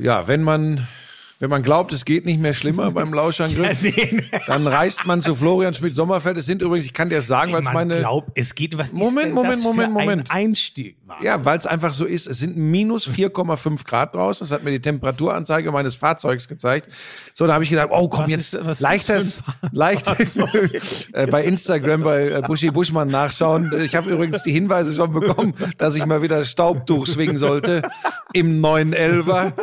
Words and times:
Ja, 0.00 0.28
wenn 0.28 0.44
man 0.44 0.86
wenn 1.40 1.50
man 1.50 1.62
glaubt, 1.62 1.92
es 1.92 2.04
geht 2.04 2.26
nicht 2.26 2.40
mehr 2.40 2.54
schlimmer 2.54 2.90
beim 2.92 3.14
Lauschangriff, 3.14 3.82
ja, 3.82 3.92
nee, 3.96 4.08
nee. 4.12 4.40
dann 4.46 4.66
reist 4.66 5.06
man 5.06 5.20
zu 5.20 5.34
Florian 5.34 5.74
Schmidt-Sommerfeld. 5.74 6.36
Es 6.36 6.46
sind 6.46 6.62
übrigens, 6.62 6.86
ich 6.86 6.92
kann 6.92 7.08
dir 7.08 7.16
das 7.16 7.26
sagen, 7.26 7.52
weil 7.52 7.62
es 7.62 7.72
meine. 7.72 7.98
glaubt, 7.98 8.30
es 8.34 8.54
geht, 8.54 8.76
was 8.76 8.92
Moment, 8.92 9.28
ist 9.28 9.34
Moment, 9.34 9.62
Moment, 9.62 9.92
Moment. 9.92 10.30
Ein 10.30 10.48
Einstieg. 10.48 10.96
Wahnsinn. 11.06 11.26
Ja, 11.26 11.44
weil 11.44 11.56
es 11.56 11.66
einfach 11.66 11.94
so 11.94 12.04
ist. 12.04 12.26
Es 12.26 12.38
sind 12.38 12.56
minus 12.56 13.08
4,5 13.08 13.86
Grad 13.86 14.14
draußen. 14.14 14.46
Das 14.46 14.54
hat 14.54 14.64
mir 14.64 14.70
die 14.70 14.80
Temperaturanzeige 14.80 15.70
meines 15.72 15.94
Fahrzeugs 15.94 16.48
gezeigt. 16.48 16.88
So, 17.32 17.46
da 17.46 17.54
habe 17.54 17.64
ich 17.64 17.70
gedacht, 17.70 17.88
oh 17.90 18.08
komm, 18.08 18.24
was 18.24 18.30
jetzt 18.30 18.54
ist, 18.54 18.80
leichtes, 18.80 19.42
leichtes 19.72 20.36
äh, 21.12 21.26
bei 21.28 21.44
Instagram 21.44 22.02
bei 22.02 22.28
äh, 22.28 22.42
Buschi 22.46 22.70
Buschmann 22.70 23.08
nachschauen. 23.08 23.72
Ich 23.80 23.94
habe 23.94 24.10
übrigens 24.10 24.42
die 24.42 24.52
Hinweise 24.52 24.94
schon 24.94 25.12
bekommen, 25.12 25.54
dass 25.78 25.94
ich 25.94 26.04
mal 26.04 26.20
wieder 26.20 26.44
Staub 26.44 26.86
durchschwingen 26.86 27.38
sollte 27.38 27.82
im 28.32 28.60
neuen 28.60 28.92
Elver. 28.92 29.54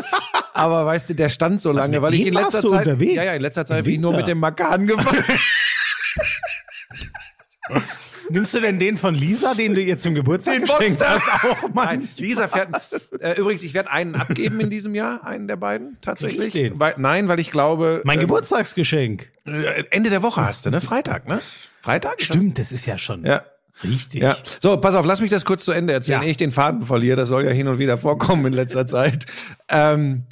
Aber 0.56 0.86
weißt 0.86 1.10
du, 1.10 1.16
der 1.16 1.28
stand 1.28 1.62
so 1.62 1.74
lange, 1.74 2.02
weil 2.02 2.14
ich 2.14 2.28
in 2.28 2.34
letzter 2.34 2.62
Zeit, 2.62 2.88
unterwegs? 2.88 3.16
ja, 3.16 3.24
ja, 3.24 3.34
in 3.34 3.42
letzter 3.42 3.66
Zeit 3.66 3.84
bin 3.84 3.94
ich 3.94 4.00
nur 4.00 4.14
mit 4.14 4.26
dem 4.26 4.40
Makan 4.40 4.88
gefahren. 4.88 5.24
Nimmst 8.30 8.54
du 8.54 8.60
denn 8.60 8.80
den 8.80 8.98
von 8.98 9.14
Lisa, 9.14 9.54
den 9.54 9.76
du 9.76 9.82
ihr 9.82 9.98
zum 9.98 10.16
Geburtstag 10.16 10.62
geschenkt 10.62 11.06
hast? 11.06 11.28
Auch 11.44 11.70
Nein, 11.74 12.08
Lisa 12.18 12.48
fährt. 12.48 12.70
Äh, 13.20 13.40
übrigens, 13.40 13.64
ich 13.64 13.74
werde 13.74 13.92
einen 13.92 14.16
abgeben 14.16 14.60
in 14.62 14.70
diesem 14.70 14.96
Jahr, 14.96 15.26
einen 15.26 15.48
der 15.48 15.58
beiden 15.58 15.98
tatsächlich. 16.02 16.54
Den? 16.54 16.80
Weil, 16.80 16.96
nein, 16.98 17.28
weil 17.28 17.40
ich 17.40 17.52
glaube. 17.52 18.02
Mein 18.06 18.16
ähm, 18.16 18.22
Geburtstagsgeschenk. 18.22 19.32
Äh, 19.46 19.84
Ende 19.92 20.10
der 20.10 20.24
Woche 20.24 20.44
hast 20.44 20.66
du, 20.66 20.72
ne? 20.72 20.82
Freitag, 20.82 21.28
ne? 21.28 21.42
Freitag? 21.82 22.22
Stimmt, 22.22 22.58
das? 22.58 22.70
das 22.70 22.80
ist 22.80 22.86
ja 22.86 22.98
schon. 22.98 23.26
Ja. 23.26 23.44
Richtig. 23.84 24.22
Ja. 24.24 24.38
So, 24.62 24.78
pass 24.78 24.96
auf, 24.96 25.06
lass 25.06 25.22
mich 25.22 25.32
das 25.32 25.46
kurz 25.46 25.66
zu 25.66 25.72
Ende 25.72 25.94
erzählen, 25.94 26.22
ja. 26.22 26.26
ehe 26.26 26.32
ich 26.32 26.38
den 26.38 26.52
Faden 26.52 26.84
verliere. 26.84 27.18
Das 27.18 27.30
soll 27.30 27.46
ja 27.46 27.52
hin 27.52 27.68
und 27.68 27.80
wieder 27.80 27.98
vorkommen 27.98 28.46
in 28.46 28.54
letzter 28.54 28.88
Zeit. 28.88 29.26
Ähm, 29.70 30.26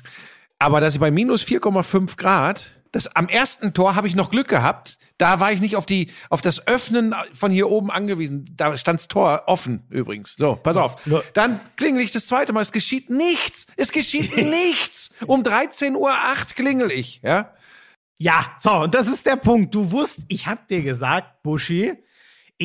aber 0.60 0.80
dass 0.80 0.94
ich 0.94 1.00
bei 1.00 1.12
minus 1.12 1.44
4,5 1.44 2.16
Grad, 2.18 2.72
das 2.94 3.14
am 3.16 3.28
ersten 3.28 3.74
Tor 3.74 3.96
habe 3.96 4.08
ich 4.08 4.16
noch 4.16 4.30
Glück 4.30 4.48
gehabt. 4.48 4.98
Da 5.18 5.40
war 5.40 5.52
ich 5.52 5.62
nicht 5.62 5.76
auf 5.76 5.86
die, 5.86 6.12
auf 6.30 6.42
das 6.42 6.68
Öffnen 6.68 7.14
von 7.34 7.52
hier 7.52 7.70
oben 7.70 7.92
angewiesen. 7.92 8.46
Da 8.56 8.78
stands 8.78 9.08
Tor 9.08 9.44
offen 9.48 9.84
übrigens. 9.90 10.36
So, 10.38 10.56
pass 10.56 10.78
auf. 10.78 10.98
Dann 11.34 11.60
klingel 11.76 12.04
ich 12.04 12.12
das 12.12 12.28
zweite 12.28 12.54
Mal. 12.54 12.62
Es 12.62 12.72
geschieht 12.72 13.10
nichts. 13.10 13.68
Es 13.76 13.92
geschieht 13.92 14.38
nichts. 14.50 15.12
Um 15.26 15.44
13.08 15.44 15.96
Uhr 15.96 16.14
klingel 16.56 16.92
ich, 16.92 17.22
ja. 17.24 17.52
Ja, 18.18 18.56
so, 18.60 18.72
und 18.84 18.96
das 18.96 19.08
ist 19.08 19.26
der 19.26 19.36
Punkt. 19.36 19.76
Du 19.76 19.92
wusst, 19.92 20.22
ich 20.28 20.48
hab 20.48 20.68
dir 20.68 20.82
gesagt, 20.82 21.44
Buschi, 21.44 21.94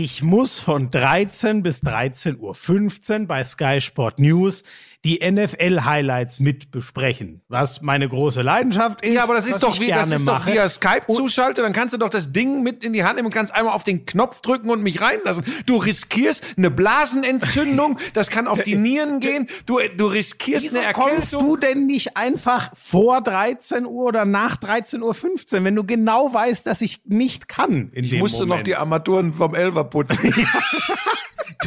ich 0.01 0.23
muss 0.23 0.61
von 0.61 0.93
13 0.93 1.65
bis 1.65 1.83
13.15 1.83 3.21
Uhr 3.21 3.27
bei 3.27 3.43
Sky 3.43 3.81
Sport 3.81 4.21
News 4.21 4.63
die 5.05 5.21
NFL-Highlights 5.25 6.41
mit 6.41 6.73
besprechen, 6.73 7.41
was 7.49 7.83
meine 7.83 8.09
große 8.09 8.43
Leidenschaft 8.43 9.05
ist. 9.05 9.15
Ja, 9.15 9.23
aber 9.23 9.35
das 9.35 9.47
ist 9.47 9.63
doch 9.63 9.79
wie, 9.79 9.89
das 9.89 10.11
ist 10.11 10.27
doch 10.27 10.45
via 10.45 10.69
Skype 10.69 11.05
zuschalte, 11.09 11.63
dann 11.63 11.73
kannst 11.73 11.95
du 11.95 11.99
doch 11.99 12.09
das 12.09 12.33
Ding 12.33 12.63
mit 12.65 12.85
in 12.85 12.93
die 12.93 13.05
Hand 13.05 13.17
nehmen 13.17 13.27
und 13.27 13.33
kannst 13.33 13.55
einmal 13.55 13.75
auf 13.75 13.85
den 13.85 14.07
Knopf 14.07 14.41
drücken 14.41 14.71
und 14.71 14.83
mich 14.83 15.01
reinlassen. 15.01 15.45
Du 15.67 15.77
riskierst 15.77 16.45
eine 16.57 16.71
Blasenentzündung, 16.71 17.99
das 18.13 18.29
kann 18.29 18.49
auf 18.49 18.61
die 18.63 18.75
Nieren 18.75 19.21
gehen, 19.21 19.49
du, 19.67 19.79
du 19.97 20.07
riskierst 20.07 20.65
Wieso 20.65 20.79
eine 20.79 20.89
Erkältung. 20.89 21.12
kommst 21.12 21.35
du 21.35 21.57
denn 21.57 21.87
nicht 21.87 22.17
einfach 22.17 22.71
vor 22.75 23.21
13 23.21 23.87
Uhr 23.87 24.07
oder 24.07 24.25
nach 24.25 24.57
13.15 24.57 25.59
Uhr, 25.59 25.65
wenn 25.65 25.77
du 25.77 25.85
genau 25.85 26.33
weißt, 26.35 26.67
dass 26.67 26.81
ich 26.81 27.03
nicht 27.05 27.49
kann 27.49 27.93
Ich 27.95 28.15
musste 28.15 28.39
Moment. 28.41 28.61
noch 28.61 28.65
die 28.65 28.75
Armaturen 28.75 29.33
vom 29.33 29.55
Elver 29.55 29.85
putzen. 29.85 30.35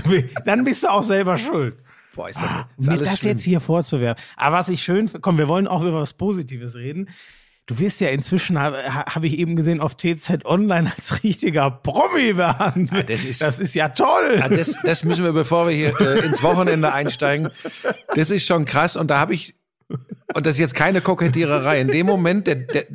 Dann 0.45 0.63
bist 0.63 0.83
du 0.83 0.89
auch 0.91 1.03
selber 1.03 1.37
schuld. 1.37 1.77
Boah, 2.15 2.29
ist 2.29 2.41
das, 2.41 2.51
Ah, 2.51 2.69
ist 2.77 2.85
mir 2.87 2.91
alles 2.93 3.09
das 3.09 3.19
schlimm. 3.19 3.31
jetzt 3.31 3.43
hier 3.43 3.59
vorzuwerfen. 3.59 4.21
Aber 4.35 4.57
was 4.57 4.69
ich 4.69 4.83
schön, 4.83 5.09
komm, 5.21 5.37
wir 5.37 5.47
wollen 5.47 5.67
auch 5.67 5.81
über 5.83 6.01
was 6.01 6.13
Positives 6.13 6.75
reden. 6.75 7.09
Du 7.67 7.79
wirst 7.79 8.01
ja 8.01 8.09
inzwischen, 8.09 8.59
habe 8.59 8.83
hab 8.83 9.23
ich 9.23 9.37
eben 9.37 9.55
gesehen, 9.55 9.79
auf 9.79 9.95
TZ 9.95 10.43
Online 10.45 10.91
als 10.97 11.23
richtiger 11.23 11.71
Promi 11.71 12.33
behandelt. 12.33 12.91
Ah, 12.91 13.03
das 13.03 13.23
ist- 13.23 13.41
das 13.41 13.59
ist 13.61 13.75
ja 13.75 13.89
toll. 13.89 14.37
Ja, 14.39 14.49
das, 14.49 14.77
das 14.83 15.03
müssen 15.05 15.23
wir, 15.23 15.31
bevor 15.31 15.67
wir 15.67 15.73
hier 15.73 15.97
äh, 16.01 16.25
ins 16.25 16.43
Wochenende 16.43 16.91
einsteigen. 16.91 17.49
Das 18.15 18.29
ist 18.31 18.45
schon 18.45 18.65
krass. 18.65 18.97
Und 18.97 19.09
da 19.09 19.19
habe 19.19 19.33
ich, 19.33 19.55
und 20.33 20.45
das 20.45 20.55
ist 20.55 20.59
jetzt 20.59 20.75
keine 20.75 21.01
Kokettiererei. 21.01 21.81
In 21.81 21.87
dem 21.87 22.05
Moment, 22.05 22.47
der, 22.47 22.55
der, 22.55 22.85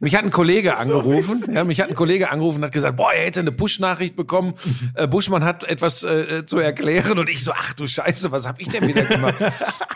mich 0.00 0.14
hat 0.16 0.24
ein 0.24 0.30
Kollege 0.30 0.76
angerufen, 0.76 1.42
ja, 1.52 1.64
mich 1.64 1.80
hat 1.80 1.88
ein 1.88 1.94
Kollege 1.94 2.30
angerufen 2.30 2.58
und 2.58 2.64
hat 2.64 2.72
gesagt, 2.72 2.96
boah, 2.96 3.12
er 3.12 3.26
hätte 3.26 3.40
eine 3.40 3.52
Push-Nachricht 3.52 4.16
bekommen. 4.16 4.54
Äh, 4.94 5.06
Buschmann 5.06 5.44
hat 5.44 5.64
etwas 5.64 6.02
äh, 6.02 6.44
zu 6.46 6.58
erklären 6.58 7.18
und 7.18 7.28
ich 7.28 7.44
so, 7.44 7.52
ach 7.54 7.74
du 7.74 7.86
Scheiße, 7.86 8.30
was 8.32 8.46
habe 8.46 8.60
ich 8.60 8.68
denn 8.68 8.86
wieder 8.86 9.04
gemacht? 9.04 9.36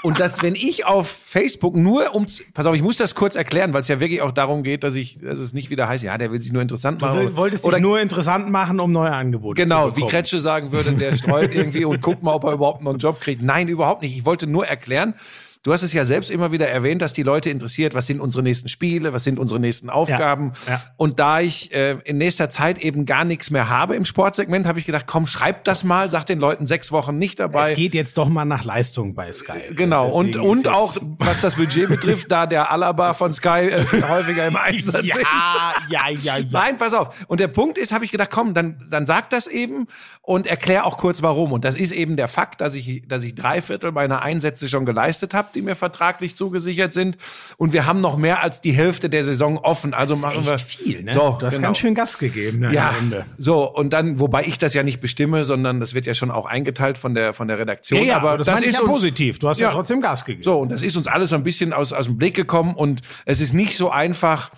Und 0.02 0.20
das, 0.20 0.42
wenn 0.42 0.54
ich 0.54 0.86
auf 0.86 1.08
Facebook 1.08 1.76
nur 1.76 2.14
um, 2.14 2.26
pass 2.54 2.66
auf, 2.66 2.74
ich 2.74 2.82
muss 2.82 2.96
das 2.96 3.14
kurz 3.14 3.34
erklären, 3.34 3.72
weil 3.72 3.82
es 3.82 3.88
ja 3.88 4.00
wirklich 4.00 4.22
auch 4.22 4.32
darum 4.32 4.62
geht, 4.62 4.84
dass 4.84 4.94
ich, 4.94 5.18
dass 5.20 5.38
es 5.38 5.52
nicht 5.52 5.70
wieder 5.70 5.88
heißt, 5.88 6.04
ja, 6.04 6.16
der 6.18 6.30
will 6.30 6.40
sich 6.40 6.52
nur 6.52 6.62
interessant 6.62 7.00
machen. 7.00 7.26
Du 7.26 7.36
wolltest 7.36 7.64
Oder 7.64 7.76
dich 7.76 7.82
nur 7.82 8.00
interessant 8.00 8.50
machen, 8.50 8.80
um 8.80 8.92
neue 8.92 9.12
Angebote 9.12 9.60
zu 9.60 9.64
Genau, 9.64 9.88
wie 9.88 9.94
bekommen. 9.94 10.10
Kretsche 10.10 10.40
sagen 10.40 10.72
würde, 10.72 10.92
der 10.92 11.14
streut 11.16 11.54
irgendwie 11.54 11.84
und 11.84 12.00
guckt 12.00 12.22
mal, 12.22 12.34
ob 12.34 12.44
er 12.44 12.52
überhaupt 12.52 12.82
noch 12.82 12.90
einen 12.90 12.98
Job 12.98 13.20
kriegt. 13.20 13.42
Nein, 13.42 13.68
überhaupt 13.68 14.02
nicht. 14.02 14.16
Ich 14.16 14.24
wollte 14.24 14.46
nur 14.46 14.66
erklären, 14.66 15.14
du 15.62 15.72
hast 15.72 15.82
es 15.82 15.92
ja 15.92 16.04
selbst 16.04 16.30
immer 16.30 16.52
wieder 16.52 16.68
erwähnt, 16.68 17.02
dass 17.02 17.12
die 17.12 17.22
Leute 17.22 17.50
interessiert, 17.50 17.94
was 17.94 18.06
sind 18.06 18.20
unsere 18.20 18.42
nächsten 18.42 18.68
Spiele, 18.68 19.12
was 19.12 19.24
sind 19.24 19.38
unsere 19.38 19.60
nächsten 19.60 19.90
Aufgaben. 19.90 20.52
ja. 20.66 20.80
Und 20.96 21.18
da 21.20 21.40
ich 21.40 21.72
äh, 21.74 21.98
in 22.04 22.18
nächster 22.18 22.48
Zeit 22.48 22.78
eben 22.78 23.04
gar 23.04 23.24
nichts 23.24 23.50
mehr 23.50 23.68
habe 23.68 23.94
im 23.94 24.04
Sportsegment, 24.04 24.66
habe 24.66 24.78
ich 24.78 24.86
gedacht, 24.86 25.06
komm, 25.06 25.26
schreib 25.26 25.64
das 25.64 25.84
mal, 25.84 26.10
sag 26.10 26.24
den 26.24 26.40
Leuten 26.40 26.66
sechs 26.66 26.92
Wochen 26.92 27.18
nicht 27.18 27.40
dabei. 27.40 27.70
Es 27.70 27.76
geht 27.76 27.94
jetzt 27.94 28.16
doch 28.16 28.28
mal 28.28 28.44
nach 28.44 28.64
Leistung 28.64 29.14
bei 29.14 29.32
Sky. 29.32 29.74
Genau, 29.74 30.08
und, 30.08 30.28
Deswegen 30.28 30.48
und 30.48 30.58
ist 30.58 30.68
auch, 30.68 30.96
was 31.18 31.40
das 31.42 31.56
Budget 31.56 31.88
betrifft, 31.88 32.30
da 32.30 32.46
der 32.46 32.72
Alaba 32.72 33.12
von 33.12 33.32
Sky 33.32 33.68
äh, 33.70 33.84
häufiger 34.08 34.46
im 34.46 34.56
Einsatz 34.60 35.04
ist. 35.04 35.08
Ja, 35.08 35.74
ja, 35.88 36.08
ja, 36.08 36.38
ja. 36.38 36.44
Nein, 36.50 36.78
pass 36.78 36.94
auf. 36.94 37.14
Und 37.28 37.40
der 37.40 37.48
Punkt 37.48 37.76
ist, 37.76 37.92
habe 37.92 38.04
ich 38.04 38.10
gedacht, 38.10 38.30
komm, 38.30 38.54
dann, 38.54 38.86
dann 38.88 39.04
sag 39.04 39.28
das 39.30 39.46
eben 39.46 39.86
und 40.22 40.46
erklär 40.46 40.86
auch 40.86 40.96
kurz 40.96 41.22
warum. 41.22 41.52
Und 41.52 41.64
das 41.64 41.76
ist 41.76 41.92
eben 41.92 42.16
der 42.16 42.28
Fakt, 42.28 42.60
dass 42.60 42.74
ich, 42.74 43.06
dass 43.06 43.22
ich 43.24 43.34
drei 43.34 43.60
Viertel 43.60 43.92
meiner 43.92 44.22
Einsätze 44.22 44.68
schon 44.68 44.86
geleistet 44.86 45.34
habe, 45.34 45.49
die 45.54 45.62
mir 45.62 45.76
vertraglich 45.76 46.36
zugesichert 46.36 46.92
sind. 46.92 47.16
Und 47.56 47.72
wir 47.72 47.86
haben 47.86 48.00
noch 48.00 48.16
mehr 48.16 48.42
als 48.42 48.60
die 48.60 48.72
Hälfte 48.72 49.08
der 49.10 49.24
Saison 49.24 49.58
offen. 49.58 49.94
Also 49.94 50.16
machen 50.16 50.46
wir 50.46 50.58
viel, 50.58 51.02
ne? 51.02 51.12
So, 51.12 51.36
du 51.38 51.46
hast 51.46 51.56
genau. 51.56 51.68
ganz 51.68 51.78
schön 51.78 51.94
Gas 51.94 52.18
gegeben 52.18 52.60
ne, 52.60 52.72
Ja, 52.74 52.94
so 53.38 53.68
und 53.70 53.92
dann, 53.92 54.20
wobei 54.20 54.44
ich 54.44 54.58
das 54.58 54.74
ja 54.74 54.82
nicht 54.82 55.00
bestimme, 55.00 55.44
sondern 55.44 55.80
das 55.80 55.94
wird 55.94 56.06
ja 56.06 56.14
schon 56.14 56.30
auch 56.30 56.46
eingeteilt 56.46 56.98
von 56.98 57.14
der 57.14 57.32
von 57.32 57.48
der 57.48 57.58
Redaktion. 57.58 58.00
Ja, 58.00 58.06
ja, 58.06 58.16
aber 58.16 58.38
das, 58.38 58.46
das 58.46 58.62
ist 58.62 58.74
ja 58.74 58.80
uns, 58.80 58.90
positiv. 58.90 59.38
Du 59.38 59.48
hast 59.48 59.60
ja, 59.60 59.68
Ja. 59.68 59.74
trotzdem 59.74 60.00
Gas 60.00 60.24
gegeben. 60.24 60.42
so, 60.42 60.58
und 60.58 60.70
das 60.70 60.82
ist 60.82 60.96
uns 60.96 61.06
alles 61.06 61.30
so 61.30 61.36
ein 61.36 61.44
bisschen 61.44 61.72
aus, 61.72 61.92
aus 61.92 62.06
dem 62.06 62.16
Blick 62.18 62.34
gekommen 62.34 62.74
und 62.74 63.02
es 63.24 63.40
ist 63.40 63.52
nicht 63.52 63.76
so 63.76 63.90
einfach, 63.90 64.50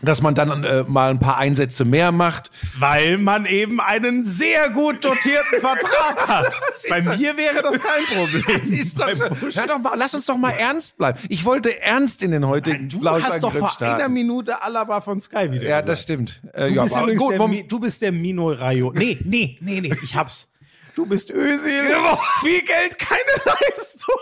dass 0.00 0.22
man 0.22 0.34
dann 0.34 0.62
äh, 0.64 0.84
mal 0.86 1.10
ein 1.10 1.18
paar 1.18 1.38
Einsätze 1.38 1.84
mehr 1.84 2.12
macht. 2.12 2.50
Weil 2.78 3.18
man 3.18 3.46
eben 3.46 3.80
einen 3.80 4.24
sehr 4.24 4.70
gut 4.70 5.04
dotierten 5.04 5.60
Vertrag 5.60 6.28
hat. 6.28 6.60
Bei 6.88 7.00
mir 7.02 7.36
wäre 7.36 7.62
das 7.62 7.80
kein 7.80 8.04
Problem. 8.04 8.58
Das 8.60 8.68
ist 8.68 9.00
doch 9.00 9.08
schon, 9.14 9.52
hör 9.54 9.66
doch 9.66 9.78
mal, 9.78 9.94
lass 9.96 10.14
uns 10.14 10.26
doch 10.26 10.36
mal 10.36 10.50
ernst 10.50 10.96
bleiben. 10.98 11.18
Ich 11.28 11.44
wollte 11.44 11.80
ernst 11.80 12.22
in 12.22 12.30
den 12.30 12.46
heutigen 12.46 12.88
Du 12.88 13.04
hast 13.08 13.42
doch 13.42 13.52
vor 13.52 13.70
starten. 13.70 14.00
einer 14.00 14.08
Minute 14.08 14.62
Alaba 14.62 15.00
von 15.00 15.20
Sky 15.20 15.50
wieder 15.50 15.64
Ja, 15.68 15.80
gesagt. 15.80 15.88
das 15.88 16.02
stimmt. 16.02 16.40
Äh, 16.52 16.68
Du, 16.68 16.74
ja, 16.74 16.82
bist 16.84 16.96
aber 16.96 17.14
gut, 17.14 17.30
der, 17.32 17.38
Mom- 17.38 17.68
du 17.68 17.80
bist 17.80 18.02
der 18.02 18.12
Mino 18.12 18.50
Rayo. 18.50 18.92
Nee, 18.94 19.18
nee, 19.24 19.58
nee, 19.60 19.80
nee, 19.80 19.94
ich 20.02 20.14
hab's. 20.14 20.48
Du 20.94 21.06
bist 21.06 21.30
Özil. 21.30 21.84
Viel 22.40 22.60
Geld, 22.62 22.98
keine 22.98 23.20
Leistung. 23.44 24.14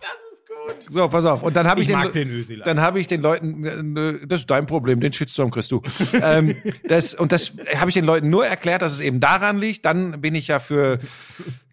das 0.00 0.10
ist 0.29 0.29
gut. 0.66 0.82
so, 0.88 1.08
pass 1.08 1.24
auf. 1.24 1.42
Und 1.42 1.56
dann 1.56 1.66
habe 1.66 1.80
ich, 1.80 1.88
Ich 1.88 1.94
den, 1.94 2.02
mag 2.02 2.12
den 2.12 2.30
Özil. 2.30 2.62
Dann 2.64 2.80
habe 2.80 3.00
ich 3.00 3.06
den 3.06 3.20
Leuten, 3.20 3.96
äh, 3.96 4.26
das 4.26 4.40
ist 4.40 4.50
dein 4.50 4.66
Problem, 4.66 5.00
den 5.00 5.12
Shitstorm 5.12 5.50
kriegst 5.50 5.70
du. 5.70 5.82
ähm, 6.20 6.56
das, 6.88 7.14
und 7.14 7.32
das 7.32 7.52
habe 7.76 7.90
ich 7.90 7.94
den 7.94 8.04
Leuten 8.04 8.30
nur 8.30 8.46
erklärt, 8.46 8.82
dass 8.82 8.92
es 8.92 9.00
eben 9.00 9.20
daran 9.20 9.58
liegt. 9.58 9.84
Dann 9.84 10.20
bin 10.20 10.34
ich 10.34 10.48
ja 10.48 10.58
für 10.58 10.98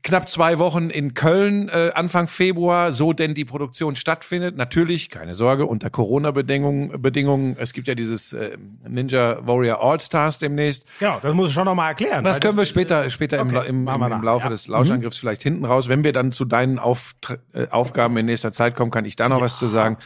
knapp 0.03 0.30
zwei 0.30 0.59
Wochen 0.59 0.90
in 0.90 1.13
Köln 1.13 1.69
äh, 1.69 1.91
Anfang 1.94 2.28
Februar, 2.28 2.94
so 2.94 3.13
denn 3.13 3.34
die 3.34 3.46
Produktion 3.46 3.96
stattfindet. 3.96 4.56
Natürlich, 4.56 5.10
keine 5.10 5.36
Sorge, 5.36 5.66
unter 5.66 5.89
Corona-Bedingungen. 5.89 7.01
Bedingungen. 7.01 7.56
Es 7.60 7.74
gibt 7.74 7.88
ja 7.88 7.95
dieses 7.95 8.33
äh, 8.33 8.57
Ninja 8.88 9.45
Warrior 9.45 9.81
All-Stars 9.81 10.39
demnächst. 10.39 10.86
Genau, 11.00 11.19
das 11.22 11.33
muss 11.33 11.50
ich 11.50 11.54
schon 11.54 11.66
nochmal 11.66 11.89
erklären. 11.89 12.24
Das 12.24 12.39
können 12.39 12.57
wir 12.57 12.66
später, 12.66 13.10
später 13.10 13.39
im, 13.39 13.48
Okay, 13.48 13.69
im, 13.69 13.88
im, 13.88 13.94
im 13.94 14.00
nach, 14.00 14.24
Laufe 14.24 14.45
ja. 14.45 14.50
Mhm. 14.50 14.54
des 14.54 14.68
Lauschangriffs 14.68 15.18
vielleicht 15.18 15.44
hinten 15.44 15.66
raus. 15.66 15.89
Wenn 15.89 16.04
wir 16.04 16.13
dann 16.13 16.31
zu 16.31 16.45
deinen 16.45 16.80
Auf, 16.80 17.16
äh, 17.54 17.68
Aufgaben 17.69 18.16
in 18.18 18.25
nächster 18.25 18.51
Zeit 18.51 18.75
kommen, 18.75 18.92
kann 18.92 19.06
ich 19.06 19.16
da 19.16 19.30
noch 19.30 19.42
was 19.42 19.57
zu 19.57 19.68
sagen. 19.68 19.98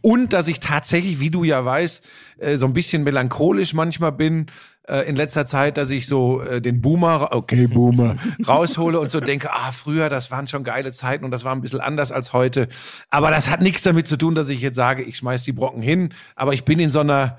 Und 0.00 0.32
dass 0.32 0.48
ich 0.48 0.60
tatsächlich, 0.60 1.20
wie 1.20 1.30
du 1.30 1.44
ja 1.44 1.64
weißt, 1.64 2.06
äh, 2.38 2.56
so 2.56 2.66
ein 2.66 2.72
bisschen 2.72 3.04
melancholisch 3.04 3.74
manchmal 3.74 4.12
bin 4.12 4.46
äh, 4.88 5.08
in 5.08 5.16
letzter 5.16 5.46
Zeit, 5.46 5.76
dass 5.76 5.90
ich 5.90 6.06
so 6.06 6.40
äh, 6.40 6.60
den 6.60 6.80
Boomer, 6.80 7.28
okay 7.32 7.66
Boomer, 7.66 8.16
raushole 8.46 8.98
und 8.98 9.10
so 9.10 9.20
denke, 9.20 9.52
ah 9.52 9.72
früher, 9.72 10.08
das 10.08 10.30
waren 10.30 10.46
schon 10.46 10.64
geile 10.64 10.92
Zeiten 10.92 11.24
und 11.24 11.30
das 11.30 11.44
war 11.44 11.54
ein 11.54 11.60
bisschen 11.60 11.80
anders 11.80 12.12
als 12.12 12.32
heute. 12.32 12.68
Aber 13.10 13.30
das 13.30 13.48
hat 13.48 13.60
nichts 13.60 13.82
damit 13.82 14.08
zu 14.08 14.16
tun, 14.16 14.34
dass 14.34 14.48
ich 14.48 14.60
jetzt 14.60 14.76
sage, 14.76 15.02
ich 15.02 15.16
schmeiß 15.16 15.42
die 15.42 15.52
Brocken 15.52 15.82
hin. 15.82 16.14
Aber 16.34 16.52
ich 16.52 16.64
bin 16.64 16.78
in 16.78 16.90
so 16.90 17.00
einer 17.00 17.38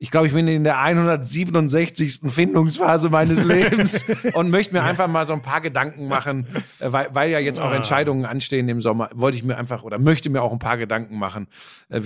ich 0.00 0.12
glaube, 0.12 0.28
ich 0.28 0.32
bin 0.32 0.46
in 0.46 0.62
der 0.62 0.80
167. 0.80 2.20
Findungsphase 2.28 3.10
meines 3.10 3.44
Lebens 3.44 4.04
und 4.32 4.48
möchte 4.50 4.72
mir 4.72 4.84
einfach 4.84 5.08
mal 5.08 5.26
so 5.26 5.32
ein 5.32 5.42
paar 5.42 5.60
Gedanken 5.60 6.06
machen, 6.06 6.46
äh, 6.78 6.92
weil, 6.92 7.08
weil 7.12 7.30
ja 7.30 7.40
jetzt 7.40 7.58
auch 7.58 7.72
Entscheidungen 7.72 8.24
anstehen 8.24 8.68
im 8.68 8.80
Sommer, 8.80 9.10
wollte 9.12 9.36
ich 9.36 9.42
mir 9.42 9.56
einfach 9.56 9.82
oder 9.82 9.98
möchte 9.98 10.30
mir 10.30 10.42
auch 10.42 10.52
ein 10.52 10.60
paar 10.60 10.78
Gedanken 10.78 11.18
machen, 11.18 11.48
äh, 11.88 12.00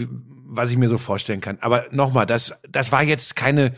was 0.47 0.71
ich 0.71 0.79
mir 0.79 0.89
so 0.89 0.97
vorstellen 0.97 1.43
kann. 1.43 1.59
Aber 1.61 1.85
nochmal, 1.91 2.25
das, 2.25 2.55
das 2.67 2.93
war 2.93 3.03
jetzt 3.03 3.37
keine 3.37 3.75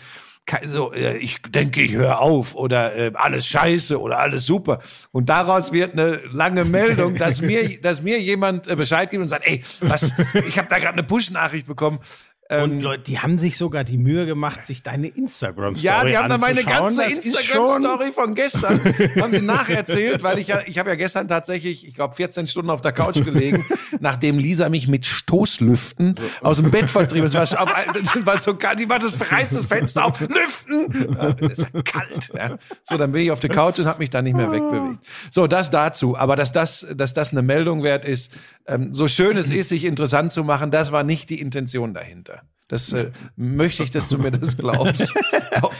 so, 0.66 0.92
äh, 0.92 1.16
ich 1.16 1.40
denke, 1.42 1.82
ich 1.82 1.92
höre 1.92 2.20
auf 2.20 2.54
oder 2.54 2.94
äh, 2.94 3.12
alles 3.14 3.46
scheiße 3.46 4.00
oder 4.00 4.18
alles 4.18 4.46
super. 4.46 4.80
Und 5.12 5.28
daraus 5.28 5.72
wird 5.72 5.92
eine 5.92 6.20
lange 6.30 6.64
Meldung, 6.64 7.16
dass 7.16 7.40
mir, 7.40 7.80
dass 7.82 8.02
mir 8.02 8.20
jemand 8.20 8.66
äh, 8.68 8.76
Bescheid 8.76 9.10
gibt 9.10 9.22
und 9.22 9.28
sagt, 9.28 9.46
ey, 9.46 9.62
was, 9.80 10.12
ich 10.46 10.58
habe 10.58 10.68
da 10.68 10.78
gerade 10.78 10.94
eine 10.94 11.04
Push-Nachricht 11.04 11.66
bekommen. 11.66 11.98
Und 12.62 12.80
Leute, 12.80 13.02
die 13.04 13.18
haben 13.18 13.38
sich 13.38 13.58
sogar 13.58 13.84
die 13.84 13.98
Mühe 13.98 14.26
gemacht, 14.26 14.64
sich 14.64 14.82
deine 14.82 15.08
Instagram-Story 15.08 15.86
Ja, 15.86 16.04
die 16.04 16.16
haben 16.16 16.28
dann 16.28 16.40
meine 16.40 16.62
ganze 16.64 17.04
Instagram-Story 17.04 18.12
von 18.12 18.34
gestern 18.34 18.80
haben 19.20 19.32
sie 19.32 19.40
nacherzählt, 19.40 20.22
weil 20.22 20.38
ich 20.38 20.48
ja, 20.48 20.60
ich 20.66 20.78
habe 20.78 20.90
ja 20.90 20.96
gestern 20.96 21.28
tatsächlich, 21.28 21.86
ich 21.86 21.94
glaube, 21.94 22.14
14 22.14 22.46
Stunden 22.46 22.70
auf 22.70 22.80
der 22.80 22.92
Couch 22.92 23.22
gelegen, 23.24 23.64
nachdem 24.00 24.38
Lisa 24.38 24.68
mich 24.68 24.88
mit 24.88 25.06
Stoßlüften 25.06 26.14
aus 26.40 26.58
dem 26.58 26.70
Bett 26.70 26.90
vertrieben. 26.90 27.26
Es 27.26 27.34
war, 27.34 27.50
war 27.50 28.40
so 28.40 28.54
kalt, 28.54 28.80
die 28.80 28.86
macht 28.86 29.02
das 29.02 29.30
reißt 29.30 29.54
das 29.54 29.66
Fenster 29.66 30.04
auf, 30.04 30.20
lüften. 30.20 31.14
Ja, 31.14 31.28
ist 31.48 31.66
kalt. 31.84 32.30
Ja. 32.34 32.58
So, 32.82 32.96
dann 32.96 33.12
bin 33.12 33.22
ich 33.22 33.30
auf 33.30 33.40
der 33.40 33.50
Couch 33.50 33.78
und 33.78 33.86
habe 33.86 33.98
mich 33.98 34.10
dann 34.10 34.24
nicht 34.24 34.36
mehr 34.36 34.50
wegbewegt. 34.50 34.98
So, 35.30 35.46
das 35.46 35.70
dazu. 35.70 36.16
Aber 36.16 36.36
dass 36.36 36.52
das, 36.52 36.86
dass 36.94 37.14
das 37.14 37.32
eine 37.32 37.42
Meldung 37.42 37.82
wert 37.82 38.04
ist, 38.04 38.36
ähm, 38.66 38.92
so 38.92 39.08
schön 39.08 39.36
es 39.36 39.50
ist, 39.50 39.68
sich 39.68 39.84
interessant 39.84 40.32
zu 40.32 40.44
machen, 40.44 40.70
das 40.70 40.92
war 40.92 41.02
nicht 41.02 41.30
die 41.30 41.40
Intention 41.40 41.94
dahinter. 41.94 42.42
Das 42.68 42.92
äh, 42.92 43.10
möchte 43.36 43.82
ich, 43.82 43.90
dass 43.90 44.08
du 44.08 44.18
mir 44.18 44.30
das 44.30 44.56
glaubst. 44.56 45.14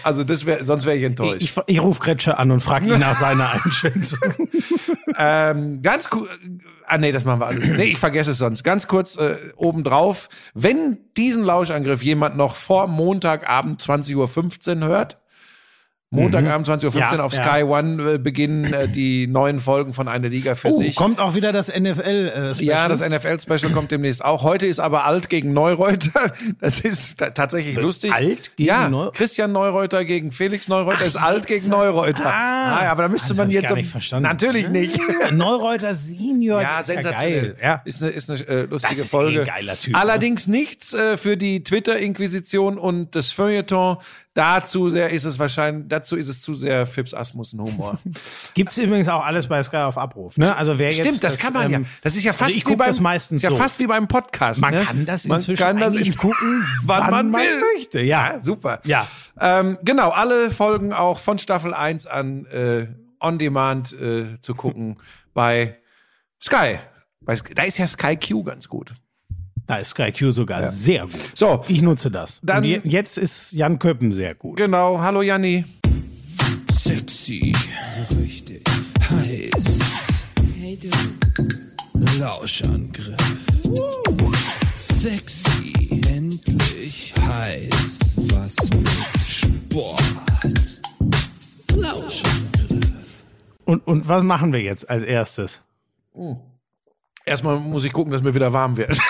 Also 0.02 0.22
das 0.22 0.46
wäre, 0.46 0.64
sonst 0.64 0.86
wäre 0.86 0.96
ich 0.96 1.02
enttäuscht. 1.02 1.42
Ich, 1.42 1.54
ich 1.66 1.82
rufe 1.82 2.00
Gretsche 2.00 2.38
an 2.38 2.50
und 2.50 2.60
frage 2.60 2.92
ihn 2.92 3.00
nach 3.00 3.16
seiner 3.16 3.52
Einschätzung. 3.64 4.20
ähm, 5.19 5.82
ganz 5.82 6.10
kurz, 6.10 6.31
ah 6.86 6.98
nee, 6.98 7.10
das 7.10 7.25
machen 7.25 7.40
wir 7.40 7.46
alles. 7.46 7.70
Nee, 7.70 7.84
ich 7.84 7.98
vergesse 7.98 8.32
es 8.32 8.38
sonst. 8.38 8.62
Ganz 8.62 8.86
kurz 8.86 9.16
äh, 9.16 9.36
obendrauf, 9.56 10.28
wenn 10.54 10.98
diesen 11.16 11.42
Lauschangriff 11.42 12.02
jemand 12.02 12.36
noch 12.36 12.54
vor 12.54 12.86
Montagabend 12.86 13.81
20.15 13.81 14.81
Uhr 14.81 14.86
hört, 14.86 15.19
Montagabend 16.14 16.66
20.15 16.69 16.84
Uhr 16.87 16.93
Mhm. 16.94 16.99
Ja, 16.99 17.20
auf 17.25 17.34
ja. 17.34 17.43
Sky 17.43 17.62
One 17.64 18.12
äh, 18.14 18.19
beginnen 18.19 18.72
äh, 18.72 18.88
die 18.88 19.26
neuen 19.26 19.58
Folgen 19.58 19.93
von 19.93 20.08
Eine 20.08 20.28
Liga 20.28 20.55
für 20.55 20.69
Oh, 20.69 20.78
sich. 20.78 20.94
kommt 20.96 21.19
auch 21.20 21.34
wieder 21.34 21.52
das 21.52 21.69
NFL 21.69 22.55
äh, 22.58 22.64
Ja, 22.64 22.88
das 22.88 23.00
NFL-Special 23.00 23.72
kommt 23.72 23.90
demnächst 23.90 24.25
auch. 24.25 24.43
Heute 24.43 24.66
ist 24.66 24.81
aber 24.81 25.05
Alt 25.05 25.28
gegen 25.28 25.52
Neureuter. 25.52 26.32
Das 26.61 26.81
ist 26.81 27.19
ta- 27.19 27.31
tatsächlich 27.31 27.76
lustig. 27.76 28.12
Alt 28.12 28.52
gegen 28.56 28.69
ja, 28.69 28.88
Neu- 28.88 29.11
Christian 29.12 29.52
Neureuter 29.52 30.05
gegen 30.05 30.31
Felix 30.31 30.69
Neureuter 30.69 31.05
ist 31.05 31.16
Alt 31.16 31.46
gegen 31.46 31.69
Neureuter. 31.69 32.25
Ah. 32.26 32.90
aber 32.90 33.02
da 33.05 33.08
müsste 33.08 33.28
Das 33.31 33.37
man 33.37 33.50
jetzt... 33.50 33.69
gar 33.69 33.75
nicht 33.76 33.90
verstanden. 33.90 34.28
Natürlich 34.28 34.69
nicht. 34.69 34.99
Neureuter 35.32 35.94
Senior. 35.94 36.62
Ja, 36.62 36.81
ist 36.81 36.87
sensationell. 36.87 37.43
geil. 37.52 37.56
Ja. 37.62 37.82
Ist 37.84 38.02
eine, 38.02 38.12
ist 38.12 38.31
eine 38.31 38.40
äh, 38.49 38.62
lustige 38.62 38.94
Das 38.94 39.02
ist 39.05 39.10
Folge. 39.10 39.38
eh 39.38 39.40
ein 39.40 39.46
geiler 39.46 39.75
Typ, 39.75 39.93
ne? 39.94 40.00
Allerdings 40.00 40.46
nichts 40.46 40.94
äh, 40.94 41.17
für 41.17 41.37
die 41.37 41.62
Twitter-Inquisition 41.64 42.78
und 42.78 43.14
das 43.14 43.32
Feuilleton. 43.32 43.99
Dazu 44.34 44.88
sehr 44.88 45.10
ist 45.10 45.25
es 45.25 45.38
wahrscheinlich, 45.38 45.84
dazu 46.04 46.16
ist 46.16 46.28
es 46.28 46.42
zu 46.42 46.54
sehr 46.54 46.84
Fips 46.86 47.14
Asmussen-Humor. 47.14 47.98
Gibt's 48.54 48.76
übrigens 48.76 49.08
auch 49.08 49.24
alles 49.24 49.46
bei 49.46 49.62
Sky 49.62 49.78
auf 49.78 49.96
Abruf. 49.96 50.36
Ne? 50.36 50.54
Also 50.54 50.78
wer 50.78 50.92
Stimmt, 50.92 51.08
jetzt 51.12 51.24
das, 51.24 51.38
kann 51.38 51.54
man 51.54 51.70
ja. 51.70 51.78
ähm, 51.78 51.86
Das 52.02 52.14
ist 52.14 52.24
ja 52.24 52.32
fast 52.32 52.42
also 52.50 52.56
ich 52.58 52.66
wie 52.66 52.76
beim, 52.76 52.86
das 52.88 53.00
meistens 53.00 53.38
ist 53.38 53.44
ja 53.44 53.50
so. 53.50 53.56
fast 53.56 53.78
wie 53.78 53.86
beim 53.86 54.06
Podcast. 54.06 54.60
Man 54.60 54.74
ne? 54.74 54.80
kann 54.82 55.06
das 55.06 55.26
Man 55.26 55.38
inzwischen 55.38 55.62
kann 55.62 55.78
das 55.78 55.94
eigentlich 55.96 56.16
gucken, 56.18 56.64
wann 56.84 57.10
man 57.10 57.32
will. 57.32 57.62
möchte. 57.74 58.00
Ja, 58.00 58.34
Ja, 58.34 58.42
super. 58.42 58.80
Ja. 58.84 59.06
Ähm, 59.40 59.78
genau, 59.82 60.10
alle 60.10 60.50
Folgen 60.50 60.92
auch 60.92 61.18
von 61.18 61.38
Staffel 61.38 61.72
1 61.72 62.06
an 62.06 62.44
äh, 62.46 62.86
on 63.20 63.38
demand 63.38 63.92
äh, 63.98 64.38
zu 64.42 64.54
gucken 64.54 64.98
bei 65.32 65.76
Sky. 66.42 66.78
Bei, 67.22 67.36
da 67.54 67.62
ist 67.62 67.78
ja 67.78 67.86
Sky 67.86 68.16
Q 68.16 68.42
ganz 68.44 68.68
gut. 68.68 68.94
Da 69.66 69.78
ist 69.78 69.90
Sky 69.90 70.12
Q 70.12 70.30
sogar 70.32 70.70
sehr 70.72 71.04
gut. 71.04 71.14
So, 71.32 71.64
Ich 71.68 71.80
nutze 71.80 72.10
das. 72.10 72.38
Dann- 72.42 72.58
Und 72.58 72.64
je, 72.64 72.80
jetzt 72.84 73.16
ist 73.16 73.52
Jan 73.52 73.78
Köppen 73.78 74.12
sehr 74.12 74.34
gut. 74.34 74.58
genau. 74.58 75.00
Hallo 75.00 75.22
Janni. 75.22 75.64
Sexy, 76.99 77.52
so 78.08 78.17
richtig 78.20 78.62
heiß. 79.11 79.79
Hey 80.56 80.79
du, 80.79 80.91
Lauschangriff. 82.20 83.17
Sexy, 84.79 86.00
endlich 86.06 87.12
heiß. 87.20 87.99
Was 88.14 88.55
mit 88.70 88.88
Sport. 89.26 90.05
Lauschangriff. 91.75 93.25
Und, 93.64 93.85
und 93.88 94.08
was 94.08 94.23
machen 94.23 94.52
wir 94.52 94.61
jetzt 94.61 94.88
als 94.88 95.02
erstes? 95.02 95.62
Erstmal 97.26 97.58
muss 97.58 97.82
ich 97.85 97.93
gucken, 97.93 98.12
dass 98.12 98.23
mir 98.23 98.37
wieder 98.37 98.52
warm 98.52 98.76
wird. 98.76 99.00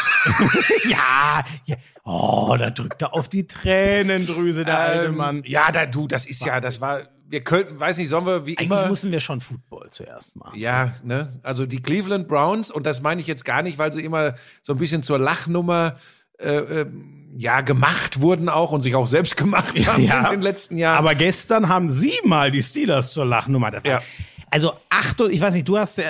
Ja, 0.89 1.45
ja. 1.67 1.77
Oh, 2.05 2.57
da 2.59 2.71
drückt 2.71 3.03
er 3.03 3.13
auf 3.13 3.29
die 3.29 3.47
Tränendrüse, 3.47 4.65
der 4.65 4.79
alte 4.79 5.05
Ähm, 5.07 5.17
Mann. 5.17 5.43
Ja, 5.45 5.71
da, 5.71 5.85
du, 5.85 6.07
das 6.07 6.25
ist 6.25 6.45
ja, 6.47 6.61
das 6.61 6.81
war, 6.81 7.03
wir 7.27 7.41
könnten, 7.43 7.79
weiß 7.81 7.97
nicht, 7.99 8.09
sollen 8.09 8.27
wir 8.27 8.47
wie 8.47 8.59
Eigentlich 8.59 8.67
immer. 8.71 8.87
müssen 8.89 9.11
wir 9.11 9.21
schon 9.21 9.41
Football 9.41 9.89
zuerst 9.91 10.37
machen. 10.37 10.59
Ja, 10.59 10.93
ne? 11.03 11.41
Also 11.43 11.67
die 11.67 11.81
Cleveland 11.81 12.29
Browns, 12.29 12.71
und 12.71 12.85
das 12.87 13.01
meine 13.03 13.21
ich 13.21 13.27
jetzt 13.27 13.45
gar 13.45 13.63
nicht, 13.63 13.79
weil 13.79 13.93
sie 13.93 14.03
immer 14.05 14.35
so 14.63 14.73
ein 14.75 14.79
bisschen 14.79 15.03
zur 15.03 15.19
Lachnummer 15.19 15.97
äh, 16.39 16.57
ähm, 16.57 17.33
ja, 17.37 17.61
gemacht 17.63 18.21
wurden 18.21 18.49
auch 18.49 18.73
und 18.73 18.83
sich 18.83 18.95
auch 18.95 19.07
selbst 19.07 19.37
gemacht 19.37 19.75
haben 19.87 20.05
Ja. 20.05 20.27
in 20.27 20.33
den 20.33 20.43
letzten 20.43 20.79
Jahren. 20.79 20.99
Aber 20.99 21.15
gestern 21.15 21.69
haben 21.69 21.91
sie 21.91 22.13
mal 22.25 22.51
die 22.51 22.63
Steelers 22.63 23.13
zur 23.13 23.25
Lachnummer. 23.25 23.73
War- 23.73 23.85
Ja. 23.87 24.03
Also 24.51 24.75
acht, 24.89 25.21
ich 25.21 25.41
weiß 25.41 25.55
nicht, 25.55 25.69
du 25.69 25.79
hast, 25.79 25.99
äh, 25.99 26.05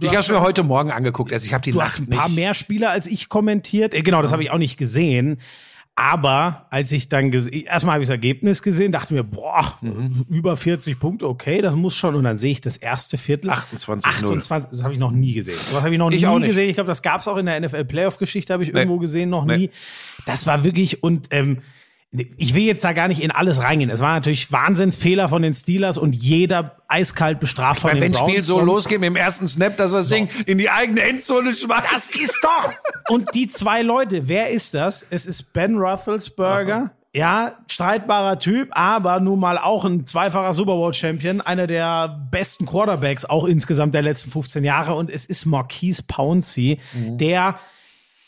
du 0.00 0.06
ich 0.06 0.16
habe 0.16 0.32
mir 0.32 0.40
heute 0.40 0.64
Morgen 0.64 0.90
angeguckt. 0.90 1.32
Also 1.32 1.46
ich 1.46 1.54
habe 1.54 1.62
die 1.62 1.70
Du 1.70 1.78
Nacht 1.78 1.90
hast 1.90 1.98
ein 2.00 2.08
paar 2.10 2.26
nicht. 2.26 2.36
mehr 2.36 2.54
Spieler 2.54 2.90
als 2.90 3.06
ich 3.06 3.28
kommentiert. 3.28 3.94
Äh, 3.94 4.02
Genau, 4.02 4.20
das 4.20 4.32
habe 4.32 4.42
ich 4.42 4.50
auch 4.50 4.58
nicht 4.58 4.76
gesehen. 4.76 5.38
Aber 5.96 6.66
als 6.70 6.90
ich 6.90 7.08
dann 7.08 7.32
erstmal 7.32 7.94
habe 7.94 8.02
ich 8.02 8.08
das 8.08 8.14
Ergebnis 8.14 8.62
gesehen, 8.62 8.90
dachte 8.90 9.14
mir, 9.14 9.22
boah, 9.22 9.78
Mhm. 9.80 10.26
über 10.28 10.56
40 10.56 10.98
Punkte, 10.98 11.28
okay, 11.28 11.60
das 11.60 11.76
muss 11.76 11.94
schon. 11.94 12.16
Und 12.16 12.24
dann 12.24 12.36
sehe 12.36 12.50
ich 12.50 12.60
das 12.60 12.76
erste 12.76 13.16
Viertel. 13.16 13.50
28-0. 13.50 14.08
28, 14.08 14.70
das 14.70 14.82
habe 14.82 14.92
ich 14.92 14.98
noch 14.98 15.12
nie 15.12 15.34
gesehen. 15.34 15.56
Das 15.72 15.82
habe 15.82 15.92
ich 15.92 15.98
noch 15.98 16.10
Ich 16.10 16.22
nie 16.22 16.26
auch 16.26 16.38
nicht. 16.40 16.48
gesehen. 16.48 16.68
Ich 16.68 16.74
glaube, 16.74 16.88
das 16.88 17.00
gab 17.02 17.20
es 17.20 17.28
auch 17.28 17.36
in 17.36 17.46
der 17.46 17.56
NFL-Playoff-Geschichte, 17.60 18.52
habe 18.52 18.64
ich 18.64 18.72
Nee. 18.72 18.80
irgendwo 18.80 18.98
gesehen, 18.98 19.30
noch 19.30 19.44
Nee. 19.44 19.56
nie. 19.56 19.70
Das 20.26 20.48
war 20.48 20.64
wirklich, 20.64 21.04
und 21.04 21.28
ähm, 21.30 21.58
ich 22.36 22.54
will 22.54 22.62
jetzt 22.62 22.84
da 22.84 22.92
gar 22.92 23.08
nicht 23.08 23.20
in 23.20 23.30
alles 23.32 23.60
reingehen. 23.60 23.90
Es 23.90 24.00
war 24.00 24.14
natürlich 24.14 24.52
Wahnsinnsfehler 24.52 25.28
von 25.28 25.42
den 25.42 25.52
Steelers 25.54 25.98
und 25.98 26.14
jeder 26.14 26.76
eiskalt 26.86 27.40
bestraft 27.40 27.80
von 27.80 27.90
Weil 27.90 27.96
den 27.96 28.02
wenn 28.02 28.12
das 28.12 28.20
Browns. 28.20 28.32
Spiel 28.32 28.42
so 28.42 28.60
losgeht 28.60 29.00
mit 29.00 29.08
dem 29.08 29.16
ersten 29.16 29.48
Snap, 29.48 29.76
dass 29.76 29.92
er 29.92 29.98
das 29.98 30.08
Ding 30.08 30.28
in 30.46 30.58
die 30.58 30.70
eigene 30.70 31.02
Endzone 31.02 31.52
schmeißt. 31.52 31.84
das 31.92 32.10
ist 32.10 32.38
doch. 32.42 32.70
Und 33.08 33.34
die 33.34 33.48
zwei 33.48 33.82
Leute, 33.82 34.28
wer 34.28 34.50
ist 34.50 34.74
das? 34.74 35.04
Es 35.10 35.26
ist 35.26 35.52
Ben 35.52 35.76
Roethlisberger. 35.76 36.92
Ja, 37.16 37.58
streitbarer 37.70 38.40
Typ, 38.40 38.70
aber 38.72 39.20
nun 39.20 39.38
mal 39.38 39.56
auch 39.56 39.84
ein 39.84 40.04
zweifacher 40.04 40.52
Super 40.52 40.72
Bowl 40.72 40.92
Champion, 40.92 41.40
einer 41.40 41.68
der 41.68 42.26
besten 42.30 42.66
Quarterbacks 42.66 43.24
auch 43.24 43.44
insgesamt 43.44 43.94
der 43.94 44.02
letzten 44.02 44.30
15 44.30 44.64
Jahre. 44.64 44.94
Und 44.94 45.10
es 45.10 45.24
ist 45.24 45.46
Marquise 45.46 46.02
Pouncey, 46.08 46.80
der 46.92 47.60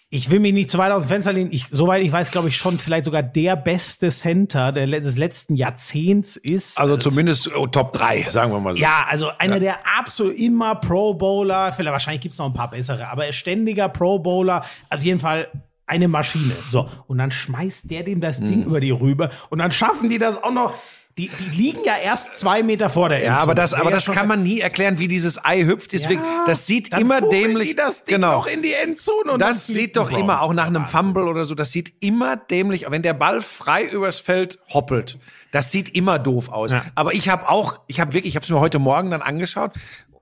ich 0.09 0.31
will 0.31 0.39
mich 0.39 0.53
nicht 0.55 0.71
zu 0.71 0.79
weit 0.79 0.93
aus 0.93 1.03
dem 1.03 1.09
Fenster 1.09 1.33
lehnen. 1.33 1.51
Ich, 1.53 1.67
soweit 1.71 2.03
ich 2.03 2.13
weiß, 2.13 2.31
glaube 2.31 2.49
ich 2.49 2.57
schon 2.57 2.79
vielleicht 2.79 3.05
sogar 3.07 3.25
der 3.25 3.57
beste 3.57 4.11
Center 4.11 4.71
der, 4.71 4.87
des 4.87 5.17
letzten 5.19 5.57
Jahrzehnts 5.57 6.37
ist. 6.37 6.79
Also 6.79 6.97
zumindest 6.97 7.51
oh, 7.57 7.67
Top 7.67 7.93
3, 7.93 8.23
sagen 8.31 8.53
wir 8.53 8.61
mal 8.61 8.75
so. 8.75 8.81
Ja, 8.81 9.07
also 9.09 9.31
einer 9.39 9.59
der 9.59 9.79
absolut 9.99 10.37
immer 10.37 10.77
Pro 10.77 11.15
Bowler, 11.15 11.73
vielleicht 11.73 11.93
wahrscheinlich 11.93 12.21
gibt's 12.21 12.39
noch 12.39 12.47
ein 12.47 12.55
paar 12.55 12.71
bessere, 12.71 13.09
aber 13.09 13.27
er 13.27 13.33
ständiger 13.33 13.89
Pro 13.89 14.21
Bowler, 14.21 14.65
auf 14.91 15.03
jeden 15.03 15.19
Fall 15.19 15.49
eine 15.87 16.09
Maschine. 16.09 16.55
So, 16.71 16.89
und 17.09 17.19
dann 17.19 17.31
schmeißt 17.33 17.91
der 17.91 18.05
dem 18.05 18.21
das 18.21 18.41
Mhm. 18.41 18.47
Ding 18.47 18.63
über 18.65 18.81
die 18.81 18.91
rüber 18.93 19.31
und 19.51 19.59
dann 19.59 19.73
schaffen 19.73 20.09
die 20.09 20.19
das 20.19 20.41
auch 20.43 20.53
noch. 20.53 20.75
Die, 21.19 21.29
die 21.29 21.57
liegen 21.57 21.81
ja 21.83 21.95
erst 21.97 22.39
zwei 22.39 22.63
Meter 22.63 22.91
vor 22.91 23.09
der 23.09 23.21
Ja, 23.21 23.25
Endzone. 23.25 23.43
aber 23.43 23.55
das, 23.55 23.73
aber 23.73 23.85
ja 23.85 23.91
das 23.91 24.05
kann 24.05 24.29
man 24.29 24.43
nie 24.43 24.61
erklären, 24.61 24.99
wie 24.99 25.09
dieses 25.09 25.43
Ei 25.43 25.65
hüpft. 25.65 25.93
Deswegen, 25.93 26.21
das 26.47 26.67
sieht 26.67 26.93
immer 26.99 27.23
dämlich. 27.23 27.71
Die 27.71 27.75
das 27.77 28.05
Ding 28.05 28.17
genau. 28.17 28.45
in 28.45 28.61
die 28.63 28.75
Endzone 28.75 29.33
und 29.33 29.41
Das 29.41 29.67
sieht 29.67 29.97
doch 29.97 30.11
immer, 30.11 30.43
auch 30.43 30.53
nach 30.53 30.67
einem. 30.67 30.85
Fumble 30.85 31.25
oder 31.27 31.45
so, 31.45 31.55
das 31.55 31.73
sieht 31.73 31.95
immer 32.01 32.37
dämlich, 32.37 32.85
wenn 32.91 33.01
der 33.03 33.15
Ball 33.15 33.41
frei 33.41 33.85
übers 33.85 34.21
Feld 34.21 34.59
hoppelt. 34.69 35.19
Das 35.53 35.71
sieht 35.73 35.95
immer 35.95 36.19
doof 36.19 36.51
aus. 36.51 36.73
Ja. 36.73 36.85
Aber 36.95 37.15
ich 37.15 37.31
habe 37.31 37.49
auch, 37.49 37.81
ich 37.87 37.99
habe 37.99 38.13
wirklich, 38.13 38.33
ich 38.33 38.37
habe 38.37 38.45
es 38.45 38.51
mir 38.51 38.61
heute 38.61 38.79
Morgen 38.79 39.11
dann 39.11 39.23
angeschaut 39.23 39.73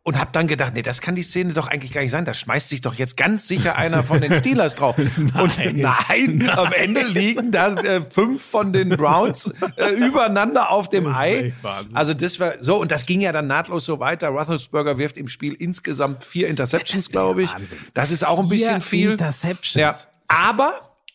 und 0.06 0.20
habe 0.20 0.30
dann 0.32 0.46
gedacht, 0.46 0.75
nee, 0.75 0.82
das 0.82 1.00
kann 1.00 1.14
die 1.14 1.23
Szene 1.23 1.54
doch 1.54 1.68
eigentlich 1.68 1.90
gar 1.90 2.02
nicht 2.02 2.11
sein. 2.11 2.26
Da 2.26 2.34
schmeißt 2.34 2.68
sich 2.68 2.82
doch 2.82 2.94
jetzt 2.94 3.16
ganz 3.16 3.49
sicher 3.49 3.76
einer 3.76 4.04
von 4.04 4.20
den 4.20 4.34
Steelers 4.34 4.75
drauf. 4.75 4.96
Und 5.18 5.58
nein, 5.75 6.50
am 6.50 6.73
Ende 6.75 7.04
liegen 7.04 7.50
da 7.50 7.75
äh, 7.75 8.02
fünf 8.02 8.42
von 8.42 8.75
den 8.75 8.90
Browns 8.90 9.50
äh, 9.76 9.88
übereinander 9.94 10.70
auf 10.70 10.90
dem 10.90 11.06
Ei. 11.06 11.54
Also 11.94 12.12
das 12.12 12.38
war 12.38 12.54
so 12.61 12.78
und 12.80 12.90
das 12.92 13.06
ging 13.06 13.23
ja 13.23 13.32
dann 13.32 13.46
nahtlos 13.46 13.87
so 13.87 13.99
weiter. 13.99 14.28
Roethlisberger 14.28 14.99
wirft 14.99 15.16
im 15.16 15.28
Spiel 15.28 15.54
insgesamt 15.54 16.23
vier 16.23 16.49
Interceptions, 16.49 17.08
glaube 17.08 17.42
ich. 17.42 17.54
Wahnsinn. 17.54 17.78
Das 17.94 18.11
ist 18.11 18.26
auch 18.26 18.40
ein 18.40 18.49
bisschen 18.50 18.82
Vier 18.82 19.00
viel. 19.00 19.11
Interceptions. 19.12 19.75
Ja. 19.75 19.94
Aber 20.28 20.73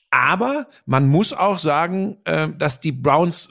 Aber 0.10 0.67
man 0.88 1.08
muss 1.08 1.31
auch 1.31 1.60
sagen, 1.60 2.17
äh, 2.25 2.50
dass 2.58 2.79
die 2.79 2.91
Browns 2.91 3.50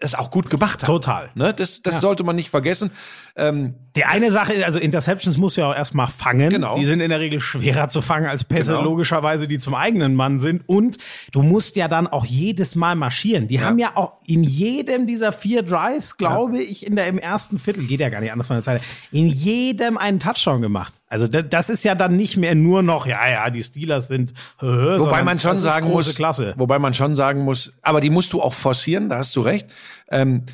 es 0.00 0.14
auch 0.14 0.30
gut 0.30 0.48
gemacht 0.50 0.82
haben. 0.82 0.86
Total. 0.86 1.30
Ne? 1.34 1.52
Das, 1.52 1.82
das 1.82 2.00
sollte 2.00 2.22
man 2.22 2.36
nicht 2.36 2.50
vergessen. 2.50 2.90
Ähm, 3.36 3.74
Die 3.98 4.04
eine 4.04 4.30
Sache, 4.30 4.64
also 4.64 4.78
Interceptions 4.78 5.36
muss 5.38 5.56
ja 5.56 5.68
auch 5.68 5.74
erstmal 5.74 6.06
fangen. 6.06 6.50
Genau. 6.50 6.76
Die 6.78 6.84
sind 6.84 7.00
in 7.00 7.08
der 7.10 7.18
Regel 7.18 7.40
schwerer 7.40 7.88
zu 7.88 8.00
fangen 8.00 8.26
als 8.26 8.44
Pässe, 8.44 8.74
Genau. 8.74 8.84
logischerweise, 8.84 9.48
die 9.48 9.58
zum 9.58 9.74
eigenen 9.74 10.14
Mann 10.14 10.38
sind. 10.38 10.62
Und 10.66 10.98
du 11.32 11.42
musst 11.42 11.74
ja 11.74 11.88
dann 11.88 12.06
auch 12.06 12.24
jedes 12.24 12.76
Mal 12.76 12.94
marschieren. 12.94 13.48
Die 13.48 13.60
haben 13.60 13.80
ja 13.80 13.90
auch 13.96 14.12
in 14.24 14.44
jedem 14.44 15.08
dieser 15.08 15.32
vier 15.32 15.64
Drives, 15.64 16.16
glaube 16.16 16.62
ich, 16.62 16.86
in 16.86 16.94
der 16.94 17.08
im 17.08 17.18
ersten 17.18 17.58
Viertel, 17.58 17.86
geht 17.88 17.98
ja 17.98 18.08
gar 18.08 18.20
nicht 18.20 18.30
anders 18.30 18.46
von 18.46 18.54
der 18.56 18.62
Zeit, 18.62 18.82
in 19.10 19.26
jedem 19.26 19.98
einen 19.98 20.20
Touchdown 20.20 20.62
gemacht. 20.62 20.92
Also 21.08 21.26
da- 21.26 21.42
das 21.42 21.68
ist 21.68 21.82
ja 21.84 21.96
dann 21.96 22.16
nicht 22.16 22.36
mehr 22.36 22.54
nur 22.54 22.84
noch, 22.84 23.04
ja, 23.06 23.28
ja, 23.28 23.50
die 23.50 23.62
Steelers 23.64 24.06
sind, 24.06 24.32
hö, 24.60 24.66
hö, 24.70 25.00
Wobei 25.00 25.24
man 25.24 25.40
schon 25.40 25.56
sagen 25.56 25.86
große 25.88 26.10
muss, 26.10 26.16
Klasse. 26.16 26.54
wobei 26.56 26.78
man 26.78 26.94
schon 26.94 27.16
sagen 27.16 27.40
muss, 27.42 27.72
aber 27.82 28.00
die 28.00 28.10
musst 28.10 28.32
du 28.32 28.40
auch 28.40 28.52
forcieren, 28.52 29.08
da 29.08 29.16
hast 29.18 29.34
du 29.34 29.40
recht. 29.40 29.66
Ähm, 30.10 30.44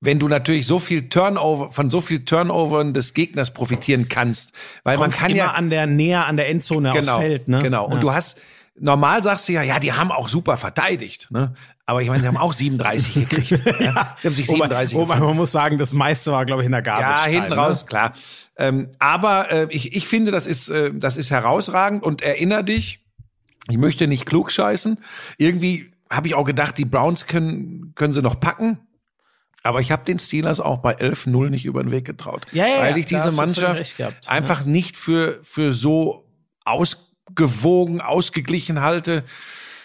wenn 0.00 0.18
du 0.18 0.28
natürlich 0.28 0.66
so 0.66 0.78
viel 0.78 1.08
Turnover, 1.08 1.72
von 1.72 1.88
so 1.88 2.00
viel 2.00 2.24
Turnovern 2.24 2.94
des 2.94 3.14
Gegners 3.14 3.52
profitieren 3.52 4.08
kannst, 4.08 4.52
weil 4.84 4.96
man 4.96 5.04
Kommst 5.06 5.18
kann 5.18 5.30
immer 5.30 5.38
ja 5.38 5.52
an 5.52 5.70
der 5.70 5.86
näher 5.86 6.26
an 6.26 6.36
der 6.36 6.48
Endzone 6.48 6.90
genau, 6.92 7.12
aufs 7.14 7.20
Feld, 7.20 7.48
ne? 7.48 7.58
genau. 7.58 7.86
Und 7.86 7.94
Ja. 7.94 8.00
du 8.00 8.12
hast 8.12 8.40
normal 8.80 9.24
sagst 9.24 9.48
du 9.48 9.52
ja, 9.54 9.62
ja, 9.62 9.80
die 9.80 9.92
haben 9.92 10.12
auch 10.12 10.28
super 10.28 10.56
verteidigt, 10.56 11.28
ne? 11.32 11.52
Aber 11.84 12.00
ich 12.02 12.08
meine, 12.08 12.20
sie 12.20 12.28
haben 12.28 12.36
auch 12.36 12.52
37 12.52 13.14
gekriegt. 13.14 13.50
ja? 13.80 14.14
Sie 14.20 14.28
haben 14.28 14.34
sich 14.34 14.46
Wobei, 14.46 14.58
37 14.68 14.94
wobei 14.96 15.14
gefangen. 15.14 15.26
man 15.26 15.36
muss 15.36 15.50
sagen, 15.50 15.78
das 15.78 15.92
meiste 15.94 16.30
war, 16.30 16.44
glaube 16.44 16.62
ich, 16.62 16.66
in 16.66 16.72
der 16.72 16.82
Garbage. 16.82 17.24
Ja, 17.24 17.24
hinten 17.24 17.48
Time, 17.48 17.56
raus, 17.56 17.82
Ne? 17.82 17.88
klar. 17.88 18.12
Ähm, 18.56 18.90
aber 19.00 19.50
äh, 19.50 19.66
ich, 19.70 19.96
ich 19.96 20.06
finde, 20.06 20.30
das 20.30 20.46
ist, 20.46 20.68
äh, 20.68 20.92
das 20.94 21.16
ist 21.16 21.30
herausragend 21.30 22.02
und 22.04 22.20
erinner 22.22 22.62
dich, 22.62 23.00
ich 23.68 23.78
möchte 23.78 24.06
nicht 24.06 24.26
klug 24.26 24.52
scheißen. 24.52 24.98
Irgendwie 25.38 25.90
habe 26.10 26.28
ich 26.28 26.34
auch 26.34 26.44
gedacht, 26.44 26.78
die 26.78 26.84
Browns 26.84 27.26
können, 27.26 27.92
können 27.96 28.12
sie 28.12 28.22
noch 28.22 28.38
packen. 28.38 28.78
Aber 29.62 29.80
ich 29.80 29.90
habe 29.90 30.04
den 30.04 30.18
Steelers 30.18 30.60
auch 30.60 30.78
bei 30.78 30.98
11-0 30.98 31.50
nicht 31.50 31.64
über 31.64 31.82
den 31.82 31.90
Weg 31.90 32.04
getraut. 32.04 32.46
Ja, 32.52 32.66
ja, 32.66 32.80
weil 32.80 32.92
ja, 32.92 32.96
ich 32.98 33.06
diese 33.06 33.32
Mannschaft 33.32 33.96
gehabt. 33.96 34.28
einfach 34.28 34.64
nicht 34.64 34.96
für, 34.96 35.40
für 35.42 35.72
so 35.72 36.26
ausgewogen, 36.64 38.00
ausgeglichen 38.00 38.80
halte. 38.80 39.24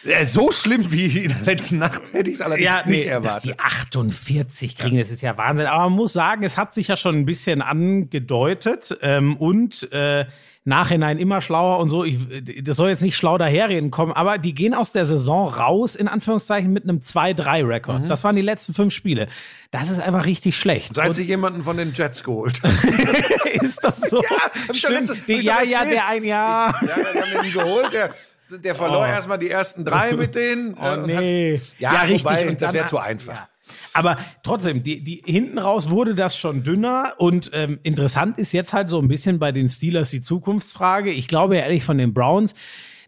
Äh, 0.05 0.25
So 0.25 0.51
schlimm 0.51 0.91
wie 0.91 1.05
in 1.25 1.29
der 1.29 1.41
letzten 1.41 1.77
Nacht 1.79 2.01
hätte 2.13 2.29
ich 2.29 2.35
es 2.37 2.41
allerdings 2.41 2.65
Ja, 2.65 2.83
nicht 2.85 3.05
nee, 3.07 3.19
dass 3.21 3.43
die 3.43 3.49
erwartet. 3.51 3.59
48 3.65 4.77
kriegen, 4.77 4.97
das 4.97 5.09
ist 5.11 5.21
ja 5.21 5.37
Wahnsinn. 5.37 5.67
Aber 5.67 5.83
man 5.83 5.93
muss 5.93 6.13
sagen, 6.13 6.43
es 6.43 6.57
hat 6.57 6.73
sich 6.73 6.87
ja 6.89 6.95
schon 6.95 7.15
ein 7.15 7.25
bisschen 7.25 7.61
angedeutet 7.61 8.97
ähm, 9.01 9.37
und 9.37 9.91
äh, 9.91 10.25
nachhinein 10.65 11.17
immer 11.19 11.41
schlauer 11.41 11.79
und 11.79 11.89
so. 11.89 12.03
Ich, 12.05 12.17
das 12.63 12.77
soll 12.77 12.89
jetzt 12.89 13.01
nicht 13.01 13.17
schlau 13.17 13.37
daherreden 13.37 13.91
kommen, 13.91 14.13
aber 14.13 14.37
die 14.37 14.53
gehen 14.55 14.73
aus 14.73 14.91
der 14.93 15.05
Saison 15.05 15.47
raus, 15.49 15.95
in 15.95 16.07
Anführungszeichen, 16.07 16.71
mit 16.71 16.83
einem 16.83 16.99
2-3-Rekord. 16.99 18.09
Das 18.09 18.23
waren 18.23 18.35
die 18.35 18.41
letzten 18.41 18.73
fünf 18.73 18.93
Spiele. 18.93 19.27
Das 19.71 19.89
ist 19.89 19.99
einfach 19.99 20.25
richtig 20.25 20.57
schlecht. 20.57 20.93
Seit 20.93 21.15
sie 21.15 21.23
jemanden 21.23 21.63
von 21.63 21.75
den 21.77 21.91
Jets 21.93 22.23
geholt. 22.23 22.61
ist 23.61 23.83
das 23.83 24.01
so? 24.01 24.21
ich 24.73 24.81
doch 24.81 24.89
letzte- 24.89 25.17
Die, 25.27 25.33
ja, 25.39 25.61
ja, 25.63 25.83
der 25.83 26.07
ein 26.07 26.23
Jahr. 26.23 26.79
Ja, 26.81 26.87
ja, 26.87 26.95
die 27.13 27.19
haben 27.35 27.43
den 27.43 27.53
geholt. 27.53 27.93
Der, 27.93 28.11
der 28.59 28.75
verlor 28.75 29.01
Oh. 29.01 29.05
erstmal 29.05 29.39
die 29.39 29.49
ersten 29.49 29.85
drei 29.85 30.13
mit 30.15 30.35
denen. 30.35 30.75
Oh, 30.75 30.85
äh, 30.85 30.97
und 30.97 31.05
nee. 31.07 31.57
Hat, 31.57 31.75
ja, 31.79 32.01
richtig. 32.01 32.25
Wobei, 32.25 32.49
Und 32.49 32.61
das 32.61 32.73
wäre 32.73 32.85
zu 32.85 32.97
einfach. 32.97 33.35
Ja. 33.35 33.49
Aber 33.93 34.17
trotzdem, 34.43 34.83
die, 34.83 35.03
die 35.03 35.21
hinten 35.25 35.57
raus 35.57 35.89
wurde 35.89 36.15
das 36.15 36.37
schon 36.37 36.63
dünner 36.63 37.13
und 37.17 37.49
ähm, 37.53 37.79
interessant 37.83 38.37
ist 38.37 38.51
jetzt 38.51 38.73
halt 38.73 38.89
so 38.89 38.99
ein 38.99 39.07
bisschen 39.07 39.39
bei 39.39 39.51
den 39.53 39.69
Steelers 39.69 40.09
die 40.11 40.19
Zukunftsfrage. 40.21 41.11
Ich 41.11 41.27
glaube 41.27 41.55
ehrlich 41.57 41.83
von 41.85 41.97
den 41.97 42.13
Browns, 42.13 42.55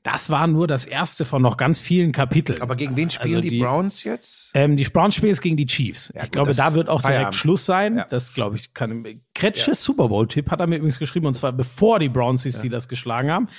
das 0.03 0.29
war 0.29 0.45
nur 0.47 0.67
das 0.67 0.85
erste 0.85 1.25
von 1.25 1.41
noch 1.41 1.57
ganz 1.57 1.81
vielen 1.81 2.11
Kapiteln. 2.11 2.61
Aber 2.61 2.75
gegen 2.75 2.95
wen 2.95 3.09
spielen 3.09 3.35
Also 3.35 3.41
die, 3.41 3.49
die- 3.49 3.59
Browns 3.59 4.03
jetzt? 4.05 4.51
ähm, 4.53 4.77
die 4.77 4.83
Browns 4.85 5.15
spielen 5.15 5.31
jetzt 5.31 5.41
gegen 5.41 5.57
die 5.57 5.65
Chiefs. 5.65 6.11
ich 6.15 6.21
gut, 6.21 6.31
glaube, 6.31 6.53
da 6.53 6.73
wird 6.75 6.87
auch 6.89 7.01
direkt 7.01 7.15
Feierabend. 7.17 7.35
Schluss 7.35 7.65
sein. 7.65 7.97
Ja. 7.97 8.05
Das 8.07 8.33
glaube 8.33 8.55
ich 8.55 8.73
kann. 8.73 9.03
Kretsches 9.33 9.83
Super 9.83 10.07
Bowl-Tipp 10.07 10.51
hat 10.51 10.59
er 10.61 10.67
mir 10.67 10.77
übrigens 10.77 10.99
geschrieben 10.99 11.25
und 11.25 11.33
zwar 11.33 11.51
bevor 11.51 11.99
die 11.99 12.07
Browns 12.09 12.43
die 12.43 12.53
Steelers 12.53 12.87
geschlagen 12.87 13.29
haben. 13.31 13.49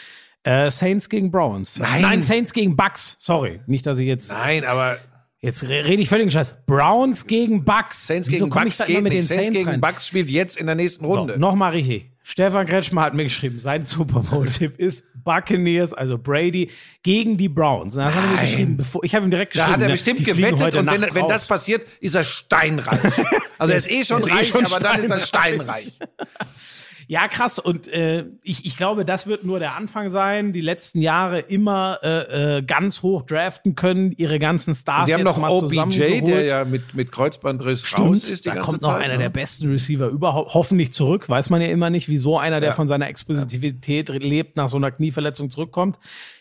Äh, 0.47 0.71
Saints 0.71 1.09
gegen 1.09 1.31
Browns. 1.31 1.79
Nein. 1.79 2.23
Saints 2.23 2.53
gegen 2.53 2.77
Bucks. 2.77 3.17
Sorry, 3.19 3.61
nicht, 3.67 3.85
dass 3.85 3.99
ich 3.99 4.07
jetzt 4.07 4.33
Nein, 4.33 4.65
aber 4.65 4.99
Jetzt 5.41 5.65
re- 5.65 5.85
rede 5.85 6.01
ich 6.03 6.09
völlig 6.09 6.33
Scheiß. 6.33 6.55
Browns 6.67 7.27
gegen 7.27 7.65
Bucks. 7.65 8.07
Saints 8.07 8.29
Wieso 8.31 8.47
gegen 8.49 8.55
Bucks 8.65 8.79
da 8.79 8.85
geht 8.87 9.03
mit 9.03 9.13
den. 9.13 9.23
Saints, 9.23 9.45
Saints 9.45 9.51
gegen 9.59 9.69
rein? 9.69 9.81
Bucks 9.81 10.07
spielt 10.07 10.31
jetzt 10.31 10.57
in 10.57 10.67
der 10.67 10.75
nächsten 10.75 11.05
So, 11.05 11.19
Runde. 11.19 11.39
nochmal 11.39 11.73
richtig. 11.73 12.11
Stefan 12.23 12.67
Kretschmer 12.67 13.03
hat 13.03 13.15
mir 13.15 13.23
geschrieben, 13.25 13.57
sein 13.59 13.85
Super 13.85 14.21
Bowl-Tipp 14.21 14.75
ist 14.79 15.05
Buccaneers, 15.23 15.93
also 15.93 16.19
Brady, 16.19 16.71
gegen 17.05 17.37
die 17.37 17.49
Browns. 17.49 17.97
Und 17.97 18.03
das 18.05 18.15
hat 18.15 18.23
er 18.25 18.29
mir 18.29 18.35
Nein. 18.37 18.45
geschrieben, 18.47 18.77
bevor, 18.79 19.05
ich 19.05 19.15
habe 19.15 19.27
ihm 19.27 19.31
direkt 19.31 19.55
da 19.55 19.61
geschrieben. 19.67 19.75
hat 19.75 19.81
er 19.83 19.87
ne, 19.89 19.93
bestimmt 19.95 20.25
gewettet 20.25 20.75
und 20.75 20.87
wenn, 20.91 21.15
wenn 21.15 21.29
das 21.29 21.47
passiert, 21.47 21.87
ist 22.01 22.15
er 22.15 22.25
steinreich. 22.25 22.99
Also 23.59 23.73
er 23.73 23.77
ist 23.79 23.91
eh 23.91 24.05
schon 24.05 24.21
ist 24.21 24.29
eh 24.29 24.33
reich, 24.33 24.49
schon 24.49 24.67
aber 24.67 24.79
dann 24.81 25.01
ist 25.03 25.11
er 25.11 25.19
steinreich. 25.21 25.99
Ja, 27.09 27.29
krass. 27.29 27.61
Und 27.61 27.87
äh, 27.87 28.27
ich, 28.43 28.67
ich 28.67 28.77
glaube, 28.77 29.05
das 29.05 29.29
wird 29.29 29.45
nur 29.45 29.61
der 29.61 29.77
Anfang 29.77 30.11
sein. 30.11 30.53
Die 30.53 30.61
letzten 30.61 31.01
Jahre 31.01 31.39
immer 31.39 32.01
äh, 32.03 32.57
äh, 32.59 32.63
ganz 32.63 33.03
hoch 33.03 33.23
draften 33.23 33.77
können, 33.77 34.13
ihre 34.17 34.41
ganzen 34.41 34.75
Stars 34.75 35.07
Die 35.07 35.15
haben 35.15 35.21
jetzt 35.21 35.29
noch 35.29 35.39
mal 35.39 35.51
OBJ, 35.51 36.21
der 36.23 36.45
ja 36.45 36.65
mit, 36.65 36.95
mit 36.95 37.13
Kreuzbandriss 37.13 37.85
raus 37.97 38.19
Stimmt, 38.19 38.33
ist 38.35 38.45
die 38.45 38.49
da 38.51 38.57
kommt 38.57 38.83
noch 38.83 38.95
Zeit. 38.95 39.03
einer 39.05 39.15
ne? 39.15 39.21
der 39.21 39.29
besten 39.29 39.71
Receiver 39.71 40.09
überhaupt, 40.09 40.55
hoffentlich 40.55 40.93
zurück. 40.93 41.29
Weiß 41.29 41.49
man 41.49 41.61
ja 41.63 41.69
immer 41.69 41.91
nicht, 41.91 42.09
wieso 42.09 42.39
einer, 42.39 42.59
der 42.61 42.71
Ja. 42.71 42.75
von 42.75 42.89
seiner 42.89 43.09
Explosivität 43.09 44.09
lebt, 44.09 44.57
nach 44.57 44.69
so 44.69 44.77
einer 44.77 44.91
Knieverletzung 44.91 45.49
zurückkommt. 45.49 45.99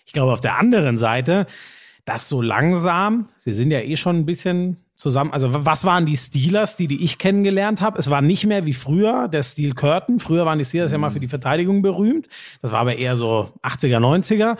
Ich 0.08 0.14
glaube, 0.14 0.34
auf 0.34 0.42
der 0.42 0.58
anderen 0.58 0.98
Seite, 0.98 1.46
dass 2.06 2.30
so 2.30 2.42
langsam, 2.42 3.30
sie 3.38 3.54
sind 3.54 3.72
ja 3.72 3.80
eh 3.80 3.98
schon 3.98 4.18
ein 4.18 4.26
bisschen 4.26 4.78
zusammen, 4.96 5.34
also 5.34 5.66
was 5.66 5.84
waren 5.84 6.06
die 6.06 6.16
Steelers, 6.16 6.78
die, 6.78 6.88
die 6.88 7.04
ich 7.04 7.18
kennengelernt 7.18 7.82
habe? 7.82 8.00
Es 8.00 8.10
war 8.10 8.22
nicht 8.22 8.46
mehr 8.46 8.66
wie 8.66 8.74
früher 8.74 9.28
der 9.28 9.44
Steel 9.44 9.74
Curtain. 9.74 10.20
Früher 10.20 10.46
waren 10.46 10.58
die 10.58 10.66
Steelers 10.66 10.92
ja 10.92 10.98
mal 10.98 11.10
für 11.10 11.20
die 11.20 11.28
Verteidigung 11.28 11.82
berühmt. 11.82 12.30
Das 12.62 12.72
war 12.72 12.80
aber 12.80 12.96
eher 12.96 13.16
so 13.16 13.52
80er, 13.64 14.00
90er. 14.00 14.58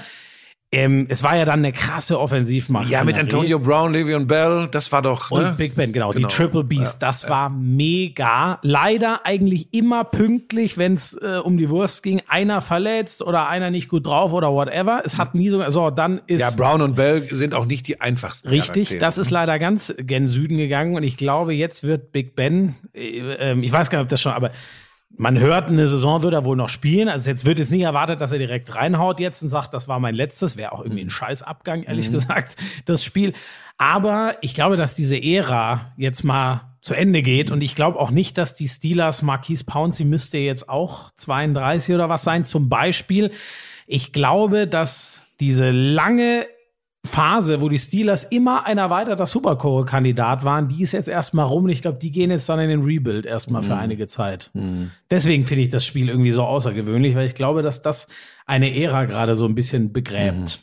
Ähm, 0.72 1.06
es 1.10 1.24
war 1.24 1.38
ja 1.38 1.46
dann 1.46 1.60
eine 1.60 1.72
krasse 1.72 2.20
Offensivmacht. 2.20 2.90
Ja, 2.90 3.04
mit 3.06 3.18
Antonio 3.18 3.60
Brown, 3.60 3.94
Le'Veon 3.96 4.26
Bell, 4.26 4.68
das 4.70 4.92
war 4.92 5.02
doch. 5.02 5.32
Und 5.32 5.44
ne? 5.44 5.56
Big 5.58 5.76
Ben, 5.76 5.94
genau, 5.94 6.10
Genau. 6.12 6.28
die 6.28 6.34
Triple 6.34 6.64
Beast. 6.66 7.02
Das 7.02 7.30
war 7.30 7.50
mega. 7.50 8.60
Leider 8.62 9.22
eigentlich 9.26 9.74
immer 9.74 10.04
pünktlich, 10.04 10.78
wenn 10.78 10.96
es 10.96 11.14
äh, 11.22 11.38
um 11.42 11.58
die 11.58 11.70
Wurst 11.70 12.04
ging. 12.04 12.22
Einer 12.28 12.60
verletzt 12.62 13.22
oder 13.22 13.48
einer 13.48 13.70
nicht 13.72 13.88
gut 13.88 14.06
drauf 14.08 14.34
oder 14.34 14.52
whatever. 14.52 15.02
Es 15.06 15.18
hat 15.18 15.34
nie 15.36 15.50
so. 15.50 15.64
So, 15.70 15.92
dann 15.92 16.20
ist 16.28 16.42
Ja, 16.42 16.50
Brown 16.58 16.82
und 16.82 16.96
Bell 16.96 17.28
sind 17.32 17.54
auch 17.54 17.66
nicht 17.66 17.88
die 17.88 18.02
einfachsten. 18.02 18.50
richtig. 18.50 18.90
Charaktere. 18.90 19.00
Das 19.00 19.18
ist 19.18 19.30
leider 19.30 19.60
ganz 19.60 19.94
gen 19.98 20.28
Süden 20.28 20.58
gegangen. 20.58 20.96
Und 20.96 21.04
ich 21.04 21.16
glaube, 21.16 21.54
jetzt 21.54 21.84
wird 21.84 22.12
Big 22.12 22.36
Ben, 22.36 22.76
äh, 22.94 23.20
ähm, 23.20 23.64
ich 23.64 23.72
weiß 23.72 23.90
gar 23.90 24.00
nicht, 24.00 24.06
ob 24.06 24.10
das 24.10 24.22
schon, 24.22 24.34
aber 24.34 24.52
man 25.18 25.40
hört, 25.40 25.70
eine 25.70 25.88
Saison 25.88 26.24
wird 26.24 26.34
er 26.34 26.46
wohl 26.46 26.56
noch 26.56 26.70
spielen. 26.70 27.10
Also 27.10 27.30
jetzt 27.30 27.46
wird 27.46 27.60
jetzt 27.60 27.72
nicht 27.72 27.82
erwartet, 27.82 28.22
dass 28.22 28.32
er 28.32 28.38
direkt 28.38 28.76
reinhaut 28.76 29.20
jetzt 29.20 29.42
und 29.42 29.50
sagt, 29.50 29.74
das 29.74 29.88
war 29.88 30.00
mein 30.00 30.16
letztes. 30.16 30.58
Wäre 30.58 30.72
auch 30.72 30.82
irgendwie 30.82 31.02
ein 31.02 31.10
Scheißabgang, 31.10 31.84
ehrlich 31.84 32.12
gesagt, 32.12 32.56
das 32.86 33.04
Spiel. 33.04 33.34
Aber 33.78 34.36
ich 34.42 34.54
glaube, 34.54 34.78
dass 34.78 34.96
diese 34.96 35.22
Ära 35.22 35.94
jetzt 35.98 36.24
mal 36.24 36.76
zu 36.82 36.94
Ende 36.94 37.22
geht. 37.22 37.50
Und 37.50 37.62
ich 37.62 37.76
glaube 37.76 38.00
auch 38.00 38.12
nicht, 38.12 38.38
dass 38.38 38.54
die 38.54 38.68
Steelers, 38.68 39.22
Marquise 39.22 39.64
Pouncey 39.66 40.06
müsste 40.06 40.38
jetzt 40.38 40.70
auch 40.70 41.12
32 41.18 41.96
oder 41.96 42.10
was 42.10 42.24
sein, 42.24 42.46
zum 42.46 42.70
Beispiel. 42.70 43.32
Ich 43.88 44.14
glaube, 44.14 44.68
dass 44.68 45.22
diese 45.40 45.72
lange 45.72 46.46
Phase, 47.06 47.62
wo 47.62 47.70
die 47.70 47.78
Steelers 47.78 48.24
immer 48.24 48.66
ein 48.66 48.78
erweiterter 48.78 49.26
Supercore-Kandidat 49.26 50.44
waren, 50.44 50.68
die 50.68 50.82
ist 50.84 50.92
jetzt 50.92 51.08
erstmal 51.08 51.46
rum 51.46 51.66
und 51.66 51.70
ich 51.70 51.82
glaube, 51.82 51.98
die 52.00 52.12
gehen 52.12 52.32
jetzt 52.32 52.50
dann 52.50 52.60
in 52.60 52.70
den 52.70 52.84
Rebuild 52.84 53.26
erstmal 53.26 53.62
für 53.64 53.76
einige 53.76 54.08
Zeit. 54.08 54.52
Deswegen 55.12 55.46
finde 55.46 55.64
ich 55.64 55.70
das 55.70 55.86
Spiel 55.86 56.10
irgendwie 56.10 56.32
so 56.32 56.44
außergewöhnlich, 56.44 57.16
weil 57.16 57.28
ich 57.28 57.36
glaube, 57.36 57.62
dass 57.62 57.82
das 57.82 58.08
eine 58.46 58.76
Ära 58.76 59.06
gerade 59.06 59.36
so 59.36 59.46
ein 59.46 59.56
bisschen 59.56 59.94
begräbt. 59.94 60.60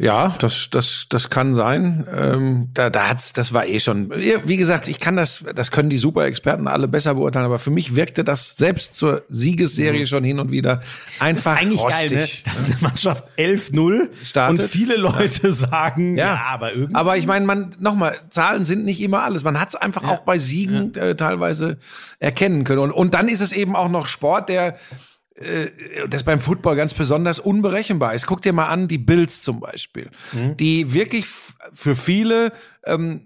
Ja, 0.00 0.36
das, 0.38 0.68
das, 0.70 1.06
das 1.08 1.28
kann 1.28 1.54
sein. 1.54 2.06
Ähm, 2.14 2.68
da, 2.72 2.88
da 2.88 3.08
hat's, 3.08 3.32
das 3.32 3.52
war 3.52 3.66
eh 3.66 3.80
schon. 3.80 4.10
Wie 4.10 4.56
gesagt, 4.56 4.86
ich 4.86 5.00
kann 5.00 5.16
das, 5.16 5.42
das 5.56 5.72
können 5.72 5.90
die 5.90 5.98
Super-Experten 5.98 6.68
alle 6.68 6.86
besser 6.86 7.14
beurteilen, 7.14 7.46
aber 7.46 7.58
für 7.58 7.72
mich 7.72 7.96
wirkte 7.96 8.22
das 8.22 8.56
selbst 8.56 8.94
zur 8.94 9.22
Siegesserie 9.28 10.06
schon 10.06 10.22
hin 10.22 10.38
und 10.38 10.52
wieder 10.52 10.82
einfach 11.18 11.48
Mhm. 11.54 11.58
Eigentlich 11.58 11.80
rostig. 11.80 12.10
geil, 12.10 12.20
ne? 12.20 12.28
dass 12.44 12.64
eine 12.64 12.76
Mannschaft 12.80 13.24
11-0 13.38 14.08
Startet. 14.24 14.60
und 14.60 14.68
viele 14.70 14.96
Leute 14.96 15.50
sagen, 15.52 16.16
ja, 16.16 16.42
aber 16.46 16.72
irgendwie. 16.72 16.94
Aber 16.94 17.16
ich 17.16 17.26
meine, 17.26 17.44
man 17.44 17.74
nochmal, 17.80 18.16
Zahlen 18.30 18.64
sind 18.64 18.84
nicht 18.84 19.00
immer 19.02 19.24
alles. 19.24 19.42
Man 19.42 19.58
hat 19.60 19.70
es 19.70 19.74
einfach 19.74 20.04
auch 20.04 20.20
bei 20.20 20.38
Siegen 20.38 20.94
äh, 20.94 21.16
teilweise 21.16 21.78
erkennen 22.20 22.62
können. 22.62 22.78
Und, 22.82 22.92
und 22.92 23.14
dann 23.14 23.26
ist 23.28 23.40
es 23.40 23.52
eben 23.52 23.74
auch 23.74 23.88
noch 23.88 24.06
Sport, 24.06 24.48
der 24.48 24.76
das 26.08 26.24
beim 26.24 26.40
Football 26.40 26.76
ganz 26.76 26.94
besonders 26.94 27.38
unberechenbar 27.38 28.14
ist. 28.14 28.26
Guck 28.26 28.42
dir 28.42 28.52
mal 28.52 28.66
an, 28.66 28.88
die 28.88 28.98
Bills 28.98 29.42
zum 29.42 29.60
Beispiel, 29.60 30.10
die 30.58 30.92
wirklich 30.92 31.26
für 31.72 31.94
viele 31.96 32.52
ähm, 32.84 33.22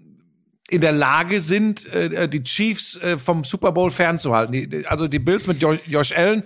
in 0.69 0.81
der 0.81 0.91
Lage 0.91 1.41
sind, 1.41 1.85
äh, 1.93 2.27
die 2.29 2.43
Chiefs 2.43 2.97
äh, 2.97 3.17
vom 3.17 3.43
Super 3.43 3.71
Bowl 3.71 3.91
fernzuhalten. 3.91 4.53
Die, 4.53 4.85
also 4.87 5.07
die 5.07 5.19
Bills 5.19 5.47
mit 5.47 5.61
Jo- 5.61 5.77
Josh 5.87 6.11
Allen 6.15 6.43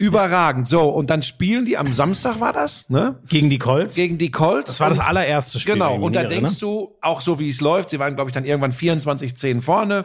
Überragend. 0.00 0.68
So, 0.68 0.82
und 0.90 1.10
dann 1.10 1.22
spielen 1.22 1.64
die 1.64 1.76
am 1.76 1.90
Samstag 1.92 2.38
war 2.38 2.52
das, 2.52 2.88
ne? 2.88 3.18
Gegen 3.28 3.50
die 3.50 3.58
Colts. 3.58 3.96
Gegen 3.96 4.16
die 4.16 4.30
Colts. 4.30 4.70
das 4.70 4.78
war 4.80 4.90
das 4.90 5.00
allererste 5.00 5.58
Spiel. 5.58 5.72
Genau, 5.74 5.96
und 5.96 6.14
da 6.14 6.22
denkst 6.22 6.58
du, 6.60 6.96
auch 7.00 7.20
so 7.20 7.40
wie 7.40 7.48
es 7.48 7.60
läuft, 7.60 7.90
sie 7.90 7.98
waren, 7.98 8.14
glaube 8.14 8.30
ich, 8.30 8.34
dann 8.34 8.44
irgendwann 8.44 8.70
24-10 8.70 9.60
vorne. 9.60 10.04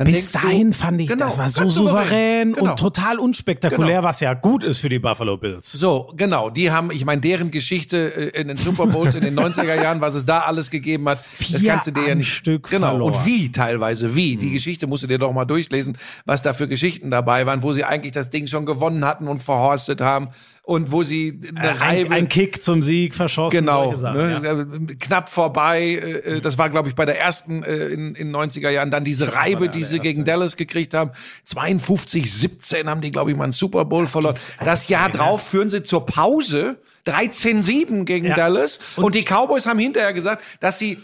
Dann 0.00 0.10
Bis 0.10 0.32
dahin 0.32 0.70
du, 0.70 0.76
fand 0.78 0.98
ich, 0.98 1.08
genau, 1.08 1.26
das 1.26 1.36
war 1.36 1.50
so 1.50 1.68
souverän 1.68 2.54
Genau. 2.54 2.70
und 2.70 2.78
total 2.78 3.18
unspektakulär, 3.18 3.96
Genau. 3.96 4.08
was 4.08 4.20
ja 4.20 4.32
gut 4.32 4.64
ist 4.64 4.78
für 4.78 4.88
die 4.88 4.98
Buffalo 4.98 5.36
Bills. 5.36 5.70
So, 5.70 6.10
genau. 6.16 6.48
Die 6.48 6.70
haben, 6.70 6.90
ich 6.90 7.04
meine, 7.04 7.20
deren 7.20 7.50
Geschichte 7.50 8.32
äh, 8.34 8.40
in 8.40 8.48
den 8.48 8.56
Super 8.56 8.86
Bowls 8.86 9.14
in 9.14 9.20
den 9.20 9.38
90er 9.38 9.74
Jahren, 9.74 10.00
was 10.00 10.14
es 10.14 10.24
da 10.24 10.40
alles 10.40 10.70
gegeben 10.70 11.06
hat, 11.06 11.18
das 11.18 11.26
Vier 11.60 11.70
kannst 11.70 11.88
du 11.88 11.90
dir 11.90 12.08
ja 12.08 12.14
nicht. 12.14 12.32
Stück 12.32 12.70
genau. 12.70 12.92
verloren. 12.92 13.12
Und 13.12 13.26
wie 13.26 13.52
teilweise, 13.52 14.16
wie. 14.16 14.38
Die 14.38 14.52
Geschichte 14.52 14.86
musst 14.86 15.02
du 15.02 15.06
dir 15.06 15.18
doch 15.18 15.34
mal 15.34 15.44
durchlesen, 15.44 15.98
was 16.24 16.40
da 16.40 16.54
für 16.54 16.66
Geschichten 16.66 17.10
dabei 17.10 17.44
waren, 17.44 17.62
wo 17.62 17.74
sie 17.74 17.84
eigentlich 17.84 18.14
das 18.14 18.30
Ding 18.30 18.46
schon 18.46 18.64
gewonnen 18.64 19.04
hatten 19.04 19.28
und 19.28 19.42
verhorstet 19.42 20.00
haben 20.00 20.28
und 20.70 20.92
wo 20.92 21.02
sie 21.02 21.40
eine 21.56 21.66
Äh, 21.66 21.70
Ein, 21.72 21.76
Reibe. 21.78 22.14
ein 22.14 22.28
Kick 22.28 22.62
zum 22.62 22.80
Sieg 22.80 23.16
verschossen. 23.16 23.58
Genau, 23.58 23.96
Sachen, 23.96 24.16
ne, 24.16 24.40
ja. 24.44 24.60
äh, 24.60 24.94
knapp 24.94 25.28
vorbei. 25.28 25.80
Äh, 25.82 26.36
äh, 26.36 26.40
das 26.40 26.58
war, 26.58 26.70
glaube 26.70 26.88
ich, 26.88 26.94
bei 26.94 27.04
der 27.04 27.18
ersten 27.18 27.64
äh, 27.64 27.86
in, 27.88 28.14
in 28.14 28.30
90er 28.34 28.70
Jahren. 28.70 28.92
Dann 28.92 29.02
diese 29.02 29.34
Reibe, 29.34 29.68
die 29.68 29.82
sie 29.82 29.98
gegen 29.98 30.24
Dallas 30.24 30.54
gekriegt 30.54 30.94
haben. 30.94 31.10
52, 31.44 32.32
17 32.32 32.88
haben 32.88 33.00
die, 33.00 33.10
glaube 33.10 33.32
ich, 33.32 33.36
mal 33.36 33.44
einen 33.44 33.52
Super 33.52 33.84
Bowl 33.84 34.06
verloren. 34.06 34.36
Das 34.64 34.88
Jahr 34.88 35.10
drauf 35.10 35.42
führen 35.48 35.70
sie 35.70 35.82
zur 35.82 36.06
Pause 36.06 36.76
13-7 37.06 38.04
gegen 38.04 38.26
Ja. 38.28 38.34
Dallas. 38.36 38.78
Und, 38.96 39.14
die 39.16 39.24
Cowboys 39.24 39.66
haben 39.66 39.78
hinterher 39.80 40.12
gesagt, 40.12 40.44
dass 40.60 40.78
sie 40.78 40.98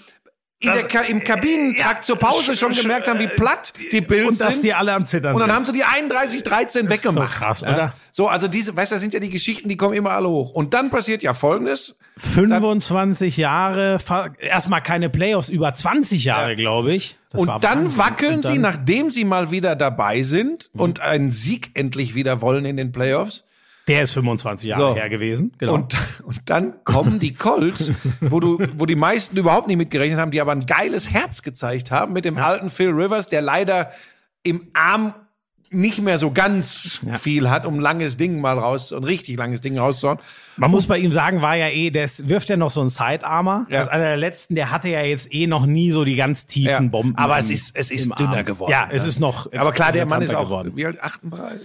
Ka- 0.61 1.03
im 1.03 1.23
Kabinentrakt 1.23 2.05
zur 2.07 2.17
Pause 2.17 2.57
schon 2.57 2.73
gemerkt 2.73 3.09
haben, 3.09 3.19
wie 3.21 3.27
platt 3.27 3.75
die 3.93 4.01
Bills 4.01 4.29
Und 4.29 4.41
dass 4.41 4.55
sind. 4.55 4.65
die 4.65 4.73
alle 4.75 4.95
am 4.95 5.05
Zittern 5.05 5.35
Und 5.35 5.41
dann 5.41 5.51
sind. 5.51 5.57
haben 5.57 5.65
sie 5.67 5.73
die 5.73 5.85
31-13 5.85 6.65
ist 6.65 6.73
so 6.73 6.89
weggemacht. 6.89 7.35
krass, 7.39 7.61
ja. 7.61 7.75
oder? 7.75 7.93
So, 8.11 8.29
also 8.29 8.49
diese, 8.49 8.75
weißt 8.75 8.91
du, 8.91 8.95
das 8.95 9.03
sind 9.03 9.13
ja 9.13 9.21
die 9.21 9.29
Geschichten, 9.29 9.69
die 9.69 9.77
kommen 9.77 9.95
immer 9.95 10.13
alle 10.13 10.29
hoch. 10.31 10.53
Und 10.53 10.73
dann 10.73 10.89
passiert 10.89 11.23
ja 11.23 11.35
Folgendes. 11.35 11.95
25 12.17 13.37
Jahre, 13.37 13.99
fa- 13.99 14.31
erstmal 14.39 14.81
keine 14.81 15.11
Playoffs, 15.11 15.51
über 15.51 15.75
20 15.75 16.25
Jahre, 16.25 16.57
glaube 16.57 16.95
ich. 16.95 17.17
Das 17.31 17.41
Und 17.43 17.49
dann 17.49 17.85
Wahnsinn. 17.85 17.99
wackeln 17.99 18.35
Und 18.37 18.43
sie, 18.43 18.49
dann- 18.49 18.57
Mhm. 18.57 18.63
nachdem 18.63 19.11
sie 19.11 19.25
mal 19.25 19.51
wieder 19.51 19.77
dabei 19.77 20.23
sind 20.23 20.71
und 20.73 21.01
einen 21.01 21.33
Sieg 21.33 21.71
endlich 21.75 22.15
wieder 22.15 22.41
wollen 22.41 22.65
in 22.65 22.77
den 22.79 22.93
Playoffs. 22.93 23.45
Der 23.89 24.03
ist 24.03 24.13
25 24.13 24.71
Jahre 24.71 24.83
So. 24.83 24.95
her 24.97 25.09
gewesen. 25.09 25.53
Genau. 25.59 25.75
Und, 25.75 25.97
und 26.25 26.41
dann 26.47 26.83
kommen 26.85 27.19
die 27.21 27.35
Colts, 27.35 27.93
wo 28.21 28.41
du, 28.41 28.59
wo 28.77 28.87
die 28.87 28.97
meisten 28.97 29.37
überhaupt 29.37 29.69
nicht 29.69 29.77
mitgerechnet 29.77 30.19
haben, 30.19 30.33
die 30.33 30.41
aber 30.41 30.53
ein 30.53 30.67
geiles 30.67 31.11
Herz 31.11 31.43
gezeigt 31.43 31.91
haben 31.91 32.13
mit 32.13 32.25
dem 32.25 32.37
alten 32.39 32.69
Phil 32.69 32.91
Rivers, 32.91 33.29
der 33.29 33.43
leider 33.43 33.91
im 34.43 34.69
Arm 34.75 35.15
nicht 35.71 36.01
mehr 36.01 36.19
so 36.19 36.31
ganz 36.31 37.01
viel 37.19 37.51
hat, 37.51 37.67
um 37.67 37.75
ein 37.75 37.81
langes 37.81 38.17
Ding 38.17 38.41
mal 38.41 38.59
raus, 38.59 38.93
ein 38.93 39.05
richtig 39.05 39.37
langes 39.37 39.61
Ding 39.61 39.79
rauszuhauen. 39.79 40.19
Man 40.57 40.71
muss 40.71 40.87
bei 40.87 40.99
ihm 40.99 41.13
sagen, 41.13 41.43
war 41.43 41.55
ja 41.57 41.69
eh, 41.69 41.91
der 41.91 42.09
wirft 42.25 42.49
ja 42.49 42.57
noch 42.57 42.71
so 42.71 42.81
einen 42.81 42.89
Sidearmer. 42.89 43.67
Ja. 43.69 43.81
Als 43.81 43.89
einer 43.89 44.05
der 44.05 44.17
letzten, 44.17 44.55
der 44.55 44.71
hatte 44.71 44.89
ja 44.89 45.03
jetzt 45.03 45.33
eh 45.33 45.47
noch 45.47 45.67
nie 45.67 45.91
so 45.91 46.05
die 46.05 46.15
ganz 46.15 46.47
tiefen 46.47 46.67
Ja. 46.69 46.81
Bomben. 46.81 47.17
Aber 47.17 47.37
es 47.39 47.51
ist, 47.51 47.77
es 47.77 47.91
ist 47.91 48.11
dünner 48.19 48.39
Arm. 48.39 48.45
geworden. 48.45 48.71
Ja, 48.71 48.89
es 48.91 49.03
ne? 49.03 49.09
ist 49.09 49.21
noch. 49.21 49.53
Aber 49.53 49.73
klar, 49.73 49.93
der 49.93 50.07
Mann 50.07 50.23
ist 50.23 50.35
auch, 50.35 50.45
geworden. 50.45 50.73
wie 50.75 50.87
alt? 50.87 51.03
38, 51.03 51.61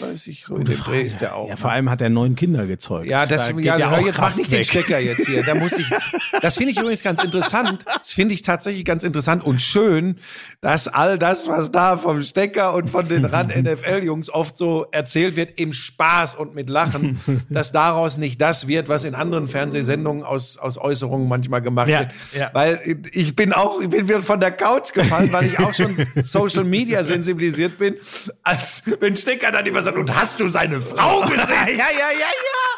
39, 0.00 0.44
so 0.46 0.56
in 0.56 0.64
dem 0.64 0.76
Dreh 0.76 1.02
ist 1.02 1.20
der 1.20 1.34
auch. 1.34 1.48
Ja, 1.48 1.54
ne? 1.54 1.56
vor 1.56 1.70
allem 1.70 1.90
hat 1.90 2.00
er 2.00 2.10
neun 2.10 2.36
Kinder 2.36 2.66
gezeugt. 2.66 3.06
Ja, 3.06 3.26
das, 3.26 3.48
Da 3.48 3.58
ja, 3.58 3.90
hör, 3.90 3.98
auch 3.98 4.06
jetzt 4.06 4.20
mach 4.20 4.36
nicht 4.36 4.52
den 4.52 4.58
weg. 4.58 4.66
Stecker 4.66 4.98
jetzt 4.98 5.26
hier. 5.26 5.42
Da 5.42 5.54
muss 5.54 5.72
ich, 5.78 5.90
das 6.42 6.56
finde 6.56 6.72
ich 6.72 6.78
übrigens 6.78 7.02
ganz 7.02 7.24
interessant. 7.24 7.84
Das 7.86 8.12
finde 8.12 8.34
ich 8.34 8.42
tatsächlich 8.42 8.84
ganz 8.84 9.02
interessant 9.02 9.42
und 9.42 9.60
schön, 9.60 10.18
dass 10.60 10.88
all 10.88 11.18
das, 11.18 11.48
was 11.48 11.72
da 11.72 11.96
vom 11.96 12.22
Stecker 12.22 12.74
und 12.74 12.88
von 12.90 13.08
den 13.08 13.24
Rand-NFL-Jungs 13.50 14.30
oft 14.30 14.56
so 14.58 14.86
erzählt 14.92 15.36
wird, 15.36 15.58
im 15.58 15.72
Spaß 15.72 16.34
und 16.36 16.54
mit 16.54 16.68
Lachen, 16.70 17.20
dass 17.50 17.72
daraus 17.72 18.16
nicht 18.16 18.40
das 18.40 18.68
wird, 18.68 18.88
was 18.88 19.04
in 19.04 19.14
anderen 19.14 19.46
Fernsehsendungen 19.48 20.24
aus, 20.24 20.56
aus 20.56 20.78
Äußerungen 20.78 21.28
manchmal 21.28 21.62
gemacht 21.62 21.88
Ja, 21.88 22.00
wird. 22.00 22.10
ja. 22.32 22.50
Weil 22.52 22.98
ich 23.12 23.34
bin 23.36 23.52
auch, 23.52 23.80
ich 23.80 23.88
bin 23.88 24.08
wieder 24.08 24.20
von 24.22 24.40
der 24.40 24.52
Couch 24.52 24.92
gefallen, 24.92 25.32
weil 25.32 25.46
ich 25.46 25.58
auch 25.58 25.74
schon 25.74 25.94
Social 26.24 26.64
Media 26.64 27.04
sensibilisiert 27.04 27.78
bin, 27.78 27.94
als 28.42 28.82
wenn 29.00 29.16
Stecker 29.16 29.50
dann 29.50 29.66
immer 29.66 29.82
sagt, 29.82 29.96
und 29.96 30.14
hast 30.14 30.40
du 30.40 30.48
seine 30.48 30.80
Frau 30.80 31.20
gesehen? 31.28 31.38
ja, 31.48 31.66
ja, 31.68 32.10
ja, 32.12 32.18
ja. 32.18 32.75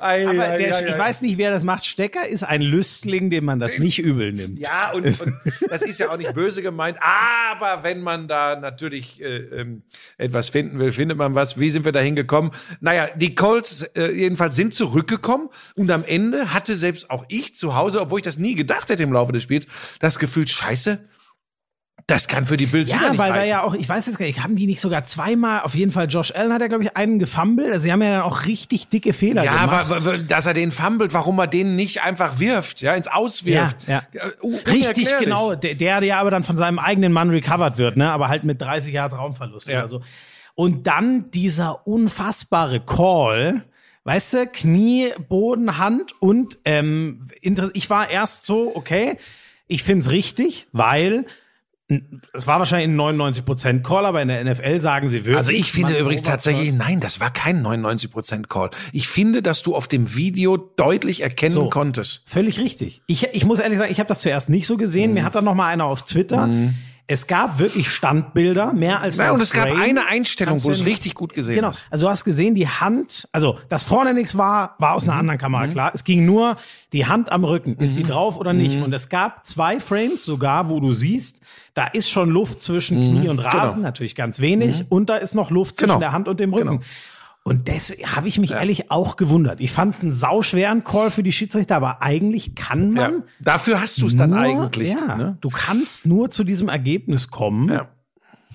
Ei, 0.00 0.26
Aber 0.26 0.48
ei, 0.48 0.58
der, 0.58 0.76
ei, 0.76 0.86
ich 0.86 0.94
ei. 0.94 0.98
weiß 0.98 1.22
nicht, 1.22 1.38
wer 1.38 1.50
das 1.50 1.64
macht. 1.64 1.84
Stecker 1.86 2.26
ist 2.26 2.42
ein 2.42 2.62
Lüstling, 2.62 3.30
dem 3.30 3.44
man 3.44 3.60
das 3.60 3.78
nicht 3.78 3.98
übel 3.98 4.32
nimmt. 4.32 4.58
Ja, 4.58 4.92
und, 4.92 5.20
und 5.20 5.34
das 5.68 5.82
ist 5.82 5.98
ja 5.98 6.10
auch 6.10 6.16
nicht 6.16 6.34
böse 6.34 6.62
gemeint, 6.62 6.98
aber 7.00 7.84
wenn 7.84 8.00
man 8.00 8.28
da 8.28 8.56
natürlich 8.56 9.20
äh, 9.22 9.36
ähm, 9.36 9.82
etwas 10.18 10.50
finden 10.50 10.78
will, 10.78 10.92
findet 10.92 11.18
man 11.18 11.34
was. 11.34 11.58
Wie 11.58 11.70
sind 11.70 11.84
wir 11.84 11.92
da 11.92 12.00
hingekommen? 12.00 12.52
Naja, 12.80 13.08
die 13.14 13.34
Colts 13.34 13.82
äh, 13.82 14.10
jedenfalls 14.10 14.56
sind 14.56 14.74
zurückgekommen 14.74 15.48
und 15.74 15.90
am 15.90 16.04
Ende 16.04 16.52
hatte 16.52 16.76
selbst 16.76 17.10
auch 17.10 17.24
ich 17.28 17.54
zu 17.54 17.74
Hause, 17.74 18.00
obwohl 18.00 18.20
ich 18.20 18.24
das 18.24 18.38
nie 18.38 18.54
gedacht 18.54 18.90
hätte 18.90 19.02
im 19.02 19.12
Laufe 19.12 19.32
des 19.32 19.42
Spiels, 19.42 19.66
das 20.00 20.18
Gefühl, 20.18 20.46
scheiße, 20.46 20.98
das 22.12 22.28
kann 22.28 22.46
für 22.46 22.56
die 22.56 22.66
Bills 22.66 22.90
wieder 22.90 23.02
Ja, 23.02 23.10
nicht 23.10 23.18
weil 23.18 23.32
reichen. 23.32 23.48
ja 23.50 23.62
auch, 23.62 23.74
ich 23.74 23.88
weiß 23.88 24.06
jetzt 24.06 24.18
gar 24.18 24.26
nicht, 24.26 24.42
haben 24.42 24.54
die 24.56 24.66
nicht 24.66 24.80
sogar 24.80 25.04
zweimal, 25.04 25.62
auf 25.62 25.74
jeden 25.74 25.92
Fall 25.92 26.06
Josh 26.08 26.32
Allen 26.34 26.52
hat 26.52 26.60
ja, 26.60 26.66
glaube 26.68 26.84
ich, 26.84 26.96
einen 26.96 27.18
gefummelt. 27.18 27.68
Also 27.72 27.80
sie 27.84 27.92
haben 27.92 28.02
ja 28.02 28.10
dann 28.10 28.22
auch 28.22 28.46
richtig 28.46 28.88
dicke 28.88 29.12
Fehler 29.12 29.44
ja, 29.44 29.64
gemacht. 29.66 29.90
wa- 30.04 30.16
dass 30.18 30.46
er 30.46 30.54
den 30.54 30.70
fummelt, 30.70 31.14
warum 31.14 31.38
er 31.38 31.46
den 31.46 31.74
nicht 31.76 32.02
einfach 32.02 32.38
wirft, 32.38 32.82
ja, 32.82 32.94
ins 32.94 33.08
Auswirft. 33.08 33.76
Ja, 33.86 34.02
Äh, 34.12 34.30
un- 34.44 34.58
Richtig, 34.66 35.08
genau. 35.18 35.54
Der, 35.54 35.74
der 35.74 36.02
ja 36.02 36.20
aber 36.20 36.30
dann 36.30 36.42
von 36.44 36.56
seinem 36.56 36.78
eigenen 36.78 37.12
Mann 37.12 37.30
recovered 37.30 37.78
wird, 37.78 37.96
ne? 37.96 38.10
Aber 38.10 38.28
halt 38.28 38.44
mit 38.44 38.60
30 38.60 38.92
Yards 38.94 39.16
Raumverlust 39.16 39.68
Ja. 39.68 39.78
oder 39.80 39.88
so. 39.88 40.02
Und 40.54 40.86
dann 40.86 41.30
dieser 41.30 41.86
unfassbare 41.86 42.80
Call, 42.80 43.62
weißt 44.04 44.32
du, 44.34 44.46
Knie, 44.48 45.08
Boden, 45.28 45.78
Hand 45.78 46.12
und 46.20 46.58
ähm, 46.64 47.28
ich 47.72 47.88
war 47.88 48.10
erst 48.10 48.44
so, 48.46 48.72
okay, 48.76 49.16
ich 49.68 49.82
find's 49.82 50.10
richtig, 50.10 50.66
weil 50.72 51.24
es 52.32 52.46
war 52.46 52.58
wahrscheinlich 52.58 52.88
ein 52.88 53.18
99% 53.18 53.82
Call, 53.82 54.06
aber 54.06 54.22
in 54.22 54.28
der 54.28 54.42
NFL 54.44 54.80
sagen 54.80 55.08
sie 55.08 55.16
wirklich. 55.24 55.36
Also 55.36 55.52
ich 55.52 55.72
finde 55.72 55.98
übrigens 55.98 56.22
tatsächlich, 56.22 56.72
nein, 56.72 57.00
das 57.00 57.20
war 57.20 57.30
kein 57.30 57.62
99% 57.66 58.46
Call. 58.48 58.70
Ich 58.92 59.08
finde, 59.08 59.42
dass 59.42 59.62
du 59.62 59.74
auf 59.74 59.88
dem 59.88 60.14
Video 60.14 60.56
deutlich 60.56 61.20
erkennen 61.22 61.52
So. 61.52 61.68
konntest. 61.68 62.22
Völlig 62.26 62.58
richtig. 62.58 63.02
Ich, 63.06 63.24
ich 63.32 63.44
muss 63.44 63.58
ehrlich 63.58 63.78
sagen, 63.78 63.92
ich 63.92 63.98
habe 63.98 64.08
das 64.08 64.20
zuerst 64.20 64.48
nicht 64.48 64.66
so 64.66 64.76
gesehen. 64.76 65.10
Mhm. 65.10 65.14
Mir 65.14 65.24
hat 65.24 65.34
dann 65.34 65.44
noch 65.44 65.54
mal 65.54 65.68
einer 65.68 65.84
auf 65.84 66.02
Twitter. 66.02 66.48
Es 67.08 67.26
gab 67.26 67.58
wirklich 67.58 67.90
Standbilder, 67.90 68.72
mehr 68.72 69.00
als 69.00 69.18
Nein, 69.18 69.26
ein 69.30 69.34
und 69.34 69.40
es 69.40 69.52
gab 69.52 69.68
Frame. 69.68 69.82
eine 69.82 70.06
Einstellung, 70.06 70.62
wo 70.64 70.70
es 70.70 70.84
richtig 70.86 71.14
gut 71.14 71.34
gesehen 71.34 71.56
Genau. 71.56 71.72
Also 71.90 72.06
du 72.06 72.10
hast 72.10 72.24
gesehen, 72.24 72.54
die 72.54 72.68
Hand, 72.68 73.28
also 73.32 73.58
dass 73.68 73.82
vorne 73.82 74.14
nichts 74.14 74.38
war, 74.38 74.76
war 74.78 74.94
aus 74.94 75.08
einer 75.08 75.18
anderen 75.18 75.38
Kamera 75.38 75.66
klar. 75.66 75.90
Es 75.92 76.04
ging 76.04 76.24
nur 76.24 76.56
die 76.92 77.04
Hand 77.06 77.30
am 77.32 77.44
Rücken. 77.44 77.74
Ist 77.76 77.96
sie 77.96 78.04
drauf 78.04 78.38
oder 78.38 78.52
nicht? 78.52 78.80
Und 78.80 78.92
es 78.94 79.08
gab 79.08 79.44
zwei 79.44 79.80
Frames 79.80 80.24
sogar, 80.24 80.70
wo 80.70 80.78
du 80.78 80.94
siehst, 80.94 81.41
da 81.74 81.86
ist 81.86 82.10
schon 82.10 82.30
Luft 82.30 82.62
zwischen 82.62 82.98
Knie 82.98 83.28
und 83.28 83.38
Rasen, 83.38 83.82
natürlich 83.82 84.14
ganz 84.14 84.40
wenig. 84.40 84.84
Und 84.90 85.08
da 85.08 85.16
ist 85.16 85.34
noch 85.34 85.50
Luft 85.50 85.76
zwischen 85.78 85.88
Genau. 85.88 86.00
der 86.00 86.12
Hand 86.12 86.28
und 86.28 86.38
dem 86.40 86.52
Rücken. 86.52 86.80
Und 87.44 87.68
das 87.68 87.90
habe 88.14 88.28
ich 88.28 88.38
mich 88.38 88.52
ehrlich 88.52 88.90
auch 88.92 89.16
gewundert. 89.16 89.60
Ich 89.60 89.72
fand 89.72 89.96
es 89.96 90.02
einen 90.02 90.12
sauschweren 90.12 90.84
Call 90.84 91.10
für 91.10 91.24
die 91.24 91.32
Schiedsrichter, 91.32 91.74
aber 91.74 92.00
eigentlich 92.00 92.54
kann 92.54 92.92
man 92.92 93.12
Ja. 93.12 93.18
Dafür 93.40 93.80
hast 93.80 94.00
du 94.00 94.06
es 94.06 94.14
dann 94.14 94.32
eigentlich. 94.32 94.94
Ja, 94.94 95.16
Ne? 95.16 95.38
du 95.40 95.48
kannst 95.48 96.06
nur 96.06 96.30
zu 96.30 96.44
diesem 96.44 96.68
Ergebnis 96.68 97.30
kommen. 97.30 97.68
Ja. 97.68 97.88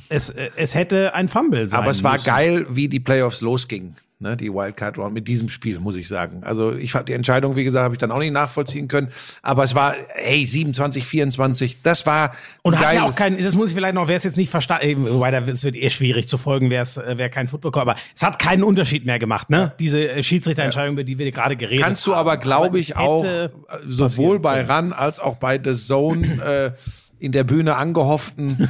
Es, 0.10 0.30
äh, 0.30 0.52
es 0.56 0.74
hätte 0.74 1.14
ein 1.16 1.28
Fumble 1.28 1.70
sein 1.70 1.82
Aber 1.82 1.90
es 1.90 2.02
war 2.02 2.14
müssen. 2.14 2.26
geil, 2.28 2.66
wie 2.70 2.88
die 2.88 3.02
Playoffs 3.02 3.42
losgingen. 3.42 3.98
Ne, 4.20 4.36
die 4.36 4.52
Wildcard 4.52 4.98
Round 4.98 5.14
mit 5.14 5.28
diesem 5.28 5.48
Spiel, 5.48 5.80
muss 5.80 5.96
ich 5.96 6.08
sagen. 6.08 6.42
Also 6.44 6.74
ich 6.74 6.92
fand 6.92 7.08
die 7.08 7.14
Entscheidung, 7.14 7.56
wie 7.56 7.64
gesagt, 7.64 7.84
habe 7.84 7.94
ich 7.94 8.00
dann 8.00 8.12
auch 8.12 8.18
nicht 8.18 8.34
nachvollziehen 8.34 8.88
können. 8.88 9.10
Aber 9.44 9.64
es 9.64 9.76
war, 9.76 9.94
hey, 10.16 10.44
27, 10.44 11.06
24, 11.06 11.84
das 11.84 12.08
war 12.08 12.34
Und 12.64 12.80
hat 12.80 12.96
ja 12.96 13.04
auch 13.04 13.16
kein, 13.16 13.38
das 13.42 13.54
muss 13.54 13.70
ich 13.70 13.76
vielleicht 13.76 13.94
noch, 13.94 14.08
wer 14.08 14.18
es 14.18 14.24
jetzt 14.24 14.38
nicht 14.38 14.50
verstanden, 14.50 15.06
wobei 15.08 15.30
da 15.30 15.40
es 15.40 15.64
wird 15.64 15.76
eher 15.76 15.92
schwierig 15.92 16.28
zu 16.28 16.38
folgen, 16.38 16.72
wer 16.72 16.82
es, 16.82 16.98
wer 16.98 17.30
kein 17.30 17.48
Football 17.48 17.72
aber 17.76 17.94
es 18.16 18.24
hat 18.24 18.40
keinen 18.40 18.64
Unterschied 18.64 19.06
mehr 19.06 19.20
gemacht, 19.20 19.52
ne? 19.52 19.74
Diese 19.80 20.10
äh, 20.10 20.24
Schiedsrichterentscheidung, 20.24 20.94
über 20.94 21.04
die 21.04 21.20
wir 21.20 21.32
gerade 21.32 21.56
geredet 21.56 21.84
haben. 21.84 21.90
Kannst 21.90 22.08
du 22.08 22.16
aber, 22.16 22.38
glaube 22.38 22.80
ich, 22.80 22.96
auch 22.96 23.24
äh, 23.24 23.50
sowohl 23.88 24.40
bei. 24.40 24.64
RAN 24.64 24.94
als 24.94 25.20
auch 25.20 25.36
bei 25.36 25.60
The 25.64 25.74
Zone 25.74 26.74
äh, 26.76 27.07
in 27.20 27.32
der 27.32 27.44
Bühne 27.44 27.76
angehofften. 27.76 28.68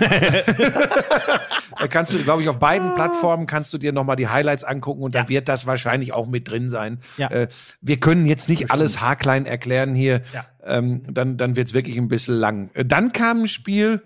Da 1.79 1.87
kannst 1.89 2.13
du, 2.13 2.19
glaube 2.23 2.41
ich, 2.41 2.49
auf 2.49 2.59
beiden 2.59 2.93
Plattformen 2.95 3.47
kannst 3.47 3.73
du 3.73 3.77
dir 3.77 3.91
nochmal 3.91 4.15
die 4.15 4.27
Highlights 4.27 4.63
angucken 4.63 5.03
und 5.03 5.15
da 5.15 5.21
Ja. 5.23 5.29
wird 5.29 5.47
das 5.49 5.65
wahrscheinlich 5.67 6.13
auch 6.13 6.27
mit 6.27 6.49
drin 6.49 6.69
sein. 6.69 6.99
Ja. 7.17 7.29
Äh, 7.29 7.47
wir 7.81 7.99
können 7.99 8.25
jetzt 8.25 8.49
nicht 8.49 8.71
alles 8.71 9.01
haarklein 9.01 9.45
erklären 9.45 9.95
hier. 9.95 10.21
Ja. 10.33 10.45
Ähm, 10.65 11.03
dann 11.11 11.37
dann 11.37 11.55
wird's 11.55 11.73
wirklich 11.73 11.97
ein 11.97 12.07
bisschen 12.07 12.35
lang. 12.35 12.69
Äh, 12.73 12.85
Dann 12.85 13.11
kam 13.13 13.43
ein 13.43 13.47
Spiel 13.47 14.03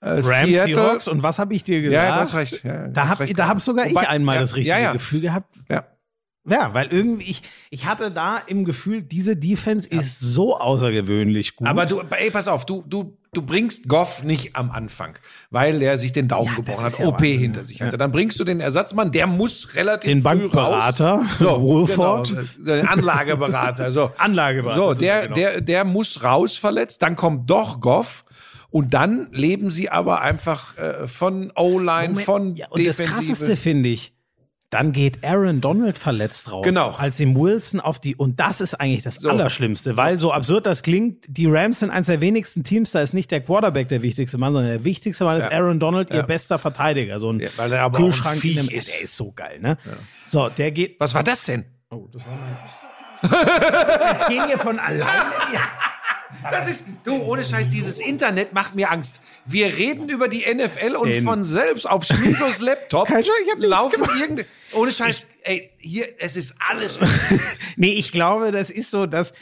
äh, 0.00 0.08
Rams, 0.08 0.24
Seattle. 0.24 0.74
Seahawks 0.74 1.08
und 1.08 1.22
was 1.22 1.38
habe 1.38 1.54
ich 1.54 1.64
dir 1.64 1.80
gesagt? 1.82 1.94
Ja, 2.08 2.14
du 2.14 2.20
hast 2.20 2.34
recht. 2.34 2.64
Ja, 2.64 2.88
Da 2.88 3.02
hast 3.04 3.10
hab, 3.10 3.20
recht 3.20 3.38
da 3.38 3.46
hab 3.48 3.60
sogar 3.60 3.86
Wobei- 3.86 4.02
ich 4.02 4.08
einmal 4.08 4.38
das 4.38 4.54
richtige. 4.56 4.92
Gefühl 4.92 5.20
gehabt. 5.20 5.54
Ja. 5.70 5.84
Ja, 6.44 6.74
weil 6.74 6.88
irgendwie, 6.90 7.30
ich, 7.30 7.42
ich 7.70 7.86
hatte 7.86 8.10
da 8.10 8.38
im 8.38 8.64
Gefühl, 8.64 9.00
diese 9.02 9.36
Defense 9.36 9.88
ist 9.88 10.18
so 10.18 10.58
außergewöhnlich 10.58 11.54
gut. 11.54 11.68
Aber 11.68 11.86
du, 11.86 12.00
ey, 12.10 12.32
pass 12.32 12.48
auf, 12.48 12.66
du, 12.66 12.82
du 12.84 13.16
du 13.34 13.40
bringst 13.40 13.88
Goff 13.88 14.22
nicht 14.22 14.56
am 14.56 14.70
Anfang, 14.70 15.18
weil 15.50 15.80
er 15.80 15.96
sich 15.96 16.12
den 16.12 16.28
Daumen 16.28 16.48
Ja, 16.48 16.52
das 16.56 16.56
gebrochen 16.56 16.84
hat, 16.84 16.98
ja 16.98 17.06
OP 17.06 17.20
Wahnsinn, 17.20 17.40
hinter 17.40 17.64
sich 17.64 17.80
hatte. 17.80 17.96
Dann 17.96 18.12
bringst 18.12 18.38
du 18.38 18.44
den 18.44 18.60
Ersatzmann, 18.60 19.10
der 19.10 19.26
muss 19.26 19.74
relativ 19.74 20.10
Den 20.10 20.18
früh 20.18 20.24
Bankberater, 20.24 21.14
raus. 21.14 21.38
So, 21.38 21.46
Wohlford. 21.62 22.28
genau, 22.28 22.76
den 22.76 22.86
Anlageberater, 22.86 23.90
so. 23.90 24.10
Anlageberater 24.18 24.94
So, 24.94 24.94
der, 24.94 25.22
genau. 25.22 25.34
der, 25.34 25.60
der 25.62 25.84
muss 25.84 26.22
raus 26.22 26.58
verletzt, 26.58 27.00
dann 27.00 27.16
kommt 27.16 27.48
doch 27.48 27.80
Goff. 27.80 28.26
Und 28.68 28.94
dann 28.94 29.28
leben 29.32 29.70
sie 29.70 29.88
aber 29.90 30.20
einfach 30.22 30.76
äh, 30.78 31.06
von 31.06 31.52
O-Line, 31.56 32.16
von 32.16 32.54
ja, 32.54 32.68
und 32.68 32.86
das 32.86 32.98
Defensive. 32.98 33.26
krasseste 33.26 33.56
finde 33.56 33.90
ich, 33.90 34.14
dann 34.72 34.92
geht 34.92 35.22
Aaron 35.22 35.60
Donald 35.60 35.98
verletzt 35.98 36.50
raus. 36.50 36.64
Genau. 36.64 36.90
Als 36.96 37.20
ihm 37.20 37.36
Wilson 37.36 37.78
auf 37.78 38.00
die, 38.00 38.16
und 38.16 38.40
das 38.40 38.60
ist 38.62 38.74
eigentlich 38.74 39.02
das 39.02 39.16
So. 39.16 39.28
Allerschlimmste, 39.28 39.96
weil 39.98 40.16
so 40.16 40.32
absurd 40.32 40.64
das 40.66 40.82
klingt, 40.82 41.26
die 41.28 41.46
Rams 41.46 41.80
sind 41.80 41.90
eines 41.90 42.06
der 42.06 42.20
wenigsten 42.22 42.64
Teams, 42.64 42.90
da 42.90 43.00
ist 43.02 43.12
nicht 43.12 43.30
der 43.30 43.42
Quarterback 43.42 43.88
der 43.88 44.00
wichtigste 44.00 44.38
Mann, 44.38 44.54
sondern 44.54 44.72
der 44.72 44.84
wichtigste 44.84 45.24
Mann 45.24 45.38
ist 45.38 45.50
Ja. 45.50 45.58
Aaron 45.58 45.78
Donald, 45.78 46.08
ihr 46.10 46.16
Ja. 46.16 46.22
bester 46.22 46.58
Verteidiger. 46.58 47.20
So 47.20 47.30
ein 47.30 47.40
Ja, 47.40 47.50
weil 47.56 47.70
er 47.72 47.82
aber 47.82 47.98
auch 47.98 48.00
ein 48.00 48.04
Kühlschrank 48.06 48.42
in 48.44 48.56
dem, 48.56 48.68
ist. 48.70 48.92
Der 48.94 49.02
ist 49.02 49.14
so 49.14 49.30
geil, 49.32 49.60
ne? 49.60 49.76
So, 50.24 50.48
der 50.48 50.70
geht. 50.72 50.98
Was 50.98 51.14
war 51.14 51.22
das 51.22 51.44
denn? 51.44 51.66
Oh, 51.90 52.08
das 52.10 52.22
war 52.24 52.32
mein. 52.34 52.56
Jetzt 54.18 54.28
gehen 54.28 54.48
wir 54.48 54.58
von 54.58 54.78
alleine. 54.78 55.04
Das 56.50 56.68
ist, 56.68 56.84
du, 57.04 57.14
ohne 57.16 57.44
Scheiß, 57.44 57.68
dieses 57.68 58.00
Internet 58.00 58.52
macht 58.52 58.74
mir 58.74 58.90
Angst. 58.90 59.20
Wir 59.44 59.66
reden 59.66 60.08
über 60.08 60.28
die 60.28 60.44
NFL 60.52 60.96
und 60.96 61.14
von 61.22 61.44
selbst 61.44 61.88
auf 61.88 62.04
Schmisos 62.04 62.60
Laptop 62.60 63.08
Kein 63.08 63.24
Scheiß, 63.24 63.34
ich 63.44 63.50
hab 63.50 63.58
laufen 63.62 64.02
gemacht. 64.02 64.20
irgende, 64.20 64.46
ohne 64.72 64.90
Scheiß, 64.90 65.26
ey, 65.42 65.70
hier, 65.78 66.08
es 66.18 66.36
ist 66.36 66.54
alles. 66.68 66.98
Nee, 67.76 67.92
ich 67.92 68.12
glaube, 68.12 68.52
das 68.52 68.70
ist 68.70 68.90
so, 68.90 69.06
dass 69.06 69.32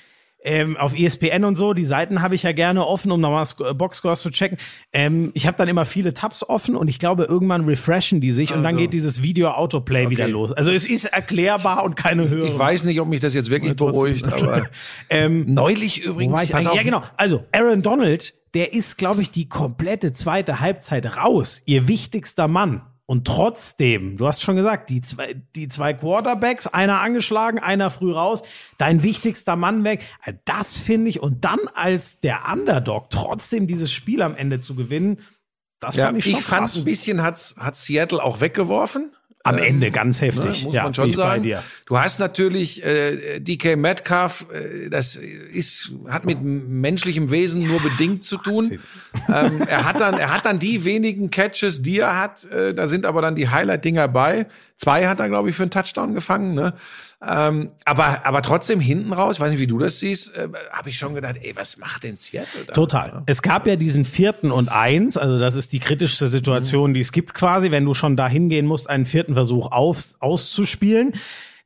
ähm, 0.42 0.76
auf 0.76 0.94
ESPN 0.94 1.44
und 1.44 1.56
so, 1.56 1.74
die 1.74 1.84
Seiten 1.84 2.22
habe 2.22 2.34
ich 2.34 2.42
ja 2.44 2.52
gerne 2.52 2.86
offen, 2.86 3.10
um 3.12 3.20
nochmal 3.20 3.44
Sc- 3.44 3.74
Boxscores 3.74 4.20
zu 4.22 4.30
checken. 4.30 4.58
Ähm, 4.92 5.30
ich 5.34 5.46
habe 5.46 5.56
dann 5.56 5.68
immer 5.68 5.84
viele 5.84 6.14
Tabs 6.14 6.42
offen 6.48 6.76
und 6.76 6.88
ich 6.88 6.98
glaube, 6.98 7.24
irgendwann 7.24 7.64
refreshen 7.64 8.20
die 8.20 8.30
sich 8.30 8.50
und 8.52 8.58
dann 8.62 8.66
Also. 8.74 8.78
geht 8.78 8.92
dieses 8.92 9.22
Video-Autoplay 9.22 10.08
wieder 10.10 10.28
los. 10.28 10.52
Also 10.52 10.70
es 10.70 10.88
ist 10.88 11.04
erklärbar 11.06 11.84
und 11.84 11.96
keine 11.96 12.28
Höhe. 12.28 12.46
Ich 12.46 12.58
weiß 12.58 12.84
nicht, 12.84 13.00
ob 13.00 13.08
mich 13.08 13.20
das 13.20 13.34
jetzt 13.34 13.50
wirklich 13.50 13.76
beruhigt, 13.76 14.26
aber 14.32 14.66
ähm, 15.10 15.44
neulich 15.52 16.02
übrigens, 16.02 16.32
war 16.32 16.60
ich 16.60 16.66
Ja, 16.66 16.82
genau. 16.82 17.02
Also, 17.16 17.44
Aaron 17.52 17.82
Donald, 17.82 18.34
der 18.54 18.72
ist, 18.72 18.96
glaube 18.98 19.22
ich, 19.22 19.30
die 19.30 19.48
komplette 19.48 20.12
zweite 20.12 20.60
Halbzeit 20.60 21.16
raus. 21.16 21.62
Ihr 21.66 21.86
wichtigster 21.88 22.48
Mann. 22.48 22.82
Und 23.10 23.26
trotzdem, 23.26 24.16
du 24.16 24.28
hast 24.28 24.40
schon 24.40 24.54
gesagt, 24.54 24.88
die 24.88 25.00
zwei, 25.00 25.34
die 25.56 25.66
zwei 25.66 25.94
Quarterbacks, 25.94 26.68
einer 26.68 27.00
angeschlagen, 27.00 27.58
einer 27.58 27.90
früh 27.90 28.12
raus, 28.12 28.44
dein 28.78 29.02
wichtigster 29.02 29.56
Mann 29.56 29.82
weg. 29.82 30.04
Das 30.44 30.78
finde 30.78 31.08
ich. 31.08 31.20
Und 31.20 31.44
dann 31.44 31.58
als 31.74 32.20
der 32.20 32.42
Underdog 32.52 33.10
trotzdem 33.10 33.66
dieses 33.66 33.90
Spiel 33.90 34.22
am 34.22 34.36
Ende 34.36 34.60
zu 34.60 34.76
gewinnen, 34.76 35.18
das 35.80 35.96
ja, 35.96 36.06
fand 36.06 36.18
ich 36.18 36.26
ich, 36.26 36.32
schon 36.34 36.40
fand 36.40 36.60
krass. 36.60 36.76
ein 36.76 36.84
bisschen 36.84 37.20
hat's, 37.20 37.56
hat 37.58 37.74
Seattle 37.74 38.22
auch 38.22 38.40
weggeworfen. 38.40 39.10
Am 39.42 39.56
ähm, 39.58 39.64
Ende 39.64 39.90
ganz 39.90 40.20
heftig. 40.20 40.60
Ne, 40.60 40.66
muss 40.66 40.74
ja, 40.74 40.82
man 40.84 40.94
schon 40.94 41.12
sagen. 41.12 41.42
dir. 41.42 41.62
Du 41.86 41.98
hast 41.98 42.18
natürlich 42.18 42.84
äh, 42.84 43.40
DK 43.40 43.76
Metcalf, 43.76 44.46
äh, 44.52 44.90
das 44.90 45.16
ist, 45.16 45.92
hat 46.08 46.26
mit 46.26 46.42
menschlichem 46.42 47.30
Wesen 47.30 47.66
nur 47.66 47.80
bedingt 47.80 48.24
zu 48.24 48.36
tun. 48.36 48.78
Ähm, 49.28 49.62
er 49.66 49.86
hat 49.86 50.00
dann, 50.00 50.14
er 50.14 50.34
hat 50.34 50.44
dann 50.44 50.58
die 50.58 50.84
wenigen 50.84 51.30
Catches, 51.30 51.82
die 51.82 52.00
er 52.00 52.18
hat. 52.18 52.44
Äh, 52.46 52.74
da 52.74 52.86
sind 52.86 53.06
aber 53.06 53.22
dann 53.22 53.34
die 53.34 53.48
Highlight-Dinger 53.48 54.08
bei. 54.08 54.46
Zwei 54.76 55.08
hat 55.08 55.20
er, 55.20 55.28
glaube 55.28 55.48
ich, 55.48 55.56
für 55.56 55.62
einen 55.62 55.70
Touchdown 55.70 56.14
gefangen. 56.14 56.54
Ne? 56.54 56.74
Ähm, 57.26 57.72
aber, 57.84 58.24
aber 58.24 58.40
trotzdem 58.40 58.80
hinten 58.80 59.12
raus, 59.12 59.36
ich 59.36 59.40
weiß 59.40 59.50
nicht, 59.50 59.60
wie 59.60 59.66
du 59.66 59.78
das 59.78 59.98
siehst, 59.98 60.34
äh, 60.34 60.48
habe 60.72 60.88
ich 60.88 60.96
schon 60.96 61.14
gedacht, 61.14 61.36
ey, 61.42 61.54
was 61.54 61.76
macht 61.76 62.04
denn 62.04 62.16
Seattle 62.16 62.64
da? 62.66 62.72
Total. 62.72 63.22
Es 63.26 63.42
gab 63.42 63.66
ja 63.66 63.76
diesen 63.76 64.06
vierten 64.06 64.50
und 64.50 64.70
eins, 64.70 65.18
also 65.18 65.38
das 65.38 65.54
ist 65.54 65.74
die 65.74 65.80
kritischste 65.80 66.28
Situation, 66.28 66.94
die 66.94 67.00
es 67.00 67.12
gibt 67.12 67.34
quasi, 67.34 67.70
wenn 67.70 67.84
du 67.84 67.92
schon 67.92 68.16
da 68.16 68.26
hingehen 68.26 68.64
musst, 68.64 68.88
einen 68.88 69.04
vierten 69.04 69.34
Versuch 69.34 69.70
auf, 69.70 70.02
auszuspielen, 70.20 71.14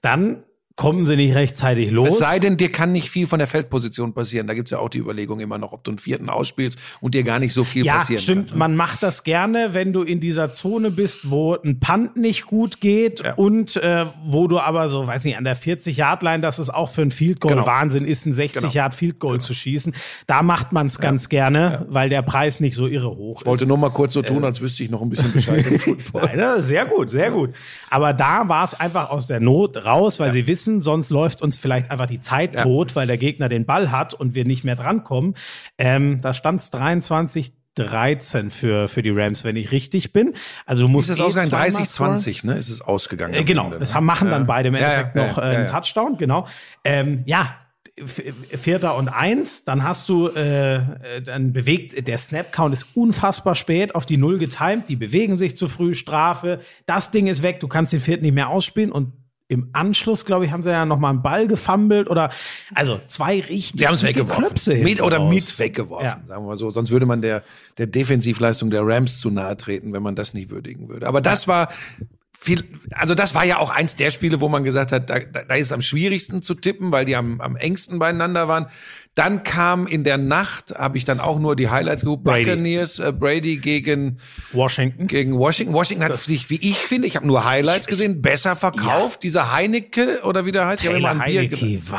dann 0.01 0.43
kommen 0.77 1.07
sie 1.07 1.15
nicht 1.15 1.35
rechtzeitig 1.37 1.91
los. 1.93 2.09
Es 2.09 2.19
sei 2.19 2.41
denn, 2.41 2.57
dir 2.57 2.71
kann 2.73 2.91
nicht 2.91 3.09
viel 3.09 3.27
von 3.29 3.39
der 3.39 3.47
Feldposition 3.47 4.13
passieren. 4.13 4.49
Da 4.49 4.55
gibt's 4.55 4.73
ja 4.73 4.79
auch 4.81 4.89
die 4.89 4.99
Überlegung 4.99 5.39
immer 5.39 5.57
noch, 5.57 5.73
ob 5.73 5.85
du 5.85 5.93
einen 5.93 5.99
vierten 5.99 6.29
ausspielst 6.29 6.79
und 7.01 7.15
dir 7.15 7.23
gar 7.23 7.39
nicht 7.39 7.55
so 7.55 7.63
viel 7.63 7.87
ja, 7.87 7.99
passieren 7.99 8.21
stimmt. 8.23 8.49
kann. 8.49 8.55
ne? 8.55 8.59
Man 8.59 8.75
macht 8.77 9.03
das 9.05 9.23
gerne, 9.23 9.69
wenn 9.73 9.93
du 9.93 10.03
in 10.03 10.19
dieser 10.19 10.53
Zone 10.53 10.91
bist, 10.91 11.31
wo 11.31 11.55
ein 11.55 11.79
Punt 11.79 12.17
nicht 12.17 12.47
gut 12.47 12.81
geht 12.81 13.21
Ja. 13.23 13.35
und 13.35 13.77
äh, 13.77 14.07
wo 14.25 14.49
du 14.49 14.59
aber 14.59 14.89
so, 14.89 15.07
weiß 15.07 15.23
nicht, 15.25 15.37
an 15.39 15.45
der 15.45 15.57
40-Yard-Line, 15.57 16.41
das 16.41 16.59
ist 16.59 16.71
auch 16.75 16.91
für 16.91 17.03
ein 17.03 17.13
Field 17.13 17.41
Goal 17.41 17.55
Genau. 17.55 17.67
Wahnsinn 17.67 18.05
ist, 18.05 18.27
ein 18.27 18.33
60-Yard-Field 18.35 19.21
Goal 19.21 19.41
zu 19.41 19.55
schießen. 19.55 19.95
Da 20.27 20.43
macht 20.43 20.73
man 20.73 20.89
es 20.89 20.99
ganz 20.99 21.29
gerne, 21.29 21.87
weil 21.89 22.09
der 22.09 22.23
Preis 22.23 22.59
nicht 22.59 22.75
so 22.75 22.89
irre 22.89 23.11
hoch 23.15 23.37
Ich 23.37 23.43
ist. 23.43 23.47
wollte 23.47 23.67
nur 23.67 23.79
mal 23.79 23.91
kurz 23.91 24.13
so 24.15 24.23
tun, 24.23 24.45
als 24.45 24.61
wüsste 24.61 24.83
ich 24.83 24.91
noch 24.91 25.03
ein 25.03 25.09
bisschen 25.09 25.33
Bescheid 25.33 25.65
im 25.69 25.79
Football. 25.79 26.31
Nein, 26.37 26.63
sehr 26.63 26.85
gut, 26.87 27.11
sehr 27.11 27.31
gut. 27.31 27.51
Aber 27.91 28.13
da 28.13 28.49
war 28.49 28.65
es 28.65 28.75
einfach 28.75 29.11
aus 29.11 29.29
der 29.29 29.39
Not 29.39 29.77
raus, 29.85 30.19
weil 30.19 30.33
sie 30.33 30.49
wissen, 30.49 30.64
sonst 30.65 31.11
läuft 31.11 31.43
uns 31.43 31.57
vielleicht 31.59 31.91
einfach 31.91 32.07
die 32.07 32.21
Zeit 32.21 32.55
Ja. 32.57 32.63
tot, 32.63 32.97
weil 32.97 33.07
der 33.07 33.19
Gegner 33.19 33.49
den 33.49 33.65
Ball 33.67 33.91
hat 33.91 34.15
und 34.15 34.35
wir 34.35 34.45
nicht 34.45 34.65
mehr 34.65 34.77
drankommen. 34.77 35.35
Ähm, 35.79 36.21
da 36.21 36.35
stand 36.35 36.61
es 36.61 36.71
23 36.71 37.53
13 37.77 38.51
für, 38.51 38.87
für 38.87 39.03
die 39.03 39.11
Rams, 39.11 39.43
wenn 39.43 39.57
ich 39.57 39.73
richtig 39.73 40.13
bin. 40.13 40.35
Also 40.65 40.83
du 40.83 40.89
musst 40.89 41.09
Ist 41.11 41.15
es 41.15 41.21
eh 41.21 41.23
ausgegangen? 41.25 41.51
zweimal 41.51 41.71
30, 41.73 41.89
scoren. 41.89 42.11
20, 42.19 42.45
ne? 42.45 42.55
Ist 42.57 42.69
es 42.69 42.81
ausgegangen. 42.83 43.35
Äh, 43.35 43.43
genau, 43.43 43.65
Ende, 43.65 43.79
es 43.79 43.91
ne? 43.91 43.97
haben, 43.97 44.05
machen 44.07 44.31
dann 44.31 44.43
Ja. 44.43 44.47
beide 44.47 44.69
im 44.69 44.75
Ja, 44.77 44.81
ja, 44.81 44.87
Endeffekt 44.93 45.17
ja, 45.17 45.27
noch 45.27 45.39
äh, 45.39 45.41
einen. 45.41 45.67
Touchdown, 45.67 46.17
genau. 46.17 46.47
Ähm, 46.85 47.23
ja, 47.27 47.57
Vierter 48.57 48.97
und 48.97 49.09
eins, 49.09 49.65
dann 49.65 49.83
hast 49.85 50.09
du, 50.09 50.29
äh, 50.29 50.75
äh, 50.77 50.83
dann 51.25 51.53
bewegt, 51.53 52.07
der 52.09 52.19
Snap-Count 52.19 52.73
ist 52.73 52.87
unfassbar 52.97 53.55
spät 53.55 53.95
auf 53.95 54.05
die 54.07 54.17
Null 54.17 54.39
getimt, 54.39 54.89
die 54.89 54.97
bewegen 54.97 55.39
sich 55.39 55.57
zu 55.57 55.69
früh, 55.69 55.95
Strafe, 55.95 56.61
das 56.87 57.11
Ding 57.13 57.27
ist 57.29 57.43
weg, 57.43 57.61
du 57.61 57.69
kannst 57.69 57.93
den 57.93 58.01
vierten 58.01 58.25
nicht 58.25 58.35
mehr 58.35 58.49
ausspielen 58.49 58.91
und 58.91 59.13
im 59.49 59.69
Anschluss, 59.73 60.25
glaube 60.25 60.47
ich, 60.47 60.53
haben 60.53 60.63
sie 60.63 60.71
ja 60.71 60.87
noch 60.87 60.99
mal 60.99 61.11
einen 61.11 61.23
Ball 61.23 61.47
gefummelt 61.47 62.09
oder, 62.09 62.31
also 62.75 63.01
zwei 63.07 63.41
richtig 63.41 63.75
Sie 63.79 63.87
haben 63.87 63.95
es 63.95 64.03
weggeworfen. 64.03 64.45
Klöpse 64.45 64.75
Mit 64.77 65.01
oder 65.03 65.19
raus. 65.19 65.35
mit 65.35 65.59
weggeworfen, 65.59 66.07
Ja. 66.07 66.23
sagen 66.27 66.43
wir 66.45 66.49
mal 66.49 66.57
so. 66.57 66.71
Sonst 66.71 66.91
würde 66.91 67.05
man 67.07 67.21
der, 67.21 67.43
der 67.77 67.87
Defensivleistung 67.87 68.71
der 68.71 68.87
Rams 68.87 69.21
zu 69.21 69.31
nahe 69.31 69.57
treten, 69.57 69.93
wenn 69.93 70.03
man 70.03 70.17
das 70.17 70.33
nicht 70.33 70.51
würdigen 70.51 70.89
würde. 70.89 71.07
Aber 71.07 71.21
das 71.21 71.47
war 71.47 71.69
viel, 72.39 72.65
also 72.93 73.15
das 73.15 73.35
war 73.35 73.45
ja 73.45 73.59
auch 73.59 73.71
eins 73.71 73.97
der 73.97 74.11
Spiele, 74.11 74.41
wo 74.41 74.49
man 74.49 74.65
gesagt 74.65 74.93
hat, 74.93 75.09
da, 75.11 75.19
da, 75.21 75.43
da 75.45 75.55
ist 75.55 75.67
es 75.67 75.73
am 75.73 75.83
schwierigsten 75.83 76.43
zu 76.43 76.55
tippen, 76.55 76.91
weil 76.93 77.05
die 77.05 77.17
am, 77.17 77.41
am 77.41 77.57
engsten 77.57 77.99
beieinander 77.99 78.49
waren. 78.49 78.67
Dann 79.15 79.45
kam 79.45 79.87
in 79.87 80.03
der 80.03 80.19
Nacht, 80.19 80.75
habe 80.77 80.99
ich 80.99 81.05
dann 81.05 81.21
auch 81.21 81.39
nur 81.39 81.55
die 81.55 81.69
Highlights 81.69 82.03
geguckt, 82.03 82.25
Brady. 82.25 82.45
Buccaneers, 82.47 82.99
äh, 82.99 83.13
Brady 83.13 83.59
gegen 83.59 84.17
Washington. 84.53 85.07
gegen 85.07 85.39
Washington. 85.39 85.73
Washington 85.73 86.05
hat 86.05 86.17
sich, 86.17 86.51
wie 86.51 86.57
ich 86.57 86.79
finde, 86.79 87.07
ich 87.07 87.15
habe 87.15 87.25
nur 87.27 87.45
Highlights 87.45 87.87
gesehen, 87.87 88.23
besser 88.23 88.57
verkauft. 88.57 89.23
Dieser 89.23 89.53
Heinecke 89.53 90.23
oder 90.25 90.47
wie 90.47 90.53
der 90.53 90.67
heißt, 90.67 90.83
ich 90.83 90.89
habe 90.89 90.99
immer 90.99 91.11
Taylor 91.11 91.23
ein 91.25 91.31
Bier 91.31 91.41
Heineke, 91.43 91.57
Heineke, 91.61 91.85
ja. 91.85 91.91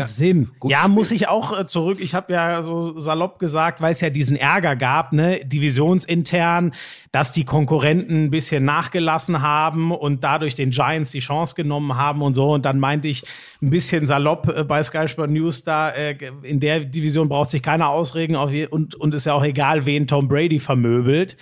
Wahnsinn. 0.00 0.50
Gutes 0.58 0.72
Ja, 0.72 0.80
Spiel. 0.84 0.94
muss 0.94 1.10
ich 1.10 1.28
auch 1.28 1.58
äh, 1.60 1.66
zurück. 1.66 1.98
Ich 2.00 2.14
habe 2.14 2.32
ja 2.32 2.62
so 2.62 2.98
salopp 2.98 3.38
gesagt, 3.38 3.82
weil 3.82 3.92
es 3.92 4.00
ja 4.00 4.08
diesen 4.08 4.36
Ärger 4.36 4.74
gab, 4.74 5.12
ne, 5.12 5.40
divisionsintern, 5.44 6.72
dass 7.12 7.30
die 7.32 7.44
Konkurrenten 7.44 8.24
ein 8.24 8.30
bisschen 8.30 8.64
nachgelassen 8.64 9.42
haben 9.42 9.92
und 9.92 10.24
dadurch 10.24 10.54
den 10.54 10.70
Giants 10.70 11.10
die 11.10 11.20
Chance 11.20 11.54
genommen 11.54 11.96
haben 11.96 12.22
und 12.22 12.34
so. 12.34 12.52
Und 12.52 12.64
dann 12.64 12.80
meinte 12.80 13.06
ich 13.08 13.22
ein 13.62 13.70
bisschen 13.70 14.06
salopp 14.06 14.48
äh, 14.48 14.64
bei 14.64 14.82
Sky 14.82 15.08
Sport 15.08 15.30
News 15.30 15.62
da, 15.64 15.90
äh, 15.90 16.16
in 16.42 16.53
der 16.60 16.80
Division 16.84 17.28
braucht 17.28 17.50
sich 17.50 17.62
keiner 17.62 17.88
ausregen 17.88 18.36
auf 18.36 18.50
je 18.50 18.66
und, 18.66 18.94
und 18.94 19.14
ist 19.14 19.26
ja 19.26 19.34
auch 19.34 19.44
egal, 19.44 19.86
wen 19.86 20.06
Tom 20.06 20.28
Brady 20.28 20.58
vermöbelt. 20.58 21.36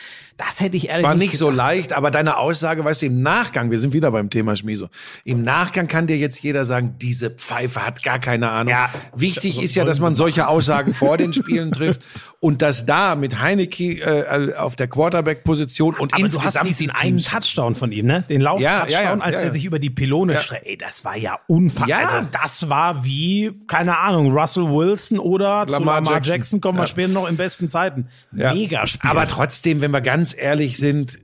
Das 0.44 0.61
hätte 0.61 0.76
ich 0.76 0.88
ehrlich 0.88 1.05
War 1.07 1.14
nicht 1.14 1.37
so 1.38 1.46
gedacht. 1.50 1.57
leicht, 1.68 1.92
aber 1.92 2.11
deine 2.11 2.37
Aussage, 2.37 2.85
weißt 2.85 3.02
du, 3.02 3.07
im 3.07 3.22
Nachgang, 3.22 3.70
wir 3.70 3.78
sind 3.78 3.92
wieder 3.92 4.11
beim 4.11 4.31
Thema 4.31 4.57
Schmieso. 4.57 4.88
Im 5.24 5.42
Nachgang 5.42 5.87
kann 5.88 6.07
dir 6.07 6.16
jetzt 6.16 6.42
jeder 6.42 6.64
sagen, 6.64 6.96
diese 7.00 7.31
Pfeife 7.31 7.85
hat 7.87 8.02
gar 8.02 8.18
keine 8.18 8.50
Ahnung. 8.50 8.70
Ja, 8.72 8.88
Wichtig 9.14 9.57
so- 9.57 9.62
ist 9.62 9.74
ja, 9.74 9.85
dass 9.85 10.00
man 10.00 10.14
solche 10.14 10.48
Aussagen 10.48 10.94
vor 10.94 11.16
den 11.16 11.33
Spielen 11.35 11.70
trifft 11.72 12.00
und 12.40 12.61
dass 12.62 12.85
da 12.87 13.14
mit 13.14 13.40
Heineke 13.40 14.00
äh, 14.00 14.55
auf 14.57 14.74
der 14.74 14.88
Quarterback-Position 14.88 15.94
und 15.94 16.12
Aber 16.12 16.20
du 16.20 16.24
insgesamt 16.26 16.57
hast 16.57 16.66
diesen 16.66 16.87
die 16.88 16.94
einen 17.02 17.18
Touchdown 17.18 17.74
von 17.74 17.92
ihm, 17.92 18.07
ne? 18.07 18.24
Den 18.28 18.40
Lauf-Touchdown, 18.40 18.88
Ja, 18.90 19.02
ja, 19.02 19.18
als 19.18 19.42
er 19.42 19.52
sich 19.55 19.64
über 19.64 19.78
die 19.78 19.90
Pylone 19.90 20.38
streckt. 20.40 20.66
Ey, 20.66 20.76
das 20.76 21.05
war 21.05 21.16
ja 21.16 21.38
unfassbar. 21.46 21.88
Ja. 21.88 21.98
Also 22.09 22.28
das 22.33 22.68
war 22.68 23.05
wie, 23.05 23.52
keine 23.68 23.98
Ahnung, 23.98 24.33
Russell 24.37 24.68
Wilson 24.68 25.18
oder 25.18 25.66
Lamar 25.66 25.96
Lamar 26.00 26.14
Jackson, 26.14 26.33
Jackson. 26.33 26.61
kommen 26.61 26.78
wir 26.78 26.87
später 26.87 27.12
noch 27.12 27.28
in 27.28 27.37
besten 27.37 27.68
Zeiten. 27.68 28.09
Mega 28.33 28.87
Spiel. 28.87 29.09
Aber 29.11 29.26
trotzdem, 29.26 29.81
wenn 29.81 29.90
wir 29.90 30.00
ganz 30.00 30.31
ehrlich 30.34 30.76
sind, 30.78 31.18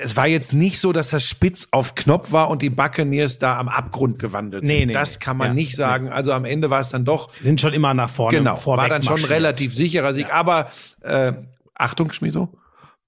es 0.00 0.16
war 0.16 0.26
jetzt 0.26 0.52
nicht 0.52 0.80
so, 0.80 0.92
dass 0.92 1.10
das 1.10 1.24
spitz 1.24 1.68
auf 1.70 1.94
Knopf 1.94 2.32
war 2.32 2.50
und 2.50 2.62
die 2.62 2.70
Buccaneers 2.70 3.38
da 3.38 3.58
am 3.58 3.68
Abgrund 3.68 4.18
gewandelt 4.18 4.66
sind. 4.66 4.74
Nee, 4.74 4.86
nee, 4.86 4.92
das 4.92 5.14
nee. 5.18 5.24
kann 5.24 5.36
man 5.36 5.48
Ja. 5.48 5.54
nicht 5.54 5.76
sagen. 5.76 6.10
Also 6.10 6.32
am 6.32 6.44
Ende 6.44 6.70
war 6.70 6.80
es 6.80 6.90
dann 6.90 7.04
doch 7.04 7.30
sind 7.30 7.60
schon 7.60 7.72
immer 7.72 7.94
nach 7.94 8.10
vorne. 8.10 8.38
Genau, 8.38 8.58
war 8.66 8.88
dann 8.88 9.02
schon 9.02 9.22
relativ 9.24 9.74
sicherer 9.74 10.14
Sieg. 10.14 10.32
Aber 10.32 10.68
äh, 11.02 11.32
Achtung, 11.74 12.12
Schmiso. 12.12 12.48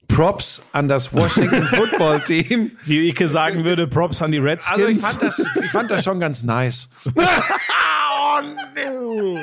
Props 0.09 0.63
an 0.73 0.89
das 0.89 1.13
Washington 1.15 1.67
Football 1.71 2.21
Team. 2.21 2.73
Wie 2.85 3.09
Ike 3.09 3.29
sagen 3.29 3.65
würde, 3.65 3.87
Props 3.87 4.21
an 4.21 4.33
die 4.33 4.39
Redskins. 4.39 4.79
Also 4.79 4.89
ich 4.89 5.01
fand 5.01 5.23
das, 5.23 5.47
ich 5.65 5.71
fand 5.71 5.91
das 5.91 6.05
schon 6.05 6.21
ganz 6.21 6.43
nice. 6.43 6.89
oh, 7.17 8.41
no. 8.75 9.39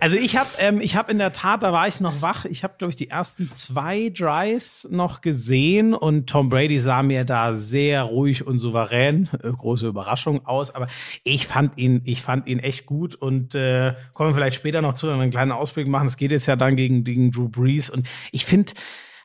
Also 0.00 0.16
ich 0.16 0.38
habe 0.38 0.48
ähm, 0.60 0.80
ich 0.80 0.96
habe 0.96 1.12
in 1.12 1.18
der 1.18 1.34
Tat, 1.34 1.62
da 1.62 1.74
war 1.74 1.86
ich 1.86 2.00
noch 2.00 2.22
wach. 2.22 2.46
Ich 2.46 2.64
habe 2.64 2.74
glaube 2.78 2.90
ich 2.90 2.96
die 2.96 3.10
ersten 3.10 3.52
zwei 3.52 4.08
Drives 4.08 4.88
noch 4.90 5.20
gesehen 5.20 5.92
und 5.92 6.26
Tom 6.28 6.48
Brady 6.48 6.78
sah 6.78 7.02
mir 7.02 7.24
da 7.24 7.54
sehr 7.54 8.04
ruhig 8.04 8.46
und 8.46 8.58
souverän, 8.60 9.28
äh, 9.42 9.50
große 9.50 9.86
Überraschung 9.86 10.46
aus. 10.46 10.74
Aber 10.74 10.86
ich 11.22 11.46
fand 11.46 11.76
ihn, 11.76 12.00
ich 12.06 12.22
fand 12.22 12.46
ihn 12.46 12.60
echt 12.60 12.86
gut 12.86 13.14
und 13.14 13.54
äh, 13.54 13.94
kommen 14.14 14.30
wir 14.30 14.34
vielleicht 14.34 14.56
später 14.56 14.80
noch 14.80 14.94
zu, 14.94 15.06
wenn 15.06 15.16
wir 15.16 15.22
einen 15.22 15.30
kleinen 15.30 15.52
Ausblick 15.52 15.86
machen. 15.86 16.06
Es 16.06 16.16
geht 16.16 16.30
jetzt 16.30 16.46
ja 16.46 16.56
dann 16.56 16.76
gegen 16.76 17.04
gegen 17.04 17.30
Drew 17.30 17.50
Brees 17.50 17.90
und 17.90 18.08
ich 18.32 18.46
finde 18.46 18.72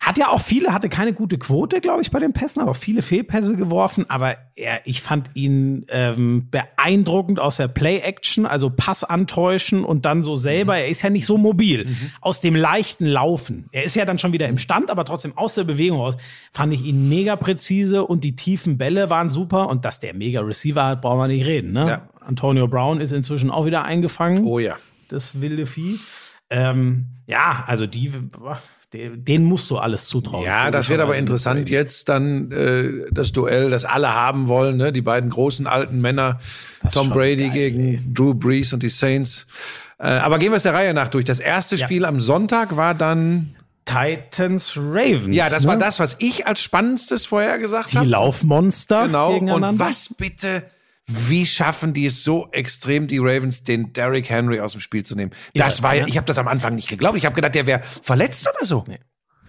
hat 0.05 0.19
ja 0.19 0.29
auch 0.29 0.39
viele, 0.39 0.71
hatte 0.71 0.87
keine 0.87 1.13
gute 1.13 1.39
Quote, 1.39 1.81
glaube 1.81 2.03
ich, 2.03 2.11
bei 2.11 2.19
den 2.19 2.31
Pässen, 2.31 2.61
aber 2.61 2.71
auch 2.71 2.75
viele 2.75 3.01
Fehlpässe 3.01 3.55
geworfen. 3.55 4.07
Aber 4.07 4.37
er, 4.55 4.81
ich 4.85 5.01
fand 5.01 5.31
ihn 5.33 5.87
ähm, 5.89 6.47
beeindruckend 6.51 7.39
aus 7.39 7.57
der 7.57 7.67
Play-Action, 7.69 8.45
also 8.45 8.69
Pass 8.69 9.03
antäuschen 9.03 9.83
und 9.83 10.05
dann 10.05 10.21
so 10.21 10.35
selber. 10.35 10.73
Mhm. 10.73 10.79
Er 10.79 10.87
ist 10.89 11.01
ja 11.01 11.09
nicht 11.09 11.25
so 11.25 11.39
mobil. 11.39 11.85
Mhm. 11.85 12.11
Aus 12.21 12.39
dem 12.39 12.55
leichten 12.55 13.07
Laufen. 13.07 13.65
Er 13.71 13.83
ist 13.83 13.95
ja 13.95 14.05
dann 14.05 14.19
schon 14.19 14.31
wieder 14.31 14.47
im 14.47 14.59
Stand, 14.59 14.91
aber 14.91 15.05
trotzdem 15.05 15.35
aus 15.39 15.55
der 15.55 15.63
Bewegung 15.63 15.99
raus 15.99 16.17
fand 16.51 16.71
ich 16.71 16.85
ihn 16.85 17.09
mega 17.09 17.35
präzise 17.35 18.05
und 18.05 18.23
die 18.23 18.35
tiefen 18.35 18.77
Bälle 18.77 19.09
waren 19.09 19.31
super. 19.31 19.69
Und 19.69 19.85
dass 19.85 19.99
der 19.99 20.13
mega 20.13 20.41
Receiver 20.41 20.85
hat, 20.85 21.01
brauchen 21.01 21.17
wir 21.17 21.27
nicht 21.27 21.47
reden. 21.47 21.73
Ne? 21.73 21.87
Ja. 21.87 22.09
Antonio 22.19 22.67
Brown 22.67 23.01
ist 23.01 23.11
inzwischen 23.11 23.49
auch 23.49 23.65
wieder 23.65 23.83
eingefangen. 23.83 24.45
Oh 24.45 24.59
ja. 24.59 24.75
Das 25.07 25.41
wilde 25.41 25.65
Vieh. 25.65 25.99
Ähm, 26.51 27.07
ja, 27.25 27.63
also 27.65 27.87
die, 27.87 28.11
den 29.15 29.43
musst 29.43 29.69
du 29.71 29.77
alles 29.77 30.07
zutrauen. 30.07 30.45
Ja, 30.45 30.71
das 30.71 30.89
wird 30.89 31.01
aber 31.01 31.15
interessant 31.15 31.69
jetzt 31.69 32.09
dann 32.09 32.51
äh, 32.51 33.05
das 33.11 33.31
Duell, 33.31 33.69
das 33.69 33.85
alle 33.85 34.13
haben 34.13 34.47
wollen, 34.47 34.77
ne? 34.77 34.91
die 34.91 35.01
beiden 35.01 35.29
großen 35.29 35.67
alten 35.67 36.01
Männer, 36.01 36.39
Tom 36.93 37.09
Brady 37.09 37.47
geil, 37.47 37.53
gegen 37.53 37.93
ey. 37.93 37.99
Drew 38.13 38.33
Brees 38.33 38.73
und 38.73 38.83
die 38.83 38.89
Saints. 38.89 39.47
Äh, 39.97 40.07
aber 40.07 40.39
gehen 40.39 40.51
wir 40.51 40.57
es 40.57 40.63
der 40.63 40.73
Reihe 40.73 40.93
nach 40.93 41.07
durch. 41.07 41.25
Das 41.25 41.39
erste 41.39 41.77
Spiel 41.77 42.03
ja. 42.03 42.09
am 42.09 42.19
Sonntag 42.19 42.75
war 42.75 42.93
dann 42.95 43.55
Titans 43.85 44.75
Ravens. 44.75 45.35
Ja, 45.35 45.49
das 45.49 45.63
ne? 45.63 45.69
war 45.69 45.77
das, 45.77 45.99
was 45.99 46.15
ich 46.19 46.47
als 46.47 46.61
spannendstes 46.61 47.25
vorher 47.25 47.59
gesagt 47.59 47.93
habe. 47.93 48.05
Die 48.05 48.11
Laufmonster. 48.11 49.05
Genau. 49.05 49.35
Und 49.35 49.79
was 49.79 50.13
bitte 50.17 50.63
wie 51.07 51.45
schaffen 51.45 51.93
die 51.93 52.07
es 52.07 52.23
so 52.23 52.49
extrem, 52.51 53.07
die 53.07 53.19
Ravens, 53.19 53.63
den 53.63 53.93
Derrick 53.93 54.29
Henry 54.29 54.59
aus 54.59 54.71
dem 54.71 54.81
Spiel 54.81 55.03
zu 55.03 55.15
nehmen? 55.15 55.31
Das 55.53 55.77
ja, 55.77 55.83
war 55.83 55.95
ja, 55.95 56.07
ich 56.07 56.17
habe 56.17 56.25
das 56.25 56.37
am 56.37 56.47
Anfang 56.47 56.75
nicht 56.75 56.87
geglaubt. 56.87 57.17
Ich 57.17 57.25
habe 57.25 57.35
gedacht, 57.35 57.53
der 57.53 57.67
wäre 57.67 57.83
verletzt 58.01 58.47
oder 58.47 58.65
so. 58.65 58.83
Nee. 58.87 58.99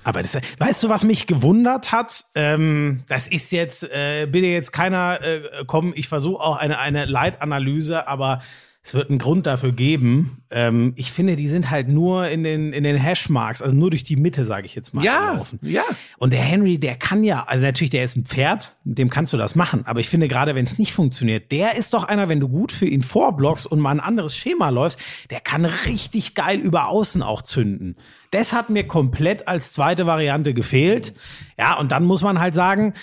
Aber 0.04 0.22
das, 0.22 0.38
weißt 0.58 0.84
du, 0.84 0.88
was 0.88 1.02
mich 1.02 1.26
gewundert 1.26 1.90
hat? 1.90 2.26
Ähm, 2.36 3.02
das 3.08 3.26
ist 3.26 3.50
jetzt, 3.50 3.82
äh, 3.82 4.26
bitte 4.30 4.46
jetzt 4.46 4.72
keiner 4.72 5.20
äh, 5.20 5.64
kommen, 5.66 5.92
ich 5.96 6.08
versuche 6.08 6.40
auch 6.40 6.56
eine, 6.58 6.78
eine 6.78 7.06
Leitanalyse, 7.06 8.06
aber 8.06 8.40
es 8.86 8.94
wird 8.94 9.10
einen 9.10 9.18
Grund 9.18 9.46
dafür 9.46 9.72
geben. 9.72 10.44
Ähm, 10.48 10.92
ich 10.94 11.10
finde, 11.10 11.34
die 11.34 11.48
sind 11.48 11.70
halt 11.72 11.88
nur 11.88 12.28
in 12.28 12.44
den, 12.44 12.72
in 12.72 12.84
den 12.84 12.96
Hashmarks, 12.96 13.60
also 13.60 13.74
nur 13.74 13.90
durch 13.90 14.04
die 14.04 14.14
Mitte, 14.14 14.44
sage 14.44 14.64
ich 14.64 14.76
jetzt 14.76 14.94
mal, 14.94 15.04
ja, 15.04 15.32
gelaufen. 15.32 15.58
Ja. 15.62 15.82
Und 16.18 16.32
der 16.32 16.38
Henry, 16.38 16.78
der 16.78 16.94
kann 16.94 17.24
ja, 17.24 17.42
also 17.48 17.66
natürlich, 17.66 17.90
der 17.90 18.04
ist 18.04 18.16
ein 18.16 18.24
Pferd, 18.24 18.76
mit 18.84 18.98
dem 18.98 19.10
kannst 19.10 19.32
du 19.32 19.38
das 19.38 19.56
machen. 19.56 19.84
Aber 19.86 19.98
ich 19.98 20.08
finde, 20.08 20.28
gerade 20.28 20.54
wenn 20.54 20.66
es 20.66 20.78
nicht 20.78 20.92
funktioniert, 20.92 21.50
der 21.50 21.76
ist 21.76 21.94
doch 21.94 22.04
einer, 22.04 22.28
wenn 22.28 22.38
du 22.38 22.48
gut 22.48 22.70
für 22.70 22.86
ihn 22.86 23.02
vorblockst 23.02 23.66
und 23.66 23.80
mal 23.80 23.90
ein 23.90 23.98
anderes 23.98 24.36
Schema 24.36 24.68
läufst, 24.68 25.00
der 25.30 25.40
kann 25.40 25.64
richtig 25.64 26.36
geil 26.36 26.60
über 26.60 26.86
außen 26.86 27.24
auch 27.24 27.42
zünden. 27.42 27.96
Das 28.30 28.52
hat 28.52 28.70
mir 28.70 28.86
komplett 28.86 29.48
als 29.48 29.72
zweite 29.72 30.06
Variante 30.06 30.54
gefehlt. 30.54 31.12
Ja, 31.58 31.76
und 31.76 31.90
dann 31.90 32.04
muss 32.04 32.22
man 32.22 32.38
halt 32.38 32.54
sagen, 32.54 32.94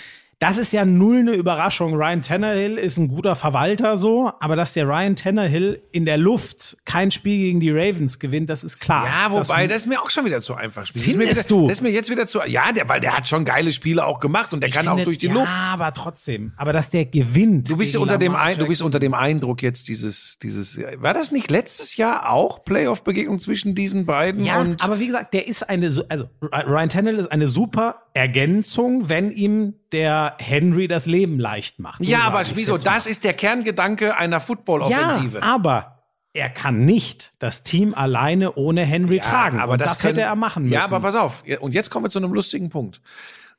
das 0.44 0.58
ist 0.58 0.74
ja 0.74 0.84
null 0.84 1.20
eine 1.20 1.32
Überraschung. 1.32 1.94
Ryan 1.94 2.20
Tannehill 2.20 2.76
ist 2.76 2.98
ein 2.98 3.08
guter 3.08 3.34
Verwalter 3.34 3.96
so, 3.96 4.30
aber 4.40 4.56
dass 4.56 4.74
der 4.74 4.86
Ryan 4.86 5.16
Tannehill 5.16 5.80
in 5.90 6.04
der 6.04 6.18
Luft 6.18 6.76
kein 6.84 7.10
Spiel 7.10 7.38
gegen 7.38 7.60
die 7.60 7.70
Ravens 7.70 8.18
gewinnt, 8.18 8.50
das 8.50 8.62
ist 8.62 8.78
klar. 8.78 9.06
Ja, 9.06 9.32
wobei 9.32 9.66
das, 9.66 9.84
ist 9.84 9.86
mir 9.86 10.02
auch 10.02 10.10
schon 10.10 10.26
wieder 10.26 10.42
zu 10.42 10.54
einfach 10.54 10.84
spielt. 10.84 11.06
Findest 11.06 11.30
das 11.30 11.38
wieder, 11.46 11.60
du? 11.60 11.68
Das 11.68 11.78
ist 11.78 11.82
mir 11.82 11.88
jetzt 11.88 12.10
wieder 12.10 12.26
zu 12.26 12.40
Ja, 12.46 12.72
der, 12.72 12.86
weil 12.90 13.00
der 13.00 13.16
hat 13.16 13.26
schon 13.26 13.46
geile 13.46 13.72
Spiele 13.72 14.04
auch 14.04 14.20
gemacht 14.20 14.52
und 14.52 14.60
der 14.60 14.68
ich 14.68 14.74
kann 14.74 14.84
finde, 14.84 15.00
auch 15.00 15.04
durch 15.06 15.16
die 15.16 15.28
ja, 15.28 15.32
Luft. 15.32 15.50
Ja, 15.50 15.72
aber 15.72 15.94
trotzdem. 15.94 16.52
Aber 16.58 16.74
dass 16.74 16.90
der 16.90 17.06
gewinnt. 17.06 17.70
Du 17.70 17.78
bist 17.78 17.96
unter 17.96 18.18
dem 18.18 18.36
Ein, 18.36 18.58
du 18.58 18.66
bist 18.66 18.82
unter 18.82 18.98
dem 18.98 19.14
Eindruck 19.14 19.62
jetzt 19.62 19.88
dieses 19.88 20.38
dieses 20.42 20.78
war 20.98 21.14
das 21.14 21.32
nicht 21.32 21.50
letztes 21.50 21.96
Jahr 21.96 22.30
auch 22.30 22.66
Playoff 22.66 23.02
Begegnung 23.02 23.38
zwischen 23.38 23.74
diesen 23.74 24.04
beiden 24.04 24.44
Ja, 24.44 24.62
aber 24.80 25.00
wie 25.00 25.06
gesagt, 25.06 25.32
der 25.32 25.48
ist 25.48 25.62
eine 25.62 25.86
also 26.10 26.28
Ryan 26.42 26.90
Tannehill 26.90 27.18
ist 27.18 27.32
eine 27.32 27.46
super 27.46 28.02
Ergänzung, 28.12 29.08
wenn 29.08 29.30
ihm 29.32 29.76
der 29.94 30.34
Henry 30.38 30.88
das 30.88 31.06
Leben 31.06 31.38
leicht 31.38 31.78
macht. 31.78 32.04
So 32.04 32.10
ja, 32.10 32.24
aber 32.24 32.42
wieso? 32.54 32.76
Das 32.76 33.06
ist 33.06 33.22
der 33.22 33.32
Kerngedanke 33.32 34.18
einer 34.18 34.40
Football-Offensive. 34.40 35.38
Ja, 35.38 35.44
aber 35.44 36.02
er 36.32 36.50
kann 36.50 36.84
nicht 36.84 37.32
das 37.38 37.62
Team 37.62 37.94
alleine 37.94 38.54
ohne 38.56 38.84
Henry 38.84 39.18
ja, 39.18 39.22
tragen. 39.22 39.60
Aber 39.60 39.76
das, 39.76 39.92
das 39.92 39.98
können, 40.00 40.16
hätte 40.16 40.22
er 40.22 40.34
machen 40.34 40.64
müssen. 40.64 40.74
Ja, 40.74 40.84
aber 40.84 40.98
pass 40.98 41.14
auf. 41.14 41.44
Und 41.60 41.74
jetzt 41.74 41.90
kommen 41.90 42.04
wir 42.04 42.10
zu 42.10 42.18
einem 42.18 42.34
lustigen 42.34 42.70
Punkt. 42.70 43.00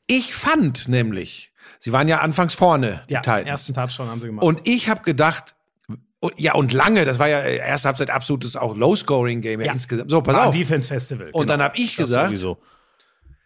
Ich 0.08 0.36
fand 0.36 0.90
nämlich, 0.90 1.54
sie 1.80 1.94
waren 1.94 2.10
ja 2.10 2.20
anfangs 2.20 2.54
vorne. 2.54 3.04
Ja, 3.08 3.22
den 3.22 3.48
ersten 3.48 3.74
Touchdown 3.74 4.10
haben 4.10 4.20
sie 4.20 4.28
gemacht. 4.28 4.46
Und 4.46 4.68
ich 4.68 4.90
habe 4.90 5.04
gedacht, 5.04 5.56
ja, 6.36 6.54
und 6.54 6.74
lange, 6.74 7.06
das 7.06 7.18
war 7.18 7.30
ja 7.30 7.40
erste 7.40 7.88
Halbzeit 7.88 8.10
absolutes 8.10 8.58
auch 8.58 8.76
Low-Scoring-Game 8.76 9.62
ja. 9.62 9.72
insgesamt. 9.72 10.12
So, 10.12 10.22
pass 10.22 10.36
war 10.36 10.48
auf. 10.48 10.56
Defense 10.56 10.90
Festival. 10.90 11.28
Und 11.28 11.34
genau. 11.34 11.46
dann 11.46 11.64
habe 11.64 11.78
ich 11.78 11.96
das 11.96 12.08
gesagt, 12.08 12.28
sowieso. 12.28 12.58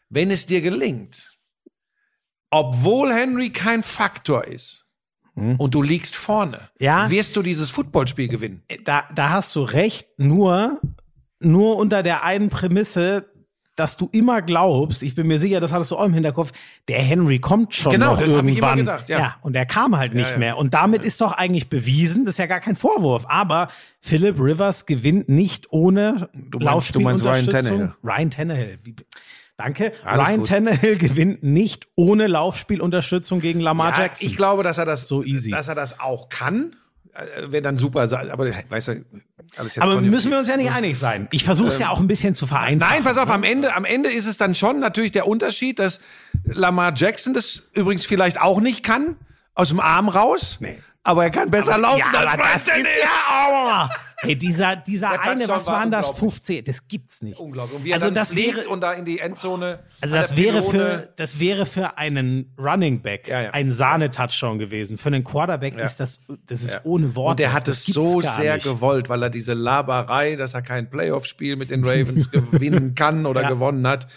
wenn 0.10 0.32
es 0.32 0.48
dir 0.48 0.62
gelingt, 0.62 1.29
obwohl 2.50 3.12
Henry 3.14 3.52
kein 3.52 3.84
Faktor 3.84 4.46
ist 4.46 4.88
hm. 5.36 5.56
und 5.58 5.74
du 5.74 5.82
liegst 5.82 6.16
vorne, 6.16 6.70
ja, 6.80 7.10
wirst 7.10 7.36
du 7.36 7.42
dieses 7.42 7.72
Footballspiel 7.72 8.28
gewinnen. 8.28 8.64
Äh, 8.68 8.78
da, 8.84 9.04
da 9.14 9.30
hast 9.30 9.56
du 9.56 9.62
recht, 9.62 10.08
nur, 10.18 10.80
nur 11.40 11.78
unter 11.78 12.04
der 12.04 12.24
einen 12.24 12.50
Prämisse, 12.50 13.26
dass 13.80 13.96
du 13.96 14.10
immer 14.12 14.42
glaubst, 14.42 15.04
ich 15.04 15.16
bin 15.16 15.28
mir 15.28 15.40
sicher, 15.40 15.62
das 15.62 15.72
hattest 15.72 15.92
du 15.92 15.96
auch 15.96 16.04
im 16.04 16.14
Hinterkopf, 16.14 16.52
der 16.90 17.02
Henry 17.02 17.40
kommt 17.40 17.74
schon 17.74 17.94
genau, 17.94 18.12
noch 18.12 18.20
irgendwann. 18.20 18.80
Gedacht, 18.80 19.08
ja. 19.08 19.20
ja. 19.20 19.36
und 19.42 19.56
er 19.56 19.66
kam 19.66 19.98
halt 19.98 20.14
nicht 20.14 20.28
ja, 20.28 20.34
ja. 20.34 20.38
mehr. 20.38 20.58
Und 20.58 20.74
damit 20.74 21.04
ist 21.04 21.22
doch 21.22 21.32
eigentlich 21.32 21.70
bewiesen, 21.70 22.26
das 22.26 22.34
ist 22.36 22.40
ja 22.40 22.46
gar 22.46 22.60
kein 22.60 22.76
Vorwurf, 22.76 23.26
aber 23.30 23.70
Philip 24.02 24.38
Rivers 24.38 24.86
gewinnt 24.86 25.30
nicht 25.30 25.72
ohne 25.72 26.30
du 26.34 26.60
meinst, 26.60 26.94
du 26.94 27.00
meinst 27.00 27.24
Ryan 27.24 27.46
Tannehill. 27.46 27.94
Ryan 28.04 28.32
Tannehill. 28.32 28.80
Danke. 29.60 29.92
Alles 30.06 30.26
Ryan 30.26 30.38
gut. 30.38 30.48
Tannehill 30.48 30.98
gewinnt 30.98 31.44
nicht 31.44 31.88
ohne 31.98 32.28
Laufspielunterstützung 32.28 33.42
gegen 33.42 33.60
Lamar 33.60 33.92
ja, 33.92 34.04
Jackson. 34.04 34.30
Ich 34.30 34.38
glaube, 34.38 34.64
dass 34.64 34.78
er 34.78 34.86
das 34.86 35.06
so 35.10 35.22
easy, 35.22 35.52
dass 35.52 35.68
er 35.68 35.76
das 35.76 36.00
auch 36.00 36.30
kann. 36.30 36.78
Äh, 37.14 37.52
Wäre 37.52 37.62
dann 37.62 37.78
super, 37.78 38.04
aber 38.32 38.52
weißt 38.70 38.88
du, 38.88 39.06
alles 39.58 39.76
jetzt 39.76 39.84
Aber 39.84 40.00
müssen 40.00 40.32
wir 40.32 40.40
uns 40.40 40.48
ja 40.48 40.56
nicht 40.56 40.72
einig 40.72 40.98
sein. 40.98 41.28
Ich 41.32 41.44
versuche 41.44 41.68
es 41.68 41.76
ähm, 41.76 41.82
ja 41.82 41.90
auch 41.90 42.00
ein 42.00 42.08
bisschen 42.08 42.34
zu 42.34 42.48
vereinfachen. 42.48 42.96
Nein, 42.96 43.04
pass 43.04 43.18
auf, 43.18 43.30
am 43.30 43.44
Ende, 43.44 43.76
am 43.76 43.84
Ende 43.84 44.10
ist 44.10 44.28
es 44.28 44.38
dann 44.38 44.56
schon 44.56 44.80
natürlich 44.80 45.12
der 45.12 45.28
Unterschied, 45.28 45.78
dass 45.78 46.00
Lamar 46.46 46.94
Jackson 46.96 47.34
das 47.34 47.64
übrigens 47.74 48.06
vielleicht 48.06 48.40
auch 48.40 48.62
nicht 48.62 48.82
kann, 48.82 49.18
aus 49.56 49.68
dem 49.70 49.82
Arm 49.82 50.08
raus. 50.08 50.60
Nee 50.62 50.78
aber 51.04 51.24
er 51.24 51.32
kann 51.32 51.50
besser 51.50 51.74
aber, 51.74 51.82
laufen 51.82 52.12
ja, 52.14 52.20
als 52.20 52.66
das 52.66 52.78
ist 52.78 52.86
ja, 53.02 53.88
oh. 53.88 53.94
Hey, 54.22 54.36
dieser, 54.36 54.76
dieser 54.76 55.22
eine, 55.22 55.48
was 55.48 55.68
waren 55.68 55.92
das? 55.92 56.10
15, 56.10 56.66
das 56.66 56.88
gibt's 56.88 57.22
nicht. 57.22 57.40
Unglaublich. 57.40 57.78
Und 57.78 57.86
wie 57.86 57.92
er 57.92 57.96
also 57.96 58.10
das 58.10 58.36
wäre 58.36 58.68
und 58.68 58.82
da 58.82 58.94
in 58.94 59.06
die 59.06 59.20
Endzone. 59.20 59.80
Also 60.02 60.16
das 60.16 60.36
wäre 60.36 60.62
für, 60.62 61.10
das 61.16 61.40
wäre 61.40 61.66
für 61.66 61.98
einen 61.98 62.54
Running 62.58 63.02
Back 63.02 63.28
ja, 63.28 63.44
ja. 63.44 63.50
ein 63.52 63.72
Sahne-Touchdown 63.72 64.60
gewesen. 64.60 64.98
Für 64.98 65.08
einen 65.08 65.24
Quarterback 65.24 65.78
ja. 65.78 65.86
ist 65.86 66.00
das, 66.00 66.20
das 66.48 66.64
ist 66.64 66.82
ohne 66.84 67.16
Worte. 67.16 67.32
Und 67.32 67.40
der 67.40 67.54
hat 67.54 67.68
es 67.68 67.86
so 67.86 68.20
sehr 68.22 68.56
nicht. 68.56 68.66
gewollt, 68.66 69.08
weil 69.10 69.24
er 69.24 69.30
diese 69.30 69.54
Laberei, 69.54 70.36
dass 70.36 70.54
er 70.54 70.62
kein 70.62 70.90
Playoff-Spiel 70.90 71.56
mit 71.56 71.70
den 71.70 71.84
Ravens 71.84 72.30
gewinnen 72.32 72.96
kann 72.96 73.26
oder 73.26 73.46
gewonnen 73.46 73.88
hat 73.88 74.08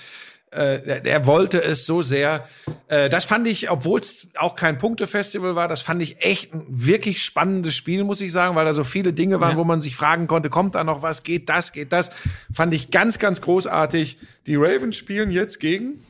äh, 0.52 1.00
er 1.04 1.26
wollte 1.26 1.62
es 1.62 1.86
so 1.86 2.02
sehr. 2.02 2.46
Äh, 2.88 3.08
das 3.08 3.24
fand 3.24 3.48
ich, 3.48 3.70
obwohl 3.70 4.00
es 4.00 4.28
auch 4.36 4.54
kein 4.54 4.78
Punktefestival 4.78 5.54
war, 5.54 5.68
das 5.68 5.82
fand 5.82 6.02
ich 6.02 6.22
echt 6.24 6.52
ein 6.52 6.64
wirklich 6.68 7.22
spannendes 7.22 7.74
Spiel, 7.74 8.04
muss 8.04 8.20
ich 8.20 8.32
sagen, 8.32 8.54
weil 8.54 8.64
da 8.64 8.74
so 8.74 8.84
viele 8.84 9.12
Dinge 9.12 9.40
waren, 9.40 9.52
ja. 9.52 9.56
wo 9.56 9.64
man 9.64 9.80
sich 9.80 9.96
fragen 9.96 10.26
konnte, 10.26 10.50
kommt 10.50 10.74
da 10.74 10.84
noch 10.84 11.02
was, 11.02 11.22
geht 11.22 11.48
das, 11.48 11.72
geht 11.72 11.92
das. 11.92 12.10
Fand 12.52 12.74
ich 12.74 12.90
ganz, 12.90 13.18
ganz 13.18 13.40
großartig. 13.40 14.18
Die 14.46 14.56
Ravens 14.56 14.96
spielen 14.96 15.30
jetzt 15.30 15.58
gegen 15.58 16.00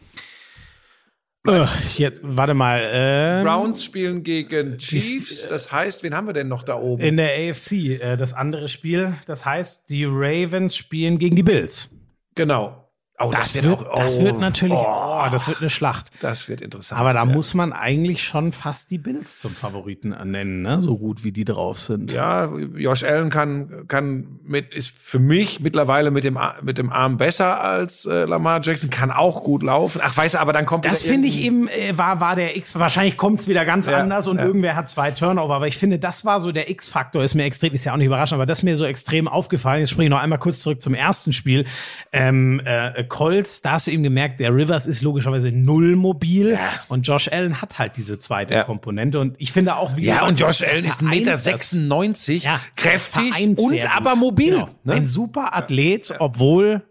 Uh, 1.45 1.67
jetzt, 1.97 2.21
warte 2.25 2.55
mal. 2.55 2.85
Äh, 2.85 3.43
Browns 3.43 3.83
spielen 3.85 4.23
gegen 4.23 4.79
Chiefs. 4.79 5.49
Das 5.49 5.73
heißt, 5.73 6.05
wen 6.05 6.15
haben 6.15 6.29
wir 6.29 6.35
denn 6.35 6.47
noch 6.47 6.63
da 6.63 6.77
oben? 6.77 7.03
In 7.03 7.17
der 7.17 7.31
AFC, 7.31 7.73
äh, 7.73 8.17
das 8.17 8.33
andere 8.33 8.69
Spiel. 8.69 9.15
Das 9.27 9.45
heißt, 9.45 9.91
die 9.91 10.05
Ravens 10.05 10.77
spielen 10.77 11.19
gegen 11.19 11.35
die 11.35 11.43
Bills. 11.43 11.91
Genau. 12.37 12.82
Oh, 13.25 13.31
Das, 13.31 13.63
wird, 13.63 13.67
auch- 13.87 13.95
das 13.97 14.19
oh, 14.19 14.25
wird 14.25 14.39
natürlich, 14.41 14.77
oh, 14.79 15.23
oh, 15.25 15.29
das 15.31 15.49
wird 15.49 15.61
eine 15.61 15.71
Schlacht. 15.71 16.11
das 16.21 16.49
wird 16.49 16.61
interessant. 16.61 17.01
Aber 17.01 17.13
da 17.13 17.21
ja. 17.21 17.25
muss 17.25 17.55
man 17.55 17.73
eigentlich 17.73 18.23
schon 18.25 18.53
fast 18.53 18.91
die 18.91 18.99
Bills 18.99 19.39
zum 19.39 19.53
Favoriten 19.53 20.15
nennen, 20.25 20.63
ne? 20.63 20.81
so 20.83 20.97
gut 20.99 21.25
wie 21.25 21.33
die 21.33 21.45
drauf 21.45 21.79
sind. 21.79 22.13
Ja, 22.13 22.51
Josh 22.77 23.05
Allen 23.05 23.31
kann, 23.31 23.85
kann 23.89 24.41
mit, 24.45 24.75
ist 24.75 24.91
für 24.97 25.19
mich 25.19 25.61
mittlerweile 25.61 26.11
mit 26.11 26.25
dem, 26.25 26.39
mit 26.63 26.79
dem 26.79 26.93
Arm 26.93 27.17
besser 27.17 27.61
als 27.61 28.07
äh, 28.07 28.25
Lamar 28.25 28.61
Jackson, 28.63 28.91
kann 28.91 29.11
auch 29.11 29.43
gut 29.43 29.63
laufen. 29.63 30.01
Ach, 30.05 30.17
weißt 30.17 30.35
du, 30.35 30.39
aber 30.41 30.53
dann 30.53 30.67
kommt 30.67 30.85
Das 30.85 31.03
finde 31.03 31.29
ich 31.29 31.41
eben, 31.41 31.69
äh, 31.69 31.97
war, 31.97 32.21
war 32.21 32.37
der 32.37 32.57
X, 32.57 32.79
wahrscheinlich 32.79 33.17
kommt 33.17 33.41
es 33.41 33.49
wieder 33.49 33.65
ganz 33.65 33.87
Ja, 33.87 33.99
anders 33.99 34.27
und 34.27 34.39
ja. 34.39 34.45
irgendwer 34.45 34.77
hat 34.77 34.89
zwei 34.89 35.11
Turnover, 35.11 35.55
aber 35.55 35.69
ich 35.69 35.79
finde, 35.79 35.99
das 35.99 36.25
war 36.25 36.41
so 36.41 36.53
der 36.53 36.71
X-Faktor, 36.71 37.23
ist 37.23 37.35
mir 37.35 37.45
extrem, 37.45 37.73
ist 37.73 37.85
ja 37.85 37.93
auch 37.93 37.97
nicht 37.97 38.07
überraschend, 38.07 38.35
aber 38.37 38.47
das 38.47 38.59
ist 38.61 38.63
mir 38.65 38.77
so 38.77 38.85
extrem 38.85 39.29
aufgefallen. 39.29 39.81
Jetzt 39.81 39.91
springe 39.91 40.07
ich 40.07 40.11
noch 40.11 40.21
einmal 40.21 40.39
kurz 40.39 40.61
zurück 40.61 40.81
zum 40.83 40.95
ersten 40.95 41.33
Spiel. 41.33 41.65
Ähm, 42.13 42.61
äh, 42.65 43.05
Colts, 43.13 43.61
da 43.61 43.73
hast 43.73 43.89
du 43.89 43.91
eben 43.91 44.03
gemerkt, 44.03 44.41
der 44.41 44.55
Rivers 44.55 44.87
ist 44.87 45.03
logischerweise 45.03 45.53
null 45.53 45.97
mobil 45.97 46.59
und 46.89 47.07
Josh 47.07 47.29
Allen 47.31 47.61
hat 47.61 47.79
halt 47.79 47.99
diese 47.99 48.19
zweite 48.19 48.55
Ja. 48.55 48.65
Komponente 48.65 49.21
und 49.21 49.37
ich 49.39 49.53
finde 49.53 49.77
auch, 49.77 49.97
wie 49.99 50.05
Ja, 50.07 50.15
gesagt, 50.15 50.29
und 50.31 50.41
Josh 50.41 50.63
Allen 50.63 50.85
ist 50.87 51.01
vereint 51.01 51.15
1,96 51.17 51.21
Meter, 51.21 51.31
das. 51.33 51.45
96, 51.45 52.45
Ja, 52.45 52.61
kräftig 52.75 53.59
und 53.59 53.85
aber 53.95 54.17
mobil. 54.17 54.53
Genau. 54.55 54.69
Ne? 54.85 54.95
Ein 54.95 55.07
super 55.09 55.55
Athlet, 55.55 56.15
obwohl 56.21 56.83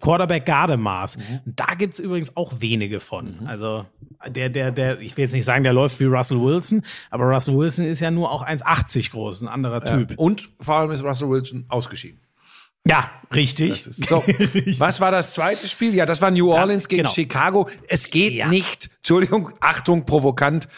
Quarterback 0.00 0.46
Gardemaß. 0.46 1.18
Mhm. 1.18 1.22
Und 1.46 1.60
Da 1.60 1.74
gibt's 1.76 2.00
übrigens 2.00 2.36
auch 2.36 2.54
wenige 2.58 2.98
von. 2.98 3.46
Also 3.46 3.86
der, 4.26 4.48
der, 4.48 4.72
der, 4.72 5.00
ich 5.00 5.16
will 5.16 5.22
jetzt 5.26 5.32
nicht 5.32 5.44
sagen, 5.44 5.62
der 5.62 5.72
läuft 5.72 6.00
wie 6.00 6.06
Russell 6.06 6.40
Wilson, 6.40 6.82
aber 7.10 7.24
Russell 7.24 7.56
Wilson 7.56 7.84
ist 7.84 8.00
ja 8.00 8.10
nur 8.10 8.32
auch 8.32 8.44
1,80 8.44 9.12
groß, 9.12 9.42
ein 9.42 9.48
anderer 9.48 9.82
Typ. 9.84 10.18
Und 10.18 10.48
vor 10.60 10.74
allem 10.74 10.90
ist 10.90 11.04
Russell 11.04 11.30
Wilson 11.30 11.66
ausgeschieden. 11.68 12.20
Ja, 12.88 13.10
richtig. 13.34 13.84
So, 13.84 14.24
was 14.78 15.00
war 15.00 15.10
das 15.10 15.34
zweite 15.34 15.68
Spiel? 15.68 15.94
Ja, 15.94 16.06
das 16.06 16.22
war 16.22 16.30
New 16.30 16.50
Orleans 16.52 16.88
gegen 16.88 17.02
genau. 17.02 17.12
Chicago. 17.12 17.68
Es 17.88 18.10
geht 18.10 18.32
Ja. 18.32 18.48
nicht, 18.48 18.88
Entschuldigung, 18.98 19.50
Achtung, 19.60 20.06
provokant, 20.06 20.68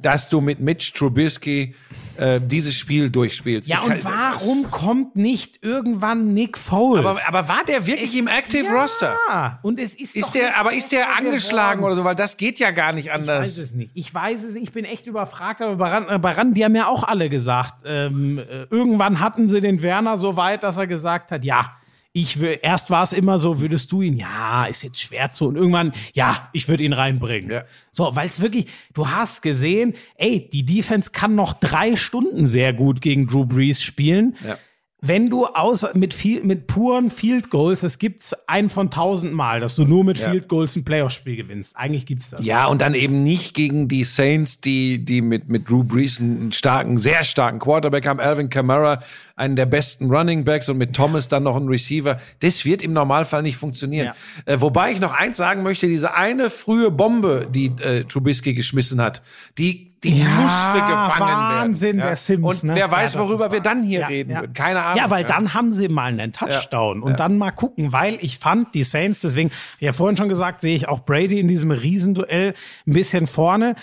dass 0.00 0.28
du 0.28 0.40
mit 0.40 0.60
Mitch 0.60 0.92
Trubisky 0.96 1.74
äh, 2.16 2.40
dieses 2.40 2.74
Spiel 2.74 3.10
durchspielst. 3.10 3.68
Ja, 3.68 3.78
Ich 3.78 3.82
und 3.90 4.02
kann- 4.02 4.12
warum 4.12 4.70
kommt 4.70 5.16
nicht 5.16 5.62
irgendwann 5.62 6.34
Nick 6.34 6.56
Foles? 6.56 7.04
Aber, 7.04 7.18
aber 7.26 7.48
war 7.48 7.64
der 7.66 7.86
wirklich 7.86 8.16
im 8.16 8.28
Active 8.28 8.68
Roster? 8.70 9.16
ja, 9.28 9.58
und 9.62 9.80
es 9.80 9.94
ist, 9.94 10.14
Ist 10.16 10.34
der, 10.34 10.56
aber 10.58 10.72
ist 10.72 10.92
der 10.92 11.16
angeschlagen 11.16 11.78
geworden. 11.80 11.92
oder 11.94 12.02
so? 12.02 12.04
Weil 12.04 12.14
das 12.14 12.36
geht 12.36 12.58
ja 12.58 12.70
gar 12.70 12.92
nicht 12.92 13.06
Ich 13.06 13.12
weiß 13.12 13.20
anders. 13.20 13.58
es 13.58 13.74
nicht. 13.74 13.90
Ich 13.94 14.12
weiß 14.14 14.44
es 14.44 14.52
nicht. 14.54 14.62
Ich 14.64 14.72
bin 14.72 14.84
echt 14.84 15.06
überfragt. 15.06 15.60
Aber 15.62 15.76
bei 15.76 15.88
Rand, 15.88 16.10
äh, 16.10 16.18
bei 16.18 16.32
Rand 16.32 16.56
die 16.56 16.64
haben 16.64 16.76
ja 16.76 16.86
auch 16.86 17.02
alle 17.04 17.28
gesagt, 17.28 17.82
ähm, 17.84 18.38
äh, 18.38 18.66
irgendwann 18.70 19.20
hatten 19.20 19.48
sie 19.48 19.60
den 19.60 19.82
Werner 19.82 20.16
so 20.18 20.36
weit, 20.36 20.62
dass 20.62 20.76
er 20.76 20.86
gesagt 20.86 21.32
hat, 21.32 21.44
ja, 21.44 21.72
ich 22.12 22.40
will, 22.40 22.58
erst 22.62 22.90
war 22.90 23.02
es 23.02 23.12
immer 23.12 23.38
so, 23.38 23.60
würdest 23.60 23.92
du 23.92 24.02
ihn, 24.02 24.16
ja, 24.16 24.66
ist 24.66 24.82
jetzt 24.82 25.00
schwer 25.00 25.30
zu, 25.30 25.46
und 25.46 25.56
irgendwann, 25.56 25.92
ja, 26.14 26.48
ich 26.52 26.68
würde 26.68 26.82
ihn 26.82 26.92
reinbringen. 26.92 27.50
Ja. 27.50 27.64
So, 27.92 28.14
weil 28.16 28.28
es 28.28 28.40
wirklich, 28.40 28.66
du 28.94 29.08
hast 29.08 29.42
gesehen, 29.42 29.94
ey, 30.16 30.48
die 30.48 30.64
Defense 30.64 31.10
kann 31.12 31.34
noch 31.34 31.52
drei 31.52 31.96
Stunden 31.96 32.46
sehr 32.46 32.72
gut 32.72 33.00
gegen 33.00 33.26
Drew 33.26 33.44
Brees 33.44 33.82
spielen. 33.82 34.36
Ja. 34.44 34.58
Wenn 35.00 35.30
du 35.30 35.46
aus, 35.46 35.86
mit 35.94 36.12
viel, 36.12 36.42
mit 36.42 36.66
puren 36.66 37.12
Field 37.12 37.50
Goals, 37.50 37.84
es 37.84 38.00
gibt's 38.00 38.34
einen 38.48 38.68
von 38.68 38.90
tausend 38.90 39.32
Mal, 39.32 39.60
dass 39.60 39.76
du 39.76 39.84
nur 39.84 40.02
mit 40.02 40.18
Ja. 40.18 40.30
Field 40.30 40.48
Goals 40.48 40.74
ein 40.74 40.84
Playoff-Spiel 40.84 41.36
gewinnst. 41.36 41.76
Eigentlich 41.76 42.04
gibt's 42.04 42.30
das. 42.30 42.44
Ja, 42.44 42.66
und 42.66 42.82
dann 42.82 42.94
eben 42.94 43.22
nicht 43.22 43.54
gegen 43.54 43.86
die 43.86 44.02
Saints, 44.02 44.60
die, 44.60 45.04
die 45.04 45.22
mit, 45.22 45.48
mit 45.48 45.68
Drew 45.68 45.84
Brees 45.84 46.18
einen 46.20 46.50
starken, 46.50 46.98
sehr 46.98 47.22
starken 47.22 47.60
Quarterback 47.60 48.08
haben, 48.08 48.18
Alvin 48.18 48.50
Kamara, 48.50 49.00
einen 49.36 49.54
der 49.54 49.66
besten 49.66 50.10
Running 50.10 50.42
Backs 50.42 50.68
und 50.68 50.78
mit 50.78 50.96
Thomas 50.96 51.28
dann 51.28 51.44
noch 51.44 51.54
einen 51.54 51.68
Receiver. 51.68 52.18
Das 52.40 52.64
wird 52.64 52.82
im 52.82 52.92
Normalfall 52.92 53.44
nicht 53.44 53.56
funktionieren. 53.56 54.14
Äh, 54.46 54.60
wobei 54.60 54.90
ich 54.90 54.98
noch 54.98 55.12
eins 55.12 55.36
sagen 55.36 55.62
möchte, 55.62 55.86
diese 55.86 56.14
eine 56.14 56.50
frühe 56.50 56.90
Bombe, 56.90 57.46
die 57.48 57.66
äh, 57.66 58.02
Trubisky 58.02 58.52
geschmissen 58.52 59.00
hat, 59.00 59.22
die, 59.58 59.87
die 60.04 60.20
Ja, 60.20 60.26
musste 60.28 60.78
gefangen 60.80 61.20
Wahnsinn, 61.20 61.96
werden. 61.98 62.06
der 62.08 62.16
Sims, 62.16 62.44
Und 62.44 62.64
ne? 62.64 62.74
wer 62.76 62.90
weiß, 62.90 63.18
worüber 63.18 63.50
wir 63.52 63.60
dann 63.60 63.82
hier 63.82 64.08
reden 64.08 64.34
würden. 64.34 64.52
Keine 64.52 64.82
Ahnung. 64.82 64.98
Ja, 65.02 65.10
weil 65.10 65.24
dann 65.24 65.54
haben 65.54 65.72
sie 65.72 65.88
mal 65.88 66.06
einen 66.12 66.32
Touchdown 66.32 67.02
und 67.02 67.18
dann 67.18 67.36
mal 67.38 67.50
gucken, 67.50 67.92
weil 67.92 68.18
ich 68.20 68.38
fand 68.38 68.74
die 68.74 68.84
Saints, 68.84 69.20
deswegen, 69.22 69.50
ja 69.80 69.92
vorhin 69.92 70.16
schon 70.16 70.28
gesagt, 70.28 70.60
sehe 70.60 70.76
ich 70.76 70.88
auch 70.88 71.00
Brady 71.00 71.40
in 71.40 71.48
diesem 71.48 71.70
Riesenduell 71.70 72.54
ein 72.86 72.92
bisschen 72.92 73.26
vorne. 73.26 73.74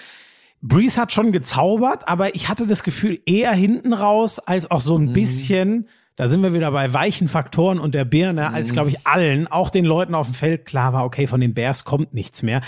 Breeze 0.62 0.99
hat 0.99 1.12
schon 1.12 1.32
gezaubert, 1.32 2.08
aber 2.08 2.34
ich 2.34 2.49
hatte 2.49 2.65
das 2.65 2.84
Gefühl 2.84 3.19
eher 3.25 3.51
hinten 3.51 3.93
raus 3.93 4.39
als 4.39 4.71
auch 4.71 4.78
Mhm. 4.80 4.82
so 4.82 4.97
ein 4.97 5.13
bisschen. 5.13 5.88
Da 6.15 6.30
sind 6.30 6.41
wir 6.43 6.54
wieder 6.54 6.71
bei 6.71 6.93
weichen 6.93 7.28
Faktoren 7.28 7.78
und 7.78 7.93
der 7.93 8.06
Birne, 8.06 8.54
als 8.54 8.69
Mhm. 8.69 8.73
glaube 8.73 8.89
ich 8.89 9.06
allen, 9.06 9.47
auch 9.47 9.69
den 9.69 9.84
Leuten 9.84 10.15
auf 10.15 10.28
dem 10.28 10.34
Feld 10.34 10.65
klar 10.65 10.93
war, 10.93 11.04
okay, 11.04 11.28
von 11.28 11.41
den 11.41 11.54
Bears 11.54 11.84
kommt 11.84 12.13
nichts 12.13 12.41
mehr. 12.41 12.62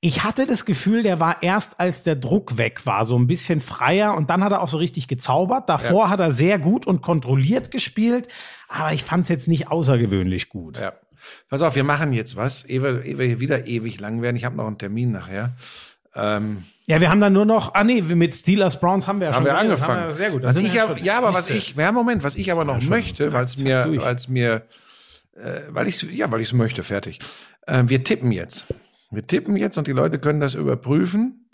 Ich 0.00 0.22
hatte 0.24 0.46
das 0.46 0.64
Gefühl, 0.66 1.02
der 1.02 1.20
war 1.20 1.42
erst, 1.42 1.80
als 1.80 2.02
der 2.02 2.16
Druck 2.16 2.58
weg 2.58 2.84
war, 2.86 3.04
so 3.04 3.18
ein 3.18 3.26
bisschen 3.26 3.60
freier 3.60 4.14
und 4.14 4.28
dann 4.30 4.44
hat 4.44 4.52
er 4.52 4.60
auch 4.62 4.68
so 4.68 4.76
richtig 4.76 5.08
gezaubert. 5.08 5.68
Davor 5.68 6.10
hat 6.10 6.20
er 6.20 6.32
sehr 6.32 6.58
gut 6.58 6.86
und 6.86 7.00
kontrolliert 7.02 7.70
gespielt, 7.70 8.28
aber 8.68 8.92
ich 8.92 9.04
fand 9.04 9.24
es 9.24 9.28
jetzt 9.30 9.48
nicht 9.48 9.68
außergewöhnlich 9.70 10.48
gut. 10.48 10.78
Ja. 10.78 10.92
Pass 11.48 11.62
auf, 11.62 11.74
wir 11.74 11.82
machen 11.84 12.12
jetzt 12.12 12.36
was, 12.36 12.62
ehe 12.64 12.80
ehe 13.02 13.18
wir 13.18 13.26
hier 13.26 13.40
wieder 13.40 13.66
ewig 13.66 13.98
lang 13.98 14.22
werden. 14.22 14.36
Ich 14.36 14.44
habe 14.44 14.54
noch 14.56 14.66
einen 14.66 14.78
Termin 14.78 15.10
nachher. 15.12 15.52
Ähm, 16.14 16.64
Ja, 16.86 17.00
wir 17.00 17.10
haben 17.10 17.20
dann 17.20 17.32
nur 17.32 17.46
noch, 17.46 17.74
ah 17.74 17.82
nee, 17.82 18.00
mit 18.02 18.34
Steelers 18.34 18.78
Browns 18.78 19.08
haben 19.08 19.18
wir 19.20 19.28
ja 19.28 19.32
haben 19.34 19.38
schon 19.44 19.52
wir 19.52 19.58
angefangen. 19.58 20.00
Haben 20.02 20.08
wir, 20.08 20.12
sehr 20.14 20.30
gut. 20.30 20.42
wir 20.42 20.56
ich, 20.58 20.74
ja 20.74 20.84
aber, 20.84 20.96
schon- 20.98 21.04
ja, 21.06 21.18
aber 21.18 21.28
was 21.34 21.50
ich, 21.50 21.74
ja, 21.74 21.90
Moment, 21.90 22.22
was 22.22 22.36
ich 22.36 22.52
aber 22.52 22.64
noch 22.64 22.80
schon. 22.80 22.90
möchte, 22.90 23.32
weil 23.32 23.44
es 23.44 23.56
mir, 23.58 23.84
weil 23.98 24.14
es 24.14 24.28
mir, 24.28 24.62
äh, 25.36 25.62
weil 25.70 25.88
ich, 25.88 26.02
ja, 26.02 26.30
weil 26.30 26.40
ich 26.42 26.48
es 26.48 26.52
möchte, 26.52 26.82
fertig. 26.84 27.18
Äh, 27.66 27.82
wir 27.86 28.04
tippen 28.04 28.30
jetzt. 28.30 28.66
Wir 29.10 29.26
tippen 29.26 29.56
jetzt 29.56 29.78
und 29.78 29.86
die 29.86 29.92
Leute 29.92 30.18
können 30.18 30.40
das 30.40 30.54
überprüfen. 30.54 31.48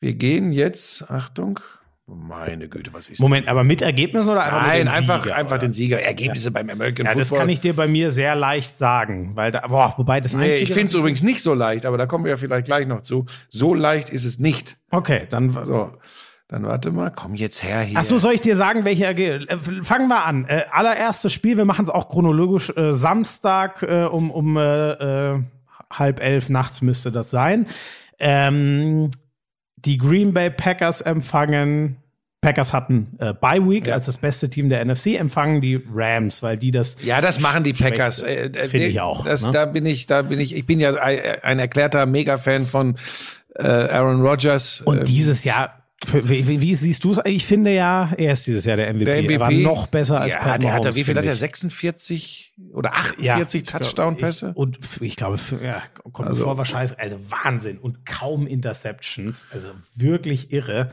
Wir 0.00 0.14
gehen 0.14 0.52
jetzt, 0.52 1.10
Achtung, 1.10 1.60
meine 2.06 2.68
Güte, 2.68 2.92
was 2.94 3.08
ist 3.10 3.20
Moment, 3.20 3.48
aber 3.48 3.64
mit 3.64 3.82
Ergebnissen 3.82 4.30
oder 4.30 4.42
einfach 4.44 4.62
Nein, 4.66 4.78
mit 4.84 4.86
den 4.86 4.88
einfach, 4.88 5.22
Sieger, 5.24 5.36
einfach 5.36 5.52
oder? 5.52 5.58
den 5.58 5.72
Sieger. 5.74 6.00
Ergebnisse 6.02 6.50
beim 6.50 6.70
American 6.70 7.04
Ja, 7.04 7.14
das 7.14 7.28
Football. 7.28 7.40
kann 7.42 7.48
ich 7.50 7.60
dir 7.60 7.76
bei 7.76 7.86
mir 7.86 8.10
sehr 8.10 8.34
leicht 8.34 8.78
sagen, 8.78 9.32
weil 9.34 9.52
da, 9.52 9.66
boah, 9.66 9.92
wobei 9.98 10.20
das 10.20 10.32
Nee, 10.34 10.54
ich 10.54 10.72
finde 10.72 10.86
es 10.86 10.94
übrigens 10.94 11.22
nicht 11.22 11.42
so 11.42 11.52
leicht, 11.52 11.84
aber 11.84 11.98
da 11.98 12.06
kommen 12.06 12.24
wir 12.24 12.30
ja 12.30 12.36
vielleicht 12.38 12.64
gleich 12.64 12.86
noch 12.86 13.02
zu. 13.02 13.26
So 13.50 13.74
leicht 13.74 14.08
ist 14.10 14.24
es 14.24 14.38
nicht. 14.38 14.78
Okay, 14.90 15.26
dann, 15.28 15.50
So, 15.64 15.92
dann 16.48 16.64
warte 16.64 16.92
mal, 16.92 17.10
komm 17.14 17.34
jetzt 17.34 17.62
her 17.62 17.82
hier. 17.82 17.98
Ach 17.98 18.04
so, 18.04 18.16
soll 18.16 18.32
ich 18.32 18.40
dir 18.40 18.56
sagen, 18.56 18.84
welche 18.86 19.04
Ergebnisse? 19.04 19.50
Äh, 19.50 19.84
fangen 19.84 20.08
wir 20.08 20.24
an. 20.24 20.46
Äh, 20.46 20.64
allererstes 20.72 21.32
Spiel, 21.32 21.58
wir 21.58 21.66
machen 21.66 21.84
es 21.84 21.90
auch 21.90 22.08
chronologisch. 22.08 22.70
Äh, 22.74 22.94
Samstag 22.94 23.82
äh, 23.82 24.04
um, 24.04 24.30
um 24.30 24.56
äh, 24.56 25.32
äh, 25.34 25.40
halb 25.92 26.20
elf 26.22 26.48
nachts 26.50 26.82
müsste 26.82 27.10
das 27.12 27.30
sein. 27.30 27.66
Ähm, 28.18 29.10
die 29.76 29.96
Green 29.98 30.32
Bay 30.34 30.50
Packers 30.50 31.00
empfangen. 31.00 31.96
Packers 32.40 32.72
hatten 32.72 33.16
äh, 33.18 33.34
Bye 33.34 33.68
Week 33.68 33.86
Ja. 33.88 33.94
als 33.94 34.06
das 34.06 34.16
beste 34.16 34.48
Team 34.48 34.68
der 34.68 34.84
NFC, 34.84 35.18
empfangen 35.18 35.60
die 35.60 35.80
Rams, 35.92 36.40
weil 36.42 36.56
die 36.56 36.70
das 36.70 36.96
Ja, 37.02 37.20
das 37.20 37.40
machen 37.40 37.64
die 37.64 37.72
Packers. 37.72 38.22
Äh, 38.22 38.46
äh, 38.46 38.68
Finde 38.68 38.86
ich 38.86 39.00
auch, 39.00 39.24
Das, 39.24 39.44
ne? 39.44 39.50
Da 39.50 39.64
bin 39.66 39.86
ich, 39.86 40.06
da 40.06 40.22
bin 40.22 40.38
ich. 40.38 40.54
Ich 40.54 40.64
bin 40.64 40.78
ja 40.78 40.94
ein, 40.94 41.18
ein 41.42 41.58
erklärter 41.58 42.06
Mega-Fan 42.06 42.64
von 42.64 42.96
äh, 43.56 43.66
Aaron 43.66 44.20
Rodgers. 44.22 44.82
Und 44.82 44.98
Ähm, 44.98 45.04
dieses 45.04 45.42
Jahr, 45.42 45.68
für, 45.68 45.77
wie, 46.12 46.60
wie, 46.60 46.74
siehst 46.76 47.02
du 47.04 47.10
es? 47.10 47.20
Ich 47.24 47.44
finde 47.44 47.74
ja, 47.74 48.12
er 48.16 48.32
ist 48.32 48.46
dieses 48.46 48.64
Jahr 48.64 48.76
der 48.76 48.92
MVP. 48.94 49.04
der 49.04 49.22
MVP 49.22 49.34
Er 49.34 49.40
war 49.40 49.50
noch 49.50 49.88
besser 49.88 50.20
als 50.20 50.34
ja, 50.34 50.40
Pat 50.40 50.62
der 50.62 50.72
hat, 50.72 50.78
Mahomes, 50.80 50.96
Wie 50.96 51.04
viel 51.04 51.16
hat 51.16 51.24
er? 51.26 51.32
ich. 51.32 51.38
46 51.40 52.54
oder 52.72 52.90
Ja, 53.20 53.34
48 53.34 53.62
ich 53.62 53.66
glaub, 53.68 53.82
Touchdown-Pässe? 53.82 54.52
Und 54.54 54.78
ich 55.00 55.16
glaube, 55.16 55.38
ja, 55.62 55.82
kommt 56.12 56.28
Also- 56.28 56.44
vor, 56.44 56.56
wahrscheinlich, 56.56 56.98
also 57.00 57.16
Wahnsinn 57.30 57.78
und 57.78 58.06
kaum 58.06 58.46
Interceptions, 58.46 59.44
also 59.52 59.70
wirklich 59.96 60.52
irre. 60.52 60.92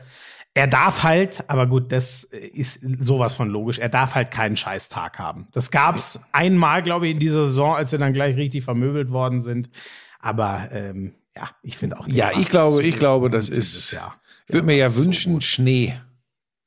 Er 0.54 0.66
darf 0.66 1.02
halt, 1.02 1.44
aber 1.48 1.66
gut, 1.66 1.92
das 1.92 2.24
ist 2.24 2.80
sowas 3.00 3.34
von 3.34 3.48
logisch, 3.50 3.78
er 3.78 3.90
darf 3.90 4.14
halt 4.14 4.30
keinen 4.30 4.56
Scheißtag 4.56 5.18
haben. 5.18 5.46
Das 5.52 5.70
gab's 5.70 6.18
einmal, 6.32 6.82
glaube 6.82 7.06
ich, 7.06 7.12
in 7.12 7.20
dieser 7.20 7.44
Saison, 7.44 7.74
als 7.76 7.90
sie 7.90 7.98
dann 7.98 8.12
gleich 8.14 8.36
richtig 8.36 8.64
vermöbelt 8.64 9.10
worden 9.10 9.40
sind. 9.40 9.68
Aber 10.18 10.68
ähm, 10.72 11.12
ja, 11.36 11.50
ich 11.62 11.76
finde 11.76 12.00
auch. 12.00 12.08
Ja, 12.08 12.30
ich 12.36 12.48
glaube, 12.48 12.82
ich 12.82 12.98
glaube, 12.98 13.28
das 13.30 13.50
ist. 13.50 13.92
Jahr. 13.92 14.16
Ich 14.46 14.54
würde 14.54 14.66
mir 14.66 14.76
ja 14.76 14.90
so 14.90 15.04
wünschen, 15.04 15.34
gut. 15.34 15.44
Schnee. 15.44 15.94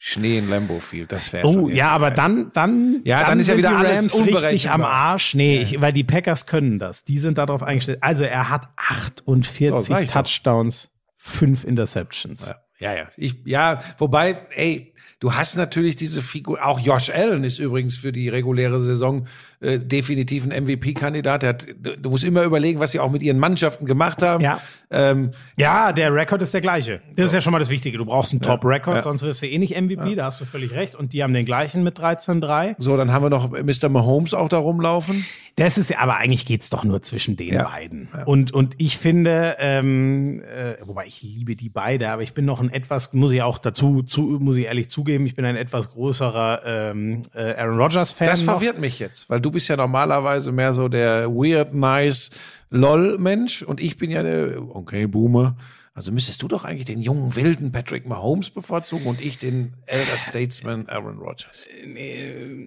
Schnee 0.01 0.37
in 0.37 0.49
Lambeau 0.49 0.79
Field. 0.79 1.11
Das 1.11 1.33
wäre 1.33 1.45
Oh, 1.45 1.67
ja, 1.67 1.89
aber 1.89 2.09
dann, 2.09 2.51
dann, 2.53 3.01
Ja, 3.03 3.25
dann 3.25 3.39
ist 3.39 3.47
ja 3.47 3.57
wieder 3.57 3.75
alles 3.77 4.17
richtig 4.17 4.69
am 4.69 4.83
Arsch. 4.83 5.33
Nee, 5.35 5.61
ich, 5.61 5.81
weil 5.81 5.91
die 5.91 6.05
Packers 6.05 6.45
können 6.45 6.79
das. 6.79 7.03
Die 7.03 7.19
sind 7.19 7.37
darauf 7.37 7.63
eingestellt. 7.63 7.99
Also 8.01 8.23
er 8.23 8.49
hat 8.49 8.69
48 8.77 9.85
So. 9.85 9.95
Touchdowns, 10.05 10.89
fünf 11.17 11.65
Interceptions. 11.65 12.47
Ja. 12.47 12.55
Ja, 12.79 12.95
ja. 12.95 13.09
Ich, 13.17 13.35
ja, 13.43 13.81
wobei, 13.97 14.47
ey, 14.55 14.93
du 15.19 15.33
hast 15.33 15.57
natürlich 15.57 15.97
diese 15.97 16.21
Figur, 16.21 16.65
auch 16.65 16.79
Josh 16.79 17.09
Allen 17.09 17.43
ist 17.43 17.59
übrigens 17.59 17.97
für 17.97 18.13
die 18.13 18.29
reguläre 18.29 18.81
Saison 18.81 19.27
äh, 19.61 19.77
definitiv 19.79 20.45
ein 20.45 20.63
MVP-Kandidat. 20.63 21.41
Der 21.43 21.49
hat- 21.49 21.67
Du 22.01 22.09
musst 22.09 22.23
immer 22.23 22.43
überlegen, 22.43 22.79
was 22.79 22.91
sie 22.91 22.99
auch 22.99 23.11
mit 23.11 23.21
ihren 23.21 23.39
Mannschaften 23.39 23.85
gemacht 23.85 24.21
haben. 24.21 24.43
Ja. 24.43 24.61
Ähm, 24.91 25.31
Ja, 25.57 25.91
der 25.91 26.13
Rekord 26.13 26.41
ist 26.41 26.53
der 26.53 26.61
gleiche. 26.61 27.01
Das 27.15 27.25
ist 27.27 27.33
ja 27.33 27.41
schon 27.41 27.51
mal 27.53 27.59
das 27.59 27.69
Wichtige. 27.69 27.97
Du 27.97 28.05
brauchst 28.05 28.31
einen 28.31 28.41
Top-Rekord, 28.41 28.95
ja. 28.97 29.01
sonst 29.01 29.21
wirst 29.23 29.41
du 29.41 29.47
eh 29.47 29.57
nicht 29.57 29.75
MVP, 29.79 30.15
da 30.15 30.25
hast 30.25 30.41
du 30.41 30.45
völlig 30.45 30.71
recht. 30.73 30.95
Und 30.95 31.13
die 31.13 31.21
haben 31.23 31.33
den 31.33 31.45
gleichen 31.45 31.83
mit 31.83 31.99
13-3. 31.99 32.75
so, 32.79 32.95
dann 32.97 33.11
haben 33.11 33.23
wir 33.23 33.29
noch 33.29 33.51
Mr. 33.51 33.89
Mahomes 33.89 34.33
auch 34.33 34.49
da 34.49 34.57
rumlaufen. 34.57 35.25
Das 35.57 35.77
ist 35.77 35.89
ja, 35.89 35.99
aber 35.99 36.15
eigentlich 36.17 36.45
geht's 36.45 36.69
doch 36.69 36.83
nur 36.85 37.01
zwischen 37.01 37.35
den 37.35 37.53
Ja. 37.55 37.63
beiden. 37.63 38.07
Und, 38.25 38.53
und 38.53 38.75
ich 38.77 38.97
finde, 38.97 39.57
ähm, 39.59 40.41
äh, 40.41 40.75
wobei 40.85 41.05
ich 41.05 41.21
liebe 41.21 41.55
die 41.57 41.67
beide, 41.69 42.09
aber 42.09 42.21
ich 42.23 42.33
bin 42.33 42.45
noch 42.45 42.61
ein 42.61 42.71
etwas, 42.71 43.13
muss 43.13 43.31
ich 43.31 43.41
auch 43.41 43.57
dazu, 43.57 44.01
zu, 44.03 44.21
muss 44.39 44.55
ich 44.57 44.65
ehrlich 44.65 44.89
zugeben, 44.89 45.25
ich 45.25 45.35
bin 45.35 45.43
ein 45.45 45.57
etwas 45.57 45.89
größerer 45.91 46.61
ähm, 46.65 47.23
äh, 47.33 47.53
Aaron 47.55 47.77
Rodgers-Fan. 47.79 48.27
Das 48.27 48.45
noch. 48.45 48.53
verwirrt 48.53 48.79
mich 48.79 48.99
jetzt, 48.99 49.29
weil 49.29 49.41
du 49.41 49.48
bist 49.51 49.69
ja 49.69 49.77
normalerweise 49.77 50.51
mehr 50.51 50.73
so 50.73 50.87
der 50.87 51.29
weird, 51.29 51.73
nice 51.73 52.29
LOL-Mensch 52.69 53.63
und 53.63 53.81
ich 53.81 53.97
bin 53.97 54.11
ja 54.11 54.23
der, 54.23 54.61
okay, 54.75 55.07
Boomer. 55.07 55.57
Also 55.93 56.11
müsstest 56.13 56.41
du 56.41 56.47
doch 56.47 56.63
eigentlich 56.63 56.85
den 56.85 57.01
jungen, 57.01 57.35
wilden 57.35 57.71
Patrick 57.71 58.07
Mahomes 58.07 58.51
bevorzugen 58.51 59.05
und 59.05 59.19
ich 59.19 59.37
den 59.37 59.73
Elder 59.85 60.17
Statesman 60.17 60.87
Aaron 60.87 61.17
Rodgers. 61.17 61.67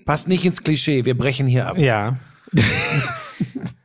Passt 0.04 0.28
nicht 0.28 0.44
ins 0.44 0.62
Klischee, 0.62 1.04
wir 1.04 1.16
brechen 1.16 1.46
hier 1.46 1.66
ab. 1.66 1.78
Ja. 1.78 2.18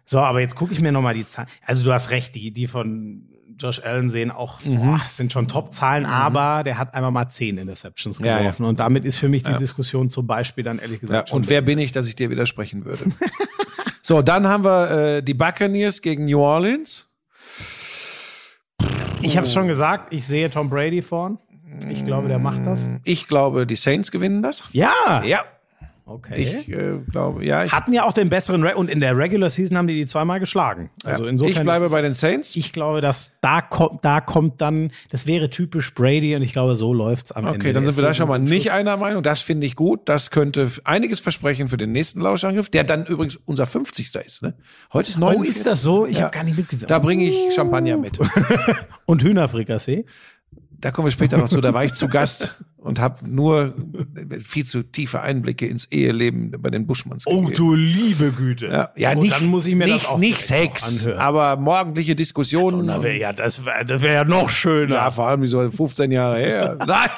so, 0.06 0.20
aber 0.20 0.42
jetzt 0.42 0.56
gucke 0.56 0.74
ich 0.74 0.82
mir 0.82 0.92
nochmal 0.92 1.14
die 1.14 1.26
Zahlen. 1.26 1.48
Also 1.66 1.86
du 1.86 1.94
hast 1.94 2.10
recht, 2.10 2.36
die, 2.36 2.52
die 2.52 2.68
von 2.68 3.30
Josh 3.60 3.82
Allen 3.84 4.10
sehen 4.10 4.32
auch, 4.32 4.62
Mhm. 4.64 4.78
boah, 4.78 4.98
das 5.00 5.18
sind 5.18 5.32
schon 5.32 5.48
Top-Zahlen, 5.48 6.06
aber 6.06 6.64
der 6.64 6.78
hat 6.78 6.94
einmal 6.94 7.12
mal 7.12 7.30
zehn 7.30 7.58
Interceptions 7.58 8.20
Ja, 8.20 8.40
geworfen. 8.40 8.66
Und 8.66 8.80
damit 8.80 9.04
ist 9.06 9.18
für 9.18 9.30
mich 9.30 9.44
die 9.44 9.56
Diskussion 9.56 10.10
zum 10.10 10.28
Beispiel 10.28 10.64
dann 10.64 10.80
ehrlich 10.80 10.98
Ja, 11.02 11.08
gesagt 11.08 11.30
schon 11.30 11.38
und 11.38 11.50
wer 11.50 11.62
bin 11.62 11.80
ich, 11.80 11.92
dass 11.92 12.08
ich 12.08 12.16
dir 12.16 12.30
widersprechen 12.30 12.86
würde? 12.86 13.06
so, 14.02 14.22
dann 14.22 14.48
haben 14.48 14.64
wir 14.64 14.92
äh, 15.18 15.24
die 15.24 15.34
Buccaneers 15.34 16.02
gegen 16.02 16.26
New 16.26 16.40
Orleans. 16.40 17.10
Ich 19.22 19.36
habe 19.36 19.48
es 19.48 19.54
schon 19.54 19.68
gesagt, 19.68 20.14
ich 20.14 20.28
sehe 20.28 20.50
Tom 20.50 20.70
Brady 20.70 21.02
vorn. 21.02 21.40
Ich 21.90 22.04
glaube, 22.06 22.28
der 22.28 22.40
macht 22.40 22.66
das. 22.66 22.88
Ich 23.04 23.28
glaube, 23.28 23.66
die 23.68 23.76
Saints 23.76 24.12
gewinnen 24.12 24.42
das. 24.42 24.64
Ja. 24.72 25.24
Ja, 25.26 25.44
Okay. 26.10 26.36
ich 26.42 26.70
äh, 26.70 27.00
glaube, 27.12 27.44
ja. 27.46 27.66
Ich, 27.66 27.74
Hatten 27.74 27.92
ja 27.92 28.06
auch 28.06 28.14
den 28.14 28.30
besseren 28.30 28.64
Re 28.64 28.78
und 28.78 28.90
in 28.90 29.02
der 29.02 29.18
Regular 29.18 29.50
Season 29.50 29.78
haben 29.78 29.88
die 29.88 29.96
die 29.96 30.06
zweimal 30.06 30.40
geschlagen. 30.40 30.90
Also 31.04 31.26
insofern. 31.26 31.58
ich 31.58 31.62
bleibe 31.62 31.90
bei 31.90 32.02
den 32.02 32.14
Saints. 32.14 32.56
Ich 32.56 32.72
glaube, 32.72 33.02
dass 33.02 33.34
da 33.42 33.60
kommt, 33.60 34.06
da 34.06 34.22
kommt 34.22 34.62
dann, 34.62 34.92
das 35.10 35.28
wäre 35.28 35.50
typisch 35.50 35.94
Brady 35.94 36.34
und 36.38 36.44
ich 36.44 36.54
glaube, 36.54 36.78
so 36.78 36.94
läuft's 36.94 37.34
am 37.34 37.46
Ende. 37.46 37.60
Okay, 37.60 37.74
dann 37.74 37.84
sind 37.84 37.98
wir 37.98 38.04
da 38.04 38.14
schon 38.14 38.30
mal 38.30 38.40
nicht 38.40 38.72
einer 38.72 38.96
Meinung. 38.96 39.22
Das 39.22 39.42
finde 39.42 39.68
ich 39.68 39.76
gut. 39.76 40.08
Das 40.08 40.32
könnte 40.32 40.72
einiges 40.86 41.20
versprechen 41.20 41.68
für 41.68 41.78
den 41.78 41.92
nächsten 41.92 42.22
Lauschangriff, 42.22 42.70
der 42.70 42.86
dann 42.86 43.06
übrigens 43.06 43.36
unser 43.36 43.68
50. 43.68 44.16
ist. 44.26 44.44
Ne? 44.44 44.54
Heute 44.94 45.10
ist 45.10 45.20
49. 45.20 45.46
Oh, 45.46 45.58
ist 45.58 45.68
das 45.68 45.84
so? 45.84 46.06
Ich 46.06 46.20
Ja. 46.20 46.24
habe 46.26 46.34
gar 46.34 46.46
nicht 46.46 46.58
mitgesehen. 46.58 46.88
Da 46.88 47.00
bringe 47.00 47.26
ich 47.26 47.54
Champagner 47.54 47.98
mit. 47.98 48.18
und 49.06 49.24
Hühnerfrikassee. 49.24 50.06
Da 50.80 50.92
kommen 50.92 51.08
wir 51.08 51.12
später 51.12 51.38
noch 51.38 51.50
zu. 51.50 51.60
Da 51.60 51.74
war 51.74 51.84
ich 51.84 51.94
zu 51.94 52.08
Gast 52.08 52.56
und 52.78 53.00
habe 53.00 53.28
nur 53.30 53.74
viel 54.46 54.66
zu 54.66 54.84
tiefe 54.84 55.22
Einblicke 55.22 55.66
ins 55.68 55.86
Eheleben 55.86 56.52
bei 56.60 56.70
den 56.70 56.86
Buschmanns 56.88 57.26
gegeben. 57.26 57.48
Oh, 57.48 57.50
du 57.50 57.74
liebe 57.74 58.32
Güte. 58.32 58.68
Ja, 58.68 58.92
ja 58.96 59.12
Und 59.12 59.20
nicht, 59.20 59.36
dann 59.36 59.48
muss 59.48 59.66
ich 59.68 59.76
mir 59.76 59.86
nicht, 59.86 60.06
das 60.06 60.06
auch 60.06 60.18
nicht 60.18 60.42
Sex, 60.42 61.06
anhören. 61.06 61.20
aber 61.20 61.58
morgendliche 61.58 62.16
Diskussionen. 62.16 62.86
Na, 62.86 63.02
wär, 63.04 63.18
ja, 63.18 63.34
das 63.34 63.66
wäre 63.66 63.86
das 63.86 64.02
wär 64.02 64.14
ja 64.14 64.24
noch 64.24 64.50
schöner. 64.50 64.96
Ja, 64.96 65.12
vor 65.12 65.28
allem 65.28 65.42
wie 65.42 65.48
so 65.48 65.70
15 65.70 66.12
Jahre 66.12 66.38
her. 66.38 66.78
Nein. 66.88 67.10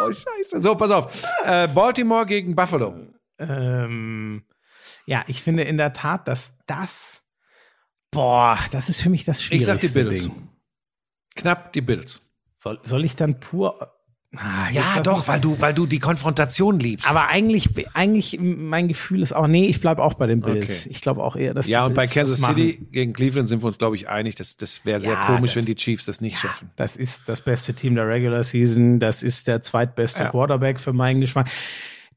Oh, 0.00 0.12
scheiße. 0.12 0.62
So, 0.62 0.74
pass 0.74 0.90
auf. 0.90 1.24
Äh, 1.44 1.68
Baltimore 1.68 2.26
gegen 2.26 2.54
Buffalo. 2.54 2.94
Ähm, 3.38 4.42
ja, 5.06 5.24
ich 5.26 5.42
finde 5.42 5.62
in 5.64 5.76
der 5.76 5.92
Tat, 5.92 6.28
dass 6.28 6.52
das, 6.66 7.20
boah, 8.10 8.58
das 8.70 8.88
ist 8.88 9.00
für 9.00 9.10
mich 9.10 9.24
das 9.24 9.40
Ich 9.40 9.46
Schwierigste 9.46 9.72
sag 9.74 9.80
die 9.80 9.88
Bills. 10.10 10.22
Ding. 10.24 10.48
Knapp 11.36 11.72
die 11.72 11.80
Bills. 11.80 12.20
Soll, 12.68 12.80
soll 12.84 13.04
ich 13.04 13.16
dann 13.16 13.40
pur, 13.40 13.92
Ah, 14.36 14.68
Ja, 14.70 15.00
doch, 15.02 15.26
weil 15.26 15.40
du, 15.40 15.58
weil 15.58 15.72
du 15.72 15.86
die 15.86 16.00
Konfrontation 16.00 16.78
liebst. 16.78 17.08
Aber 17.08 17.28
eigentlich, 17.28 17.70
eigentlich, 17.94 18.38
mein 18.38 18.86
Gefühl 18.86 19.22
ist 19.22 19.32
auch, 19.32 19.46
nee, 19.46 19.68
ich 19.68 19.80
bleibe 19.80 20.02
auch 20.02 20.14
bei 20.14 20.26
den 20.26 20.42
Bills. 20.42 20.80
Okay. 20.82 20.88
Ich 20.90 21.00
glaube 21.00 21.24
auch 21.24 21.34
eher, 21.34 21.54
dass 21.54 21.64
die 21.64 21.72
ja, 21.72 21.86
und 21.86 21.94
bei 21.94 22.06
Kansas. 22.06 22.38
City 22.40 22.78
gegen 22.92 23.14
Cleveland 23.14 23.48
sind 23.48 23.62
wir 23.62 23.66
uns, 23.68 23.78
glaube 23.78 23.96
ich, 23.96 24.10
einig. 24.10 24.34
Das, 24.34 24.58
das 24.58 24.84
wäre 24.84 25.00
sehr 25.00 25.14
Ja, 25.14 25.20
komisch, 25.24 25.52
das- 25.52 25.56
wenn 25.56 25.64
die 25.64 25.76
Chiefs 25.76 26.04
das 26.04 26.20
nicht 26.20 26.38
schaffen. 26.38 26.70
Das 26.76 26.94
ist 26.94 27.22
das 27.26 27.40
beste 27.40 27.72
Team 27.72 27.94
der 27.94 28.06
Regular 28.06 28.44
Season. 28.44 28.98
Das 28.98 29.22
ist 29.22 29.48
der 29.48 29.62
zweitbeste 29.62 30.24
Ja. 30.24 30.28
Quarterback 30.28 30.78
für 30.78 30.92
meinen 30.92 31.22
Geschmack. 31.22 31.48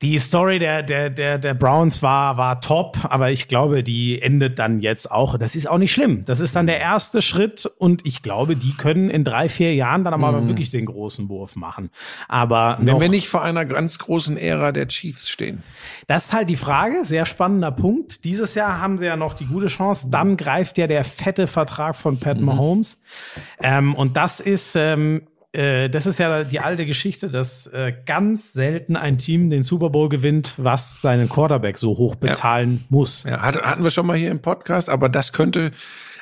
Die 0.02 0.18
Story 0.20 0.58
der, 0.58 0.82
der, 0.82 1.10
der, 1.12 1.38
der 1.38 1.54
Browns 1.54 2.02
war, 2.02 2.36
war 2.38 2.60
top, 2.60 2.98
aber 3.04 3.30
ich 3.32 3.48
glaube, 3.48 3.84
die 3.84 4.22
endet 4.22 4.58
dann 4.58 4.80
jetzt 4.80 5.12
auch. 5.12 5.38
Das 5.38 5.56
ist 5.56 5.70
auch 5.70 5.78
nicht 5.78 5.92
schlimm. 5.92 6.26
Das 6.26 6.40
ist 6.40 6.56
dann 6.56 6.66
der 6.66 6.80
erste 6.80 7.22
Schritt 7.22 7.70
und 7.78 8.06
ich 8.06 8.24
glaube, 8.24 8.56
die 8.56 8.74
können 8.76 9.10
in 9.12 9.24
drei, 9.24 9.48
vier 9.48 9.76
Jahren 9.76 10.04
dann 10.04 10.14
aber 10.14 10.48
wirklich 10.48 10.70
den 10.72 10.88
großen 10.88 11.30
Wurf 11.30 11.56
machen. 11.56 11.92
Aber 12.28 12.78
Wenn 12.80 12.86
noch, 12.96 13.02
wir 13.02 13.10
nicht 13.10 13.30
vor 13.30 13.44
einer 13.44 13.66
ganz 13.66 14.00
großen 14.00 14.38
Ära 14.38 14.72
der 14.72 14.88
Chiefs 14.88 15.30
stehen. 15.30 15.62
das 16.08 16.26
ist 16.26 16.34
halt 16.34 16.50
die 16.50 16.56
Frage. 16.56 17.06
Sehr 17.06 17.26
spannender 17.28 17.72
Punkt. 17.72 18.24
Dieses 18.26 18.56
Jahr 18.56 18.82
haben 18.82 18.98
sie 18.98 19.06
ja 19.06 19.16
noch 19.16 19.34
die 19.34 19.46
gute 19.46 19.68
Chance. 19.68 20.08
Dann 20.10 20.36
greift 20.36 20.78
ja 20.80 20.88
der 20.88 21.04
fette 21.04 21.46
Vertrag 21.48 21.96
von 21.96 22.20
Pat 22.20 22.40
Mhm. 22.40 22.46
Mahomes. 22.46 23.00
Ähm, 23.62 23.94
und 23.94 24.18
das 24.18 24.40
ist, 24.40 24.76
ähm, 24.76 25.22
äh, 25.54 25.90
das 25.90 26.06
ist 26.06 26.18
ja 26.20 26.44
die 26.44 26.60
alte 26.60 26.86
Geschichte, 26.86 27.30
dass 27.30 27.68
äh, 27.68 27.94
ganz 28.06 28.54
selten 28.54 28.96
ein 28.96 29.18
Team 29.18 29.50
den 29.50 29.64
Super 29.64 29.90
Bowl 29.90 30.10
gewinnt, 30.10 30.54
was 30.58 31.02
seinen 31.02 31.28
Quarterback 31.30 31.78
so 31.78 31.98
hoch 31.98 32.16
bezahlen 32.16 32.86
muss. 32.90 33.24
Ja, 33.24 33.42
hat- 33.42 33.62
hatten 33.62 33.84
wir 33.84 33.92
schon 33.92 34.06
mal 34.08 34.18
hier 34.18 34.32
im 34.32 34.40
Podcast, 34.42 34.90
aber 34.90 35.10
das 35.10 35.34
könnte, 35.34 35.72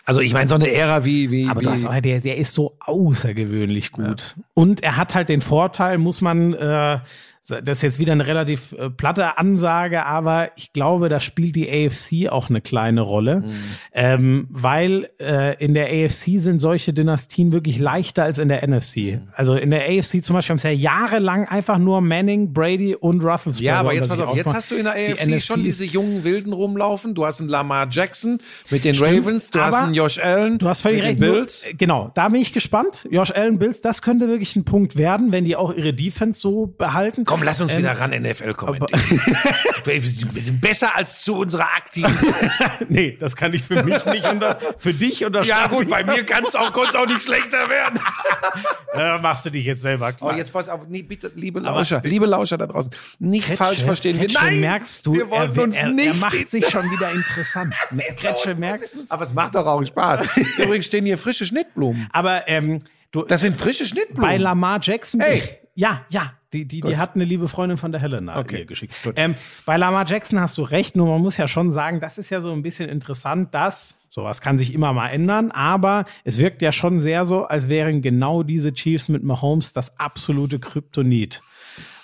also 0.05 0.21
ich 0.21 0.33
meine, 0.33 0.49
so 0.49 0.55
eine 0.55 0.71
Ära 0.71 1.05
wie, 1.05 1.29
wie, 1.31 1.47
Aber 1.47 1.61
wie 1.61 1.67
auch, 1.67 1.99
der, 2.01 2.19
der 2.21 2.37
ist 2.37 2.53
so 2.53 2.75
außergewöhnlich 2.79 3.91
gut. 3.91 4.35
Und 4.53 4.81
er 4.83 4.97
hat 4.97 5.15
halt 5.15 5.29
den 5.29 5.41
Vorteil, 5.41 5.97
muss 5.97 6.21
man, 6.21 6.53
äh, 6.53 6.99
das 7.47 7.77
ist 7.77 7.81
jetzt 7.81 7.99
wieder 7.99 8.11
eine 8.13 8.27
relativ 8.27 8.73
äh, 8.73 8.89
platte 8.91 9.37
Ansage, 9.39 10.05
aber 10.05 10.51
ich 10.55 10.71
glaube, 10.71 11.09
da 11.09 11.19
spielt 11.19 11.55
die 11.55 11.67
AFC 11.67 12.31
auch 12.31 12.49
eine 12.49 12.61
kleine 12.61 13.01
Rolle, 13.01 13.43
ähm, 13.91 14.47
weil 14.51 15.09
äh, 15.19 15.55
in 15.63 15.73
der 15.73 15.87
AFC 15.87 16.39
sind 16.39 16.59
solche 16.59 16.93
Dynastien 16.93 17.51
wirklich 17.51 17.79
leichter 17.79 18.23
als 18.23 18.37
in 18.37 18.49
der 18.49 18.67
NFC. 18.67 19.19
Also 19.33 19.55
in 19.55 19.71
der 19.71 19.83
AFC 19.89 20.23
zum 20.23 20.35
Beispiel 20.35 20.51
haben 20.53 20.57
es 20.57 20.63
ja 20.63 20.69
jahrelang 20.69 21.47
einfach 21.47 21.77
nur 21.79 22.01
Manning, 22.01 22.53
Brady 22.53 22.95
und 22.95 23.23
Rufflesborough. 23.23 23.61
ja, 23.65 23.79
aber 23.79 23.93
jetzt 23.93 24.09
pass 24.09 24.19
auf, 24.19 24.35
jetzt 24.37 24.53
hast 24.53 24.69
du 24.71 24.75
in 24.75 24.83
der 24.85 24.93
Die 24.93 25.13
AFC 25.13 25.27
NFC 25.27 25.41
schon 25.41 25.63
diese 25.63 25.85
jungen 25.85 26.23
Wilden 26.23 26.53
rumlaufen. 26.53 27.15
Du 27.15 27.25
hast 27.25 27.39
einen 27.39 27.49
Lamar 27.49 27.87
Jackson 27.89 28.39
mit 28.69 28.83
den 28.83 28.93
Stimmt, 28.93 29.21
Ravens, 29.25 29.49
du 29.49 29.59
hast 29.59 29.73
einen 29.73 29.93
Josh 29.95 30.19
Allen 30.19 30.59
Du 30.59 30.67
hast 30.67 30.81
völlig 30.81 30.99
mit 30.99 31.09
recht. 31.09 31.19
nur- 31.19 31.31
Bills. 31.33 31.65
äh, 31.65 31.73
Genau, 31.73 32.11
da 32.13 32.29
bin 32.29 32.41
ich 32.41 32.53
gespannt. 32.53 33.07
Josh 33.09 33.31
Allen 33.31 33.57
Bills, 33.57 33.81
das 33.81 34.01
könnte 34.03 34.27
wirklich 34.27 34.55
ein 34.55 34.65
Punkt 34.65 34.97
werden, 34.97 35.31
wenn 35.31 35.45
die 35.45 35.55
auch 35.55 35.73
ihre 35.73 35.93
Defense 35.93 36.39
so 36.39 36.67
behalten. 36.67 37.25
Komm, 37.25 37.38
lass 37.43 37.61
uns 37.61 37.73
Ähm, 37.73 37.79
wieder 37.79 37.91
ran 37.99 38.11
NFL 38.11 38.53
kommentieren. 38.53 39.01
wir 39.85 40.01
sind 40.41 40.61
besser 40.61 40.95
als 40.95 41.21
zu 41.23 41.35
unserer 41.37 41.67
aktiven 41.75 42.15
nee, 42.89 43.17
das 43.19 43.35
kann 43.35 43.53
ich 43.53 43.63
für 43.63 43.83
mich 43.83 44.03
nicht 44.05 44.25
unter, 44.25 44.59
für 44.77 44.93
dich 44.93 45.19
Ja 45.21 45.27
unterschreiben. 45.27 45.75
gut, 45.75 45.89
bei 45.89 46.03
mir 46.03 46.23
kann 46.25 46.43
es 46.47 46.55
auch, 46.55 46.71
kann's 46.73 46.95
auch 46.95 47.05
nicht 47.05 47.23
schlechter 47.23 47.69
werden. 47.69 47.99
äh, 48.93 49.17
machst 49.19 49.45
du 49.45 49.49
dich 49.49 49.65
jetzt 49.65 49.81
selber 49.81 50.09
Oh, 50.09 50.17
klar. 50.17 50.37
jetzt 50.37 50.51
pass 50.51 50.69
auf, 50.69 50.81
nee, 50.87 51.01
bitte, 51.01 51.31
liebe 51.35 51.59
Lauscher, 51.59 52.01
liebe 52.03 52.25
Lauscher 52.25 52.57
da 52.57 52.67
draußen, 52.67 52.91
nicht 53.19 53.45
Kretsche, 53.45 53.57
falsch 53.63 53.83
verstehen. 53.83 54.19
Wir, 54.19 54.27
Kretsche, 54.27 54.43
nein, 54.45 54.59
merkst 54.61 55.05
du, 55.05 55.13
wir 55.13 55.29
wollten 55.29 55.57
er, 55.57 55.63
uns 55.63 55.77
er, 55.77 55.89
nicht. 55.89 56.07
er 56.07 56.13
macht 56.15 56.49
sich 56.49 56.67
schon 56.69 56.83
wieder 56.91 57.11
interessant. 57.11 57.73
Kretsche, 58.17 58.55
merkst 58.55 58.95
du 58.95 58.99
Aber 59.09 59.23
es 59.23 59.33
macht 59.33 59.55
doch 59.55 59.65
auch 59.65 59.83
Spaß. 59.83 60.27
Übrigens 60.57 60.85
stehen 60.87 61.05
hier 61.05 61.17
frische 61.17 61.45
Schnittblumen. 61.45 62.07
Aber 62.11 62.47
ähm, 62.47 62.79
du, 63.11 63.23
Das 63.23 63.41
sind 63.41 63.55
frische 63.57 63.85
Schnittblumen. 63.85 64.21
bei 64.21 64.37
Lamar 64.37 64.79
Jackson. 64.81 65.21
Hey. 65.21 65.43
Ja, 65.75 66.05
ja. 66.09 66.33
Die, 66.53 66.65
die, 66.65 66.81
die 66.81 66.97
hat 66.97 67.13
eine 67.13 67.25
liebe 67.25 67.47
Freundin 67.47 67.77
von 67.77 67.91
der 67.91 68.01
Helena 68.01 68.39
Okay, 68.39 68.59
mir 68.59 68.65
geschickt. 68.65 68.95
Ähm, 69.15 69.35
bei 69.65 69.77
Lamar 69.77 70.07
Jackson 70.07 70.39
hast 70.39 70.57
du 70.57 70.63
recht, 70.63 70.95
nur 70.95 71.07
man 71.07 71.21
muss 71.21 71.37
ja 71.37 71.47
schon 71.47 71.71
sagen, 71.71 71.99
das 71.99 72.17
ist 72.17 72.31
ja 72.31 72.41
so 72.41 72.51
ein 72.51 72.63
bisschen 72.63 72.89
interessant, 72.89 73.53
dass 73.53 73.95
sowas 74.09 74.41
kann 74.41 74.57
sich 74.57 74.73
immer 74.73 74.91
mal 74.91 75.09
ändern, 75.09 75.51
aber 75.51 76.05
es 76.23 76.39
wirkt 76.39 76.63
ja 76.63 76.71
schon 76.71 76.99
sehr 76.99 77.25
so, 77.25 77.45
als 77.45 77.69
wären 77.69 78.01
genau 78.01 78.41
diese 78.41 78.73
Chiefs 78.73 79.09
mit 79.09 79.23
Mahomes 79.23 79.73
das 79.73 79.99
absolute 79.99 80.59
Kryptonit 80.59 81.43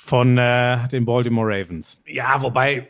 von 0.04 0.38
äh, 0.38 0.88
den 0.90 1.06
Baltimore 1.06 1.48
Ravens. 1.48 2.00
ja, 2.06 2.40
wobei, 2.44 2.88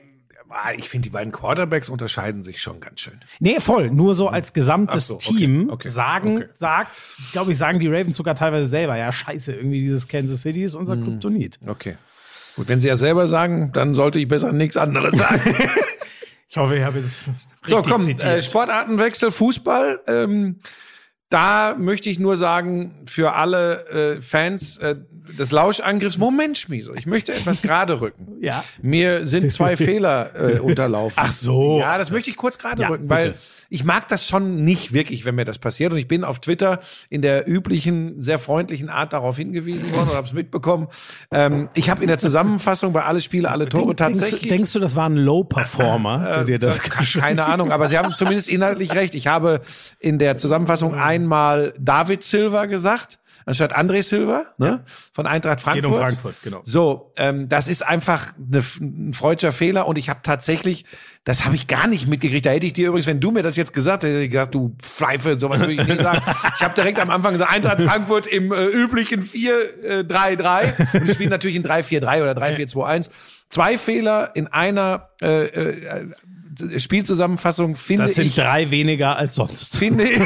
ich 0.77 0.89
finde, 0.89 1.03
die 1.03 1.09
beiden 1.09 1.31
Quarterbacks 1.31 1.89
unterscheiden 1.89 2.43
sich 2.43 2.61
schon 2.61 2.79
ganz 2.79 3.01
schön. 3.01 3.19
Nee, 3.39 3.59
voll. 3.59 3.89
Nur 3.89 4.15
so 4.15 4.27
als 4.27 4.53
gesamtes 4.53 5.07
so, 5.07 5.15
okay, 5.15 5.35
Team 5.35 5.69
okay, 5.69 5.89
sagen, 5.89 6.37
okay. 6.37 6.47
sagt, 6.53 6.91
glaube 7.31 7.51
ich, 7.51 7.57
sagen 7.57 7.79
die 7.79 7.87
Ravens 7.87 8.17
sogar 8.17 8.35
teilweise 8.35 8.67
selber, 8.67 8.97
ja, 8.97 9.11
scheiße, 9.11 9.53
irgendwie 9.53 9.81
dieses 9.81 10.07
Kansas 10.07 10.41
City 10.41 10.63
ist 10.63 10.75
unser 10.75 10.97
Kryptonit. 10.97 11.59
Okay. 11.65 11.97
Gut, 12.55 12.69
wenn 12.69 12.79
Sie 12.79 12.87
ja 12.87 12.95
selber 12.95 13.27
sagen, 13.27 13.71
dann 13.73 13.95
sollte 13.95 14.19
ich 14.19 14.27
besser 14.27 14.53
nichts 14.53 14.77
anderes 14.77 15.15
sagen. 15.15 15.41
Ich 16.47 16.57
hoffe, 16.57 16.77
ich 16.77 16.83
habe 16.83 16.99
jetzt 16.99 17.29
so, 17.65 17.81
komm, 17.81 18.07
äh, 18.07 18.41
Sportartenwechsel, 18.41 19.31
Fußball. 19.31 19.99
Ähm, 20.07 20.61
da 21.30 21.76
möchte 21.78 22.09
ich 22.09 22.19
nur 22.19 22.38
sagen, 22.38 22.93
für 23.07 23.34
alle 23.34 23.88
äh, 24.17 24.21
Fans 24.21 24.78
äh, 24.78 24.95
des 25.38 25.51
Lauschangriffs, 25.51 26.17
Moment, 26.19 26.55
Schmieso, 26.57 26.93
ich 26.93 27.07
möchte 27.07 27.34
etwas 27.34 27.61
gerade 27.61 27.99
rücken. 28.01 28.28
Ja. 28.45 28.63
Mir 28.84 29.26
sind 29.26 29.51
zwei 29.51 29.76
Fehler 29.78 30.30
äh, 30.36 30.59
unterlaufen. 30.59 31.15
Ach 31.19 31.32
so. 31.32 31.80
Ja, 31.80 31.97
das 31.97 32.11
möchte 32.11 32.30
ich 32.30 32.36
kurz 32.36 32.59
gerade 32.59 32.84
Ja, 32.84 32.89
rücken, 32.89 33.03
bitte. 33.07 33.09
weil 33.15 33.36
ich 33.71 33.84
mag 33.84 34.07
das 34.07 34.28
schon 34.28 34.63
nicht 34.63 34.93
wirklich, 34.93 35.26
wenn 35.26 35.34
mir 35.34 35.45
das 35.45 35.57
passiert. 35.57 35.91
Und 35.91 35.97
ich 35.97 36.07
bin 36.07 36.23
auf 36.23 36.39
Twitter 36.41 36.80
in 37.09 37.23
der 37.23 37.49
üblichen, 37.49 38.21
sehr 38.21 38.38
freundlichen 38.38 38.89
Art 38.89 39.13
darauf 39.13 39.38
hingewiesen 39.38 39.91
worden 39.95 40.09
und 40.09 40.15
habe 40.15 40.28
es 40.28 40.34
mitbekommen. 40.34 40.89
Ähm, 41.32 41.69
ich 41.73 41.89
habe 41.89 42.03
in 42.03 42.07
der 42.07 42.19
Zusammenfassung 42.19 42.93
bei 42.93 43.03
alle 43.03 43.19
Spiele, 43.19 43.49
alle 43.49 43.67
Tore 43.67 43.95
Denkst, 43.95 44.19
tatsächlich. 44.19 44.41
du- 44.43 44.49
denkst 44.49 44.73
du, 44.73 44.80
das 44.80 44.95
war 44.95 45.09
ein 45.09 45.15
Low-Performer, 45.17 46.19
der 46.36 46.43
dir 46.43 46.59
das 46.59 46.82
Ke- 46.84 47.19
Keine 47.19 47.45
Ahnung, 47.45 47.71
aber 47.71 47.88
Sie 47.88 47.97
haben 47.97 48.13
zumindest 48.13 48.47
inhaltlich 48.47 48.93
recht. 48.93 49.15
Ich 49.15 49.26
habe 49.26 49.61
in 49.99 50.19
der 50.19 50.38
Zusammenfassung 50.38 50.93
einmal 51.16 51.74
David 51.80 52.24
Silva 52.24 52.66
gesagt, 52.66 53.20
anstatt 53.45 53.76
André 53.76 54.01
Silva, 54.03 54.45
ne? 54.57 54.84
Von 55.13 55.28
Eintracht 55.28 55.61
Frankfurt. 55.61 55.84
Geht 55.84 55.93
um 55.93 55.99
Frankfurt, 55.99 56.36
genau. 56.43 56.61
So, 56.63 57.13
ähm, 57.16 57.47
das 57.47 57.68
ist 57.68 57.86
einfach 57.86 58.34
eine, 58.38 58.63
ein 58.82 59.13
freudscher 59.13 59.51
Fehler 59.51 59.88
und 59.88 59.97
ich 59.97 60.09
habe 60.09 60.22
tatsächlich, 60.24 60.86
das 61.24 61.45
habe 61.45 61.55
ich 61.55 61.68
gar 61.68 61.88
nicht 61.88 62.07
mitgekriegt. 62.07 62.45
Da 62.45 62.51
hätte 62.51 62.66
ich 62.66 62.74
dir 62.74 62.88
übrigens, 62.89 63.07
wenn 63.07 63.20
du 63.20 63.32
mir 63.32 63.43
das 63.43 63.55
jetzt 63.55 63.74
gesagt 63.74 64.03
hättest, 64.03 64.16
hätte 64.16 64.26
ich 64.26 64.32
gesagt, 64.32 64.55
du 64.55 64.76
Pfeife, 64.82 65.38
sowas 65.38 65.59
würde 65.59 65.74
ich 65.74 65.88
nicht 65.88 66.01
sagen. 66.01 66.22
Ich 66.55 66.63
habe 66.63 66.74
direkt 66.74 66.99
am 66.99 67.09
Anfang 67.09 67.34
gesagt, 67.34 67.51
Eintracht 67.51 67.82
Frankfurt 67.82 68.28
im 68.28 68.51
äh, 68.51 68.66
üblichen 68.66 69.22
4-3-3 69.22 70.99
und 70.99 71.09
ich 71.09 71.13
spiele 71.13 71.30
natürlich 71.30 71.55
in 71.55 71.63
3-4-3 71.63 72.22
oder 72.22 72.32
3-4-2-1. 72.32 73.09
Zwei 73.49 73.78
Fehler 73.78 74.32
in 74.34 74.47
einer 74.47 75.09
äh, 75.22 75.45
äh, 75.45 76.09
Spielzusammenfassung 76.78 77.76
finde 77.76 78.03
Das 78.03 78.16
sind 78.16 78.28
ich 78.28 78.36
drei 78.36 78.70
weniger 78.72 79.18
als 79.18 79.36
sonst. 79.36 79.78
finde 79.78 80.06
ich. 80.10 80.20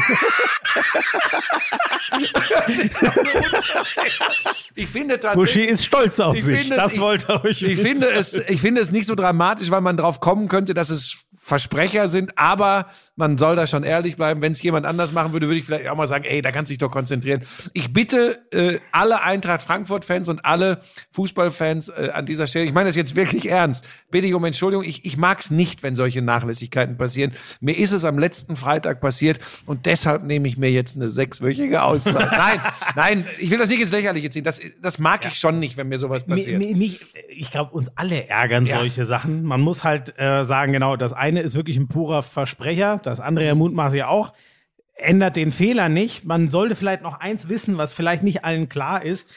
ich 4.74 4.88
finde 4.88 5.18
tatsächlich. 5.20 5.68
ist 5.68 5.84
stolz 5.84 6.20
auf 6.20 6.36
Ich 6.36 6.44
sich. 6.44 6.58
finde 6.60 6.76
das 6.76 6.86
es- 6.86 6.92
ich- 6.94 7.00
wollte 7.00 7.26
er 7.32 7.44
euch 7.44 7.62
Ich 7.62 7.80
finde 7.80 8.10
es, 8.10 8.34
ich 8.34 8.60
finde 8.60 8.80
es 8.80 8.90
nicht 8.92 9.06
so 9.06 9.14
dramatisch, 9.14 9.70
weil 9.70 9.80
man 9.80 9.96
drauf 9.96 10.20
kommen 10.20 10.48
könnte, 10.48 10.74
dass 10.74 10.90
es 10.90 11.16
Versprecher 11.50 12.08
sind, 12.08 12.38
aber 12.38 12.86
man 13.16 13.36
soll 13.36 13.56
da 13.56 13.66
schon 13.66 13.82
ehrlich 13.82 14.16
bleiben. 14.16 14.40
Wenn 14.40 14.52
es 14.52 14.62
jemand 14.62 14.86
anders 14.86 15.12
machen 15.12 15.32
würde, 15.32 15.48
würde 15.48 15.58
ich 15.58 15.64
vielleicht 15.66 15.88
auch 15.88 15.96
mal 15.96 16.06
sagen, 16.06 16.24
ey, 16.24 16.40
da 16.42 16.52
kannst 16.52 16.70
du 16.70 16.72
dich 16.72 16.78
doch 16.78 16.90
konzentrieren. 16.92 17.42
Ich 17.74 17.92
bitte 17.92 18.38
äh, 18.52 18.78
alle 18.92 19.22
Eintracht 19.22 19.62
Frankfurt-Fans 19.62 20.28
und 20.28 20.44
alle 20.46 20.78
Fußballfans 21.10 21.88
äh, 21.88 22.10
an 22.14 22.24
dieser 22.24 22.46
Stelle, 22.46 22.64
ich 22.66 22.72
meine 22.72 22.88
das 22.88 22.96
jetzt 22.96 23.16
wirklich 23.16 23.48
ernst, 23.50 23.84
bitte 24.10 24.26
ich 24.26 24.34
um 24.34 24.44
Entschuldigung, 24.44 24.84
ich, 24.84 25.04
ich 25.04 25.16
mag 25.16 25.40
es 25.40 25.50
nicht, 25.50 25.82
wenn 25.82 25.94
solche 25.94 26.22
Nachlässigkeiten 26.22 26.96
passieren. 26.96 27.32
Mir 27.60 27.76
ist 27.76 27.92
es 27.92 28.04
am 28.04 28.18
letzten 28.18 28.56
Freitag 28.56 29.00
passiert 29.00 29.40
und 29.66 29.86
deshalb 29.86 30.22
nehme 30.24 30.46
ich 30.48 30.56
mir 30.56 30.70
jetzt 30.70 30.96
eine 30.96 31.08
sechswöchige 31.10 31.82
Auszeit. 31.82 32.14
nein, 32.30 32.60
nein, 32.94 33.26
ich 33.38 33.50
will 33.50 33.58
das 33.58 33.68
nicht 33.68 33.80
ins 33.80 33.90
Lächerliche 33.92 34.30
ziehen. 34.30 34.44
Das, 34.44 34.60
das 34.80 34.98
mag 34.98 35.26
ich 35.26 35.34
schon 35.34 35.58
nicht, 35.58 35.76
wenn 35.76 35.88
mir 35.88 35.98
sowas 35.98 36.24
passiert. 36.24 36.58
mi- 36.58 36.74
mich, 36.74 37.04
ich 37.28 37.50
glaube, 37.50 37.72
uns 37.72 37.90
alle 37.96 38.28
ärgern 38.28 38.66
Ja. 38.66 38.78
solche 38.78 39.04
Sachen. 39.04 39.42
Man 39.42 39.60
muss 39.60 39.84
halt 39.84 40.14
äh, 40.18 40.44
sagen, 40.44 40.72
genau, 40.72 40.96
das 40.96 41.12
eine 41.12 41.39
ist 41.42 41.54
wirklich 41.54 41.76
ein 41.76 41.88
purer 41.88 42.22
Versprecher, 42.22 43.00
das 43.02 43.20
andere 43.20 43.46
ja 43.98 44.08
auch. 44.08 44.32
Ändert 44.94 45.36
den 45.36 45.52
Fehler 45.52 45.88
nicht. 45.88 46.24
Man 46.24 46.50
sollte 46.50 46.74
vielleicht 46.74 47.02
noch 47.02 47.20
eins 47.20 47.48
wissen, 47.48 47.78
was 47.78 47.92
vielleicht 47.92 48.22
nicht 48.22 48.44
allen 48.44 48.68
klar 48.68 49.02
ist. 49.02 49.30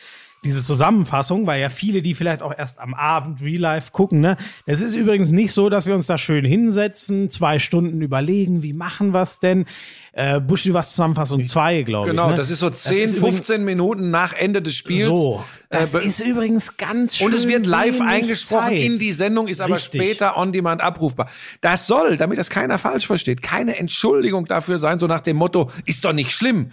Diese 0.43 0.61
Zusammenfassung, 0.61 1.47
weil 1.47 1.61
ja 1.61 1.69
viele, 1.69 2.01
die 2.01 2.13
vielleicht 2.13 2.41
auch 2.41 2.53
erst 2.57 2.79
am 2.79 2.93
Abend 2.93 3.41
Real 3.41 3.61
Life 3.61 3.91
gucken, 3.91 4.19
ne? 4.19 4.35
Es 4.65 4.81
ist 4.81 4.95
übrigens 4.95 5.29
nicht 5.29 5.53
so, 5.53 5.69
dass 5.69 5.85
wir 5.87 5.95
uns 5.95 6.07
da 6.07 6.17
schön 6.17 6.43
hinsetzen, 6.45 7.29
zwei 7.29 7.59
Stunden 7.59 8.01
überlegen, 8.01 8.61
wie 8.63 8.73
machen 8.73 9.13
wir's 9.13 9.39
denn? 9.39 9.65
Äh, 10.11 10.39
Buschi, 10.39 10.67
du 10.69 10.75
warst 10.75 10.91
Zusammenfassung 10.91 11.43
zwei, 11.45 11.81
glaube 11.81 12.09
Genau, 12.09 12.25
ich. 12.25 12.31
Ne? 12.31 12.37
das 12.37 12.49
ist 12.51 12.59
so 12.59 12.69
10, 12.69 12.97
ist 13.03 13.17
übrigens- 13.17 13.37
15 13.37 13.65
Minuten 13.65 14.11
nach 14.11 14.33
Ende 14.33 14.61
des 14.61 14.75
Spiels. 14.75 15.05
So, 15.05 15.43
das 15.71 15.95
Äh, 15.95 16.05
ist 16.05 16.19
übrigens 16.19 16.77
ganz 16.77 17.17
schön 17.17 17.27
und 17.27 17.33
es 17.33 17.47
wird 17.47 17.65
live 17.65 17.99
eingesprochen 18.01 18.69
Zeit. 18.69 18.77
in 18.83 18.99
die 18.99 19.11
Sendung, 19.11 19.47
ist 19.47 19.59
aber 19.61 19.75
Richtig. 19.77 20.01
später 20.01 20.37
on 20.37 20.51
demand 20.51 20.81
abrufbar. 20.81 21.29
Das 21.61 21.87
soll, 21.87 22.17
damit 22.17 22.37
das 22.37 22.49
keiner 22.51 22.77
falsch 22.77 23.07
versteht, 23.07 23.41
keine 23.41 23.77
Entschuldigung 23.79 24.45
dafür 24.45 24.77
sein, 24.77 24.99
so 24.99 25.07
nach 25.07 25.21
dem 25.21 25.37
Motto, 25.37 25.71
ist 25.85 26.05
doch 26.05 26.13
nicht 26.13 26.31
schlimm. 26.31 26.69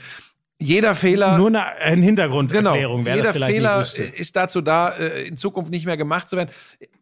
Jeder 0.61 0.95
Fehler. 0.95 1.39
Nur 1.39 1.49
eine, 1.49 1.65
eine 1.65 1.97
Genau. 1.97 2.07
Hintergrunderklärung, 2.07 3.05
wer 3.05 3.15
Jeder 3.17 3.29
das 3.29 3.37
vielleicht 3.37 3.53
Fehler 3.55 3.81
wusste. 3.81 4.03
ist 4.03 4.37
dazu 4.37 4.61
da, 4.61 4.91
äh, 4.91 5.27
in 5.27 5.37
Zukunft 5.37 5.71
nicht 5.71 5.87
mehr 5.87 5.97
gemacht 5.97 6.29
zu 6.29 6.37
werden. 6.37 6.51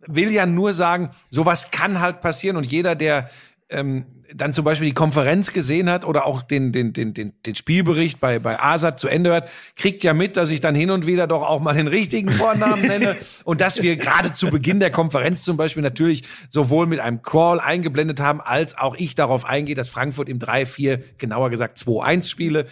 Will 0.06 0.30
ja 0.30 0.46
nur 0.46 0.72
sagen, 0.72 1.10
sowas 1.30 1.70
kann 1.70 2.00
halt 2.00 2.20
passieren 2.20 2.56
und 2.56 2.64
jeder, 2.64 2.94
der 2.94 3.28
ähm, 3.70 4.06
dann 4.34 4.52
zum 4.52 4.64
Beispiel 4.64 4.88
die 4.88 4.94
Konferenz 4.94 5.52
gesehen 5.52 5.90
hat 5.90 6.04
oder 6.04 6.26
auch 6.26 6.42
den, 6.42 6.70
den, 6.72 6.92
den, 6.92 7.14
den, 7.14 7.32
den 7.44 7.54
Spielbericht 7.54 8.20
bei, 8.20 8.38
bei 8.38 8.60
ASAT 8.60 9.00
zu 9.00 9.08
Ende 9.08 9.30
hört, 9.30 9.48
kriegt 9.76 10.02
ja 10.02 10.14
mit, 10.14 10.36
dass 10.36 10.50
ich 10.50 10.60
dann 10.60 10.74
hin 10.74 10.90
und 10.90 11.06
wieder 11.06 11.26
doch 11.26 11.42
auch 11.42 11.60
mal 11.60 11.74
den 11.74 11.86
richtigen 11.86 12.30
Vornamen 12.30 12.82
nenne 12.86 13.16
und 13.44 13.60
dass 13.60 13.82
wir 13.82 13.96
gerade 13.96 14.32
zu 14.32 14.48
Beginn 14.48 14.80
der 14.80 14.90
Konferenz 14.90 15.44
zum 15.44 15.56
Beispiel 15.56 15.82
natürlich 15.82 16.24
sowohl 16.48 16.86
mit 16.86 17.00
einem 17.00 17.22
Crawl 17.22 17.58
eingeblendet 17.60 18.20
haben, 18.20 18.40
als 18.40 18.76
auch 18.76 18.94
ich 18.96 19.14
darauf 19.14 19.44
eingehe, 19.44 19.74
dass 19.74 19.88
Frankfurt 19.88 20.28
im 20.28 20.38
3-4, 20.38 21.00
genauer 21.18 21.50
gesagt 21.50 21.78
2-1 21.78 22.28
Spiele 22.28 22.66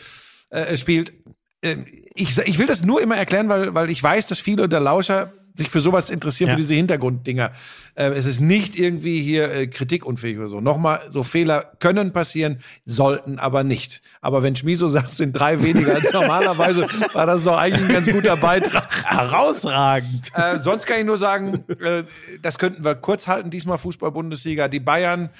äh, 0.50 0.76
spielt. 0.76 1.12
Ähm, 1.62 1.86
ich, 2.14 2.38
ich 2.38 2.58
will 2.58 2.66
das 2.66 2.84
nur 2.84 3.00
immer 3.00 3.16
erklären, 3.16 3.48
weil, 3.48 3.74
weil 3.74 3.90
ich 3.90 4.02
weiß, 4.02 4.26
dass 4.26 4.40
viele 4.40 4.68
der 4.68 4.80
Lauscher 4.80 5.32
sich 5.54 5.70
für 5.70 5.80
sowas 5.80 6.10
interessieren, 6.10 6.48
Ja. 6.50 6.54
für 6.54 6.60
diese 6.60 6.74
Hintergrunddinger. 6.74 7.50
Äh, 7.94 8.08
es 8.10 8.26
ist 8.26 8.40
nicht 8.40 8.78
irgendwie 8.78 9.22
hier 9.22 9.50
äh, 9.50 9.66
kritikunfähig 9.66 10.36
oder 10.38 10.48
so. 10.48 10.60
Nochmal, 10.60 11.06
so 11.08 11.22
Fehler 11.22 11.72
können 11.78 12.12
passieren, 12.12 12.58
sollten 12.84 13.38
aber 13.38 13.64
nicht. 13.64 14.02
Aber 14.20 14.42
wenn 14.42 14.54
Schmiso 14.54 14.88
sagt, 14.90 15.12
es 15.12 15.16
sind 15.16 15.32
drei 15.32 15.62
weniger 15.62 15.94
als 15.94 16.12
normalerweise, 16.12 16.86
war 17.14 17.24
das 17.24 17.44
doch 17.44 17.56
eigentlich 17.56 17.82
ein 17.88 17.92
ganz 17.92 18.06
guter 18.10 18.36
Beitrag. 18.36 18.86
Herausragend. 19.06 20.30
Äh, 20.34 20.58
sonst 20.58 20.84
kann 20.86 20.98
ich 21.00 21.06
nur 21.06 21.16
sagen, 21.16 21.64
äh, 21.80 22.04
das 22.42 22.58
könnten 22.58 22.84
wir 22.84 22.94
kurz 22.94 23.26
halten, 23.26 23.48
diesmal 23.50 23.78
Fußball-Bundesliga. 23.78 24.68
Die 24.68 24.80
Bayern 24.80 25.30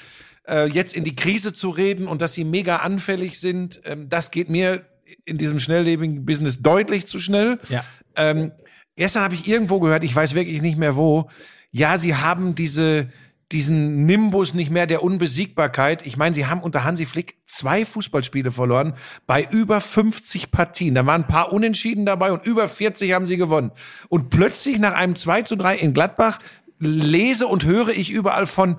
äh, 0.49 0.67
jetzt 0.67 0.95
in 0.95 1.05
die 1.05 1.15
Krise 1.15 1.53
zu 1.53 1.69
reden 1.69 2.09
und 2.09 2.23
dass 2.23 2.33
sie 2.33 2.45
mega 2.45 2.77
anfällig 2.77 3.39
sind, 3.39 3.83
ähm, 3.85 4.09
das 4.09 4.31
geht 4.31 4.49
mir 4.49 4.83
in 5.27 5.37
diesem 5.37 5.61
schnelllebigen 5.61 6.25
Business 6.25 6.63
deutlich 6.63 7.07
zu 7.07 7.19
schnell. 7.19 7.59
Ja. 7.69 7.85
Ähm, 8.17 8.53
gestern 8.97 9.25
habe 9.25 9.35
ich 9.35 9.47
irgendwo 9.47 9.81
gehört, 9.81 10.05
ich 10.05 10.17
weiß 10.17 10.35
wirklich 10.35 10.63
nicht 10.63 10.79
mehr 10.79 10.97
wo, 10.97 11.29
ja, 11.71 11.99
sie 11.99 12.15
haben 12.15 12.55
diese 12.55 13.09
diesen 13.53 14.07
Nimbus 14.07 14.55
nicht 14.55 14.71
mehr 14.71 14.87
der 14.87 15.05
Unbesiegbarkeit. 15.05 16.05
Ich 16.05 16.17
meine, 16.17 16.35
sie 16.35 16.47
haben 16.47 16.63
unter 16.63 16.83
Hansi 16.83 17.07
Flick 17.07 17.37
zwei 17.47 17.85
Fußballspiele 17.85 18.51
verloren 18.51 18.95
bei 19.27 19.47
über 19.49 19.81
50 19.81 20.51
Partien. 20.51 20.97
Da 20.97 21.07
waren 21.07 21.23
ein 21.23 21.29
paar 21.29 21.53
Unentschieden 21.53 22.07
dabei 22.07 22.33
und 22.33 22.45
über 22.45 22.69
40 22.69 23.13
haben 23.13 23.27
sie 23.27 23.37
gewonnen. 23.37 23.71
Und 24.09 24.31
plötzlich 24.31 24.81
nach 24.81 24.95
einem 24.95 25.15
2 25.15 25.43
zu 25.43 25.57
3 25.57 25.77
in 25.77 25.95
Gladbach 25.95 26.41
lese 26.81 27.47
und 27.47 27.65
höre 27.65 27.91
ich 27.91 28.11
überall 28.11 28.47
von, 28.47 28.79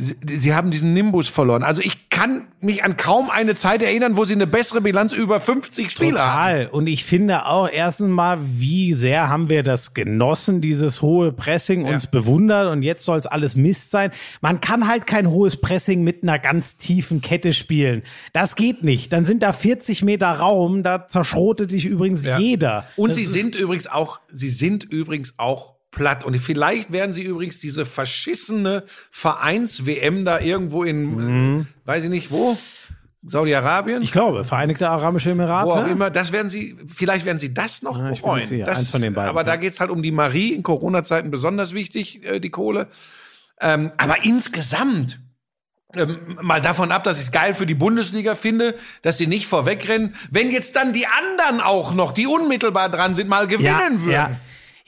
sie, 0.00 0.16
sie 0.26 0.54
haben 0.54 0.70
diesen 0.70 0.92
Nimbus 0.94 1.28
verloren. 1.28 1.62
Also 1.62 1.82
ich 1.82 2.08
kann 2.08 2.48
mich 2.60 2.84
an 2.84 2.96
kaum 2.96 3.30
eine 3.30 3.54
Zeit 3.54 3.82
erinnern, 3.82 4.16
wo 4.16 4.24
sie 4.24 4.34
eine 4.34 4.46
bessere 4.46 4.80
Bilanz 4.80 5.12
über 5.12 5.40
50 5.40 5.90
Spiele 5.90 6.18
haben. 6.18 6.64
Total. 6.64 6.66
Und 6.68 6.86
ich 6.86 7.04
finde 7.04 7.46
auch 7.46 7.68
erstens 7.70 8.08
mal, 8.08 8.38
wie 8.40 8.94
sehr 8.94 9.28
haben 9.28 9.48
wir 9.48 9.62
das 9.62 9.94
genossen, 9.94 10.60
dieses 10.60 11.02
hohe 11.02 11.32
Pressing, 11.32 11.84
uns 11.84 12.06
bewundert 12.06 12.70
und 12.70 12.82
jetzt 12.82 13.04
soll 13.04 13.18
es 13.18 13.26
alles 13.26 13.56
Mist 13.56 13.90
sein. 13.90 14.10
Man 14.40 14.60
kann 14.60 14.88
halt 14.88 15.06
kein 15.06 15.30
hohes 15.30 15.58
Pressing 15.58 16.02
mit 16.02 16.22
einer 16.22 16.38
ganz 16.38 16.76
tiefen 16.76 17.20
Kette 17.20 17.52
spielen. 17.52 18.02
Das 18.32 18.56
geht 18.56 18.82
nicht. 18.82 19.12
Dann 19.12 19.26
sind 19.26 19.42
da 19.42 19.52
40 19.52 20.02
Meter 20.02 20.30
Raum, 20.30 20.82
da 20.82 21.06
zerschrotet 21.08 21.70
dich 21.70 21.86
übrigens 21.86 22.24
jeder. 22.24 22.86
Und 22.96 23.10
Das 23.10 23.16
sie 23.16 23.24
sind 23.24 23.54
übrigens 23.54 23.86
auch, 23.86 24.20
sie 24.30 24.50
sind 24.50 24.84
übrigens 24.84 25.34
auch 25.38 25.79
platt. 25.90 26.24
Und 26.24 26.36
vielleicht 26.38 26.92
werden 26.92 27.12
sie 27.12 27.22
übrigens 27.24 27.58
diese 27.58 27.84
verschissene 27.84 28.84
Vereins-WM 29.10 30.24
da 30.24 30.40
irgendwo 30.40 30.84
in, 30.84 31.60
äh, 31.60 31.64
weiß 31.86 32.04
ich 32.04 32.10
nicht 32.10 32.30
wo, 32.30 32.56
Saudi-Arabien, 33.22 33.98
Mhm. 33.98 34.02
Ich 34.04 34.12
glaube, 34.12 34.44
Vereinigte 34.44 34.88
Arabische 34.88 35.30
Emirate. 35.32 35.66
wo 35.68 35.72
auch 35.72 35.86
immer, 35.86 36.08
das 36.10 36.32
werden 36.32 36.48
sie, 36.48 36.76
vielleicht 36.86 37.26
werden 37.26 37.38
sie 37.38 37.52
das 37.52 37.82
noch 37.82 37.98
Ja, 37.98 38.10
ich 38.10 38.22
bin 38.22 38.30
bereuen. 38.30 38.46
sicher. 38.46 38.64
Das, 38.64 38.78
Eins 38.78 38.90
von 38.90 39.02
den 39.02 39.12
beiden, 39.12 39.28
aber 39.28 39.44
da 39.44 39.52
ja. 39.54 39.56
geht's 39.60 39.78
halt 39.78 39.90
um 39.90 40.02
die 40.02 40.10
Marie, 40.10 40.54
in 40.54 40.62
Corona-Zeiten 40.62 41.30
besonders 41.30 41.74
wichtig, 41.74 42.24
äh, 42.24 42.40
die 42.40 42.48
Kohle. 42.50 42.86
Ähm, 43.60 43.92
aber 43.98 44.24
insgesamt, 44.24 45.20
ähm, 45.94 46.38
mal 46.40 46.62
davon 46.62 46.92
ab, 46.92 47.04
dass 47.04 47.18
ich 47.18 47.24
es 47.24 47.32
geil 47.32 47.52
für 47.52 47.66
die 47.66 47.74
Bundesliga 47.74 48.34
finde, 48.34 48.74
dass 49.02 49.18
sie 49.18 49.26
nicht 49.26 49.46
vorwegrennen, 49.46 50.14
wenn 50.30 50.50
jetzt 50.50 50.74
dann 50.76 50.94
die 50.94 51.06
anderen 51.06 51.60
auch 51.60 51.92
noch, 51.92 52.12
die 52.12 52.26
unmittelbar 52.26 52.88
dran 52.88 53.14
sind, 53.14 53.28
mal 53.28 53.46
gewinnen 53.46 54.00
würden. 54.00 54.10
Ja. 54.10 54.30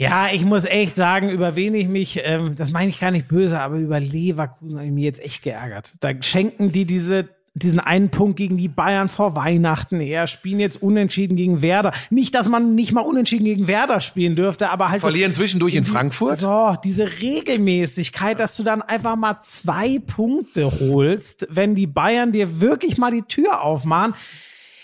Ja, 0.03 0.27
ich 0.33 0.45
muss 0.45 0.65
echt 0.65 0.97
sagen, 0.97 1.31
über 1.31 1.57
wen 1.57 1.75
ich 1.75 1.89
mich, 1.89 2.21
ähm, 2.25 2.55
das 2.57 2.71
meine 2.71 2.91
ich 2.91 3.01
gar 3.01 3.11
nicht 3.11 3.29
böse, 3.29 3.59
aber 3.61 3.77
über 3.77 4.01
Leverkusen 4.01 4.77
habe 4.79 4.87
ich 4.87 4.93
mich 4.93 5.05
jetzt 5.05 5.23
echt 5.25 5.43
geärgert. 5.43 5.95
Da 6.01 6.11
schenken 6.23 6.73
die 6.73 6.85
diese 6.85 7.29
diesen 7.55 7.81
einen 7.81 8.09
Punkt 8.09 8.39
gegen 8.39 8.57
die 8.57 8.69
Bayern 8.69 9.11
vor 9.11 9.35
Weihnachten 9.37 10.01
her, 10.01 10.27
spielen 10.27 10.59
jetzt 10.59 10.81
unentschieden 10.83 11.37
gegen 11.37 11.61
Werder. 11.61 11.93
Nicht, 12.09 12.35
dass 12.35 12.49
man 12.49 12.75
nicht 12.75 12.93
mal 12.93 13.03
unentschieden 13.03 13.45
gegen 13.45 13.67
Werder 13.69 14.01
spielen 14.01 14.37
dürfte, 14.37 14.71
aber 14.71 14.89
halt 14.89 15.03
Verlieren 15.03 15.35
zwischendurch 15.35 15.75
in 15.75 15.85
die- 15.85 15.91
Frankfurt. 15.91 16.39
So, 16.39 16.75
diese 16.83 17.07
Regelmäßigkeit, 17.21 18.41
dass 18.41 18.57
du 18.57 18.63
dann 18.63 18.81
einfach 18.81 19.17
mal 19.17 19.37
zwei 19.43 19.99
Punkte 19.99 20.71
holst, 20.81 21.47
wenn 21.51 21.75
die 21.75 21.87
Bayern 21.87 22.33
dir 22.33 22.63
wirklich 22.63 22.97
mal 22.97 23.11
die 23.13 23.21
Tür 23.23 23.61
aufmachen. 23.63 24.15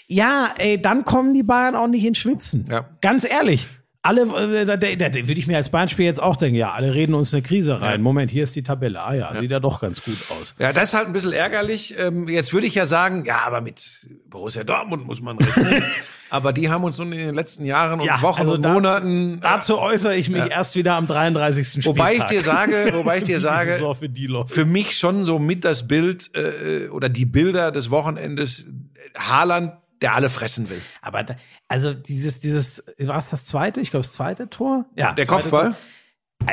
Ja, 0.06 0.50
ey, 0.58 0.80
dann 0.80 1.04
kommen 1.06 1.32
die 1.32 1.42
Bayern 1.42 1.74
auch 1.74 1.88
nicht 1.88 2.04
ins 2.04 2.18
Schwitzen. 2.18 2.66
Ja. 2.70 2.86
Ganz 3.00 3.26
ehrlich. 3.28 3.66
Alle, 4.08 4.22
äh, 4.22 4.64
da, 4.64 4.78
da, 4.78 4.94
da 4.94 5.14
würde 5.14 5.32
ich 5.38 5.46
mir 5.46 5.58
als 5.58 5.68
Bayern-Spiel 5.68 6.06
jetzt 6.06 6.22
auch 6.22 6.36
denken, 6.36 6.56
ja, 6.56 6.72
alle 6.72 6.94
reden 6.94 7.12
uns 7.12 7.34
eine 7.34 7.42
Krise 7.42 7.82
rein. 7.82 8.00
Moment, 8.00 8.30
hier 8.30 8.42
ist 8.42 8.56
die 8.56 8.62
Tabelle. 8.62 9.02
Ah 9.02 9.12
ja, 9.12 9.36
sieht 9.36 9.50
ja 9.50 9.60
doch 9.60 9.82
ganz 9.82 10.02
gut 10.02 10.16
aus. 10.30 10.54
Ja, 10.58 10.72
das 10.72 10.84
ist 10.84 10.94
halt 10.94 11.08
ein 11.08 11.12
bisschen 11.12 11.34
ärgerlich. 11.34 11.94
Ähm, 11.98 12.26
jetzt 12.26 12.54
würde 12.54 12.66
ich 12.66 12.74
ja 12.74 12.86
sagen, 12.86 13.26
ja, 13.26 13.40
aber 13.44 13.60
mit 13.60 14.08
Borussia 14.30 14.64
Dortmund 14.64 15.06
muss 15.06 15.20
man 15.20 15.36
rechnen. 15.36 15.82
aber 16.30 16.54
die 16.54 16.70
haben 16.70 16.84
uns 16.84 16.96
nun 16.96 17.12
in 17.12 17.18
den 17.18 17.34
letzten 17.34 17.66
Jahren 17.66 18.00
und 18.00 18.22
Wochen 18.22 18.46
und 18.46 18.62
dazu- 18.62 18.72
Monaten. 18.72 19.40
Dazu 19.42 19.78
äußere 19.78 20.16
ich 20.16 20.30
mich 20.30 20.50
erst 20.50 20.74
wieder 20.74 20.94
am 20.94 21.06
33. 21.06 21.68
Spieltag. 21.68 21.86
wobei 21.86 22.14
ich 22.14 22.24
dir 22.24 22.40
sage, 22.40 22.90
wobei 22.94 23.18
ich 23.18 23.24
dir 23.24 23.40
sage, 23.40 23.76
für 23.76 24.46
für 24.46 24.64
mich 24.64 24.96
schon 24.96 25.24
so 25.24 25.38
mit 25.38 25.66
das 25.66 25.86
Bild 25.86 26.30
äh, 26.34 26.88
oder 26.88 27.10
die 27.10 27.26
Bilder 27.26 27.72
des 27.72 27.90
Wochenendes 27.90 28.60
äh, 28.64 29.18
Haaland, 29.18 29.74
der 30.02 30.14
alle 30.14 30.28
fressen 30.28 30.68
will. 30.68 30.80
Aber 31.02 31.22
da, 31.22 31.36
also 31.68 31.94
dieses, 31.94 32.40
dieses, 32.40 32.84
war 32.98 33.18
es 33.18 33.30
das 33.30 33.44
zweite? 33.44 33.80
Ich 33.80 33.90
glaube, 33.90 34.04
das 34.04 34.12
zweite 34.12 34.48
Tor? 34.48 34.84
Ja, 34.94 35.12
Der 35.12 35.26
Kopfball? 35.26 35.70
Tor. 35.70 35.76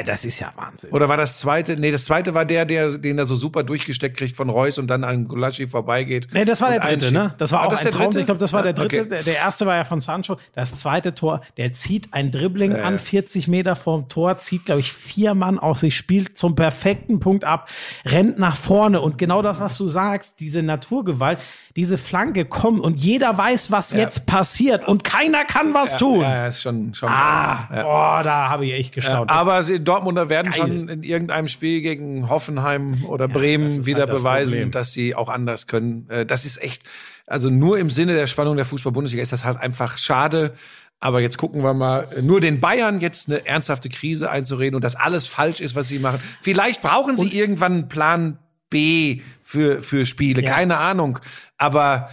Das 0.03 0.25
ist 0.25 0.39
ja 0.39 0.51
Wahnsinn. 0.55 0.91
Oder 0.91 1.07
war 1.09 1.17
das 1.17 1.39
zweite? 1.39 1.77
Nee, 1.77 1.91
das 1.91 2.05
zweite 2.05 2.33
war 2.33 2.45
der, 2.45 2.65
der 2.65 2.97
den 2.97 3.17
er 3.17 3.25
so 3.25 3.35
super 3.35 3.63
durchgesteckt 3.63 4.17
kriegt 4.17 4.35
von 4.35 4.49
Reus 4.49 4.77
und 4.77 4.87
dann 4.87 5.03
an 5.03 5.27
Gulaschi 5.27 5.67
vorbeigeht. 5.67 6.27
Nee, 6.31 6.45
das 6.45 6.61
war 6.61 6.69
der 6.71 6.79
dritte, 6.79 7.11
ne? 7.11 7.33
Das 7.37 7.51
war 7.51 7.61
Ah, 7.61 7.65
auch 7.65 7.69
das 7.71 7.79
ein 7.79 7.83
der 7.85 7.91
Traum. 7.93 8.03
dritte? 8.05 8.19
Ich 8.19 8.25
glaube, 8.25 8.39
das 8.39 8.53
war 8.53 8.63
der 8.63 8.73
dritte. 8.73 8.99
okay. 9.01 9.09
Der, 9.09 9.23
der 9.23 9.35
erste 9.35 9.65
war 9.65 9.75
ja 9.75 9.83
von 9.83 9.99
Sancho. 9.99 10.37
Das 10.53 10.75
zweite 10.75 11.13
Tor, 11.15 11.41
der 11.57 11.73
zieht 11.73 12.13
ein 12.13 12.31
Dribbling 12.31 12.71
Ja, 12.71 12.77
ja. 12.79 12.83
an 12.85 12.99
40 12.99 13.47
Meter 13.47 13.75
vorm 13.75 14.09
Tor, 14.09 14.37
zieht, 14.37 14.65
glaube 14.65 14.81
ich, 14.81 14.91
vier 14.93 15.33
Mann 15.33 15.59
auf 15.59 15.77
sich, 15.79 15.95
spielt 15.95 16.37
zum 16.37 16.55
perfekten 16.55 17.19
Punkt 17.19 17.43
ab, 17.45 17.69
rennt 18.05 18.39
nach 18.39 18.55
vorne. 18.55 19.01
Und 19.01 19.17
genau 19.17 19.41
das, 19.41 19.59
was 19.59 19.77
du 19.77 19.87
sagst, 19.87 20.39
diese 20.39 20.61
Naturgewalt, 20.63 21.39
diese 21.75 21.97
Flanke 21.97 22.45
kommt 22.45 22.81
und 22.81 23.01
jeder 23.01 23.37
weiß, 23.37 23.71
was 23.71 23.91
jetzt 23.91 24.25
passiert 24.25 24.87
und 24.87 25.03
keiner 25.03 25.43
kann 25.45 25.73
was 25.73 25.97
tun. 25.97 26.21
Ja, 26.21 26.29
ja, 26.35 26.47
ist 26.47 26.61
schon, 26.61 26.93
schon. 26.93 27.09
Ah, 27.09 27.67
ja. 27.73 27.83
boah, 27.83 28.21
da 28.23 28.49
habe 28.49 28.65
ich 28.65 28.73
echt 28.73 28.93
gestaunt. 28.93 29.29
Aber 29.29 29.61
sie 29.63 29.79
Dortmunder 29.85 30.29
werden 30.29 30.51
Geil. 30.51 30.61
schon 30.61 30.89
in 30.89 31.03
irgendeinem 31.03 31.47
Spiel 31.47 31.81
gegen 31.81 32.29
Hoffenheim 32.29 33.05
oder 33.05 33.27
das 33.27 33.37
Bremen 33.37 33.67
ist 33.67 33.85
wieder 33.85 33.99
halt 34.01 34.09
das 34.09 34.21
beweisen, 34.21 34.51
Problem. 34.51 34.71
dass 34.71 34.91
sie 34.91 35.15
auch 35.15 35.29
anders 35.29 35.67
können. 35.67 36.07
Äh, 36.09 36.25
Das 36.25 36.45
ist 36.45 36.61
echt, 36.61 36.83
also 37.27 37.49
nur 37.49 37.77
im 37.79 37.89
Sinne 37.89 38.13
der 38.15 38.27
Spannung 38.27 38.55
der 38.57 38.65
Fußball-Bundesliga 38.65 39.23
ist 39.23 39.31
das 39.33 39.45
halt 39.45 39.57
einfach 39.59 39.97
schade. 39.97 40.53
Aber 40.99 41.19
jetzt 41.19 41.37
gucken 41.37 41.61
wir 41.63 41.73
mal, 41.73 42.21
nur 42.21 42.39
den 42.39 42.59
Bayern 42.61 42.99
jetzt 43.01 43.29
eine 43.29 43.45
ernsthafte 43.45 43.89
Krise 43.89 44.31
einzureden 44.31 44.75
und 44.75 44.83
dass 44.83 44.95
alles 44.95 45.27
falsch 45.27 45.59
ist, 45.59 45.75
was 45.75 45.87
sie 45.89 45.99
machen. 45.99 46.19
Vielleicht 46.41 46.81
brauchen 46.81 47.17
sie 47.17 47.27
irgendwann 47.37 47.71
einen 47.73 47.87
Plan 47.89 48.37
B 48.69 49.21
für, 49.43 49.81
für 49.81 50.05
Spiele, 50.05 50.41
Ja. 50.41 50.53
keine 50.53 50.77
Ahnung. 50.77 51.19
Aber 51.57 52.09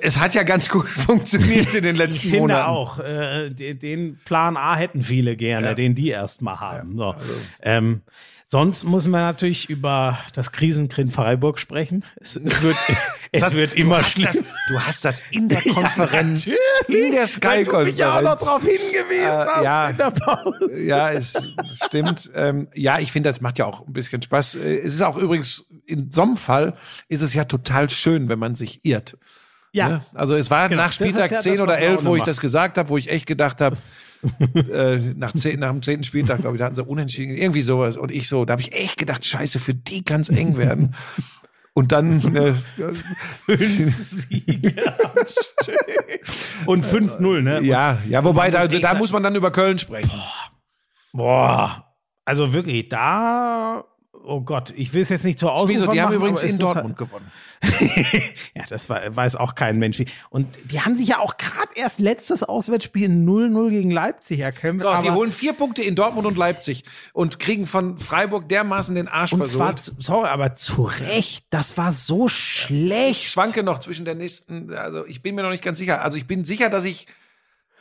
es 0.00 0.18
hat 0.18 0.34
ja 0.34 0.42
ganz 0.42 0.68
gut 0.68 0.88
funktioniert 0.88 1.74
in 1.74 1.82
den 1.84 1.96
letzten 1.96 2.16
Ich 2.16 2.22
finde 2.32 2.40
Monaten. 2.40 2.68
auch, 2.70 2.98
äh, 2.98 3.50
de- 3.50 3.74
den 3.74 4.18
Plan 4.24 4.56
A 4.56 4.74
hätten 4.76 5.02
viele 5.02 5.36
gerne, 5.36 5.68
Ja. 5.68 5.74
den 5.74 5.94
die 5.94 6.08
erst 6.08 6.42
mal 6.42 6.58
haben. 6.60 6.96
So. 6.96 7.14
ähm, 7.62 8.02
sonst 8.48 8.84
muss 8.84 9.06
man 9.08 9.20
natürlich 9.22 9.68
über 9.70 10.18
das 10.34 10.52
Krisenkrieg 10.52 11.12
Freiburg 11.12 11.58
sprechen. 11.58 12.04
Es, 12.20 12.36
es 12.36 12.62
wird, 12.62 12.76
es 13.32 13.40
Das- 13.42 13.54
wird 13.54 13.74
immer 13.74 14.02
schlimmer. 14.04 14.32
Du 14.68 14.80
hast 14.80 15.04
das 15.04 15.20
in 15.30 15.48
der 15.50 15.62
Konferenz, 15.62 16.46
in 16.88 17.12
der 17.12 17.26
Weil 17.42 17.64
du 17.64 17.84
mich 17.84 17.96
ja 17.98 18.18
auch 18.18 18.22
noch 18.22 18.36
Sky-Konferenz. 18.38 18.40
drauf 18.40 18.62
hingewiesen 18.62 19.60
Äh, 19.60 19.64
ja. 19.64 19.88
in 19.90 19.96
der 19.96 20.10
Pause. 20.10 20.80
Ja, 20.84 21.10
es, 21.12 21.34
es 21.34 21.80
stimmt. 21.86 22.30
Ähm, 22.34 22.68
ja, 22.74 22.98
ich 22.98 23.12
finde, 23.12 23.28
das 23.30 23.40
macht 23.40 23.58
ja 23.58 23.66
auch 23.66 23.86
ein 23.86 23.92
bisschen 23.92 24.22
Spaß. 24.22 24.56
Äh, 24.56 24.78
Es 24.78 24.94
ist 24.94 25.02
auch 25.02 25.16
übrigens, 25.16 25.64
in 25.86 26.10
so 26.10 26.22
einem 26.22 26.36
Fall 26.36 26.74
ist 27.08 27.22
es 27.22 27.34
ja 27.34 27.44
total 27.44 27.88
schön, 27.90 28.28
wenn 28.28 28.38
man 28.40 28.54
sich 28.56 28.80
irrt. 28.84 29.16
Ja, 29.76 29.88
Ne? 29.88 30.04
Also 30.14 30.34
es 30.34 30.50
war 30.50 30.68
Genau, 30.68 30.82
nach 30.82 30.92
Spieltag 30.92 31.30
ja 31.30 31.38
10 31.38 31.52
das, 31.52 31.60
oder 31.60 31.72
was 31.72 31.78
11, 31.80 32.04
wo 32.04 32.14
ich 32.14 32.20
macht. 32.20 32.28
das 32.28 32.40
gesagt 32.40 32.78
habe, 32.78 32.88
wo 32.88 32.96
ich 32.96 33.10
echt 33.10 33.26
gedacht 33.26 33.60
habe, 33.60 33.76
äh, 34.54 34.96
nach, 35.14 35.32
10, 35.32 35.60
nach 35.60 35.70
dem 35.70 35.82
zehnten 35.82 36.04
Spieltag, 36.04 36.40
glaube 36.40 36.56
ich, 36.56 36.58
da 36.58 36.64
hatten 36.64 36.74
sie 36.74 36.82
unentschieden, 36.82 37.36
irgendwie 37.36 37.62
sowas. 37.62 37.96
Und 37.96 38.10
ich 38.10 38.28
so, 38.28 38.44
da 38.44 38.52
habe 38.52 38.62
ich 38.62 38.72
echt 38.72 38.96
gedacht, 38.98 39.24
scheiße, 39.24 39.58
für 39.58 39.74
die 39.74 40.02
kann 40.02 40.22
es 40.22 40.30
eng 40.30 40.56
werden. 40.56 40.94
Und 41.74 41.92
dann 41.92 42.34
äh, 42.34 42.54
Siege 43.98 44.74
am 45.04 45.26
Stück. 45.28 46.26
Und 46.64 46.86
5-0, 46.86 47.42
ne? 47.42 47.60
ja, 47.62 47.98
ja, 48.08 48.24
wobei 48.24 48.50
da, 48.50 48.66
da 48.66 48.94
muss 48.94 49.12
man 49.12 49.22
dann 49.22 49.34
über 49.34 49.50
Köln 49.50 49.78
sprechen. 49.78 50.10
Boah. 51.12 51.84
Also 52.24 52.52
wirklich, 52.54 52.88
da. 52.88 53.84
Oh 54.24 54.40
Gott, 54.40 54.72
ich 54.76 54.92
will 54.92 55.02
es 55.02 55.08
jetzt 55.08 55.24
nicht 55.24 55.38
zur 55.38 55.52
Ausrufung 55.52 55.74
Wieso? 55.74 55.92
Die 55.92 56.00
haben 56.00 56.08
machen, 56.08 56.16
übrigens 56.16 56.40
aber 56.40 56.48
es 56.48 56.54
in 56.54 56.60
ist 56.60 56.66
halt- 56.66 56.76
Dortmund 56.76 56.96
gewonnen. 56.96 57.30
ja, 58.54 58.64
das 58.68 58.88
war, 58.90 59.14
weiß 59.16 59.36
auch 59.36 59.54
kein 59.54 59.78
Mensch. 59.78 59.98
wie. 59.98 60.06
Und 60.30 60.46
die 60.64 60.80
haben 60.80 60.96
sich 60.96 61.08
ja 61.08 61.18
auch 61.20 61.36
gerade 61.36 61.68
erst 61.74 62.00
letztes 62.00 62.42
Auswärtsspiel 62.42 63.08
0-0 63.08 63.70
gegen 63.70 63.90
Leipzig 63.90 64.40
erkämpft. 64.40 64.84
So, 64.84 64.94
die 65.00 65.10
holen 65.10 65.32
vier 65.32 65.52
Punkte 65.52 65.82
in 65.82 65.94
Dortmund 65.94 66.26
und 66.26 66.36
Leipzig 66.36 66.84
und 67.12 67.38
kriegen 67.38 67.66
von 67.66 67.98
Freiburg 67.98 68.48
dermaßen 68.48 68.94
den 68.94 69.08
Arsch 69.08 69.32
und 69.32 69.46
zwar, 69.46 69.74
versohlt. 69.74 70.02
sorry, 70.02 70.28
aber 70.28 70.54
zu 70.54 70.82
Recht, 70.82 71.46
das 71.50 71.76
war 71.76 71.92
so 71.92 72.28
schlecht. 72.28 73.10
Ich 73.22 73.30
schwanke 73.30 73.62
noch 73.62 73.78
zwischen 73.78 74.04
der 74.04 74.14
nächsten, 74.14 74.72
also 74.72 75.06
ich 75.06 75.22
bin 75.22 75.34
mir 75.34 75.42
noch 75.42 75.50
nicht 75.50 75.64
ganz 75.64 75.78
sicher. 75.78 76.02
Also 76.02 76.18
ich 76.18 76.26
bin 76.26 76.44
sicher, 76.44 76.68
dass 76.70 76.84
ich 76.84 77.06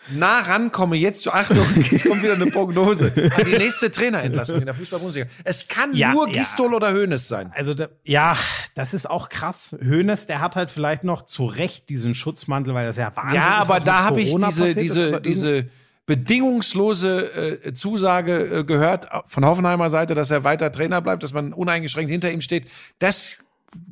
nah 0.09 0.39
rankomme 0.39 0.95
jetzt 0.95 1.21
zu 1.21 1.31
Achtung, 1.33 1.65
jetzt 1.91 2.05
kommt 2.05 2.23
wieder 2.23 2.33
eine 2.33 2.47
Prognose. 2.47 3.11
An 3.35 3.45
die 3.45 3.57
nächste 3.57 3.91
Trainerentlassung 3.91 4.59
in 4.59 4.65
der 4.65 4.73
Fußball-Bundesliga. 4.73 5.27
Es 5.43 5.67
kann 5.67 5.93
Ja, 5.93 6.11
nur 6.13 6.27
ja. 6.27 6.33
Gistol 6.33 6.73
oder 6.73 6.93
Hoeneß 6.93 7.27
sein. 7.27 7.51
Also 7.55 7.73
da, 7.73 7.89
ja, 8.03 8.37
das 8.75 8.93
ist 8.93 9.09
auch 9.09 9.29
krass. 9.29 9.75
Hönes, 9.81 10.27
der 10.27 10.41
hat 10.41 10.55
halt 10.55 10.69
vielleicht 10.69 11.03
noch 11.03 11.25
zu 11.25 11.45
Recht 11.45 11.89
diesen 11.89 12.15
Schutzmantel, 12.15 12.73
weil 12.73 12.85
das 12.85 12.97
ja 12.97 13.15
Wahnsinn 13.15 13.35
Ja, 13.35 13.61
ist, 13.61 13.61
aber 13.61 13.69
was 13.75 13.81
mit 13.81 13.87
da 13.87 14.03
habe 14.03 14.21
ich 14.21 14.35
diese, 14.35 14.75
diese, 14.75 15.07
aber 15.07 15.19
diese 15.19 15.69
bedingungslose 16.05 17.63
äh, 17.65 17.73
Zusage 17.73 18.59
äh, 18.59 18.63
gehört 18.63 19.07
von 19.25 19.45
Hoffenheimer 19.45 19.89
Seite, 19.89 20.15
dass 20.15 20.31
er 20.31 20.43
weiter 20.43 20.71
Trainer 20.71 21.01
bleibt, 21.01 21.23
dass 21.23 21.33
man 21.33 21.53
uneingeschränkt 21.53 22.11
hinter 22.11 22.31
ihm 22.31 22.41
steht. 22.41 22.67
Das 22.99 23.44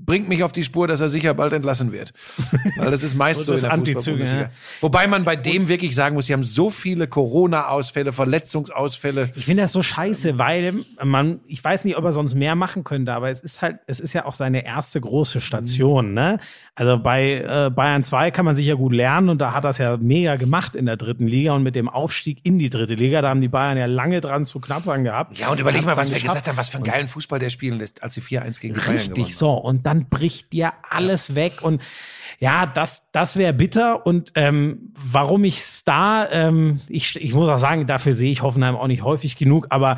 bringt 0.05 0.27
mich 0.29 0.43
auf 0.43 0.51
die 0.51 0.63
Spur, 0.63 0.87
dass 0.87 1.01
er 1.01 1.09
sicher 1.09 1.33
bald 1.33 1.53
entlassen 1.53 1.91
wird. 1.91 2.13
Weil 2.77 2.91
das 2.91 3.03
ist 3.03 3.15
meist 3.15 3.39
so 3.45 3.53
in 3.53 3.61
der 3.61 3.71
Fußball-Bundesliga. 3.71 4.41
ja. 4.41 4.49
Wobei 4.81 5.07
man 5.07 5.23
bei 5.23 5.35
dem 5.35 5.67
wirklich 5.67 5.95
sagen 5.95 6.15
muss, 6.15 6.25
sie 6.25 6.33
haben 6.33 6.43
so 6.43 6.69
viele 6.69 7.07
Corona-Ausfälle, 7.07 8.11
Verletzungsausfälle. 8.11 9.31
Ich 9.35 9.45
finde 9.45 9.63
das 9.63 9.73
so 9.73 9.81
scheiße, 9.81 10.37
weil 10.37 10.85
man, 11.03 11.39
ich 11.47 11.63
weiß 11.63 11.85
nicht, 11.85 11.97
ob 11.97 12.03
er 12.05 12.13
sonst 12.13 12.35
mehr 12.35 12.55
machen 12.55 12.83
könnte, 12.83 13.13
aber 13.13 13.29
es 13.29 13.41
ist 13.41 13.61
halt, 13.61 13.79
es 13.87 13.99
ist 13.99 14.13
ja 14.13 14.25
auch 14.25 14.33
seine 14.33 14.65
erste 14.65 14.99
große 14.99 15.41
Station, 15.41 16.13
ne? 16.13 16.39
Also 16.75 16.97
bei 16.97 17.35
äh, 17.35 17.69
Bayern 17.69 18.03
2 18.03 18.31
kann 18.31 18.45
man 18.45 18.55
sich 18.55 18.65
ja 18.65 18.73
gut 18.73 18.93
lernen 18.93 19.29
und 19.29 19.39
da 19.39 19.53
hat 19.53 19.63
er 19.63 19.69
es 19.69 19.77
ja 19.77 19.95
mega 19.97 20.37
gemacht 20.37 20.75
in 20.75 20.87
der 20.87 20.97
dritten 20.97 21.27
Liga 21.27 21.53
und 21.53 21.61
mit 21.61 21.75
dem 21.75 21.87
Aufstieg 21.87 22.39
in 22.43 22.57
die 22.57 22.71
dritte 22.71 22.95
Liga, 22.95 23.21
da 23.21 23.29
haben 23.29 23.41
die 23.41 23.47
Bayern 23.47 23.77
ja 23.77 23.85
lange 23.85 24.21
dran 24.21 24.45
zu 24.45 24.59
knappern 24.59 25.03
gehabt. 25.03 25.37
Ja, 25.37 25.49
und 25.49 25.59
überleg 25.59 25.85
mal, 25.85 25.95
was 25.95 26.09
wir 26.09 26.15
geschafft. 26.15 26.33
gesagt 26.33 26.47
haben, 26.47 26.57
was 26.57 26.69
für 26.69 26.77
einen 26.77 26.85
geilen 26.85 27.07
Fußball 27.07 27.37
der 27.37 27.49
spielen 27.49 27.77
lässt, 27.77 28.01
als 28.01 28.15
sie 28.15 28.21
4-1 28.21 28.59
gegen 28.59 28.73
die 28.73 28.79
Bayern 28.79 28.97
gewonnen 28.97 28.97
Richtig, 28.97 29.35
so. 29.35 29.51
Und 29.63 29.85
dann 29.85 30.09
bricht 30.09 30.53
dir 30.53 30.73
alles 30.89 31.35
weg. 31.35 31.61
Und 31.61 31.81
ja, 32.39 32.65
das, 32.65 33.07
das 33.11 33.37
wäre 33.37 33.53
bitter. 33.53 34.05
Und 34.05 34.31
ähm, 34.35 34.93
warum 34.95 35.43
ich 35.43 35.63
Star, 35.63 36.31
ähm, 36.31 36.81
ich, 36.89 37.15
ich 37.15 37.33
muss 37.33 37.49
auch 37.49 37.57
sagen, 37.57 37.87
dafür 37.87 38.13
sehe 38.13 38.31
ich 38.31 38.41
Hoffenheim 38.41 38.75
auch 38.75 38.87
nicht 38.87 39.03
häufig 39.03 39.37
genug, 39.37 39.67
aber 39.69 39.97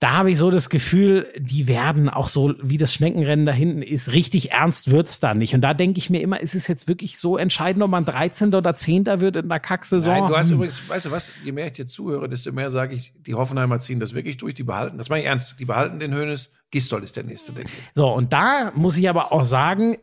da 0.00 0.12
habe 0.12 0.30
ich 0.30 0.38
so 0.38 0.50
das 0.50 0.70
Gefühl, 0.70 1.28
die 1.38 1.68
werden 1.68 2.08
auch 2.08 2.28
so, 2.28 2.54
wie 2.62 2.78
das 2.78 2.94
Schneckenrennen 2.94 3.44
da 3.44 3.52
hinten 3.52 3.82
ist, 3.82 4.10
richtig 4.10 4.50
ernst 4.50 4.90
wird's 4.90 5.20
da 5.20 5.34
nicht. 5.34 5.54
Und 5.54 5.60
da 5.60 5.74
denke 5.74 5.98
ich 5.98 6.08
mir 6.08 6.22
immer, 6.22 6.40
ist 6.40 6.54
es 6.54 6.66
jetzt 6.68 6.88
wirklich 6.88 7.18
so 7.18 7.36
entscheidend, 7.36 7.82
ob 7.82 7.90
man 7.90 8.06
13. 8.06 8.54
oder 8.54 8.74
10. 8.74 9.04
wird 9.20 9.36
in 9.36 9.50
der 9.50 9.60
Kacksaison? 9.60 10.20
Nein, 10.20 10.28
du 10.28 10.36
hast 10.38 10.48
Hm. 10.48 10.54
übrigens, 10.54 10.88
weißt 10.88 11.06
du 11.06 11.10
was, 11.10 11.32
je 11.44 11.52
mehr 11.52 11.66
ich 11.66 11.72
dir 11.72 11.86
zuhöre, 11.86 12.30
desto 12.30 12.50
mehr 12.50 12.70
sage 12.70 12.94
ich, 12.94 13.12
die 13.26 13.34
Hoffenheimer 13.34 13.78
ziehen 13.78 14.00
das 14.00 14.14
wirklich 14.14 14.38
durch, 14.38 14.54
die 14.54 14.62
behalten, 14.62 14.96
das 14.96 15.10
meine 15.10 15.20
ich 15.20 15.28
ernst, 15.28 15.60
die 15.60 15.66
behalten 15.66 15.98
den 15.98 16.14
Hönes, 16.14 16.50
Gistol 16.70 17.02
ist 17.02 17.16
der 17.16 17.24
nächste, 17.24 17.52
denke 17.52 17.70
ich. 17.70 17.90
So, 17.94 18.08
und 18.08 18.32
da 18.32 18.70
muss 18.76 18.96
ich 18.96 19.08
aber 19.08 19.32
auch 19.32 19.44
sagen, 19.44 19.98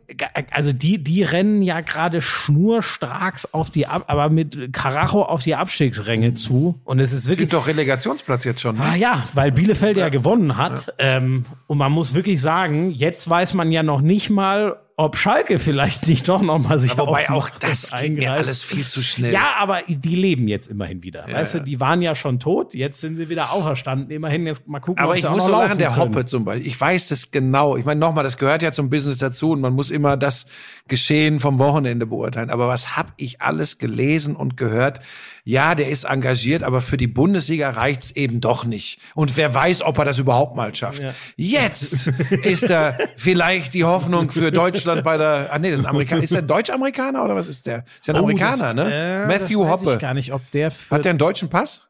also 0.51 0.73
die, 0.73 1.01
die 1.01 1.23
rennen 1.23 1.61
ja 1.61 1.79
gerade 1.79 2.21
schnurstracks 2.21 3.53
auf 3.53 3.69
die, 3.69 3.87
Ab 3.87 4.05
aber 4.07 4.29
mit 4.29 4.73
Karacho 4.73 5.23
auf 5.23 5.43
die 5.43 5.55
Abstiegsränge 5.55 6.33
zu. 6.33 6.79
Und 6.83 6.99
es 6.99 7.13
ist 7.13 7.27
wirklich. 7.27 7.49
Sind 7.49 7.53
doch 7.53 7.67
Relegationsplatz 7.67 8.43
jetzt 8.43 8.59
schon. 8.61 8.75
ne? 8.75 8.83
Ah 8.83 8.95
ja, 8.95 9.23
weil 9.33 9.51
Bielefeld 9.51 9.95
ja, 9.97 10.09
gewonnen 10.09 10.57
hat. 10.57 10.93
Ähm, 10.97 11.45
und 11.67 11.77
man 11.77 11.91
muss 11.91 12.13
wirklich 12.13 12.41
sagen, 12.41 12.91
jetzt 12.91 13.29
weiß 13.29 13.53
man 13.53 13.71
ja 13.71 13.83
noch 13.83 14.01
nicht 14.01 14.29
mal, 14.29 14.77
ob 14.99 15.15
Schalke 15.15 15.59
vielleicht 15.59 16.07
nicht 16.07 16.27
doch 16.27 16.41
noch 16.41 16.57
mal 16.57 16.79
sich 16.79 16.93
Ja, 16.93 16.97
wobei 16.97 17.29
auch 17.29 17.51
das 17.51 17.91
geht 17.91 18.17
mir 18.17 18.31
alles 18.31 18.63
viel 18.63 18.83
zu 18.83 19.03
schnell. 19.03 19.31
Ja, 19.31 19.53
aber 19.59 19.83
die 19.87 20.15
leben 20.15 20.47
jetzt 20.47 20.67
immerhin 20.71 21.03
wieder. 21.03 21.27
weißt 21.31 21.53
ja. 21.53 21.59
du, 21.59 21.65
die 21.67 21.79
waren 21.79 22.01
ja 22.01 22.15
schon 22.15 22.39
tot, 22.39 22.73
jetzt 22.73 22.99
sind 22.99 23.15
sie 23.15 23.29
wieder 23.29 23.51
auferstanden. 23.51 24.09
Immerhin, 24.09 24.47
jetzt 24.47 24.67
mal 24.67 24.79
gucken, 24.79 25.03
Aber 25.03 25.13
ich 25.13 25.21
sie 25.21 25.27
auch 25.27 25.33
muss 25.33 25.45
noch 25.45 25.59
sagen, 25.59 25.77
der 25.77 25.89
können. 25.89 25.99
Hoppe 25.99 26.25
zum 26.25 26.45
Beispiel, 26.45 26.65
ich 26.65 26.81
weiß 26.81 27.09
das 27.09 27.29
genau. 27.29 27.77
Ich 27.77 27.85
meine, 27.85 27.99
nochmal, 27.99 28.23
das 28.23 28.39
gehört 28.39 28.63
ja 28.63 28.71
zum 28.71 28.89
Business 28.89 29.19
dazu 29.19 29.51
und 29.51 29.61
man 29.61 29.73
muss 29.73 29.91
immer 29.91 30.17
das 30.17 30.47
Geschehen 30.87 31.39
vom 31.39 31.59
Wochenende 31.59 32.07
beurteilen. 32.07 32.49
Aber 32.49 32.67
was 32.67 32.97
hab 32.97 33.13
ich 33.17 33.39
alles 33.39 33.77
gelesen 33.77 34.35
und 34.35 34.57
gehört, 34.57 35.01
ja, 35.47 35.75
der 35.75 35.87
ist 35.87 36.03
engagiert, 36.03 36.61
aber 36.61 36.81
für 36.81 36.97
die 36.97 37.07
Bundesliga 37.07 37.69
reicht's 37.69 38.11
eben 38.11 38.41
doch 38.41 38.65
nicht. 38.65 38.99
Und 39.15 39.37
wer 39.37 39.53
weiß, 39.53 39.81
ob 39.81 39.97
er 39.97 40.03
das 40.03 40.19
überhaupt 40.19 40.57
mal 40.57 40.75
schafft. 40.75 41.05
Jetzt 41.37 42.07
ist 42.43 42.63
er 42.69 42.97
vielleicht 43.15 43.73
die 43.73 43.85
Hoffnung 43.85 44.29
für 44.29 44.51
Deutschland 44.51 45.05
bei 45.05 45.15
der, 45.17 45.47
ah 45.53 45.57
nee, 45.57 45.71
das 45.71 45.79
ist 45.79 45.85
ein 45.85 45.89
Amerikaner, 45.89 46.23
ist 46.23 46.33
der 46.33 46.41
Deutsch-Amerikaner 46.41 47.23
oder 47.23 47.33
was 47.33 47.47
ist 47.47 47.65
der? 47.65 47.85
Ist 47.97 48.07
ja 48.07 48.13
ein 48.15 48.19
Amerikaner, 48.19 48.71
Oh, 48.71 48.75
das, 48.75 48.87
ne? 48.87 48.93
äh, 48.93 49.25
Matthew 49.27 49.63
das 49.63 49.71
weiß 49.71 49.81
Hoppe. 49.81 49.93
Ich 49.93 49.99
gar 49.99 50.13
nicht, 50.13 50.33
ob 50.33 50.51
der 50.51 50.69
für 50.69 50.95
Hat 50.95 51.05
der 51.05 51.11
einen 51.11 51.19
deutschen 51.19 51.47
Pass? 51.47 51.87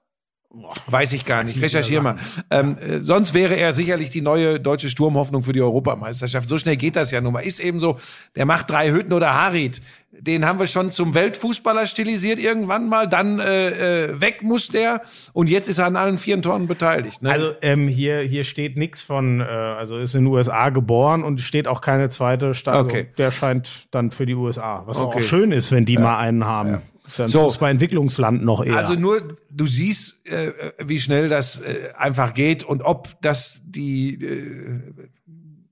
Weiß 0.88 1.14
ich 1.14 1.26
gar 1.26 1.44
nicht. 1.44 1.62
Recherchier 1.62 2.02
mal. 2.02 2.16
Ähm, 2.50 2.78
äh, 2.78 3.00
sonst 3.02 3.34
wäre 3.34 3.56
er 3.56 3.74
sicherlich 3.74 4.10
die 4.10 4.22
neue 4.22 4.60
deutsche 4.60 4.90
Sturmhoffnung 4.90 5.44
für 5.44 5.52
die 5.54 5.62
Europameisterschaft. 5.62 6.48
So 6.48 6.58
schnell 6.58 6.78
geht 6.78 6.96
das 6.96 7.12
ja 7.12 7.22
nun 7.22 7.34
mal. 7.34 7.42
Ist 7.42 7.60
eben 7.60 7.80
so, 7.80 8.00
der 8.36 8.46
macht 8.46 8.70
drei 8.70 8.92
Hütten 8.92 9.14
oder 9.14 9.34
Harit. 9.34 9.82
Den 10.20 10.46
haben 10.46 10.60
wir 10.60 10.68
schon 10.68 10.92
zum 10.92 11.14
Weltfußballer 11.14 11.86
stilisiert 11.88 12.40
irgendwann 12.40 12.90
mal. 12.90 13.08
Dann 13.08 13.40
äh, 13.40 14.06
äh, 14.06 14.22
weg 14.22 14.42
muss 14.42 14.68
der. 14.70 15.02
Und 15.34 15.50
jetzt 15.50 15.68
ist 15.70 15.78
er 15.78 15.86
an 15.86 15.96
allen 15.96 16.18
vier 16.18 16.42
Toren 16.42 16.68
beteiligt. 16.68 17.22
Ne? 17.22 17.32
Also 17.32 17.52
ähm, 17.62 17.88
hier, 17.88 18.20
hier 18.22 18.44
steht 18.44 18.78
nichts 18.78 19.02
von, 19.02 19.42
äh, 19.42 19.44
also 19.44 20.00
ist 20.00 20.16
in 20.16 20.26
den 20.26 20.34
USA 20.34 20.70
geboren 20.70 21.24
und 21.24 21.40
steht 21.42 21.68
auch 21.68 21.82
keine 21.82 22.10
zweite 22.10 22.54
Stadt. 22.54 22.74
Also 22.76 22.88
Okay. 22.88 23.08
Der 23.18 23.32
scheint 23.32 23.88
dann 23.92 24.12
für 24.12 24.26
die 24.26 24.34
USA. 24.36 24.84
Was 24.86 24.98
Okay. 25.00 25.20
auch 25.20 25.22
schön 25.24 25.52
ist, 25.52 25.72
wenn 25.72 25.86
die 25.86 25.98
mal 25.98 26.18
einen 26.18 26.46
haben. 26.46 26.82
Ist 27.06 27.20
ja 27.20 27.26
ein 27.26 27.30
So. 27.30 27.44
Fußball-Entwicklungsland 27.46 28.44
noch 28.44 28.66
eher. 28.66 28.76
Also 28.78 28.96
nur, 28.96 29.38
du 29.50 29.66
siehst, 29.66 30.26
äh, 30.28 30.52
wie 30.84 31.00
schnell 31.00 31.30
das 31.30 31.60
äh, 31.62 31.90
einfach 31.98 32.34
geht 32.34 32.64
und 32.64 32.82
ob 32.82 33.10
das 33.22 33.62
die 33.66 34.16
äh, 34.16 34.82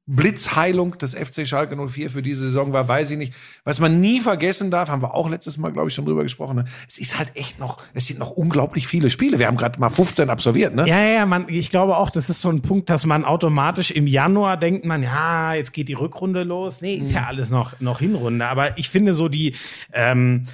Blitzheilung 0.07 0.97
des 0.99 1.15
FC 1.15 1.47
Schalke 1.47 1.75
04 1.75 2.11
für 2.11 2.21
diese 2.21 2.45
Saison 2.45 2.73
war, 2.73 2.87
weiß 2.87 3.09
ich 3.11 3.17
nicht. 3.17 3.33
Was 3.63 3.79
man 3.79 3.99
nie 3.99 4.21
vergessen 4.21 4.69
darf, 4.69 4.89
haben 4.89 5.01
wir 5.01 5.15
auch 5.15 5.27
letztes 5.27 5.57
Mal, 5.57 5.71
glaube 5.71 5.87
ich, 5.87 5.95
schon 5.95 6.05
drüber 6.05 6.21
gesprochen. 6.21 6.57
Ne? 6.57 6.65
Es 6.87 6.99
ist 6.99 7.17
halt 7.17 7.35
echt 7.35 7.59
noch, 7.59 7.81
es 7.95 8.05
sind 8.05 8.19
noch 8.19 8.29
unglaublich 8.29 8.85
viele 8.85 9.09
Spiele. 9.09 9.39
Wir 9.39 9.47
haben 9.47 9.57
gerade 9.57 9.79
mal 9.79 9.89
15 9.89 10.29
absolviert, 10.29 10.75
ne? 10.75 10.87
Ja, 10.87 10.99
ja, 10.99 11.25
man, 11.25 11.45
ich 11.49 11.71
glaube 11.71 11.97
auch, 11.97 12.11
das 12.11 12.29
ist 12.29 12.41
so 12.41 12.49
ein 12.49 12.61
Punkt, 12.61 12.91
dass 12.91 13.07
man 13.07 13.25
automatisch 13.25 13.89
im 13.89 14.05
Januar 14.05 14.57
denkt 14.57 14.85
man, 14.85 15.01
ja, 15.01 15.55
jetzt 15.55 15.73
geht 15.73 15.89
die 15.89 15.93
Rückrunde 15.93 16.43
los. 16.43 16.81
Nee, 16.81 16.97
ist 16.97 17.11
ja 17.11 17.25
alles 17.25 17.49
noch, 17.49 17.79
noch 17.79 17.97
Hinrunde. 17.97 18.45
Aber 18.45 18.77
ich 18.77 18.89
finde 18.89 19.15
so 19.15 19.27
die, 19.27 19.55
ähm, 19.91 20.45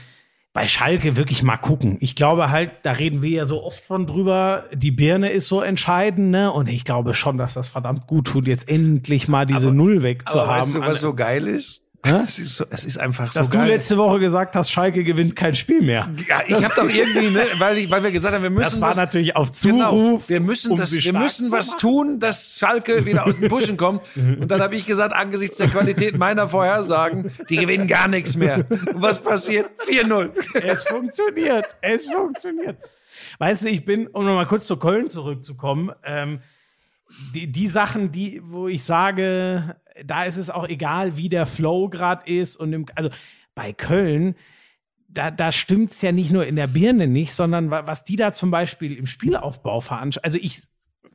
bei 0.53 0.67
Schalke 0.67 1.15
wirklich 1.15 1.43
mal 1.43 1.57
gucken. 1.57 1.97
Ich 2.01 2.15
glaube 2.15 2.51
halt, 2.51 2.71
da 2.83 2.91
reden 2.91 3.21
wir 3.21 3.29
ja 3.29 3.45
so 3.45 3.63
oft 3.63 3.83
von 3.85 4.05
drüber, 4.05 4.65
die 4.73 4.91
Birne 4.91 5.29
ist 5.29 5.47
so 5.47 5.61
entscheidend, 5.61 6.29
ne? 6.29 6.51
Und 6.51 6.67
ich 6.67 6.83
glaube 6.83 7.13
schon, 7.13 7.37
dass 7.37 7.53
das 7.53 7.69
verdammt 7.69 8.07
gut 8.07 8.27
tut, 8.27 8.47
jetzt 8.47 8.67
endlich 8.67 9.27
mal 9.27 9.45
diese 9.45 9.71
Null 9.71 10.03
wegzuhaben. 10.03 10.49
Aber 10.49 10.61
weißt 10.61 10.75
du, 10.75 10.81
was 10.81 10.99
so 10.99 11.13
geil 11.13 11.47
ist? 11.47 11.83
Es 12.03 12.39
ist, 12.39 12.55
so, 12.55 12.65
es 12.71 12.83
ist 12.83 12.97
einfach 12.97 13.31
dass 13.31 13.45
so 13.45 13.51
du 13.51 13.59
geil. 13.59 13.67
letzte 13.67 13.95
Woche 13.95 14.19
gesagt 14.19 14.55
hast, 14.55 14.71
Schalke 14.71 15.03
gewinnt 15.03 15.35
kein 15.35 15.53
Spiel 15.53 15.81
mehr. 15.81 16.09
ja, 16.27 16.41
ich 16.47 16.55
habe 16.63 16.73
doch 16.75 16.89
irgendwie, 16.89 17.29
ne, 17.29 17.45
weil, 17.59 17.77
ich, 17.77 17.91
weil 17.91 18.03
wir 18.03 18.11
gesagt 18.11 18.33
haben, 18.33 18.41
wir 18.41 18.49
müssen 18.49 18.63
Das 18.71 18.81
war 18.81 18.89
was- 18.89 18.97
natürlich 18.97 19.35
auf 19.35 19.51
Genau. 19.61 19.89
Zuruf. 19.91 20.27
Wir 20.29 20.39
müssen, 20.39 20.71
um 20.71 20.77
das, 20.79 20.91
wir 20.93 21.13
müssen 21.13 21.51
was 21.51 21.77
tun, 21.77 22.19
dass 22.19 22.57
Schalke 22.57 23.05
wieder 23.05 23.27
aus 23.27 23.37
den 23.39 23.49
Pushen 23.49 23.77
kommt. 23.77 24.01
Und 24.15 24.49
dann 24.49 24.61
habe 24.61 24.75
ich 24.75 24.87
gesagt, 24.87 25.13
angesichts 25.13 25.57
der 25.57 25.67
Qualität 25.67 26.17
meiner 26.17 26.49
Vorhersagen, 26.49 27.31
die 27.49 27.57
gewinnen 27.57 27.85
gar 27.87 28.07
nichts 28.07 28.35
mehr. 28.35 28.65
Und 28.69 29.01
was 29.01 29.21
passiert? 29.21 29.69
4-0. 29.87 30.31
Es 30.63 30.83
funktioniert. 30.85 31.65
Es 31.81 32.09
funktioniert. 32.09 32.77
Weißt 33.37 33.63
du, 33.63 33.69
ich 33.69 33.85
bin, 33.85 34.07
um 34.07 34.25
nochmal 34.25 34.47
kurz 34.47 34.65
zu 34.65 34.77
Köln 34.77 35.07
zurückzukommen, 35.09 35.91
ähm, 36.03 36.39
die, 37.35 37.51
die 37.51 37.67
Sachen, 37.67 38.11
die, 38.11 38.41
wo 38.43 38.67
ich 38.67 38.83
sage, 38.83 39.75
da 40.03 40.23
ist 40.25 40.37
es 40.37 40.49
auch 40.49 40.67
egal, 40.67 41.17
wie 41.17 41.29
der 41.29 41.45
Flow 41.45 41.89
gerade 41.89 42.29
ist 42.31 42.57
und 42.57 42.73
im, 42.73 42.85
also 42.95 43.09
bei 43.55 43.73
Köln, 43.73 44.35
da, 45.07 45.29
da 45.31 45.51
stimmt's 45.51 46.01
ja 46.01 46.11
nicht 46.11 46.31
nur 46.31 46.45
in 46.45 46.55
der 46.55 46.67
Birne 46.67 47.07
nicht, 47.07 47.33
sondern 47.33 47.69
wa- 47.69 47.85
was 47.85 48.03
die 48.03 48.15
da 48.15 48.33
zum 48.33 48.49
Beispiel 48.51 48.95
im 48.97 49.07
Spielaufbau 49.07 49.81
veranstalten. 49.81 50.25
Also 50.25 50.39
ich. 50.41 50.61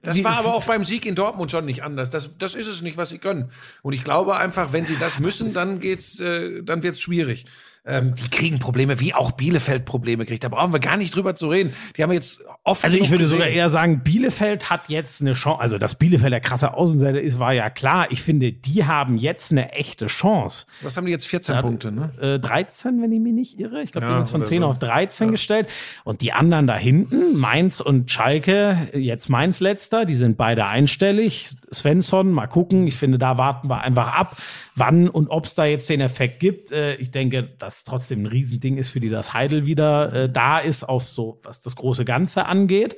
Das 0.03 0.23
war 0.23 0.39
aber 0.39 0.55
auch 0.55 0.65
beim 0.65 0.85
Sieg 0.85 1.05
in 1.07 1.15
Dortmund 1.17 1.51
schon 1.51 1.65
nicht 1.65 1.83
anders. 1.83 2.11
Das, 2.11 2.39
das 2.39 2.55
ist 2.55 2.69
es 2.69 2.83
nicht, 2.83 2.97
was 2.97 3.09
sie 3.09 3.19
können. 3.19 3.51
Und 3.83 3.93
ich 3.93 4.05
glaube 4.05 4.37
einfach, 4.37 4.73
wenn 4.73 4.87
sie 4.87 4.97
das 4.97 5.19
müssen, 5.19 5.53
dann 5.53 5.81
geht's, 5.81 6.21
äh, 6.21 6.63
dann 6.63 6.83
wird's 6.85 7.01
schwierig. 7.01 7.47
Ähm, 7.87 8.15
die 8.17 8.29
kriegen 8.29 8.59
Probleme, 8.59 8.99
wie 8.99 9.15
auch 9.15 9.31
Bielefeld 9.33 9.85
Probleme 9.85 10.27
kriegt. 10.27 10.43
Da 10.43 10.49
brauchen 10.49 10.73
wir 10.73 10.81
gar 10.81 10.97
nicht 10.97 11.15
drüber 11.15 11.37
zu 11.37 11.49
reden. 11.49 11.73
Die 11.97 12.03
haben 12.03 12.11
jetzt 12.13 12.43
oft. 12.65 12.83
Also 12.85 12.97
ich 12.97 13.11
würde 13.11 13.25
gesehen. 13.25 13.39
sogar 13.39 13.49
eher 13.49 13.71
sagen, 13.71 14.01
Bielefeld 14.03 14.71
hat 14.71 14.89
jetzt 14.89 15.21
eine 15.21 15.35
Chance. 15.35 15.61
Also 15.61 15.79
dass 15.79 15.95
Bielefeld 15.95 16.33
der 16.33 16.41
krasse 16.41 16.75
Außenseiter 16.75 17.21
ist, 17.21 17.39
war 17.39 17.53
ja 17.53 17.71
klar. 17.71 18.09
Ich 18.11 18.23
finde, 18.23 18.53
die 18.53 18.85
haben 18.87 19.17
jetzt 19.17 19.53
eine 19.53 19.73
echte 19.73 20.07
Chance. 20.07 20.67
Was 20.83 20.97
haben 20.97 21.07
die 21.07 21.13
jetzt? 21.13 21.27
14 21.27 21.61
Punkte, 21.61 21.93
ne? 21.93 22.11
Äh, 22.21 22.39
13, 22.41 23.01
wenn 23.03 23.13
ich 23.13 23.21
mich 23.21 23.33
nicht 23.35 23.61
irre. 23.61 23.83
Ich 23.83 23.93
glaube, 23.93 24.07
die 24.07 24.11
Ja, 24.11 24.15
haben 24.17 24.23
jetzt 24.23 24.31
von 24.31 24.41
oder 24.41 24.49
10 24.49 24.63
so. 24.63 24.67
auf 24.69 24.79
13 24.79 25.31
gestellt. 25.31 25.69
Und 26.05 26.23
die 26.23 26.33
anderen 26.33 26.67
da 26.67 26.77
hinten, 26.77 27.37
Mainz 27.37 27.81
und 27.81 28.11
Schalke, 28.11 28.89
jetzt 28.95 29.29
Mainz 29.29 29.61
letzter, 29.61 30.05
die 30.05 30.15
sind 30.15 30.37
beide 30.37 30.67
einstellig. 30.67 31.51
Svensson, 31.73 32.31
mal 32.33 32.47
gucken. 32.47 32.87
Ich 32.87 32.97
finde, 32.97 33.19
da 33.19 33.39
warten 33.39 33.69
wir 33.69 33.81
einfach 33.81 34.09
ab, 34.13 34.37
wann 34.77 35.09
und 35.09 35.29
ob 35.29 35.47
es 35.47 35.55
da 35.55 35.65
jetzt 35.65 35.89
den 35.89 36.01
Effekt 36.01 36.39
gibt. 36.39 36.71
Äh, 36.71 36.95
ich 36.97 37.11
denke, 37.11 37.43
dass 37.43 37.85
trotzdem 37.85 38.23
ein 38.23 38.27
Riesending 38.27 38.77
ist, 38.77 38.91
für 38.91 39.01
die 39.01 39.09
das 39.09 39.33
Heidel 39.33 39.67
wieder 39.67 40.13
äh, 40.13 40.31
da 40.31 40.59
ist, 40.59 40.85
auf 40.85 41.07
so, 41.07 41.41
was 41.43 41.63
das 41.63 41.77
große 41.77 42.05
Ganze 42.05 42.47
angeht. 42.47 42.97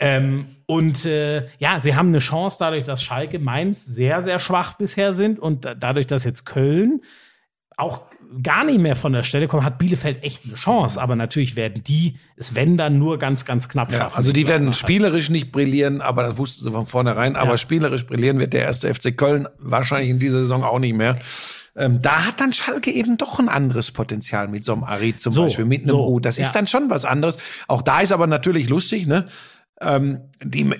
Ähm, 0.00 0.56
und 0.66 1.04
äh, 1.04 1.46
ja, 1.58 1.78
sie 1.78 1.94
haben 1.94 2.08
eine 2.08 2.18
Chance 2.18 2.56
dadurch, 2.58 2.84
dass 2.84 3.02
Schalke, 3.02 3.38
Mainz 3.38 3.84
sehr, 3.84 4.22
sehr 4.22 4.38
schwach 4.38 4.74
bisher 4.78 5.12
sind 5.12 5.38
und 5.38 5.66
da, 5.66 5.74
dadurch, 5.74 6.06
dass 6.06 6.24
jetzt 6.24 6.46
Köln 6.46 7.02
auch 7.76 8.02
gar 8.42 8.64
nicht 8.64 8.78
mehr 8.78 8.96
von 8.96 9.12
der 9.12 9.22
Stelle 9.22 9.48
kommen, 9.48 9.64
hat 9.64 9.78
Bielefeld 9.78 10.22
echt 10.22 10.44
eine 10.44 10.54
Chance. 10.54 11.00
Aber 11.00 11.16
natürlich 11.16 11.56
werden 11.56 11.82
die 11.84 12.16
es, 12.36 12.54
wenn 12.54 12.76
dann, 12.76 12.98
nur 12.98 13.18
ganz, 13.18 13.44
ganz 13.44 13.68
knapp 13.68 13.90
Ja, 13.90 13.98
schaffen. 13.98 14.16
also 14.18 14.32
die 14.32 14.46
werden 14.46 14.72
spielerisch 14.72 15.30
nicht 15.30 15.50
brillieren, 15.52 16.00
aber 16.00 16.22
das 16.22 16.38
wussten 16.38 16.64
sie 16.64 16.70
von 16.70 16.86
vornherein. 16.86 17.36
Aber 17.36 17.52
Ja. 17.52 17.56
spielerisch 17.56 18.06
brillieren 18.06 18.38
wird 18.38 18.52
der 18.52 18.62
erste 18.62 18.92
FC 18.92 19.16
Köln 19.16 19.48
wahrscheinlich 19.58 20.10
in 20.10 20.18
dieser 20.18 20.40
Saison 20.40 20.62
auch 20.64 20.78
nicht 20.78 20.94
mehr. 20.94 21.18
Ähm, 21.76 22.00
da 22.02 22.26
hat 22.26 22.40
dann 22.40 22.52
Schalke 22.52 22.90
eben 22.90 23.16
doch 23.16 23.38
ein 23.38 23.48
anderes 23.48 23.90
Potenzial 23.90 24.48
mit 24.48 24.64
so 24.64 24.72
einem 24.74 24.84
Arid 24.84 25.20
zum 25.20 25.32
So, 25.32 25.44
Beispiel, 25.44 25.64
mit 25.64 25.82
einem 25.82 25.90
so, 25.90 26.06
U. 26.08 26.20
Das 26.20 26.36
ja. 26.36 26.44
ist 26.44 26.52
dann 26.52 26.66
schon 26.66 26.90
was 26.90 27.04
anderes. 27.04 27.38
Auch 27.68 27.82
da 27.82 28.00
ist 28.00 28.12
aber 28.12 28.26
natürlich 28.26 28.68
lustig, 28.68 29.06
ne? 29.06 29.26
Ähm, 29.82 30.20
die, 30.42 30.70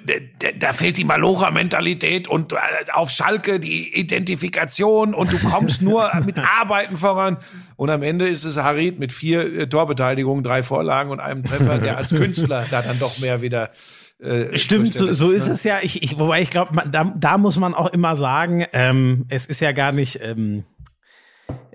da 0.59 0.75
fehlt 0.75 0.99
die 0.99 1.05
Malocha-Mentalität 1.05 2.29
und 2.29 2.53
äh, 2.53 2.57
auf 2.93 3.09
Schalke 3.11 3.59
die 3.59 3.99
Identifikation 3.99 5.15
und 5.15 5.33
du 5.33 5.39
kommst 5.39 5.81
nur 5.83 6.11
mit 6.27 6.39
Arbeiten 6.39 6.99
voran. 6.99 7.39
Und 7.77 7.89
am 7.89 8.03
Ende 8.03 8.29
ist 8.29 8.45
es 8.45 8.59
Harid 8.59 8.99
mit 8.99 9.13
vier 9.13 9.61
äh, 9.61 9.67
Torbeteiligungen, 9.69 10.45
drei 10.45 10.63
Vorlagen 10.63 11.11
und 11.11 11.21
einem 11.21 11.45
Treffer, 11.45 11.79
der 11.79 11.97
als 11.97 12.11
Künstler 12.11 12.67
da 12.71 12.83
dann 12.83 12.99
doch 12.99 13.19
mehr 13.21 13.41
wieder 13.41 13.71
äh, 14.23 14.59
Stimmt, 14.59 14.93
so, 14.93 15.13
so 15.15 15.31
ist 15.31 15.49
ne? 15.49 15.55
es 15.55 15.65
ja. 15.65 15.79
Ich, 15.81 16.03
ich, 16.03 16.19
wobei 16.19 16.43
ich 16.43 16.51
glaube, 16.51 16.83
da, 16.91 17.05
da 17.17 17.39
muss 17.39 17.59
man 17.59 17.73
auch 17.73 17.91
immer 17.91 18.17
sagen, 18.17 18.67
ähm, 18.75 19.25
es 19.31 19.47
ist 19.47 19.61
ja 19.61 19.73
gar 19.73 19.93
nicht. 19.93 20.21
Ähm, 20.23 20.65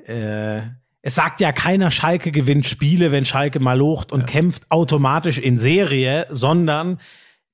äh, 0.05 0.61
es 1.06 1.14
sagt 1.14 1.39
ja 1.39 1.51
keiner, 1.51 1.91
Schalke 1.91 2.32
gewinnt 2.32 2.66
Spiele, 2.66 3.12
wenn 3.12 3.26
Schalke 3.26 3.60
mal 3.60 3.78
locht 3.78 4.12
und 4.12 4.26
kämpft 4.26 4.64
automatisch 4.72 5.38
in 5.38 5.60
Serie, 5.60 6.26
sondern 6.32 6.99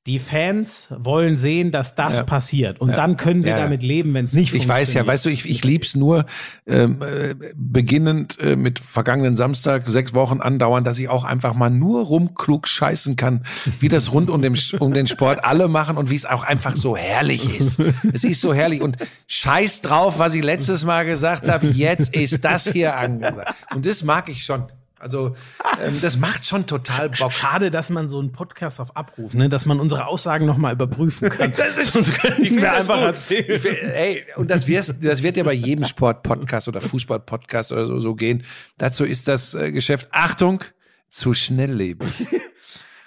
die 0.08 0.18
Fans 0.18 0.88
wollen 0.90 1.38
sehen, 1.38 1.70
dass 1.70 1.94
das 1.94 2.18
Ja. 2.18 2.24
passiert. 2.24 2.82
Und 2.82 2.90
dann 2.98 3.18
können 3.18 3.44
sie 3.44 3.50
Ja, 3.50 3.58
ja. 3.58 3.64
damit 3.66 3.84
leben, 3.84 4.16
wenn 4.16 4.26
es 4.26 4.34
nicht 4.34 4.52
Ich 4.52 4.68
weiß 4.68 4.94
ja, 4.94 5.02
funktioniert. 5.04 5.08
weißt 5.08 5.26
du, 5.26 5.30
ich, 5.30 5.48
ich 5.48 5.64
lieb's 5.64 5.96
nur, 5.96 6.26
ähm, 6.66 7.04
äh, 7.04 7.36
beginnend 7.56 8.40
äh, 8.40 8.56
mit 8.56 8.80
vergangenen 8.80 9.36
Samstag, 9.36 9.84
sechs 9.88 10.16
Wochen 10.16 10.42
andauern, 10.42 10.84
dass 10.84 10.98
ich 10.98 11.08
auch 11.08 11.24
einfach 11.24 11.54
mal 11.54 11.70
nur 11.70 12.04
rumklug 12.06 12.68
scheißen 12.68 13.16
kann, 13.16 13.44
wie 13.80 13.90
das 13.90 14.12
rund 14.12 14.32
um 14.32 14.42
den, 14.42 14.58
um 14.80 14.92
den 14.94 15.06
Sport 15.06 15.46
alle 15.46 15.68
machen 15.68 15.98
und 15.98 16.10
wie 16.10 16.16
es 16.16 16.26
auch 16.26 16.44
einfach 16.46 16.76
so 16.76 16.98
herrlich 16.98 17.56
ist. 17.60 17.80
Es 18.12 18.24
ist 18.24 18.42
so 18.42 18.56
herrlich 18.56 18.82
und 18.82 18.98
scheiß 19.28 19.82
drauf, 19.84 20.18
was 20.18 20.34
ich 20.34 20.44
letztes 20.44 20.84
Mal 20.84 21.06
gesagt 21.06 21.48
habe, 21.48 21.68
jetzt 21.68 22.16
ist 22.16 22.44
das 22.44 22.68
hier 22.68 22.98
angesagt. 22.98 23.54
Und 23.76 23.86
das 23.86 24.04
mag 24.04 24.30
ich 24.30 24.44
schon. 24.44 24.64
Also 25.02 25.36
ähm, 25.84 25.98
das 26.02 26.18
macht 26.18 26.46
schon 26.46 26.68
total 26.68 27.10
Bock. 27.10 27.32
Schade, 27.34 27.72
dass 27.72 27.90
man 27.90 28.10
so 28.10 28.20
einen 28.20 28.32
Podcast 28.32 28.80
auf 28.80 28.96
Abruf, 28.96 29.34
ne, 29.34 29.50
dass 29.50 29.66
man 29.66 29.80
unsere 29.80 30.06
Aussagen 30.08 30.46
noch 30.46 30.58
mal 30.58 30.74
überprüfen 30.74 31.30
kann. 31.30 31.54
Das 31.58 31.78
ist, 31.78 31.94
Sonst 31.94 32.12
find 32.12 32.62
wir 32.62 32.72
einfach 32.74 32.96
gut. 32.98 33.06
erzählen. 33.06 33.60
Find- 33.60 33.78
Ey, 33.82 34.24
und 34.36 34.50
das 34.52 34.68
wird, 34.68 35.04
das 35.04 35.24
wird 35.24 35.38
ja 35.38 35.44
bei 35.44 35.54
jedem 35.54 35.86
Sport-Podcast 35.86 36.68
oder 36.68 36.82
Fußball-Podcast 36.82 37.72
oder 37.72 37.86
so, 37.86 38.00
so 38.00 38.16
gehen. 38.16 38.44
Dazu 38.78 39.04
ist 39.04 39.28
das 39.28 39.54
äh, 39.56 39.72
Geschäft, 39.72 40.08
Achtung, 40.12 40.64
zu 41.10 41.34
schnelllebig. 41.34 42.12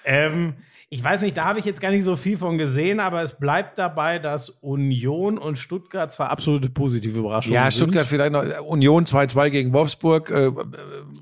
Ähm, 0.05 0.55
ich 0.95 1.03
weiß 1.03 1.23
nicht, 1.23 1.37
da 1.37 1.45
habe 1.47 1.59
ich 1.59 1.65
jetzt 1.65 1.81
gar 1.81 1.91
nicht 1.91 2.05
so 2.05 2.15
viel 2.15 2.39
von 2.39 2.57
gesehen, 2.57 3.01
aber 3.01 3.21
es 3.25 3.33
bleibt 3.35 3.79
dabei, 3.79 4.21
dass 4.21 4.49
Union 4.49 5.39
und 5.39 5.59
Stuttgart 5.59 6.13
zwar 6.13 6.31
absolute 6.31 6.71
positive 6.71 7.19
Überraschungen 7.19 7.53
Ja, 7.53 7.69
sind, 7.69 7.83
Stuttgart 7.83 8.07
vielleicht 8.07 8.31
noch, 8.31 8.45
Union 8.65 9.05
2-2 9.05 9.51
gegen 9.51 9.73
Wolfsburg. 9.73 10.31
Äh, 10.31 10.53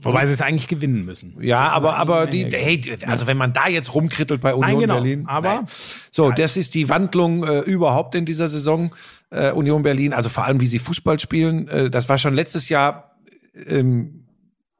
wobei 0.02 0.26
sie 0.26 0.32
es 0.34 0.42
eigentlich 0.42 0.68
gewinnen 0.68 1.06
müssen. 1.06 1.38
ja, 1.40 1.70
aber, 1.70 1.96
aber 1.96 2.26
die, 2.26 2.44
hey, 2.50 2.82
also 3.06 3.26
wenn 3.26 3.38
man 3.38 3.54
da 3.54 3.66
jetzt 3.66 3.94
rumkrittelt 3.94 4.42
bei 4.42 4.54
Union 4.54 4.80
genau, 4.80 4.94
Berlin. 4.96 5.24
aber- 5.26 5.54
nein. 5.54 5.64
So, 6.10 6.30
das 6.30 6.58
ist 6.58 6.74
die 6.74 6.90
Wandlung 6.90 7.42
äh, 7.44 7.60
überhaupt 7.60 8.14
in 8.14 8.26
dieser 8.26 8.50
Saison. 8.50 8.94
Äh, 9.30 9.52
Union 9.52 9.80
Berlin, 9.80 10.12
also 10.12 10.28
vor 10.28 10.44
allem 10.44 10.60
wie 10.60 10.66
sie 10.66 10.80
Fußball 10.80 11.18
spielen. 11.18 11.66
Äh, 11.68 11.88
das 11.88 12.10
war 12.10 12.18
schon 12.18 12.34
letztes 12.34 12.68
Jahr 12.68 13.16
ähm, 13.66 14.21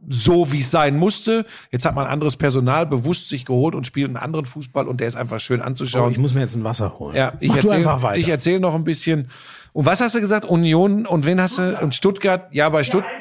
so, 0.09 0.50
wie 0.53 0.61
es 0.61 0.70
sein 0.70 0.96
musste. 0.96 1.46
Jetzt 1.70 1.84
hat 1.84 1.94
man 1.94 2.07
anderes 2.07 2.36
Personal 2.36 2.86
bewusst 2.86 3.28
sich 3.28 3.44
geholt 3.44 3.74
und 3.74 3.86
spielt 3.86 4.09
einen 4.09 4.16
anderen 4.16 4.44
Fußball 4.46 4.88
und 4.88 5.00
der 5.00 5.09
ist 5.09 5.16
einfach 5.16 5.40
schön 5.40 5.61
Oh, 5.61 5.64
anzuschauen. 5.64 6.12
ich 6.12 6.18
muss 6.18 6.34
mir 6.34 6.40
jetzt 6.40 6.55
ein 6.55 6.64
Wasser 6.64 6.98
holen. 6.98 7.14
Ja, 7.14 7.32
ich 7.40 7.55
erzähle 7.55 7.98
ich 8.16 8.28
erzähl 8.28 8.61
noch 8.61 8.74
ein 8.74 8.84
bisschen. 8.84 9.28
Und 9.72 9.86
was 9.86 10.00
hast 10.00 10.14
du 10.14 10.20
gesagt? 10.20 10.44
Union 10.44 11.07
und 11.07 11.24
wen 11.24 11.40
hast 11.40 11.59
du? 11.59 11.78
Und 11.80 11.94
Stuttgart? 11.94 12.53
Ja, 12.53 12.68
bei 12.68 12.84
Stuttgart. 12.84 13.12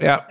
Ja, 0.00 0.26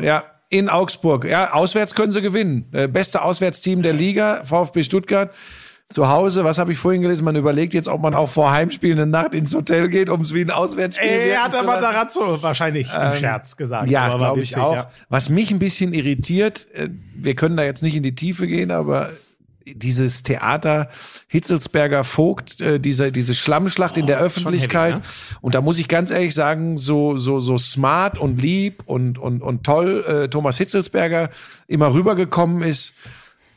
ja, 0.00 0.24
in 0.48 0.68
Augsburg. 0.68 1.24
Ja, 1.24 1.52
auswärts 1.52 1.94
können 1.94 2.12
sie 2.12 2.20
gewinnen. 2.22 2.66
Äh, 2.72 2.88
beste 2.88 3.22
Auswärtsteam 3.22 3.82
der 3.82 3.92
Liga, 3.92 4.42
VfB 4.44 4.82
Stuttgart. 4.82 5.30
Zu 5.90 6.08
Hause, 6.08 6.44
was 6.44 6.58
habe 6.58 6.70
ich 6.70 6.78
vorhin 6.78 7.02
gelesen? 7.02 7.24
Man 7.24 7.34
überlegt 7.34 7.74
jetzt, 7.74 7.88
ob 7.88 8.00
man 8.00 8.14
auch 8.14 8.28
vor 8.28 8.52
Heimspielen 8.52 8.98
eine 9.00 9.10
Nacht 9.10 9.34
ins 9.34 9.52
Hotel 9.54 9.88
geht, 9.88 10.08
um 10.08 10.20
es 10.20 10.32
wie 10.32 10.40
ein 10.42 10.50
Auswärtsspiel 10.52 11.08
Ey, 11.08 11.34
hat 11.34 11.52
zu 11.52 11.58
der. 11.58 11.66
Matarazzo 11.66 12.40
wahrscheinlich 12.42 12.86
im 12.94 13.14
Scherz 13.18 13.56
gesagt. 13.56 13.86
Ähm, 13.86 13.92
Ja, 13.92 14.16
glaube 14.16 14.40
ich 14.40 14.56
auch. 14.56 14.74
ja. 14.76 14.90
Was 15.08 15.30
mich 15.30 15.50
ein 15.50 15.58
bisschen 15.58 15.92
irritiert, 15.92 16.68
äh, 16.74 16.88
wir 17.16 17.34
können 17.34 17.56
da 17.56 17.64
jetzt 17.64 17.82
nicht 17.82 17.96
in 17.96 18.04
die 18.04 18.14
Tiefe 18.14 18.46
gehen, 18.46 18.70
aber 18.70 19.10
dieses 19.66 20.22
Theater 20.22 20.88
Hitzelsberger 21.26 22.04
Vogt, 22.04 22.60
äh, 22.60 22.78
diese, 22.78 23.10
diese 23.10 23.34
Schlammschlacht 23.34 23.96
in 23.96 24.06
der 24.06 24.22
Oh, 24.22 24.26
ist 24.26 24.34
schon 24.34 24.42
Öffentlichkeit. 24.44 24.94
heavy, 24.94 25.02
Und 25.40 25.54
da 25.56 25.60
muss 25.60 25.78
ich 25.80 25.88
ganz 25.88 26.12
ehrlich 26.12 26.34
sagen, 26.34 26.76
so, 26.76 27.18
so, 27.18 27.40
so 27.40 27.58
smart 27.58 28.16
und 28.16 28.40
lieb 28.40 28.82
und, 28.86 29.18
und, 29.18 29.42
und 29.42 29.64
toll 29.64 30.04
äh, 30.06 30.28
Thomas 30.28 30.56
Hitzelsberger 30.56 31.30
immer 31.66 31.92
rübergekommen 31.92 32.62
ist, 32.62 32.94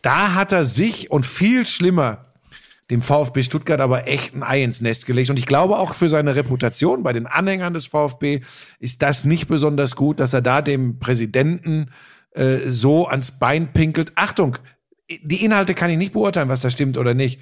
da 0.04 0.36
hat 0.36 0.51
er 0.51 0.66
sich 0.66 1.10
und 1.10 1.26
viel 1.26 1.66
schlimmer 1.66 2.34
dem 2.91 3.01
VfB 3.01 3.41
Stuttgart 3.43 3.82
aber 3.82 4.08
echt 4.08 4.36
ein 4.36 4.43
Ei 4.43 4.64
ins 4.64 4.82
Nest 4.82 5.06
gelegt. 5.06 5.30
Und 5.30 5.39
ich 5.39 5.45
glaube 5.45 5.78
auch 5.80 5.93
für 5.93 6.10
seine 6.10 6.36
Reputation 6.36 7.01
bei 7.01 7.14
den 7.14 7.26
Anhängern 7.26 7.74
des 7.74 7.88
VfB 7.88 8.41
ist 8.80 9.01
das 9.01 9.26
nicht 9.26 9.47
besonders 9.47 9.95
gut, 9.95 10.20
dass 10.20 10.34
er 10.34 10.41
da 10.41 10.62
dem 10.62 10.99
Präsidenten 10.99 11.89
äh, 12.32 12.58
so 12.68 13.08
ans 13.08 13.32
Bein 13.32 13.72
pinkelt. 13.72 14.12
Achtung, 14.16 14.58
die 15.10 15.43
Inhalte 15.43 15.74
kann 15.74 15.89
ich 15.89 15.97
nicht 15.97 16.14
beurteilen, 16.14 16.49
was 16.49 16.62
da 16.62 16.70
stimmt 16.70 16.97
oder 16.97 17.14
nicht. 17.14 17.39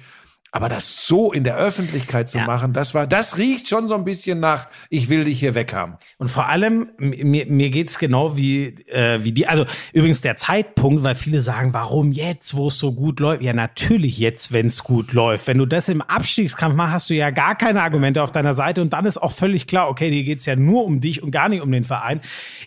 Aber 0.54 0.68
das 0.68 1.06
so 1.06 1.32
in 1.32 1.44
der 1.44 1.56
Öffentlichkeit 1.56 2.28
zu 2.28 2.36
Ja. 2.36 2.44
machen, 2.44 2.74
das 2.74 2.92
war, 2.92 3.06
das 3.06 3.38
riecht 3.38 3.68
schon 3.68 3.88
so 3.88 3.94
ein 3.94 4.04
bisschen 4.04 4.38
nach, 4.38 4.68
ich 4.90 5.08
will 5.08 5.24
dich 5.24 5.40
hier 5.40 5.54
weghaben. 5.54 5.96
Und 6.18 6.28
vor 6.28 6.46
allem, 6.46 6.90
mir, 6.98 7.46
mir 7.46 7.70
geht's 7.70 7.98
genau 7.98 8.36
wie, 8.36 8.66
äh, 8.88 9.24
wie 9.24 9.32
die, 9.32 9.46
also 9.46 9.64
übrigens 9.94 10.20
der 10.20 10.36
Zeitpunkt, 10.36 11.02
weil 11.04 11.14
viele 11.14 11.40
sagen, 11.40 11.72
warum 11.72 12.12
jetzt, 12.12 12.54
wo 12.54 12.66
es 12.68 12.78
so 12.78 12.92
gut 12.92 13.18
läuft? 13.18 13.42
Ja, 13.42 13.54
natürlich 13.54 14.18
jetzt, 14.18 14.52
wenn 14.52 14.66
es 14.66 14.84
gut 14.84 15.14
läuft. 15.14 15.46
Wenn 15.46 15.56
du 15.56 15.64
das 15.64 15.88
im 15.88 16.02
Abstiegskampf 16.02 16.76
machst, 16.76 16.92
hast 16.92 17.10
du 17.10 17.14
ja 17.14 17.30
gar 17.30 17.54
keine 17.56 17.82
Argumente 17.82 18.22
auf 18.22 18.30
deiner 18.30 18.54
Seite 18.54 18.82
und 18.82 18.92
dann 18.92 19.06
ist 19.06 19.16
auch 19.16 19.32
völlig 19.32 19.66
klar, 19.66 19.88
okay, 19.88 20.10
dir 20.10 20.22
geht's 20.22 20.44
ja 20.44 20.54
nur 20.54 20.84
um 20.84 21.00
dich 21.00 21.22
und 21.22 21.30
gar 21.30 21.48
nicht 21.48 21.62
um 21.62 21.72
den 21.72 21.84
Verein. 21.84 22.20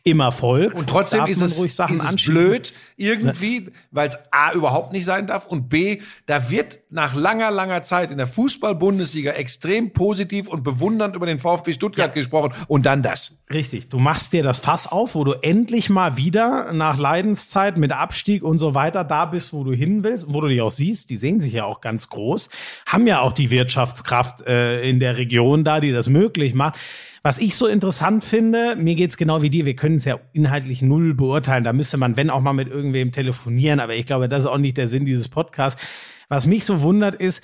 Im 0.03 0.21
Erfolg. 0.21 0.73
Und 0.73 0.89
trotzdem 0.89 1.25
ist 1.27 1.41
es, 1.41 1.59
ist 1.59 1.79
es 1.79 2.15
blöd, 2.25 2.73
irgendwie, 2.97 3.67
weil 3.91 4.09
es 4.09 4.17
A 4.31 4.53
überhaupt 4.53 4.91
nicht 4.91 5.05
sein 5.05 5.27
darf 5.27 5.45
und 5.45 5.69
B, 5.69 5.99
da 6.25 6.49
wird 6.49 6.79
nach 6.89 7.13
langer, 7.13 7.51
langer 7.51 7.74
Zeit 7.83 8.11
in 8.11 8.17
der 8.17 8.27
Fußball-Bundesliga 8.27 9.31
extrem 9.31 9.91
positiv 9.91 10.47
und 10.47 10.63
bewundernd 10.63 11.15
über 11.15 11.25
den 11.25 11.39
VfB 11.39 11.73
Stuttgart 11.73 12.13
gesprochen 12.13 12.53
und 12.67 12.85
dann 12.85 13.01
das. 13.01 13.33
Richtig, 13.53 13.89
du 13.89 13.99
machst 13.99 14.33
dir 14.33 14.43
das 14.43 14.59
Fass 14.59 14.87
auf, 14.87 15.15
wo 15.15 15.23
du 15.23 15.33
endlich 15.33 15.89
mal 15.89 16.17
wieder 16.17 16.73
nach 16.73 16.97
Leidenszeit 16.97 17.77
mit 17.77 17.91
Abstieg 17.91 18.43
und 18.43 18.57
so 18.57 18.73
weiter 18.73 19.03
da 19.03 19.25
bist, 19.25 19.53
wo 19.53 19.63
du 19.63 19.71
hin 19.71 20.03
willst, 20.03 20.33
wo 20.33 20.41
du 20.41 20.47
dich 20.47 20.61
auch 20.61 20.71
siehst. 20.71 21.09
Die 21.09 21.17
sehen 21.17 21.39
sich 21.39 21.53
ja 21.53 21.65
auch 21.65 21.81
ganz 21.81 22.09
groß, 22.09 22.49
haben 22.87 23.05
ja 23.07 23.21
auch 23.21 23.31
die 23.31 23.51
Wirtschaftskraft 23.51 24.41
äh, 24.47 24.87
in 24.89 24.99
der 24.99 25.17
Region 25.17 25.63
da, 25.63 25.79
die 25.79 25.91
das 25.91 26.09
möglich 26.09 26.53
macht. 26.53 26.79
Was 27.25 27.39
ich 27.39 27.55
so 27.55 27.65
interessant 27.65 28.23
finde, 28.23 28.75
mir 28.75 28.93
geht's 28.93 29.17
genau 29.17 29.41
wie 29.41 29.49
dir, 29.49 29.65
wir 29.65 29.75
können 29.75 29.95
es 29.95 30.05
ja 30.05 30.19
inhaltlich 30.33 30.83
null 30.83 31.15
beurteilen. 31.15 31.63
Da 31.63 31.73
müsste 31.73 31.97
man, 31.97 32.17
wenn 32.17 32.29
auch 32.29 32.39
mal 32.39 32.53
mit 32.53 32.69
irgendwem 32.69 33.11
telefonieren, 33.11 33.79
aber 33.79 33.95
ich 33.95 34.05
glaube, 34.05 34.29
das 34.29 34.41
ist 34.41 34.45
auch 34.45 34.59
nicht 34.59 34.77
der 34.77 34.87
Sinn 34.87 35.05
dieses 35.05 35.27
Podcasts. 35.27 35.81
Was 36.29 36.45
mich 36.45 36.65
so 36.65 36.81
wundert, 36.81 37.15
ist, 37.15 37.43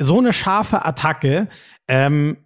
so 0.00 0.18
eine 0.18 0.32
scharfe 0.32 0.84
Attacke, 0.84 1.48
ähm, 1.88 2.38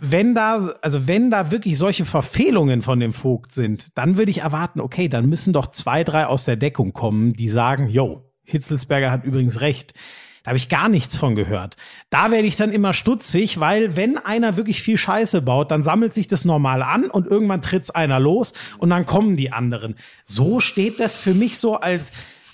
wenn 0.00 0.34
da, 0.34 0.74
also 0.80 1.06
wenn 1.06 1.30
da 1.30 1.50
wirklich 1.50 1.76
solche 1.76 2.04
Verfehlungen 2.04 2.82
von 2.82 3.00
dem 3.00 3.12
Vogt 3.12 3.52
sind, 3.52 3.88
dann 3.94 4.16
würde 4.16 4.30
ich 4.30 4.38
erwarten, 4.38 4.80
okay, 4.80 5.08
dann 5.08 5.28
müssen 5.28 5.52
doch 5.52 5.66
zwei, 5.68 6.04
drei 6.04 6.26
aus 6.26 6.44
der 6.44 6.56
Deckung 6.56 6.92
kommen, 6.92 7.34
die 7.34 7.48
sagen, 7.48 7.88
yo, 7.88 8.30
Hitzelsberger 8.44 9.10
hat 9.10 9.24
übrigens 9.24 9.60
recht. 9.60 9.94
Da 10.42 10.48
habe 10.48 10.58
ich 10.58 10.68
gar 10.68 10.88
nichts 10.88 11.16
von 11.16 11.36
gehört. 11.36 11.76
Da 12.10 12.32
werde 12.32 12.48
ich 12.48 12.56
dann 12.56 12.72
immer 12.72 12.92
stutzig, 12.92 13.60
weil 13.60 13.94
wenn 13.94 14.18
einer 14.18 14.56
wirklich 14.56 14.82
viel 14.82 14.96
Scheiße 14.96 15.40
baut, 15.42 15.70
dann 15.70 15.84
sammelt 15.84 16.12
sich 16.12 16.26
das 16.26 16.44
normal 16.44 16.82
an 16.82 17.04
und 17.04 17.28
irgendwann 17.28 17.62
tritt's 17.62 17.90
einer 17.90 18.18
los 18.18 18.52
und 18.78 18.90
dann 18.90 19.06
kommen 19.06 19.36
die 19.36 19.52
anderen. 19.52 19.94
So 20.24 20.58
steht 20.58 20.98
das 20.98 21.16
für 21.16 21.34
mich 21.34 21.58
so 21.58 21.76
als 21.76 22.12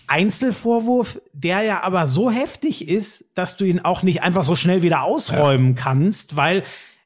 Einzelvorwurf, 0.09 1.21
der 1.33 1.63
ja 1.63 1.83
aber 1.83 2.07
so 2.07 2.31
heftig 2.31 2.89
ist, 2.89 3.25
dass 3.35 3.57
du 3.57 3.65
ihn 3.65 3.81
auch 3.81 4.03
nicht 4.03 4.23
einfach 4.23 4.45
so 4.45 4.55
schnell 4.55 4.83
wieder 4.83 5.03
ausräumen 5.03 5.75
kannst, 5.75 6.37
weil 6.37 6.63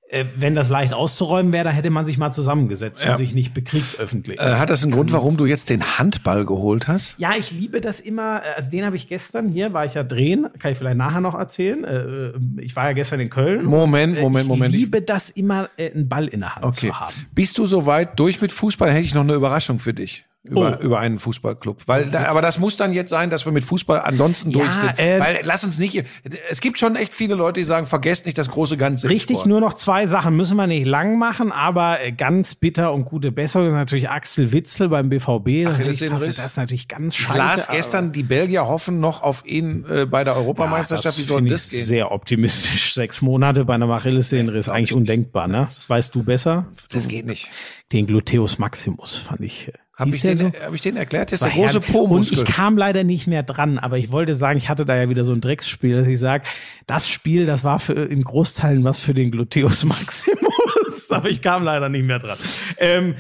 äh, 0.09 0.27
wenn 0.37 0.55
das 0.55 0.69
leicht 0.69 0.93
auszuräumen 0.93 1.53
wäre, 1.53 1.65
da 1.65 1.71
hätte 1.71 1.89
man 1.89 2.05
sich 2.05 2.19
mal 2.19 2.31
zusammengesetzt 2.33 3.03
Ja. 3.03 3.11
und 3.13 3.17
sich 3.17 3.35
nicht 3.35 3.55
bekriegt 3.55 3.99
öffentlich. 3.99 4.39
Äh, 4.39 4.57
hat 4.57 4.69
das 4.69 4.83
einen 4.83 4.93
Grund, 4.93 5.11
warum 5.15 5.39
du 5.39 5.47
jetzt 5.47 5.71
den 5.71 5.99
Handball 5.99 6.45
geholt 6.45 6.87
hast? 6.87 7.15
Ja, 7.17 7.31
ich 7.39 7.51
liebe 7.51 7.81
das 7.81 7.99
immer. 7.99 8.43
äh, 8.43 8.57
Also 8.59 8.71
den 8.71 8.85
habe 8.85 8.95
ich 8.97 9.09
gestern 9.09 9.49
hier, 9.49 9.73
war 9.73 9.87
ich 9.87 9.95
ja 9.95 10.03
drehen, 10.05 10.49
kann 10.59 10.73
ich 10.73 10.77
vielleicht 10.79 10.99
nachher 10.99 11.23
noch 11.23 11.35
erzählen. 11.35 11.85
Äh, 11.85 12.33
Ich 12.63 12.77
war 12.77 12.85
ja 12.89 12.93
gestern 12.93 13.21
in 13.21 13.31
Köln. 13.31 13.65
Moment, 13.65 14.19
Äh, 14.19 14.21
Moment, 14.21 14.45
ich 14.45 14.49
Moment. 14.51 14.75
liebe 14.75 15.01
das 15.01 15.31
immer, 15.31 15.71
äh, 15.79 15.91
einen 15.93 16.09
Ball 16.11 16.27
in 16.29 16.41
der 16.41 16.57
Hand 16.57 16.65
Okay. 16.67 16.89
zu 16.89 17.01
haben. 17.01 17.15
Bist 17.35 17.57
du 17.57 17.65
soweit 17.65 18.19
durch 18.19 18.39
mit 18.43 18.53
Fußball? 18.53 18.89
Dann 18.89 18.95
hätte 18.97 19.07
ich 19.07 19.15
noch 19.15 19.23
eine 19.23 19.33
Überraschung 19.35 19.79
für 19.79 19.95
dich. 19.95 20.27
Über, 20.45 20.77
Oh. 20.81 20.83
über 20.83 20.99
einen 20.99 21.21
Fußballclub. 21.21 21.83
Weil, 21.87 22.07
da, 22.07 22.25
aber 22.25 22.43
das 22.43 22.59
muss 22.59 22.77
dann 22.77 22.93
jetzt 22.93 23.11
sein, 23.11 23.31
dass 23.31 23.45
wir 23.45 23.53
mit 23.53 23.63
Fußball 23.63 24.01
ansonsten 24.01 24.51
Ja, 24.51 24.59
durch 24.65 24.73
sind. 24.73 24.99
äh, 24.99 25.21
Weil, 25.21 25.41
lass 25.45 25.63
uns 25.63 25.79
nicht, 25.79 26.03
es 26.51 26.61
gibt 26.61 26.81
schon 26.81 26.97
echt 26.97 27.15
viele 27.15 27.37
Leute, 27.37 27.61
die 27.61 27.65
sagen, 27.65 27.87
vergesst 27.87 28.27
nicht 28.27 28.37
das 28.39 28.49
große 28.51 28.77
Ganze. 28.77 29.09
Richtig, 29.09 29.37
Sport. 29.37 29.47
nur 29.49 29.61
noch 29.61 29.75
zwei 29.75 30.09
Sachen 30.09 30.35
müssen 30.37 30.57
wir 30.57 30.67
nicht 30.67 30.85
lang 30.85 31.17
machen, 31.17 31.53
aber 31.53 32.01
äh, 32.01 32.11
ganz 32.11 32.57
bitter 32.57 32.93
und 32.93 33.05
gute 33.05 33.31
Besserung 33.31 33.69
ist 33.69 33.75
natürlich 33.75 34.11
Axel 34.11 34.51
Witzel 34.51 34.89
beim 34.89 35.11
BVB. 35.11 35.23
Das, 35.23 35.29
hätte 35.45 35.63
ich 35.63 35.69
Achillessehnenriss. 35.69 36.25
fast- 36.27 36.39
das 36.39 36.47
ist 36.47 36.57
natürlich 36.57 36.89
ganz 36.89 37.15
Ich 37.15 37.21
scheiße. 37.21 37.39
las 37.39 37.69
gestern, 37.69 38.11
die 38.11 38.25
Belgier 38.25 38.67
hoffen 38.67 38.99
noch 38.99 39.23
auf 39.23 39.47
ihn 39.47 39.85
äh, 39.89 40.07
bei 40.07 40.25
der 40.25 40.35
Europameisterschaft. 40.35 41.19
Wie 41.19 41.23
soll 41.23 41.47
das 41.49 41.67
ich 41.67 41.79
gehen? 41.79 41.85
sehr 41.87 42.11
optimistisch. 42.11 42.95
Sechs 42.95 43.23
Monate 43.23 43.65
bei 43.65 43.75
einem 43.75 43.93
Achillessehnenriss, 43.93 44.69
eigentlich 44.69 44.93
undenkbar, 44.93 45.47
ne? 45.47 45.69
Das 45.73 45.89
weißt 45.89 46.13
du 46.17 46.25
besser. 46.25 46.67
Das 46.91 47.07
geht 47.07 47.27
nicht. 47.27 47.49
Den 47.93 48.09
Gluteus 48.09 48.59
Maximus 48.59 49.17
fand 49.19 49.43
ich. 49.43 49.71
Habe 49.95 50.11
ich, 50.11 50.23
den, 50.23 50.37
so? 50.37 50.47
hab 50.47 50.73
ich 50.73 50.81
den 50.81 50.97
erklärt? 50.97 51.33
Das 51.33 51.43
ist 51.43 51.45
der 51.45 51.51
große 51.51 51.81
herrlich. 51.83 52.11
Und 52.11 52.33
ich 52.33 52.45
kam 52.45 52.79
leider 52.79 53.05
nicht 53.05 53.27
mehr 53.27 53.43
dran, 53.43 53.79
aber 53.79 53.99
ich 53.99 54.11
wollte 54.11 54.37
sagen, 54.37 54.57
ich 54.57 54.71
hatte 54.71 54.87
da 54.87 54.97
ja 54.97 55.11
wieder 55.11 55.23
so 55.23 55.33
ein 55.33 55.43
Drecksspiel, 55.43 55.97
dass 55.97 56.07
ich 56.07 56.19
sage, 56.19 56.45
das 56.87 57.09
Spiel, 57.09 57.45
das 57.45 57.63
war 57.63 57.79
für, 57.79 57.93
in 57.93 58.25
Großteilen 58.25 58.85
was 58.85 59.01
für 59.01 59.13
den 59.13 59.31
Gluteus 59.31 59.85
Maximus, 59.85 61.11
aber 61.11 61.29
ich 61.29 61.43
kam 61.43 61.63
leider 61.63 61.91
nicht 61.91 62.07
mehr 62.07 62.19
dran. 62.19 62.39
Ähm, 62.79 63.17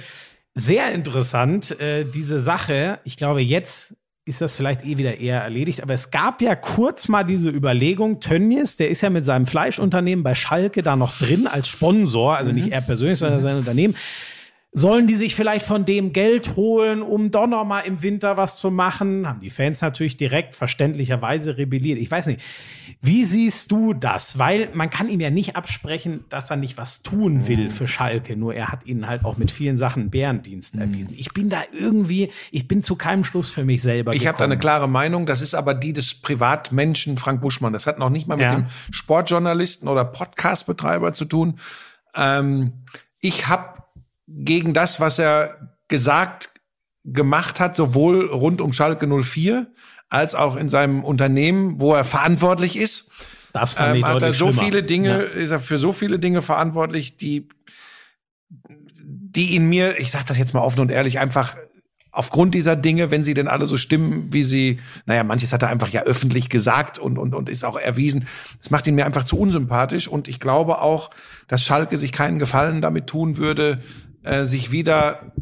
sehr 0.54 0.92
interessant, 0.92 1.78
äh, 1.78 2.04
diese 2.04 2.40
Sache. 2.40 3.00
Ich 3.04 3.16
glaube, 3.16 3.42
jetzt 3.42 3.94
ist 4.24 4.40
das 4.40 4.54
vielleicht 4.54 4.84
eh 4.84 4.96
wieder 4.98 5.18
eher 5.18 5.40
erledigt, 5.40 5.82
aber 5.82 5.94
es 5.94 6.10
gab 6.10 6.40
ja 6.40 6.54
kurz 6.54 7.08
mal 7.08 7.24
diese 7.24 7.50
Überlegung, 7.50 8.20
Tönnies, 8.20 8.76
der 8.76 8.88
ist 8.88 9.00
ja 9.00 9.10
mit 9.10 9.24
seinem 9.24 9.46
Fleischunternehmen 9.46 10.22
bei 10.22 10.34
Schalke 10.34 10.82
da 10.82 10.94
noch 10.94 11.18
drin 11.18 11.46
als 11.46 11.68
Sponsor, 11.68 12.36
also 12.36 12.52
nicht 12.52 12.70
er 12.70 12.82
persönlich, 12.82 13.18
sondern 13.18 13.40
sein 13.40 13.56
Unternehmen. 13.56 13.96
Sollen 14.74 15.06
die 15.06 15.16
sich 15.16 15.34
vielleicht 15.34 15.66
von 15.66 15.84
dem 15.84 16.14
Geld 16.14 16.56
holen, 16.56 17.02
um 17.02 17.30
doch 17.30 17.46
noch 17.46 17.66
mal 17.66 17.80
im 17.80 18.00
Winter 18.02 18.38
was 18.38 18.56
zu 18.56 18.70
machen? 18.70 19.28
Haben 19.28 19.40
die 19.40 19.50
Fans 19.50 19.82
natürlich 19.82 20.16
direkt 20.16 20.56
verständlicherweise 20.56 21.58
rebelliert. 21.58 21.98
Ich 21.98 22.10
weiß 22.10 22.26
nicht. 22.26 22.40
Wie 23.02 23.24
siehst 23.24 23.70
du 23.70 23.92
das? 23.92 24.38
Weil 24.38 24.70
man 24.72 24.88
kann 24.88 25.10
ihm 25.10 25.20
ja 25.20 25.28
nicht 25.28 25.56
absprechen, 25.56 26.24
dass 26.30 26.48
er 26.48 26.56
nicht 26.56 26.78
was 26.78 27.02
tun 27.02 27.46
will 27.46 27.68
für 27.68 27.86
Schalke. 27.86 28.34
Nur 28.34 28.54
er 28.54 28.68
hat 28.68 28.86
ihnen 28.86 29.06
halt 29.06 29.26
auch 29.26 29.36
mit 29.36 29.50
vielen 29.50 29.76
Sachen 29.76 30.08
Bärendienst 30.08 30.76
erwiesen. 30.76 31.12
Ich 31.18 31.34
bin 31.34 31.50
da 31.50 31.60
irgendwie, 31.78 32.30
ich 32.50 32.66
bin 32.66 32.82
zu 32.82 32.96
keinem 32.96 33.24
Schluss 33.24 33.50
für 33.50 33.64
mich 33.66 33.82
selber 33.82 34.14
Ich 34.14 34.26
habe 34.26 34.38
da 34.38 34.44
eine 34.44 34.56
klare 34.58 34.88
Meinung, 34.88 35.26
das 35.26 35.42
ist 35.42 35.54
aber 35.54 35.74
die 35.74 35.92
des 35.92 36.14
Privatmenschen 36.14 37.18
Frank 37.18 37.42
Buschmann. 37.42 37.74
Das 37.74 37.86
hat 37.86 37.98
noch 37.98 38.08
nicht 38.08 38.26
mal 38.26 38.36
mit 38.36 38.44
Ja. 38.46 38.54
dem 38.54 38.66
Sportjournalisten 38.90 39.86
oder 39.86 40.06
Podcastbetreiber 40.06 41.12
zu 41.12 41.26
tun. 41.26 41.58
Ähm, 42.14 42.72
ich 43.20 43.48
habe 43.48 43.82
gegen 44.34 44.72
das, 44.74 45.00
was 45.00 45.18
er 45.18 45.76
gesagt, 45.88 46.50
gemacht 47.04 47.60
hat, 47.60 47.74
sowohl 47.76 48.26
rund 48.30 48.60
um 48.60 48.72
Schalke 48.72 49.06
04 49.06 49.66
als 50.08 50.34
auch 50.34 50.56
in 50.56 50.68
seinem 50.68 51.04
Unternehmen, 51.04 51.80
wo 51.80 51.94
er 51.94 52.04
verantwortlich 52.04 52.76
ist, 52.76 53.10
Das 53.52 53.72
fand 53.74 53.90
ähm, 53.96 53.96
ich 53.96 54.04
hat 54.04 54.22
er 54.22 54.32
so 54.32 54.46
schlimmer. 54.50 54.62
viele 54.62 54.82
Dinge, 54.82 55.08
Ja. 55.08 55.18
ist 55.20 55.50
er 55.50 55.58
für 55.60 55.78
so 55.78 55.90
viele 55.92 56.18
Dinge 56.18 56.42
verantwortlich, 56.42 57.16
die, 57.16 57.48
die 58.48 59.56
in 59.56 59.68
mir, 59.68 59.98
ich 59.98 60.10
sage 60.10 60.24
das 60.28 60.38
jetzt 60.38 60.54
mal 60.54 60.60
offen 60.60 60.80
und 60.80 60.90
ehrlich, 60.90 61.18
einfach 61.18 61.56
aufgrund 62.14 62.54
dieser 62.54 62.76
Dinge, 62.76 63.10
wenn 63.10 63.24
sie 63.24 63.32
denn 63.32 63.48
alle 63.48 63.66
so 63.66 63.78
stimmen, 63.78 64.30
wie 64.32 64.44
sie, 64.44 64.80
naja, 65.06 65.24
manches 65.24 65.52
hat 65.52 65.62
er 65.62 65.68
einfach 65.68 65.88
ja 65.88 66.02
öffentlich 66.02 66.50
gesagt 66.50 66.98
und, 66.98 67.16
und, 67.16 67.34
und 67.34 67.48
ist 67.48 67.64
auch 67.64 67.76
erwiesen. 67.78 68.26
Das 68.58 68.70
macht 68.70 68.86
ihn 68.86 68.94
mir 68.94 69.06
einfach 69.06 69.24
zu 69.24 69.38
unsympathisch 69.38 70.08
und 70.08 70.28
ich 70.28 70.38
glaube 70.38 70.82
auch, 70.82 71.10
dass 71.48 71.64
Schalke 71.64 71.96
sich 71.96 72.12
keinen 72.12 72.38
Gefallen 72.38 72.82
damit 72.82 73.06
tun 73.06 73.38
würde, 73.38 73.80
äh, 74.24 74.44
sich 74.44 74.70
wieder 74.72 75.32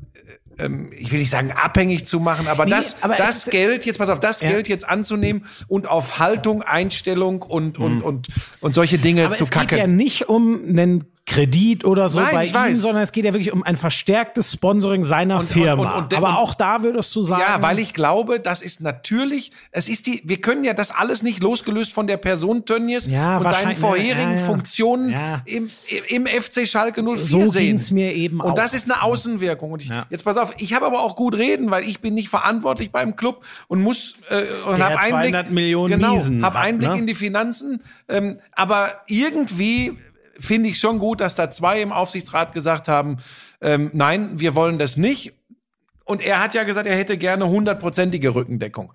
ähm, 0.58 0.90
ich 0.94 1.10
will 1.10 1.20
nicht 1.20 1.30
sagen 1.30 1.52
abhängig 1.52 2.06
zu 2.06 2.20
machen, 2.20 2.46
aber 2.46 2.66
Nee, 2.66 2.72
das, 2.72 3.02
aber 3.02 3.14
das 3.16 3.46
es- 3.46 3.50
Geld, 3.50 3.86
jetzt 3.86 3.96
pass 3.98 4.10
auf, 4.10 4.20
das 4.20 4.42
Ja. 4.42 4.50
Geld 4.50 4.68
jetzt 4.68 4.86
anzunehmen 4.86 5.46
und 5.68 5.88
auf 5.88 6.18
Haltung, 6.18 6.62
Einstellung 6.62 7.40
und, 7.42 7.78
und, 7.78 8.02
und, 8.02 8.28
und 8.60 8.74
solche 8.74 8.98
Dinge 8.98 9.22
Mhm. 9.22 9.26
Aber 9.28 9.34
zu 9.36 9.44
es 9.44 9.50
kacken. 9.50 9.68
geht 9.68 9.78
ja 9.78 9.86
nicht 9.86 10.28
um 10.28 10.60
einen 10.68 11.06
Kredit 11.30 11.84
oder 11.84 12.08
so 12.08 12.18
Nein, 12.20 12.34
bei 12.34 12.46
ihm, 12.46 12.54
weiß. 12.54 12.78
sondern 12.80 13.02
es 13.04 13.12
geht 13.12 13.24
ja 13.24 13.32
wirklich 13.32 13.52
um 13.52 13.62
ein 13.62 13.76
verstärktes 13.76 14.52
Sponsoring 14.52 15.04
seiner 15.04 15.38
Und- 15.38 15.46
Firma. 15.48 15.94
und- 15.98 16.04
und- 16.04 16.14
Aber 16.14 16.38
auch 16.38 16.54
da 16.54 16.82
würdest 16.82 17.14
du 17.14 17.22
sagen, 17.22 17.42
Ja, 17.46 17.62
weil 17.62 17.78
ich 17.78 17.94
glaube, 17.94 18.40
das 18.40 18.62
ist 18.62 18.80
natürlich, 18.80 19.52
es 19.70 19.88
ist 19.88 20.06
die, 20.08 20.22
wir 20.24 20.40
können 20.40 20.64
ja 20.64 20.74
das 20.74 20.90
alles 20.90 21.22
nicht 21.22 21.40
losgelöst 21.40 21.92
von 21.92 22.08
der 22.08 22.16
Person 22.16 22.64
Tönnies 22.64 23.06
Ja, 23.06 23.38
und 23.38 23.44
seinen 23.44 23.76
vorherigen 23.76 24.32
ja, 24.32 24.38
ja. 24.40 24.44
Funktionen 24.44 25.14
im, 25.46 25.70
im 26.08 26.26
FC 26.26 26.66
Schalke 26.66 27.02
04 27.02 27.16
so 27.24 27.50
sehen. 27.50 27.66
ging's 27.66 27.92
mir 27.92 28.12
eben 28.12 28.40
Und 28.40 28.50
auch. 28.50 28.54
das 28.54 28.74
ist 28.74 28.90
eine 28.90 29.00
Außenwirkung. 29.00 29.70
Und 29.70 29.82
ich, 29.82 29.92
jetzt 30.10 30.24
pass 30.24 30.36
auf, 30.36 30.52
ich 30.58 30.74
habe 30.74 30.84
aber 30.86 31.00
auch 31.00 31.14
gut 31.14 31.38
reden, 31.38 31.70
weil 31.70 31.84
ich 31.84 32.00
bin 32.00 32.14
nicht 32.14 32.28
verantwortlich 32.28 32.90
beim 32.90 33.14
Club 33.14 33.44
und 33.68 33.80
muss 33.82 34.16
äh, 34.30 34.42
und 34.68 34.82
habe 34.82 34.98
Einblick, 34.98 35.10
200 35.30 35.50
Millionen 35.52 35.92
genau, 36.00 36.16
habe 36.18 36.42
hat, 36.58 36.64
Einblick 36.64 36.90
ne? 36.90 36.98
in 36.98 37.06
die 37.06 37.14
Finanzen. 37.14 37.82
Ähm, 38.08 38.40
aber 38.52 38.94
irgendwie 39.06 39.96
finde 40.40 40.70
ich 40.70 40.78
schon 40.78 40.98
gut, 40.98 41.20
dass 41.20 41.34
da 41.34 41.50
zwei 41.50 41.80
im 41.80 41.92
Aufsichtsrat 41.92 42.52
gesagt 42.52 42.88
haben, 42.88 43.18
ähm, 43.60 43.90
nein, 43.92 44.40
wir 44.40 44.54
wollen 44.54 44.78
das 44.78 44.96
nicht. 44.96 45.34
Und 46.04 46.22
er 46.22 46.42
hat 46.42 46.54
ja 46.54 46.64
gesagt, 46.64 46.88
er 46.88 46.96
hätte 46.96 47.16
gerne 47.16 47.48
hundertprozentige 47.48 48.34
Rückendeckung. 48.34 48.92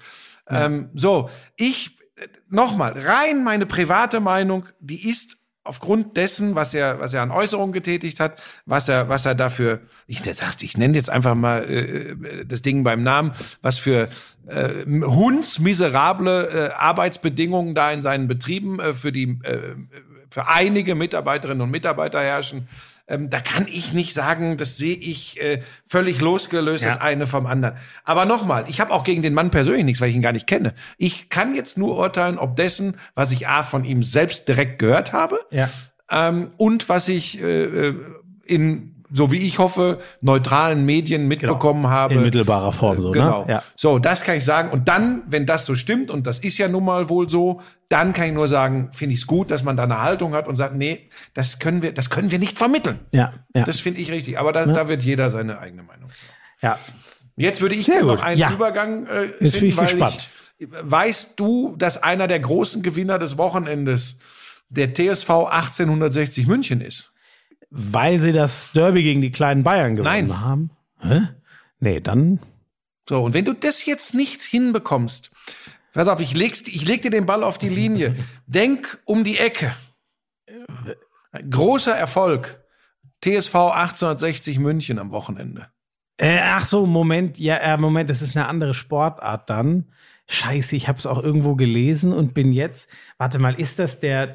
Ähm, 0.50 0.90
so, 0.94 1.30
ich 1.56 1.98
nochmal 2.50 2.98
rein 2.98 3.44
meine 3.44 3.66
private 3.66 4.20
Meinung, 4.20 4.66
die 4.80 5.10
ist 5.10 5.38
aufgrund 5.64 6.16
dessen, 6.16 6.54
was 6.54 6.74
er, 6.74 7.00
was 7.00 7.14
er 7.14 7.24
an 7.24 7.32
Äußerungen 7.32 7.74
getätigt 7.74 8.20
hat, 8.20 8.40
was 8.66 8.88
er, 8.88 9.10
was 9.10 9.26
er 9.26 9.34
dafür, 9.34 9.82
ich 10.06 10.22
der 10.22 10.36
sagt, 10.36 10.62
ich 10.62 10.78
nenne 10.78 10.96
jetzt 10.96 11.10
einfach 11.10 11.34
mal 11.34 11.64
äh, 11.64 12.46
das 12.46 12.62
Ding 12.62 12.84
beim 12.84 13.02
Namen, 13.02 13.34
was 13.64 13.80
für 13.80 14.10
äh, 14.48 14.86
hundsmiserable 14.86 16.50
äh, 16.50 16.74
Arbeitsbedingungen 16.74 17.74
da 17.74 17.92
in 17.92 18.04
seinen 18.04 18.28
Betrieben 18.28 18.80
äh, 18.80 18.94
für 18.94 19.12
die, 19.12 19.40
äh, 19.44 19.76
für 20.36 20.50
einige 20.50 20.96
Mitarbeiterinnen 20.96 21.62
und 21.62 21.72
Mitarbeiter 21.72 22.20
herrschen. 22.22 22.68
Ähm, 23.08 23.30
da 23.30 23.40
kann 23.40 23.68
ich 23.70 23.94
nicht 23.94 24.14
sagen, 24.14 24.58
das 24.58 24.76
sehe 24.76 24.98
ich 24.98 25.40
äh, 25.42 25.62
völlig 25.88 26.20
losgelöst, 26.20 26.84
Ja. 26.84 26.90
das 26.90 27.00
eine 27.00 27.26
vom 27.26 27.46
anderen. 27.46 27.78
Aber 28.04 28.26
nochmal, 28.26 28.66
ich 28.68 28.82
habe 28.82 28.92
auch 28.92 29.06
gegen 29.06 29.22
den 29.22 29.34
Mann 29.34 29.50
persönlich 29.50 29.86
nichts, 29.86 30.02
weil 30.02 30.10
ich 30.10 30.16
ihn 30.18 30.22
gar 30.22 30.34
nicht 30.34 30.46
kenne. 30.46 30.74
Ich 30.98 31.30
kann 31.30 31.56
jetzt 31.56 31.78
nur 31.78 31.98
urteilen, 31.98 32.38
ob 32.38 32.58
dessen, 32.58 32.98
was 33.14 33.32
ich 33.32 33.48
A 33.48 33.64
von 33.64 33.86
ihm 33.86 34.04
selbst 34.04 34.50
direkt 34.50 34.78
gehört 34.80 35.14
habe 35.14 35.40
ja. 35.52 35.70
ähm, 36.12 36.52
und 36.58 36.90
was 36.90 37.08
ich 37.08 37.42
äh, 37.42 37.64
äh, 37.88 37.96
in, 38.44 38.95
so 39.12 39.32
wie 39.32 39.38
ich 39.46 39.60
hoffe, 39.60 40.00
neutralen 40.22 40.86
Medien 40.86 41.28
mitbekommen 41.28 41.88
habe. 41.88 42.16
in 42.16 42.22
mittelbarer 42.24 42.72
Form 42.72 43.02
so, 43.02 43.12
Genau. 43.12 43.46
ne? 43.46 43.54
Ja. 43.54 43.64
So, 43.76 44.00
das 44.00 44.24
kann 44.24 44.36
ich 44.38 44.44
sagen. 44.46 44.72
Und 44.72 44.88
dann, 44.88 45.22
wenn 45.28 45.46
das 45.46 45.66
so 45.66 45.76
stimmt, 45.76 46.10
und 46.12 46.26
das 46.26 46.40
ist 46.40 46.58
ja 46.58 46.68
nun 46.68 46.86
mal 46.86 47.08
wohl 47.10 47.30
so, 47.30 47.62
dann 47.90 48.14
kann 48.14 48.26
ich 48.28 48.34
nur 48.34 48.48
sagen, 48.48 48.90
finde 48.94 49.14
ich 49.14 49.22
es 49.22 49.28
gut, 49.28 49.52
dass 49.52 49.64
man 49.64 49.78
da 49.78 49.84
eine 49.84 50.02
Haltung 50.02 50.34
hat 50.34 50.48
und 50.48 50.56
sagt, 50.56 50.76
nee, 50.76 51.10
das 51.34 51.60
können 51.60 51.82
wir, 51.82 51.94
das 51.94 52.10
können 52.10 52.32
wir 52.32 52.40
nicht 52.40 52.58
vermitteln. 52.58 53.00
Ja, 53.12 53.34
ja. 53.56 53.64
Das 53.64 53.80
finde 53.80 54.02
ich 54.02 54.12
richtig. 54.12 54.40
Aber 54.40 54.52
da, 54.52 54.66
da 54.66 54.88
wird 54.88 55.04
jeder 55.04 55.30
seine 55.30 55.60
eigene 55.60 55.84
Meinung 55.84 56.10
sagen. 56.10 56.20
ja. 56.62 56.80
Jetzt 57.38 57.62
würde 57.62 57.76
ich 57.76 57.90
noch 57.90 58.22
einen 58.24 58.40
Ja. 58.40 58.50
Übergang 58.54 59.08
äh, 59.08 59.24
Jetzt 59.26 59.40
bin 59.40 59.50
finden, 59.52 59.66
ich 59.68 59.78
weil 59.78 59.86
gespannt. 59.88 60.30
Ich, 60.58 60.68
weißt 60.72 61.34
du, 61.36 61.76
dass 61.78 62.02
einer 62.02 62.28
der 62.28 62.40
großen 62.40 62.82
Gewinner 62.82 63.20
des 63.20 63.38
Wochenendes 63.38 64.18
der 64.70 64.94
TSV 64.94 65.30
1860 65.30 66.48
München 66.48 66.80
ist? 66.82 67.12
Weil 67.70 68.20
sie 68.20 68.32
das 68.32 68.72
Derby 68.72 69.04
gegen 69.04 69.22
die 69.22 69.32
kleinen 69.32 69.64
Bayern 69.64 69.96
gewonnen 69.96 70.28
Nein. 70.28 70.42
haben. 70.42 70.70
Hä? 71.00 71.22
Nee, 71.80 72.00
dann. 72.00 72.40
So, 73.08 73.24
und 73.24 73.34
wenn 73.34 73.46
du 73.46 73.54
das 73.54 73.86
jetzt 73.86 74.14
nicht 74.14 74.44
hinbekommst, 74.44 75.32
pass 75.94 76.08
auf, 76.08 76.20
ich, 76.22 76.36
leg's, 76.36 76.62
ich 76.62 76.86
leg 76.86 77.02
dir 77.02 77.12
den 77.12 77.26
Ball 77.26 77.44
auf 77.44 77.58
die 77.58 77.70
Linie. 77.70 78.16
Denk 78.48 79.00
um 79.06 79.24
die 79.24 79.38
Ecke. 79.38 79.76
Großer 81.50 81.96
Erfolg. 81.96 82.62
TSV 83.22 83.56
1860 83.56 84.60
München 84.60 85.00
am 85.00 85.12
Wochenende. 85.12 85.68
Äh, 86.18 86.40
ach 86.42 86.66
so, 86.66 86.86
Moment, 86.86 87.40
ja, 87.40 87.58
äh, 87.58 87.78
Moment, 87.78 88.10
das 88.10 88.22
ist 88.22 88.38
eine 88.38 88.48
andere 88.48 88.74
Sportart 88.74 89.50
dann. 89.50 89.86
Scheiße, 90.28 90.76
ich 90.76 90.88
habe 90.88 90.98
es 90.98 91.06
auch 91.06 91.22
irgendwo 91.22 91.56
gelesen 91.56 92.14
und 92.14 92.34
bin 92.34 92.52
jetzt. 92.54 92.90
Warte 93.18 93.40
mal, 93.40 93.56
ist 93.56 93.80
das 93.80 94.00
der? 94.00 94.34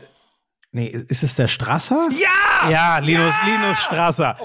Nee, 0.72 0.86
ist 0.86 1.22
es 1.22 1.34
der 1.34 1.48
Strasser? 1.48 2.08
Ja! 2.12 2.70
Ja, 2.70 2.98
Linus, 2.98 3.34
Linus 3.44 3.78
Strasser. 3.80 4.36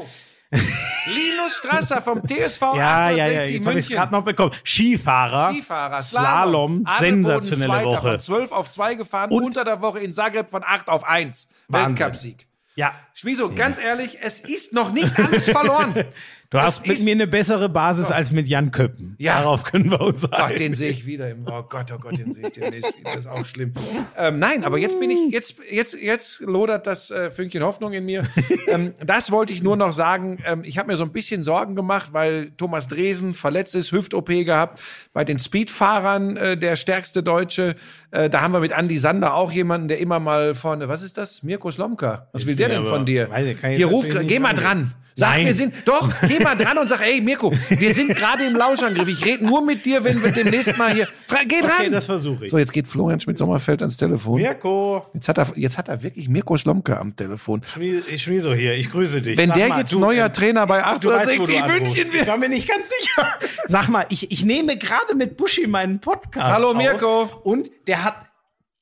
Linus 0.51 1.57
Strasser 1.57 2.01
vom 2.01 2.21
TSV 2.27 2.61
Ja, 2.75 3.09
ja, 3.09 3.27
ja, 3.27 3.41
1860 3.41 3.55
jetzt 3.55 3.65
habe 3.65 3.79
ich 3.79 3.85
München. 3.85 3.95
gerade 3.95 4.11
noch 4.11 4.23
bekommen. 4.23 4.51
Skifahrer, 4.63 5.51
Skifahrer, 5.53 6.01
Slalom, 6.01 6.81
Adelboden 6.85 7.23
sensationelle 7.23 7.67
Zweiter, 7.69 7.89
Woche. 7.89 8.09
Von 8.11 8.19
12 8.19 8.51
auf 8.51 8.71
2 8.71 8.95
gefahren, 8.95 9.31
Und- 9.31 9.43
unter 9.43 9.63
der 9.63 9.81
Woche 9.81 9.99
in 9.99 10.13
Zagreb 10.13 10.49
von 10.49 10.63
8 10.65 10.87
auf 10.89 11.03
1. 11.03 11.47
Wahnsinn. 11.67 11.99
Weltcupsieg. 11.99 12.47
Ja, 12.77 12.93
Schmiso, 13.13 13.49
ganz 13.53 13.79
ehrlich, 13.79 14.17
es 14.21 14.39
ist 14.39 14.73
noch 14.73 14.91
nicht 14.91 15.17
alles 15.17 15.49
verloren. 15.49 15.93
du 16.55 16.61
hast 16.61 16.87
mit 16.87 17.03
mir 17.03 17.11
eine 17.11 17.27
bessere 17.27 17.69
Basis 17.69 18.11
als 18.11 18.31
mit 18.31 18.47
Jan 18.47 18.71
Köppen. 18.71 19.15
Ja. 19.19 19.39
Darauf 19.39 19.63
können 19.63 19.91
wir 19.91 20.01
uns 20.01 20.23
Gott, 20.23 20.33
einigen. 20.33 20.59
den 20.59 20.73
sehe 20.73 20.89
ich 20.89 21.05
wieder 21.05 21.29
im. 21.29 21.45
Oh 21.47 21.63
Gott, 21.63 21.91
oh 21.93 21.97
Gott, 21.99 22.17
den 22.17 22.33
sehe 22.33 22.47
ich 22.47 22.53
demnächst 22.53 22.97
wieder. 22.97 23.11
Das 23.11 23.19
ist 23.25 23.27
auch 23.27 23.45
schlimm. 23.45 23.73
Ähm, 24.17 24.39
nein, 24.39 24.63
aber 24.63 24.77
jetzt 24.77 24.99
bin 24.99 25.09
ich, 25.11 25.31
jetzt, 25.31 25.55
jetzt, 25.69 26.01
jetzt 26.01 26.39
lodert 26.41 26.87
das 26.87 27.11
äh, 27.11 27.29
Fünkchen 27.29 27.63
Hoffnung 27.63 27.93
in 27.93 28.05
mir. 28.05 28.23
ähm, 28.67 28.93
das 29.05 29.31
wollte 29.31 29.53
ich 29.53 29.61
nur 29.61 29.77
noch 29.77 29.93
sagen. 29.93 30.39
Ähm, 30.45 30.61
ich 30.63 30.77
habe 30.77 30.91
mir 30.91 30.97
so 30.97 31.03
ein 31.03 31.11
bisschen 31.11 31.43
Sorgen 31.43 31.75
gemacht, 31.75 32.09
weil 32.11 32.51
Thomas 32.57 32.87
Dresen 32.87 33.33
verletzt 33.33 33.75
ist, 33.75 33.91
Hüft-OP 33.91 34.27
gehabt. 34.27 34.81
Bei 35.13 35.23
den 35.23 35.39
Speedfahrern 35.39 36.37
äh, 36.37 36.57
der 36.57 36.75
stärkste 36.75 37.23
Deutsche. 37.23 37.75
Äh, 38.11 38.29
da 38.29 38.41
haben 38.41 38.53
wir 38.53 38.59
mit 38.59 38.71
Andy 38.71 38.97
Sander 38.97 39.33
auch 39.33 39.51
jemanden, 39.51 39.87
der 39.87 39.99
immer 39.99 40.19
mal 40.19 40.55
vorne. 40.55 40.87
Was 40.87 41.01
ist 41.01 41.17
das? 41.17 41.43
Mirko 41.43 41.71
Slomka. 41.71 42.27
Was 42.31 42.45
will 42.45 42.55
der 42.55 42.69
denn 42.69 42.79
aber- 42.79 42.89
von 42.89 43.05
dir? 43.05 43.29
weiß 43.29 43.45
Hier 43.61 43.71
jetzt 43.71 43.91
ruf, 43.91 44.05
natürlich 44.07 44.27
geh 44.27 44.39
mal 44.39 44.53
dran. 44.53 44.93
Sag, 45.17 45.29
Nein. 45.29 45.45
wir 45.45 45.53
sind, 45.53 45.73
doch, 45.85 46.11
geh 46.27 46.39
mal 46.43 46.55
dran 46.55 46.77
und 46.77 46.89
sag, 46.89 47.01
ey, 47.01 47.21
Mirko, 47.21 47.53
wir 47.69 47.93
sind 47.93 48.13
gerade 48.17 48.43
im 48.45 48.53
Lauschangriff. 48.53 49.07
Ich 49.07 49.23
rede 49.23 49.45
nur 49.45 49.61
mit 49.63 49.85
dir, 49.85 50.03
wenn 50.03 50.21
wir 50.21 50.31
demnächst 50.33 50.77
mal 50.77 50.93
hier. 50.93 51.07
Fra 51.25 51.37
geh 51.47 51.61
dran! 51.61 51.71
Okay, 51.79 51.89
das 51.89 52.05
versuche 52.05 52.43
ich. 52.45 52.51
so, 52.51 52.57
jetzt 52.57 52.73
geht 52.73 52.85
Florian 52.85 53.17
Schmidt-Sommerfeld 53.21 53.81
ans 53.81 53.95
Telefon. 53.95 54.41
Mirko, 54.41 55.05
Jetzt 55.13 55.29
hat 55.29 55.37
er, 55.37 55.47
jetzt 55.55 55.77
hat 55.77 55.87
er 55.87 56.03
wirklich 56.03 56.27
Mirko 56.27 56.57
Slomka 56.57 56.97
am 56.99 57.15
Telefon. 57.15 57.61
Schmi- 57.61 58.01
Schmieso 58.17 58.53
hier, 58.53 58.73
ich 58.73 58.91
grüße 58.91 59.21
dich. 59.21 59.37
Wenn 59.37 59.47
Sag 59.47 59.55
der 59.57 59.67
mal, 59.69 59.79
jetzt 59.79 59.93
du, 59.93 59.99
neuer 59.99 60.25
äh, 60.25 60.31
Trainer 60.33 60.67
bei 60.67 60.79
du 60.79 60.85
weißt, 60.85 61.05
wo 61.05 61.09
du 61.09 61.13
1860 61.15 61.63
anrufst. 61.63 61.79
München 61.95 62.07
Ich 62.07 62.13
wird. 62.13 62.27
war 62.27 62.37
mir 62.37 62.49
nicht 62.49 62.67
ganz 62.67 62.89
sicher. 62.89 63.27
Sag 63.67 63.87
mal, 63.87 64.05
ich, 64.09 64.31
ich 64.33 64.43
nehme 64.43 64.75
gerade 64.77 65.15
mit 65.15 65.37
Buschi 65.37 65.65
meinen 65.65 65.99
Podcast 66.01 66.45
Hallo, 66.45 66.71
auf 66.71 66.75
Mirko. 66.77 67.29
Und 67.43 67.71
der 67.87 68.03
hat, 68.03 68.15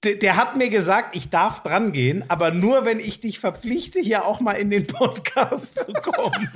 der, 0.04 0.16
der 0.16 0.36
hat 0.38 0.58
mir 0.58 0.70
gesagt, 0.70 1.16
ich 1.16 1.30
darf 1.30 1.64
dran 1.64 1.92
gehen, 1.92 2.24
aber 2.28 2.52
nur, 2.52 2.86
wenn 2.86 3.00
ich 3.00 3.20
dich 3.20 3.40
verpflichte, 3.40 4.00
hier 4.00 4.26
auch 4.26 4.40
mal 4.40 4.54
in 4.54 4.70
den 4.70 4.86
Podcast 4.88 5.80
zu 5.80 5.94
kommen. 5.94 6.50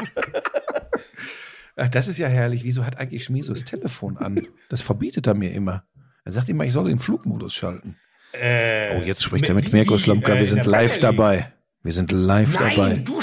Ach, 1.76 1.88
das 1.92 2.08
ist 2.08 2.18
ja 2.18 2.28
herrlich. 2.28 2.64
Wieso 2.64 2.86
hat 2.86 3.00
eigentlich 3.00 3.24
Schmiso 3.24 3.54
das 3.54 3.66
Telefon 3.66 4.18
an? 4.18 4.48
Das 4.70 4.82
verbietet 4.82 5.28
er 5.28 5.34
mir 5.34 5.52
immer. 5.54 5.84
Er 6.26 6.32
sagt 6.34 6.50
immer, 6.50 6.66
ich 6.66 6.74
soll 6.74 6.86
den 6.90 7.00
Flugmodus 7.00 7.54
schalten. 7.54 7.98
oh, 8.34 9.02
jetzt 9.04 9.24
spricht 9.24 9.48
er 9.48 9.56
mit 9.56 9.72
Mirko 9.72 9.98
Slomka. 9.98 10.34
äh, 10.34 10.36
Wir 10.36 10.42
in 10.42 10.48
sind 10.48 10.66
live 10.66 11.00
dabei. 11.00 11.54
Wir 11.84 11.94
sind 11.94 12.12
live 12.12 12.58
dabei. 12.58 12.90
Nein, 12.90 13.06
du 13.06 13.22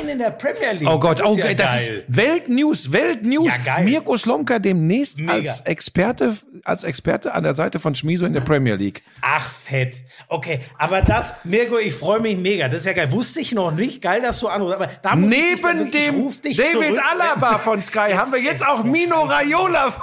springst 0.00 0.04
ein 0.04 0.08
in 0.08 0.18
der 0.18 0.30
Premier 0.30 0.72
League. 0.72 0.88
Oh 0.88 0.98
Gott, 0.98 1.20
das 1.20 1.26
oh, 1.26 1.32
ist 1.32 1.38
ja 1.38 1.54
das 1.54 1.70
geil. 1.70 2.04
ist 2.08 2.16
Weltnews, 2.16 2.92
Weltnews. 2.92 3.46
Ja, 3.46 3.74
geil. 3.76 3.84
Mirko 3.84 4.16
Slomka 4.16 4.58
demnächst 4.58 5.18
Mega. 5.18 5.32
als 5.32 5.60
Experte, 5.60 6.36
als 6.64 6.84
Experte 6.84 7.34
an 7.34 7.42
der 7.42 7.54
Seite 7.54 7.78
von 7.78 7.94
Schmiso 7.94 8.26
in 8.26 8.32
der 8.32 8.40
Premier 8.40 8.74
League. 8.74 9.02
Ach, 9.20 9.48
fett. 9.50 9.96
Okay, 10.28 10.60
aber 10.78 11.02
das, 11.02 11.34
Mirko, 11.44 11.78
ich 11.78 11.94
freue 11.94 12.20
mich 12.20 12.36
mega. 12.36 12.68
Das 12.68 12.80
ist 12.80 12.86
ja 12.86 12.92
geil. 12.92 13.10
Wusste 13.12 13.40
ich 13.40 13.52
noch 13.52 13.70
nicht. 13.72 14.02
Geil, 14.02 14.22
dass 14.22 14.40
du 14.40 14.48
anrufst. 14.48 14.74
Aber 14.76 14.88
da 15.02 15.16
muss 15.16 15.30
ich 15.30 15.38
Neben 15.38 15.62
wirklich- 15.62 15.94
ich 15.94 16.06
dem 16.06 16.14
ruf 16.20 16.40
dich 16.40 16.56
David 16.56 16.72
zurück. 16.72 17.02
Alaba 17.12 17.58
von 17.58 17.82
Sky 17.82 18.12
haben 18.12 18.32
wir 18.32 18.40
jetzt 18.40 18.66
auch 18.66 18.84
Mino 18.84 19.22
Raiola. 19.22 19.94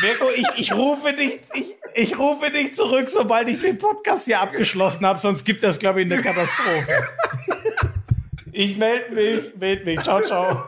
Mirko, 0.00 0.26
ich, 0.34 0.46
ich 0.56 0.72
rufe 0.72 1.12
dich, 1.12 1.40
ich, 1.54 1.74
ich 1.94 2.18
rufe 2.18 2.50
dich 2.50 2.74
zurück, 2.74 3.08
sobald 3.10 3.48
ich 3.48 3.58
den 3.58 3.78
Podcast 3.78 4.26
hier 4.26 4.40
abgeschlossen 4.40 5.04
habe. 5.04 5.18
Sonst 5.18 5.44
gibt 5.44 5.64
das, 5.64 5.78
glaube 5.78 6.02
ich, 6.02 6.12
eine 6.12 6.22
Katastrophe. 6.22 7.08
Ich 8.52 8.76
melde 8.76 9.14
mich, 9.14 9.56
melde 9.56 9.84
mich. 9.84 10.00
Ciao, 10.02 10.20
ciao. 10.22 10.64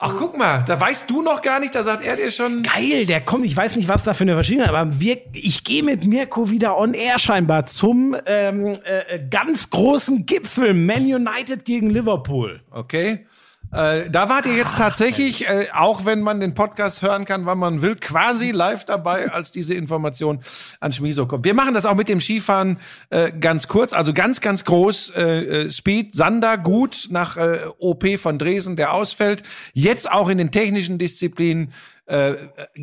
Ach, 0.00 0.14
guck 0.16 0.38
mal, 0.38 0.64
da 0.64 0.80
weißt 0.80 1.10
du 1.10 1.22
noch 1.22 1.42
gar 1.42 1.58
nicht, 1.58 1.74
da 1.74 1.82
sagt 1.82 2.04
er 2.04 2.14
dir 2.14 2.30
schon. 2.30 2.62
Geil, 2.62 3.04
der 3.04 3.20
kommt. 3.20 3.44
Ich 3.44 3.56
weiß 3.56 3.74
nicht, 3.74 3.88
was 3.88 4.04
da 4.04 4.14
für 4.14 4.22
eine 4.22 4.34
Verschiedenheit, 4.34 4.68
aber 4.68 5.00
wir, 5.00 5.18
ich 5.32 5.64
gehe 5.64 5.82
mit 5.82 6.06
Mirko 6.06 6.50
wieder 6.50 6.78
on 6.78 6.94
air 6.94 7.18
scheinbar 7.18 7.66
zum 7.66 8.16
ähm, 8.26 8.74
äh, 8.84 9.18
ganz 9.28 9.70
großen 9.70 10.24
Gipfel 10.24 10.72
Man 10.72 11.02
United 11.02 11.64
gegen 11.64 11.90
Liverpool. 11.90 12.60
Okay. 12.70 13.26
Äh, 13.70 14.08
da 14.08 14.30
wart 14.30 14.46
ihr 14.46 14.54
jetzt 14.54 14.76
tatsächlich, 14.76 15.46
äh, 15.46 15.66
auch 15.74 16.06
wenn 16.06 16.22
man 16.22 16.40
den 16.40 16.54
Podcast 16.54 17.02
hören 17.02 17.26
kann, 17.26 17.44
wann 17.44 17.58
man 17.58 17.82
will, 17.82 17.96
quasi 17.96 18.50
live 18.50 18.84
dabei, 18.86 19.30
als 19.32 19.52
diese 19.52 19.74
Information 19.74 20.40
an 20.80 20.92
Schmiso 20.92 21.26
kommt. 21.26 21.44
Wir 21.44 21.54
machen 21.54 21.74
das 21.74 21.84
auch 21.84 21.94
mit 21.94 22.08
dem 22.08 22.20
Skifahren 22.20 22.78
äh, 23.10 23.30
ganz 23.30 23.68
kurz, 23.68 23.92
also 23.92 24.14
ganz, 24.14 24.40
ganz 24.40 24.64
groß. 24.64 25.10
Äh, 25.10 25.22
äh, 25.22 25.70
Speed, 25.70 26.14
Sander 26.14 26.56
gut 26.56 27.08
nach 27.10 27.36
äh, 27.36 27.58
OP 27.78 28.06
von 28.18 28.38
Dresden, 28.38 28.76
der 28.76 28.94
ausfällt. 28.94 29.42
Jetzt 29.74 30.10
auch 30.10 30.28
in 30.28 30.38
den 30.38 30.50
technischen 30.50 30.98
Disziplinen 30.98 31.72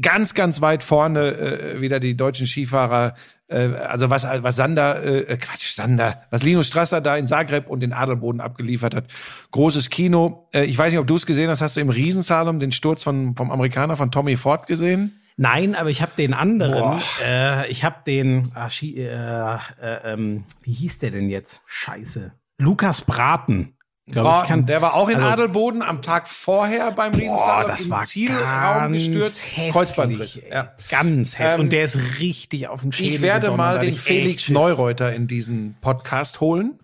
ganz, 0.02 0.36
ganz 0.36 0.62
weit 0.62 0.84
vorne 0.84 1.80
wieder 1.80 2.00
die 2.00 2.16
deutschen 2.16 2.46
Skifahrer. 2.46 3.16
Äh, 3.48 3.68
also 3.76 4.10
was, 4.10 4.24
was 4.24 4.56
Sander, 4.56 5.04
äh, 5.04 5.38
Quatsch, 5.38 5.72
Sander, 5.74 6.24
was 6.32 6.44
Linus 6.44 6.68
Strasser 6.68 7.02
da 7.02 7.16
in 7.16 7.28
Zagreb 7.28 7.68
und 7.70 7.84
in 7.84 7.94
Adelboden 7.94 8.42
abgeliefert 8.42 8.96
hat. 8.96 9.06
Großes 9.52 9.90
Kino. 9.90 10.48
Äh, 10.54 10.64
ich 10.66 10.78
weiß 10.78 10.92
nicht, 10.92 11.00
ob 11.00 11.08
du 11.08 11.16
es 11.16 11.26
gesehen 11.26 11.50
hast. 11.50 11.62
Hast 11.62 11.78
du 11.78 11.82
im 11.82 11.90
Riesensalom 11.90 12.60
den 12.60 12.72
Sturz 12.72 13.04
von, 13.04 13.36
vom 13.36 13.52
Amerikaner, 13.52 13.96
von 13.98 14.12
Tommy 14.12 14.36
Ford 14.36 14.66
gesehen? 14.68 15.22
Nein, 15.38 15.76
aber 15.76 15.90
ich 15.90 16.02
habe 16.02 16.14
den 16.18 16.34
anderen. 16.34 17.00
Äh, 17.24 17.68
ich 17.68 17.84
habe 17.84 17.98
den. 18.08 18.54
Schi- 18.70 18.96
äh, 18.98 19.56
äh, 19.82 20.14
ähm, 20.14 20.46
wie 20.62 20.72
hieß 20.72 21.00
der 21.00 21.12
denn 21.12 21.30
jetzt? 21.30 21.62
Scheiße. 21.66 22.32
Lukas 22.58 23.02
Braten. 23.02 23.76
Glaub, 24.08 24.26
Braten, 24.26 24.48
kann, 24.48 24.66
der 24.68 24.84
war 24.84 24.94
auch 24.94 25.10
in 25.10 25.16
also- 25.16 25.28
Adelboden 25.28 25.82
am 25.82 26.04
Tag 26.04 26.28
vorher 26.28 26.92
beim 26.92 27.14
Riesensalom 27.16 27.72
das 27.72 27.86
im 27.86 27.92
war 27.92 28.04
Zielraum 28.04 28.94
gestürzt. 28.94 29.42
hässlich, 29.44 29.72
Kreuzbandriss. 29.72 30.42
Ja. 30.48 30.74
Ganz 30.90 31.40
hässlich. 31.40 31.54
Ähm, 31.56 31.60
und 31.62 31.72
der 31.72 31.84
ist 31.86 31.98
richtig 32.20 32.68
auf 32.68 32.82
den 32.82 32.92
Schädel 32.92 33.14
Ich 33.16 33.22
werde 33.22 33.48
gedonnert, 33.48 33.58
mal 33.58 33.80
den 33.80 33.96
Felix. 33.96 34.48
Neureuter 34.50 35.12
in 35.16 35.28
diesen 35.28 35.76
Podcast 35.82 36.40
holen. 36.40 36.78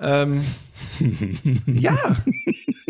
Ähm, 0.00 0.44
ja. 1.66 1.96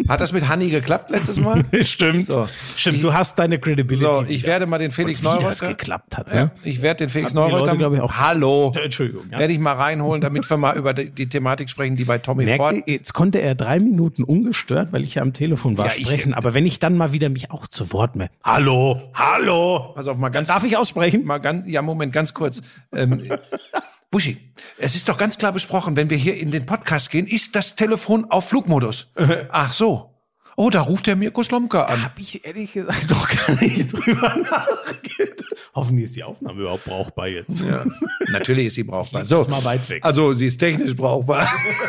Hat 0.08 0.20
das 0.20 0.32
mit 0.32 0.46
Hanni 0.48 0.68
geklappt 0.68 1.10
letztes 1.10 1.40
Mal? 1.40 1.64
Stimmt. 1.84 2.26
So. 2.26 2.46
Stimmt, 2.76 3.02
du 3.02 3.14
hast 3.14 3.38
deine 3.38 3.58
Credibility. 3.58 4.04
So, 4.04 4.22
ich 4.28 4.42
wieder. 4.42 4.48
werde 4.52 4.66
mal 4.66 4.78
den 4.78 4.90
Felix 4.90 5.24
Und 5.24 5.26
wie 5.40 5.44
das 5.44 5.60
Neureuter. 5.62 5.68
geklappt 5.78 6.16
hat. 6.18 6.28
Ja, 6.28 6.34
Ne? 6.34 6.50
ich 6.62 6.82
werde 6.82 6.98
den 7.04 7.08
Felix 7.08 7.32
Hatten 7.34 7.36
die 7.46 7.50
Neureuter. 7.52 7.66
Leute, 7.72 7.78
glaub 7.78 7.94
ich, 7.94 8.00
auch- 8.00 8.12
Hallo. 8.12 8.72
Entschuldigung. 8.82 9.24
Ja. 9.30 9.38
Werde 9.38 9.52
ich 9.54 9.58
mal 9.58 9.72
reinholen, 9.72 10.20
damit 10.20 10.48
wir 10.50 10.56
mal 10.58 10.76
über 10.76 10.92
die, 10.92 11.10
die 11.10 11.28
Thematik 11.28 11.70
sprechen, 11.70 11.96
die 11.96 12.04
bei 12.04 12.18
Tommy 12.18 12.46
Ford. 12.46 12.72
Merkt 12.72 12.88
ihr, 12.88 12.94
jetzt 12.94 13.14
konnte 13.14 13.38
er 13.40 13.54
drei 13.54 13.80
Minuten 13.80 14.24
ungestört, 14.24 14.92
weil 14.92 15.02
ich 15.02 15.14
ja 15.14 15.22
am 15.22 15.32
Telefon 15.32 15.78
war, 15.78 15.86
Ja, 15.86 15.92
ich- 15.96 16.06
sprechen. 16.06 16.34
Aber 16.34 16.52
wenn 16.54 16.66
ich 16.66 16.78
dann 16.80 16.96
mal 16.96 17.12
wieder 17.12 17.28
mich 17.30 17.50
auch 17.50 17.66
zu 17.66 17.92
Wort 17.92 18.14
mehr. 18.16 18.28
Hallo, 18.44 19.00
hallo. 19.14 19.92
Pass 19.94 20.06
auf, 20.06 20.18
mal 20.18 20.28
ganz, 20.28 20.48
Darf 20.48 20.64
ich 20.64 20.76
aussprechen? 20.76 21.24
mal 21.24 21.38
ganz, 21.38 21.66
ja, 21.66 21.80
Moment, 21.82 22.12
ganz 22.12 22.34
kurz. 22.34 22.60
Ähm, 22.94 23.22
Buschi, 24.14 24.36
es 24.78 24.94
ist 24.94 25.08
doch 25.08 25.18
ganz 25.18 25.38
klar 25.38 25.50
besprochen, 25.50 25.96
wenn 25.96 26.08
wir 26.08 26.16
hier 26.16 26.36
in 26.36 26.52
den 26.52 26.66
Podcast 26.66 27.10
gehen, 27.10 27.26
ist 27.26 27.56
das 27.56 27.74
Telefon 27.74 28.26
auf 28.30 28.48
Flugmodus. 28.48 29.10
Ach 29.50 29.72
so. 29.72 30.14
Oh, 30.54 30.70
da 30.70 30.82
ruft 30.82 31.08
der 31.08 31.16
Mirko 31.16 31.42
Slomka 31.42 31.82
an. 31.86 32.00
Hab 32.00 32.16
ich 32.20 32.44
ehrlich 32.46 32.74
gesagt 32.74 33.10
doch 33.10 33.28
gar 33.28 33.60
nicht 33.60 33.92
drüber 33.92 34.36
nachgedacht. 34.36 35.56
Hoffentlich 35.74 36.04
ist 36.04 36.14
die 36.14 36.22
Aufnahme 36.22 36.60
überhaupt 36.60 36.84
brauchbar 36.84 37.26
jetzt. 37.26 37.60
Ja, 37.62 37.84
natürlich 38.30 38.66
ist 38.66 38.74
sie 38.76 38.84
brauchbar. 38.84 39.24
So, 39.24 39.44
mal 39.48 39.64
weit 39.64 39.90
weg. 39.90 40.04
Also, 40.04 40.32
sie 40.32 40.46
ist 40.46 40.58
technisch 40.58 40.94
brauchbar. 40.94 41.48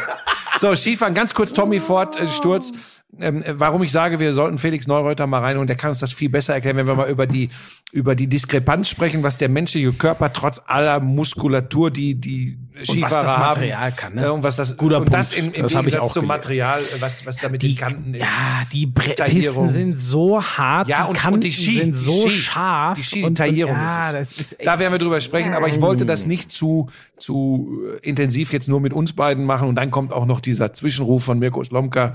so, 0.57 0.73
Skifahren, 0.73 1.13
ganz 1.13 1.31
kurz 1.31 1.53
Tommy 1.53 1.79
Ford, 1.79 2.19
äh, 2.19 2.27
Sturz. 2.27 2.71
Ähm, 3.19 3.43
äh, 3.43 3.59
warum 3.59 3.81
ich 3.83 3.91
sage, 3.91 4.19
wir 4.19 4.33
sollten 4.33 4.57
Felix 4.57 4.87
Neureuter 4.87 5.25
mal 5.27 5.39
reinholen, 5.39 5.67
der 5.67 5.75
kann 5.77 5.89
uns 5.89 5.99
das 5.99 6.11
viel 6.13 6.29
besser 6.29 6.53
erklären, 6.53 6.77
wenn 6.77 6.87
wir 6.87 6.95
mal 6.95 7.09
über 7.09 7.27
die, 7.27 7.49
über 7.91 8.15
die 8.15 8.27
Diskrepanz 8.27 8.89
sprechen, 8.89 9.23
was 9.23 9.37
der 9.37 9.47
menschliche 9.49 9.93
Körper 9.93 10.33
trotz 10.33 10.61
aller 10.65 10.99
Muskulatur, 10.99 11.91
die, 11.91 12.15
die 12.15 12.57
Skifahrer 12.83 13.23
das 13.23 13.37
haben. 13.37 13.47
Material 13.61 13.91
kann, 13.93 14.15
ne? 14.15 14.25
äh, 14.25 14.29
Und 14.29 14.43
was 14.43 14.57
das, 14.57 14.75
Guter 14.75 14.99
und 14.99 15.13
das 15.13 15.33
Punkt. 15.33 15.47
im, 15.47 15.53
im 15.53 15.63
Das 15.63 15.71
Gegensatz 15.71 16.01
auch 16.01 16.11
zum. 16.11 16.25
Material, 16.25 16.81
was, 16.99 17.25
was 17.25 17.37
da 17.37 17.47
mit 17.47 17.63
den 17.63 17.75
Kanten 17.77 18.13
ist. 18.13 18.21
Ja, 18.21 18.63
die 18.73 18.85
Bre. 18.87 19.13
Pisten 19.13 19.69
sind 19.69 20.01
so 20.01 20.41
hart, 20.43 20.87
Ja, 20.89 21.03
die 21.03 21.09
und, 21.09 21.15
Kanten 21.17 21.33
und 21.35 21.43
die 21.45 21.51
Ski, 21.53 21.77
sind 21.79 21.95
so 21.95 22.25
die 22.25 22.29
Ski, 22.31 22.39
scharf. 22.41 22.97
Die 22.97 23.03
Ski, 23.05 23.15
die 23.19 23.23
und, 23.23 23.37
Taillierung 23.37 23.75
und, 23.75 23.81
ja, 23.81 24.07
ist 24.07 24.13
das 24.13 24.31
es. 24.31 24.39
ist 24.41 24.59
echt, 24.59 24.67
da 24.67 24.77
werden 24.79 24.91
wir 24.91 24.99
drüber 24.99 25.21
sprechen, 25.21 25.53
aber 25.53 25.67
ich 25.69 25.79
wollte 25.79 26.05
das 26.05 26.25
nicht 26.25 26.51
zu, 26.51 26.89
zu 27.17 27.81
äh, 28.01 28.07
intensiv 28.07 28.51
jetzt 28.53 28.67
nur 28.67 28.79
mit 28.79 28.93
uns 28.93 29.13
beiden 29.13 29.45
machen 29.45 29.67
und 29.69 29.75
dann 29.75 29.91
kommt 29.91 30.13
auch 30.13 30.25
noch 30.25 30.39
dieser 30.39 30.73
Zwischenruf 30.73 31.23
von 31.23 31.39
Mirko 31.39 31.63
Slomka. 31.63 32.13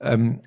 Ähm, 0.00 0.40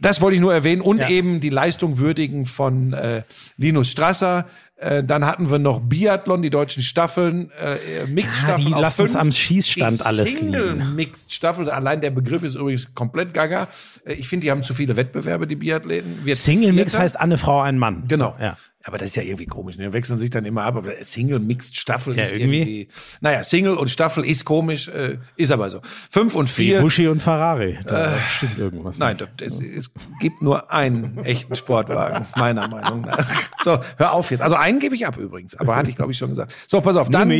das 0.00 0.20
wollte 0.20 0.34
ich 0.34 0.40
nur 0.40 0.52
erwähnen 0.52 0.82
und 0.82 0.98
Ja. 0.98 1.08
eben 1.08 1.40
die 1.40 1.50
Leistung 1.50 1.98
würdigen 1.98 2.46
von 2.46 2.92
äh, 2.92 3.22
Linus 3.56 3.90
Strasser. 3.90 4.46
Äh, 4.80 5.02
dann 5.02 5.26
hatten 5.26 5.50
wir 5.50 5.58
noch 5.58 5.80
Biathlon, 5.80 6.40
die 6.40 6.50
deutschen 6.50 6.84
Staffeln, 6.84 7.50
äh, 7.60 8.06
Mixed-Staffeln. 8.06 8.58
Ja, 8.62 8.68
die 8.68 8.74
auf 8.74 8.80
lassen's 8.80 9.10
fünf. 9.12 9.22
am 9.22 9.32
Schießstand 9.32 10.00
die 10.00 10.04
alles 10.04 10.34
Single 10.36 10.72
liegen. 10.74 10.94
Mixed 10.94 11.32
Staffel, 11.32 11.68
allein 11.68 12.00
der 12.00 12.10
Begriff 12.10 12.44
ist 12.44 12.54
übrigens 12.54 12.94
komplett 12.94 13.32
gaga. 13.34 13.66
Äh, 14.04 14.14
Ich 14.14 14.28
finde, 14.28 14.44
die 14.44 14.50
haben 14.52 14.62
zu 14.62 14.74
viele 14.74 14.94
Wettbewerbe, 14.96 15.48
die 15.48 15.56
Biathleten. 15.56 16.24
Wird 16.24 16.38
Single 16.38 16.72
Mix 16.72 16.92
Vierter. 16.92 17.02
heißt 17.02 17.18
eine 17.20 17.38
Frau, 17.38 17.60
ein 17.60 17.76
Mann. 17.78 18.04
Genau. 18.06 18.36
Ja. 18.40 18.56
Aber 18.84 18.96
das 18.96 19.08
ist 19.08 19.16
ja 19.16 19.22
irgendwie 19.22 19.44
komisch. 19.44 19.76
Ne? 19.76 19.88
Die 19.88 19.92
wechseln 19.92 20.18
sich 20.18 20.30
dann 20.30 20.46
immer 20.46 20.62
ab. 20.62 20.76
Aber 20.76 20.92
Single 21.02 21.40
Mixed 21.40 21.76
Staffel 21.76 22.16
Ja, 22.16 22.22
ist 22.22 22.32
irgendwie. 22.32 22.58
irgendwie. 22.60 22.88
Naja, 23.20 23.42
Single 23.44 23.74
und 23.74 23.90
Staffel 23.90 24.24
ist 24.24 24.46
komisch, 24.46 24.88
äh, 24.88 25.18
ist 25.36 25.50
aber 25.52 25.68
so. 25.68 25.80
Fünf 26.10 26.34
und 26.34 26.46
Wie 26.56 26.64
vier. 26.68 26.80
Buschi 26.80 27.06
und 27.08 27.20
Ferrari. 27.20 27.78
Da 27.84 28.10
stimmt 28.36 28.56
irgendwas. 28.56 28.96
Äh, 28.96 29.00
Nein, 29.00 29.18
das, 29.18 29.28
es, 29.46 29.60
es 29.60 29.90
gibt 30.20 30.40
nur 30.40 30.72
einen 30.72 31.18
echten 31.24 31.54
Sportwagen, 31.54 32.26
meiner 32.36 32.66
Meinung 32.68 33.02
nach. 33.02 33.26
So, 33.62 33.78
hör 33.98 34.12
auf 34.12 34.30
jetzt. 34.30 34.40
Also 34.40 34.56
einen 34.68 34.78
gebe 34.80 34.94
ich 34.94 35.06
ab 35.06 35.16
übrigens, 35.16 35.54
aber 35.56 35.76
hatte 35.76 35.90
ich 35.90 35.96
glaube 35.96 36.12
ich 36.12 36.18
schon 36.18 36.28
gesagt. 36.28 36.54
So, 36.66 36.80
pass 36.80 36.96
auf. 36.96 37.08
Dann, 37.10 37.32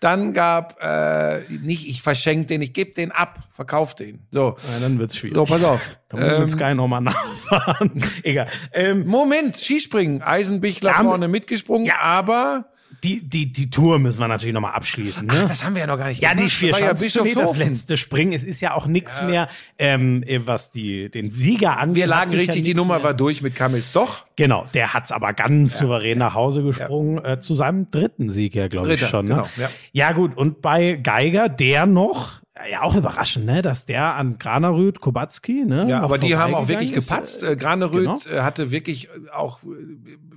dann 0.00 0.32
gab 0.32 0.82
äh, 0.82 1.40
nicht 1.50 1.88
ich 1.88 2.02
verschenke 2.02 2.46
den, 2.46 2.62
ich 2.62 2.72
gebe 2.72 2.92
den 2.92 3.12
ab, 3.12 3.40
verkauf 3.50 3.94
den. 3.94 4.26
So, 4.30 4.56
Ja, 4.72 4.80
dann 4.80 4.98
wird's 4.98 5.16
schwierig. 5.16 5.36
so 5.36 5.44
pass 5.44 5.62
auf. 5.62 5.96
Da 6.08 6.16
muss 6.16 6.32
Ähm, 6.32 6.48
Sky 6.48 6.74
nochmal 6.74 7.00
nachfahren. 7.02 8.02
Egal. 8.22 8.48
Ähm, 8.72 9.06
Moment, 9.06 9.56
Skispringen, 9.58 10.22
Eisenbichler 10.22 10.96
Haben- 10.98 11.08
vorne 11.08 11.28
mitgesprungen, 11.28 11.86
Ja. 11.86 11.98
aber 12.00 12.64
die, 13.02 13.22
die, 13.22 13.50
die 13.52 13.70
Tour 13.70 13.98
müssen 13.98 14.20
wir 14.20 14.28
natürlich 14.28 14.52
nochmal 14.52 14.74
abschließen. 14.74 15.26
Ne? 15.26 15.32
Ach, 15.44 15.48
das 15.48 15.64
haben 15.64 15.74
wir 15.74 15.80
ja 15.80 15.86
noch 15.86 15.96
gar 15.96 16.08
nicht 16.08 16.20
Ja, 16.20 16.34
die 16.34 16.48
vier 16.48 16.70
ja 16.70 16.78
Schanzentournee, 16.78 17.30
das 17.30 17.40
Bischofshofen. 17.42 17.68
letzte 17.68 17.96
Springen. 17.96 18.32
Es 18.32 18.44
ist 18.44 18.60
ja 18.60 18.74
auch 18.74 18.86
nichts 18.86 19.22
mehr, 19.22 19.48
ähm, 19.78 20.24
was 20.44 20.70
die, 20.70 21.10
den 21.10 21.30
Sieger 21.30 21.78
angeht. 21.78 21.96
Wir 21.96 22.06
lagen 22.06 22.30
richtig, 22.32 22.56
ja 22.56 22.62
die 22.62 22.74
Nummer 22.74 22.94
mehr. 22.96 23.04
war 23.04 23.14
durch 23.14 23.42
mit 23.42 23.54
Kamils 23.54 23.92
doch. 23.92 24.26
Genau, 24.36 24.66
der 24.74 24.92
hat's 24.94 25.12
aber 25.12 25.32
ganz 25.32 25.78
souverän 25.78 26.18
nach 26.18 26.34
Hause 26.34 26.62
gesprungen, 26.62 27.24
äh, 27.24 27.40
zu 27.40 27.54
seinem 27.54 27.90
dritten 27.90 28.30
Sieg 28.30 28.54
ja, 28.54 28.68
glaube 28.68 28.92
ich 28.94 29.00
schon. 29.06 29.26
Ne? 29.26 29.34
genau, 29.36 29.48
ja. 29.56 29.70
ja 29.92 30.12
gut, 30.12 30.36
und 30.36 30.60
bei 30.62 30.96
Geiger, 30.96 31.48
der 31.48 31.86
noch, 31.86 32.40
ja 32.70 32.82
auch 32.82 32.94
überraschend, 32.96 33.46
ne, 33.46 33.62
dass 33.62 33.86
der 33.86 34.14
an 34.16 34.38
Granerüth, 34.38 35.00
Kubacki, 35.00 35.64
ne, 35.64 35.86
Ja, 35.88 36.00
aber 36.00 36.18
die 36.18 36.36
haben 36.36 36.54
auch 36.54 36.68
wirklich 36.68 36.92
ist. 36.92 37.08
gepatzt. 37.08 37.42
Äh, 37.42 37.56
Graneröd 37.56 38.26
äh, 38.26 38.40
hatte 38.40 38.70
wirklich 38.70 39.08
äh, 39.08 39.30
auch, 39.34 39.62
äh, 39.62 39.66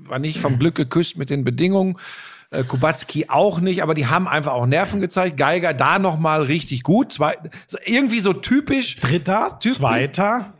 war 0.07 0.19
nicht 0.19 0.39
vom 0.39 0.59
Glück 0.59 0.75
geküsst 0.75 1.17
mit 1.17 1.29
den 1.29 1.43
Bedingungen. 1.43 1.97
Äh, 2.53 2.63
Kubacki 2.63 3.25
auch 3.29 3.59
nicht, 3.59 3.81
aber 3.83 3.93
die 3.93 4.07
haben 4.07 4.27
einfach 4.27 4.53
auch 4.53 4.65
Nerven 4.65 5.01
gezeigt. 5.01 5.37
Geiger 5.37 5.73
da 5.73 5.99
nochmal 5.99 6.43
richtig 6.43 6.83
gut. 6.83 7.11
Zwei, 7.11 7.37
irgendwie 7.85 8.19
so 8.19 8.33
typisch. 8.33 8.97
Dritter, 8.99 9.57
Typ- 9.61 9.75
zweiter, 9.75 10.53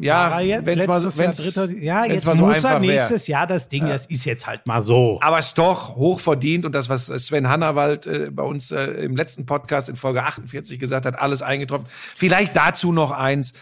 Ja, 0.00 0.40
jetzt, 0.40 0.66
wenn's 0.66 0.86
mal, 0.86 1.00
so- 1.00 1.18
wenn's, 1.18 1.38
Jahr 1.38 1.66
Dritter, 1.66 1.78
ja, 1.78 2.02
wenn's 2.02 2.14
jetzt 2.14 2.26
mal 2.26 2.36
so 2.36 2.46
muss 2.46 2.56
einfach 2.56 2.70
er 2.76 2.82
wär. 2.82 2.90
nächstes 2.90 3.26
Jahr 3.26 3.46
das 3.46 3.68
Ding, 3.68 3.86
das 3.86 4.06
ist 4.06 4.24
jetzt 4.24 4.46
halt 4.46 4.66
mal 4.66 4.82
so. 4.82 5.18
Aber 5.22 5.38
es 5.38 5.48
ist 5.48 5.58
doch 5.58 5.96
hoch 5.96 6.20
verdient 6.20 6.64
und 6.64 6.72
das, 6.72 6.88
was 6.88 7.06
Sven 7.06 7.48
Hannawald 7.48 8.06
äh, 8.06 8.30
bei 8.30 8.42
uns 8.42 8.70
äh, 8.70 8.84
im 8.84 9.16
letzten 9.16 9.46
Podcast 9.46 9.88
in 9.88 9.96
Folge 9.96 10.22
48 10.22 10.78
gesagt 10.78 11.06
hat, 11.06 11.18
alles 11.18 11.42
eingetroffen. 11.42 11.86
Vielleicht 12.16 12.56
dazu 12.56 12.92
noch 12.92 13.10
eins. 13.10 13.52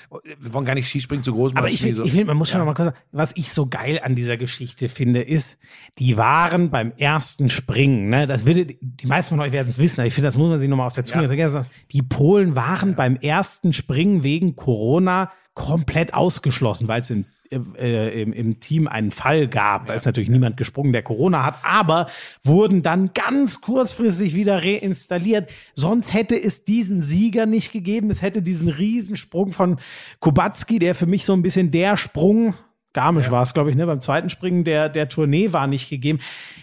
Wir 0.40 0.52
wollen 0.52 0.64
gar 0.64 0.74
nicht 0.74 0.88
Skispringen 0.88 1.24
zu 1.24 1.32
groß 1.32 1.52
machen. 1.52 1.58
Aber 1.58 1.68
ich 1.68 1.80
finde, 1.80 1.96
so. 1.96 2.04
ich 2.04 2.12
find, 2.12 2.26
man 2.26 2.36
muss 2.36 2.50
schon 2.50 2.58
noch 2.58 2.66
mal 2.66 2.74
kurz 2.74 2.86
sagen, 2.88 2.98
was 3.12 3.32
ich 3.34 3.52
so 3.52 3.66
geil 3.66 4.00
an 4.02 4.14
dieser 4.14 4.36
Geschichte 4.36 4.88
finde, 4.88 5.22
ist, 5.22 5.58
die 5.98 6.16
waren 6.16 6.70
beim 6.70 6.92
ersten 6.96 7.48
Springen, 7.50 8.08
ne, 8.08 8.26
das 8.26 8.46
würde, 8.46 8.66
die 8.66 9.06
meisten 9.06 9.36
von 9.36 9.40
euch 9.40 9.52
werden 9.52 9.68
es 9.68 9.78
wissen, 9.78 10.00
aber 10.00 10.06
ich 10.06 10.14
finde, 10.14 10.28
das 10.28 10.36
muss 10.36 10.48
man 10.48 10.58
sich 10.58 10.68
noch 10.68 10.76
mal 10.76 10.86
auf 10.86 10.94
der 10.94 11.04
Zunge 11.04 11.34
Ja. 11.34 11.66
Die 11.92 12.02
Polen 12.02 12.56
waren 12.56 12.94
beim 12.94 13.16
ersten 13.16 13.72
Springen 13.72 14.22
wegen 14.22 14.56
Corona 14.56 15.30
komplett 15.56 16.14
ausgeschlossen, 16.14 16.86
weil 16.86 17.00
es 17.00 17.10
im, 17.10 17.24
äh, 17.50 18.22
im, 18.22 18.32
im 18.32 18.60
Team 18.60 18.86
einen 18.86 19.10
Fall 19.10 19.48
gab. 19.48 19.86
Da 19.86 19.94
ist 19.94 20.04
natürlich 20.04 20.28
niemand 20.28 20.58
gesprungen, 20.58 20.92
der 20.92 21.02
Corona 21.02 21.44
hat, 21.44 21.56
aber 21.62 22.08
wurden 22.44 22.82
dann 22.82 23.10
ganz 23.14 23.62
kurzfristig 23.62 24.34
wieder 24.34 24.62
reinstalliert. 24.62 25.50
Sonst 25.74 26.12
hätte 26.12 26.40
es 26.40 26.64
diesen 26.64 27.00
Sieger 27.00 27.46
nicht 27.46 27.72
gegeben. 27.72 28.10
Es 28.10 28.20
hätte 28.20 28.42
diesen 28.42 28.68
Riesensprung 28.68 29.50
von 29.50 29.78
Kubacki, 30.20 30.78
der 30.78 30.94
für 30.94 31.06
mich 31.06 31.24
so 31.24 31.32
ein 31.32 31.42
bisschen 31.42 31.70
der 31.70 31.96
Sprung 31.96 32.54
Garmisch 32.96 33.30
war 33.30 33.42
es, 33.42 33.52
glaube 33.52 33.68
ich, 33.68 33.76
ne? 33.76 33.84
Beim 33.84 34.00
zweiten 34.00 34.30
Springen 34.30 34.64
der, 34.64 34.88
der 34.88 35.06
Tournee 35.10 35.52
war 35.52 35.66
nicht 35.66 35.90
gegeben. 35.90 36.18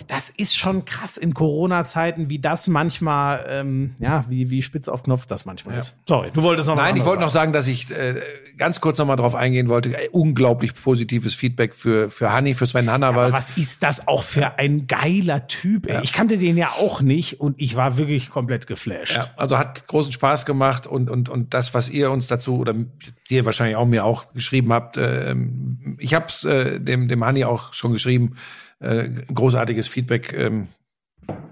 Das 0.07 0.31
ist 0.31 0.57
schon 0.57 0.83
krass 0.83 1.15
in 1.15 1.35
Corona-Zeiten, 1.35 2.27
wie 2.27 2.39
das 2.39 2.67
manchmal, 2.67 3.45
ähm, 3.47 3.95
ja, 3.99 4.25
wie, 4.29 4.49
wie 4.49 4.63
spitz 4.63 4.87
auf 4.87 5.03
Knopf 5.03 5.27
das 5.27 5.45
manchmal 5.45 5.77
ist. 5.77 5.95
Sorry, 6.07 6.31
du 6.33 6.41
wolltest 6.41 6.67
noch 6.67 6.75
Nein, 6.75 6.95
ich 6.95 7.05
wollte 7.05 7.21
noch 7.21 7.29
sagen, 7.29 7.53
dass 7.53 7.67
ich 7.67 7.91
äh, 7.91 8.15
ganz 8.57 8.81
kurz 8.81 8.97
noch 8.97 9.05
mal 9.05 9.15
drauf 9.15 9.35
eingehen 9.35 9.69
wollte. 9.69 9.89
Äh, 9.89 10.09
unglaublich 10.09 10.73
positives 10.73 11.35
Feedback 11.35 11.75
für, 11.75 12.09
für 12.09 12.33
Hanni, 12.33 12.55
für 12.55 12.65
Sven 12.65 12.89
Hannawald. 12.89 13.31
was 13.31 13.55
ist 13.55 13.83
das 13.83 14.07
auch 14.07 14.23
für 14.23 14.57
ein 14.57 14.87
geiler 14.87 15.45
Typ? 15.45 15.87
Ey. 15.87 16.01
Ich 16.01 16.13
kannte 16.13 16.39
den 16.39 16.57
ja 16.57 16.69
auch 16.79 17.01
nicht 17.01 17.39
und 17.39 17.61
ich 17.61 17.75
war 17.75 17.97
wirklich 17.99 18.31
komplett 18.31 18.65
geflasht. 18.65 19.15
Ja, 19.15 19.27
also 19.37 19.59
hat 19.59 19.85
großen 19.85 20.11
Spaß 20.11 20.47
gemacht 20.47 20.87
und, 20.87 21.11
und, 21.11 21.29
und 21.29 21.53
das, 21.53 21.75
was 21.75 21.89
ihr 21.89 22.09
uns 22.09 22.25
dazu 22.25 22.57
oder 22.57 22.73
dir 23.29 23.45
wahrscheinlich 23.45 23.75
auch 23.75 23.85
mir 23.85 24.03
auch 24.03 24.33
geschrieben 24.33 24.73
habt, 24.73 24.97
ähm, 24.97 25.97
ich 25.99 26.13
habe 26.13 26.22
es 26.29 26.45
äh, 26.45 26.79
dem, 26.79 27.07
dem 27.07 27.23
Hanni 27.25 27.45
auch 27.45 27.73
schon 27.73 27.91
geschrieben, 27.93 28.35
äh, 28.79 29.09
großartiges 29.33 29.87
Feedback. 29.87 30.33
Ähm, 30.33 30.67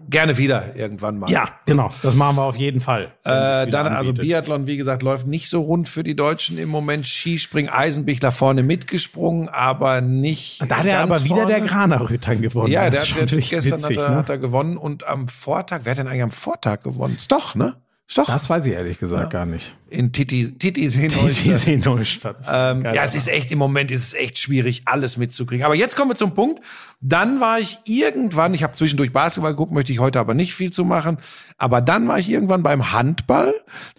gerne 0.09 0.38
wieder 0.38 0.76
irgendwann 0.76 1.17
mal. 1.17 1.32
Ja, 1.32 1.49
genau. 1.65 1.89
Das 2.03 2.15
machen 2.15 2.36
wir 2.36 2.43
auf 2.43 2.57
jeden 2.57 2.82
Fall. 2.82 3.13
Äh, 3.24 3.67
dann, 3.67 3.88
also. 3.88 4.13
Biathlon, 4.13 4.67
wie 4.67 4.78
gesagt, 4.78 5.01
läuft 5.03 5.28
nicht 5.28 5.49
so 5.49 5.61
rund 5.61 5.89
für 5.89 6.03
die 6.03 6.15
Deutschen 6.15 6.57
im 6.57 6.69
Moment. 6.69 7.07
Skispringen, 7.07 7.72
Eisenbichler 7.72 8.31
vorne 8.31 8.64
mitgesprungen, 8.64 9.49
aber 9.49 10.02
nicht. 10.02 10.61
Da 10.69 10.77
hat 10.77 10.85
er 10.85 10.99
aber 10.99 11.23
wieder 11.23 11.45
der 11.45 11.57
vorne. 11.57 11.72
Granerrütern 11.72 12.41
gewonnen. 12.41 12.72
Ja, 12.72 12.89
der 12.89 13.02
hat 13.02 13.31
der, 13.31 13.39
gestern 13.39 13.80
witzig, 13.80 13.98
hat, 13.98 14.06
er, 14.06 14.10
ne? 14.10 14.15
hat 14.18 14.30
er 14.30 14.38
gewonnen 14.38 14.77
und 14.77 15.07
am 15.07 15.27
Vortag, 15.27 15.81
wer 15.84 15.91
hat 15.91 15.98
denn 15.99 16.07
eigentlich 16.07 16.23
am 16.23 16.31
Vortag 16.31 16.81
gewonnen? 16.84 17.15
Ist 17.15 17.31
doch, 17.31 17.56
ne? 17.56 17.76
Ist 18.07 18.18
doch. 18.18 18.26
Das 18.26 18.49
weiß 18.49 18.65
ich 18.65 18.73
ehrlich 18.73 18.99
gesagt 18.99 19.31
gar 19.31 19.45
nicht. 19.45 19.73
In 19.91 20.13
Titi, 20.13 20.49
Titis 20.57 20.93
Die 20.93 21.07
Neustadt. 21.09 21.68
in 21.68 21.80
Neustadt. 21.81 22.38
Ähm, 22.49 22.84
ja, 22.85 23.03
es 23.03 23.13
ist 23.13 23.27
echt, 23.27 23.51
im 23.51 23.59
Moment 23.59 23.91
ist 23.91 24.03
es 24.03 24.13
echt 24.13 24.38
schwierig, 24.38 24.84
alles 24.85 25.18
mitzukriegen. 25.18 25.65
Aber 25.65 25.76
jetzt 25.76 25.97
kommen 25.97 26.11
wir 26.11 26.15
zum 26.15 26.34
Punkt. 26.34 26.61
Dann 27.01 27.41
war 27.41 27.59
ich 27.59 27.80
irgendwann, 27.84 28.53
ich 28.53 28.63
habe 28.63 28.73
zwischendurch 28.73 29.11
Basketball 29.11 29.51
geguckt, 29.51 29.72
möchte 29.73 29.91
ich 29.91 29.99
heute 29.99 30.19
aber 30.19 30.34
nicht 30.34 30.53
viel 30.53 30.72
zu 30.72 30.85
machen. 30.85 31.18
Aber 31.57 31.81
dann 31.81 32.07
war 32.07 32.19
ich 32.19 32.30
irgendwann 32.30 32.63
beim 32.63 32.91
Handball. 32.93 33.53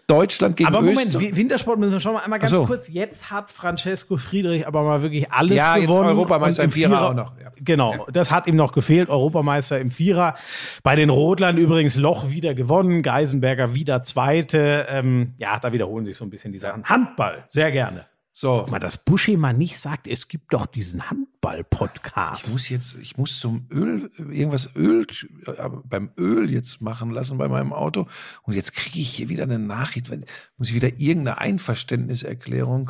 Deutschland 0.06 0.56
gegen 0.56 0.68
Aber 0.68 0.80
Moment, 0.82 1.08
Österreich. 1.08 1.32
Wi- 1.32 1.36
Wintersport 1.36 1.78
müssen 1.78 1.92
wir 1.92 2.00
schon 2.00 2.12
mal 2.14 2.20
einmal 2.20 2.38
ganz 2.38 2.52
so. 2.52 2.64
kurz. 2.66 2.88
Jetzt 2.88 3.30
hat 3.30 3.50
Francesco 3.50 4.16
Friedrich 4.16 4.66
aber 4.66 4.82
mal 4.82 5.02
wirklich 5.02 5.30
alles 5.32 5.56
Ja, 5.56 5.76
jetzt 5.76 5.86
gewonnen. 5.88 6.10
Europameister 6.10 6.62
Und 6.62 6.68
im 6.68 6.72
Vierer 6.72 7.08
auch 7.10 7.14
noch, 7.14 7.32
ja. 7.40 7.50
Genau, 7.60 8.06
das 8.12 8.30
hat 8.30 8.46
ihm 8.46 8.56
noch 8.56 8.72
gefehlt. 8.72 9.08
Europameister 9.08 9.78
im 9.80 9.90
Vierer. 9.90 10.34
Bei 10.82 10.96
den 10.96 11.08
Rodlern 11.10 11.56
übrigens 11.58 11.96
Loch 11.96 12.30
wieder 12.30 12.54
gewonnen. 12.54 13.02
Geisenberger 13.02 13.74
wieder 13.74 14.02
Zweite. 14.02 14.86
Ähm, 14.90 15.34
ja, 15.38 15.58
da 15.58 15.72
wiederholen 15.82 16.04
sich 16.04 16.16
so 16.16 16.24
ein 16.24 16.30
bisschen 16.30 16.52
die 16.52 16.58
Sachen. 16.58 16.84
Handball, 16.84 17.44
sehr 17.48 17.72
gerne. 17.72 18.06
So, 18.34 18.66
Mal, 18.70 18.78
dass 18.78 18.96
Buschi 18.96 19.36
mal 19.36 19.52
nicht 19.52 19.78
sagt, 19.78 20.06
es 20.06 20.26
gibt 20.26 20.54
doch 20.54 20.64
diesen 20.64 21.10
Handball-Podcast. 21.10 22.46
ich 22.46 22.52
muss 22.52 22.68
jetzt, 22.70 22.94
ich 22.94 23.18
muss 23.18 23.38
zum 23.38 23.66
Öl, 23.70 24.08
irgendwas 24.16 24.70
Öl, 24.74 25.06
äh, 25.46 25.68
beim 25.84 26.12
Öl 26.16 26.50
jetzt 26.50 26.80
machen 26.80 27.10
lassen 27.10 27.36
bei 27.36 27.48
meinem 27.48 27.74
Auto. 27.74 28.06
Und 28.44 28.54
jetzt 28.54 28.74
kriege 28.74 29.00
ich 29.00 29.10
hier 29.10 29.28
wieder 29.28 29.42
eine 29.42 29.58
Nachricht, 29.58 30.08
weil- 30.10 30.24
muss 30.56 30.68
ich 30.70 30.74
wieder 30.74 30.88
irgendeine 30.98 31.38
Einverständniserklärung. 31.38 32.86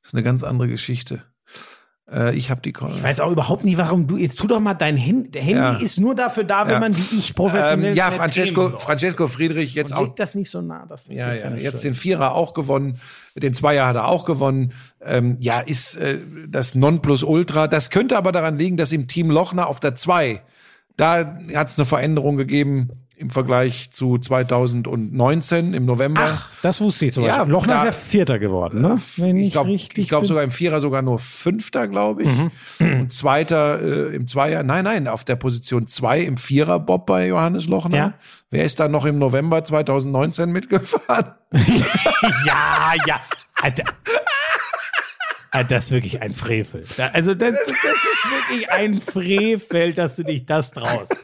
Das 0.00 0.08
ist 0.10 0.14
eine 0.14 0.24
ganz 0.24 0.42
andere 0.42 0.68
Geschichte. 0.68 1.22
Äh, 2.10 2.34
ich 2.36 2.50
habe 2.50 2.60
die 2.62 2.70
Ich 2.70 3.02
weiß 3.02 3.20
auch 3.20 3.30
überhaupt 3.30 3.64
nicht, 3.64 3.76
warum 3.76 4.06
du. 4.06 4.16
Jetzt 4.16 4.38
tu 4.38 4.46
doch 4.46 4.60
mal 4.60 4.74
dein 4.74 4.96
Handy. 4.96 5.30
Der 5.30 5.42
Handy 5.42 5.58
Ja. 5.60 5.72
ist 5.74 5.98
nur 6.00 6.14
dafür 6.14 6.44
da, 6.44 6.66
wenn 6.66 6.74
Ja. 6.74 6.80
man 6.80 6.96
wie 6.96 7.18
ich 7.18 7.34
professionell. 7.34 7.90
ähm, 7.90 7.96
ja, 7.96 8.10
Francesco. 8.10 8.78
Francesco 8.78 9.26
Friedrich 9.26 9.74
jetzt 9.74 9.92
Und 9.92 9.98
auch. 9.98 10.02
leg 10.04 10.16
das 10.16 10.34
nicht 10.34 10.50
so 10.50 10.62
nah. 10.62 10.86
Das 10.88 11.02
ist 11.02 11.12
Ja, 11.12 11.32
so 11.34 11.38
ja, 11.38 11.54
jetzt 11.56 11.84
den 11.84 11.94
Vierer 11.94 12.34
auch 12.34 12.54
gewonnen, 12.54 12.98
den 13.36 13.52
Zweier 13.52 13.86
hat 13.86 13.96
er 13.96 14.08
auch 14.08 14.24
gewonnen. 14.24 14.72
Ähm, 15.04 15.36
ja, 15.40 15.60
ist 15.60 15.96
äh, 15.96 16.18
das 16.48 16.74
Nonplusultra. 16.74 17.68
Das 17.68 17.90
könnte 17.90 18.16
aber 18.16 18.32
daran 18.32 18.56
liegen, 18.58 18.76
dass 18.76 18.92
im 18.92 19.06
Team 19.06 19.30
Lochner 19.30 19.66
auf 19.66 19.78
der 19.80 19.94
Zwei, 19.94 20.40
da 20.96 21.36
hat 21.54 21.68
es 21.68 21.78
eine 21.78 21.84
Veränderung 21.86 22.36
gegeben 22.36 22.90
im 23.18 23.30
Vergleich 23.30 23.90
zu 23.90 24.16
2019 24.18 25.74
im 25.74 25.84
November. 25.86 26.20
Ach, 26.24 26.48
das 26.62 26.80
wusste 26.80 27.06
ich 27.06 27.12
zum 27.12 27.24
Ja, 27.24 27.36
Beispiel. 27.38 27.52
Lochner 27.52 27.72
da- 27.74 27.78
ist 27.80 27.84
ja 27.86 27.92
Vierter 27.92 28.38
geworden, 28.38 28.80
ne? 28.80 28.96
Wenn 29.16 29.36
ich 29.36 29.52
glaube 29.52 29.72
ich 29.72 29.88
glaub 29.90 30.20
bin. 30.22 30.28
sogar 30.28 30.42
im 30.44 30.50
Vierer 30.50 30.80
sogar 30.80 31.02
nur 31.02 31.18
Fünfter, 31.18 31.88
glaube 31.88 32.22
ich. 32.22 32.28
Mhm. 32.30 32.50
Und 33.00 33.12
Zweiter 33.12 33.80
äh, 33.82 34.14
im 34.16 34.26
Zweier. 34.28 34.62
Nein, 34.62 34.84
nein, 34.84 35.08
auf 35.08 35.24
der 35.24 35.36
Position 35.36 35.86
zwei 35.86 36.20
im 36.20 36.36
Vierer 36.36 36.78
Bob 36.80 37.06
bei 37.06 37.26
Johannes 37.28 37.66
Lochner. 37.68 37.96
Ja. 37.96 38.12
Wer 38.50 38.64
ist 38.64 38.80
da 38.80 38.88
noch 38.88 39.04
im 39.04 39.18
November 39.18 39.62
2019 39.64 40.50
mitgefahren? 40.50 41.32
Ja, 42.46 42.92
ja. 43.06 43.20
Alter. 43.62 43.84
Ah, 45.50 45.64
Das 45.64 45.86
ist 45.86 45.90
wirklich 45.92 46.20
ein 46.20 46.32
Frevel. 46.32 46.84
Also 47.12 47.34
das, 47.34 47.54
das 47.54 47.68
ist 47.68 48.48
wirklich 48.50 48.70
ein 48.70 49.00
Frevel, 49.00 49.94
dass 49.94 50.16
du 50.16 50.22
dich 50.24 50.44
das 50.46 50.72
traust. 50.72 51.16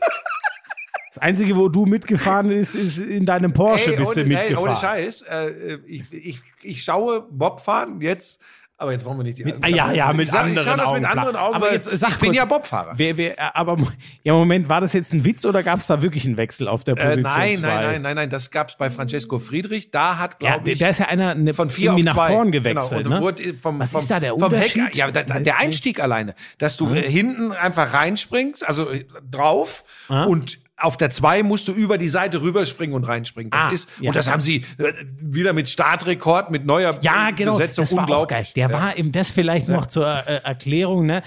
Das 1.14 1.22
Einzige, 1.22 1.56
wo 1.56 1.68
du 1.68 1.86
mitgefahren 1.86 2.48
bist, 2.48 2.74
ist 2.74 2.98
in 2.98 3.24
deinem 3.24 3.52
Porsche 3.52 3.92
Ey, 3.92 3.96
bist 3.96 4.16
du 4.16 4.20
ohne, 4.22 4.34
ey, 4.34 4.36
mitgefahren. 4.50 4.68
ohne 4.68 4.76
Scheiß. 4.76 5.22
Äh, 5.22 5.76
ich, 5.86 6.02
ich, 6.12 6.40
ich 6.62 6.82
schaue 6.82 7.22
Bob 7.30 7.60
fahren 7.60 8.00
jetzt. 8.00 8.40
Aber 8.76 8.90
jetzt 8.90 9.04
wollen 9.04 9.18
wir 9.18 9.22
nicht 9.22 9.38
die 9.38 9.44
Ah, 9.62 9.68
ja, 9.68 9.92
ja, 9.92 10.12
mit 10.12 10.24
ich 10.26 10.32
sag, 10.32 10.40
anderen 10.46 10.58
ich 10.58 10.64
schaue 10.68 10.76
das 10.76 10.86
Augen. 10.86 11.00
mit 11.00 11.08
anderen 11.08 11.36
Augen. 11.36 11.54
aber 11.54 11.66
weil 11.66 11.74
jetzt 11.74 11.84
sag 11.96 12.08
ich 12.10 12.16
bin 12.18 12.26
kurz, 12.30 12.36
ja 12.36 12.44
Bobfahrer. 12.44 12.92
Wer, 12.96 13.16
wer, 13.16 13.56
aber 13.56 13.76
ja, 14.24 14.32
Moment, 14.32 14.68
war 14.68 14.80
das 14.80 14.92
jetzt 14.94 15.14
ein 15.14 15.24
Witz 15.24 15.46
oder 15.46 15.62
gab 15.62 15.78
es 15.78 15.86
da 15.86 16.02
wirklich 16.02 16.26
einen 16.26 16.36
Wechsel 16.36 16.66
auf 16.66 16.82
der 16.82 16.96
Äh, 16.96 17.04
Position? 17.04 17.22
nein, 17.32 17.54
zwei? 17.54 17.66
nein, 17.68 17.82
nein, 17.84 18.02
nein, 18.02 18.16
nein, 18.16 18.30
das 18.30 18.50
gab's 18.50 18.76
bei 18.76 18.90
Francesco 18.90 19.38
Friedrich. 19.38 19.92
Da 19.92 20.18
hat, 20.18 20.42
Ja, 20.42 20.48
glaube 20.54 20.64
der, 20.64 20.72
ich, 20.72 20.78
der 20.80 20.90
ist 20.90 20.98
ja 20.98 21.06
einer 21.06 21.36
ne, 21.36 21.54
von 21.54 21.68
vier 21.68 21.94
auf 21.94 22.02
nach 22.02 22.14
zwei. 22.16 22.32
vorn 22.32 22.50
gewechselt. 22.50 23.04
Genau, 23.04 23.20
ne? 23.30 23.54
vom, 23.54 23.78
Was 23.78 23.92
vom, 23.92 24.00
ist 24.00 24.10
da 24.10 24.18
der 24.18 24.30
vom 24.36 24.52
Heck, 24.52 24.74
Unterschied? 24.74 24.96
ja, 24.96 25.08
da, 25.12 25.22
da, 25.22 25.38
der 25.38 25.58
Einstieg 25.60 26.00
alleine, 26.00 26.34
dass 26.58 26.76
du 26.76 26.92
äh, 26.92 27.08
hinten 27.08 27.52
einfach 27.52 27.94
reinspringst, 27.94 28.66
also 28.66 28.90
äh, 28.90 29.04
drauf 29.30 29.84
Ah. 30.08 30.24
und 30.24 30.58
auf 30.84 30.96
der 30.96 31.10
zwei 31.10 31.42
musst 31.42 31.66
du 31.68 31.72
über 31.72 31.98
die 31.98 32.08
Seite 32.08 32.42
rüberspringen 32.42 32.94
und 32.94 33.04
reinspringen. 33.08 33.50
Das 33.50 33.64
Ah, 33.64 33.70
ist 33.70 33.88
ja. 34.00 34.08
und 34.10 34.16
das 34.16 34.30
haben 34.30 34.40
sie 34.40 34.64
äh, 34.78 34.92
wieder 35.20 35.52
mit 35.52 35.68
Startrekord, 35.68 36.50
mit 36.50 36.64
neuer 36.66 36.98
Ja, 37.00 37.30
genau. 37.30 37.52
Besetzung 37.52 37.82
Das 37.82 37.92
war 37.92 37.98
auch 38.04 38.08
unglaublich. 38.08 38.28
geil. 38.28 38.46
Der 38.56 38.72
war 38.72 38.96
im, 38.96 39.12
das 39.12 39.30
vielleicht 39.30 39.68
noch 39.68 39.86
zur 39.86 40.06
äh, 40.06 40.40
Erklärung, 40.44 41.06
ne? 41.06 41.22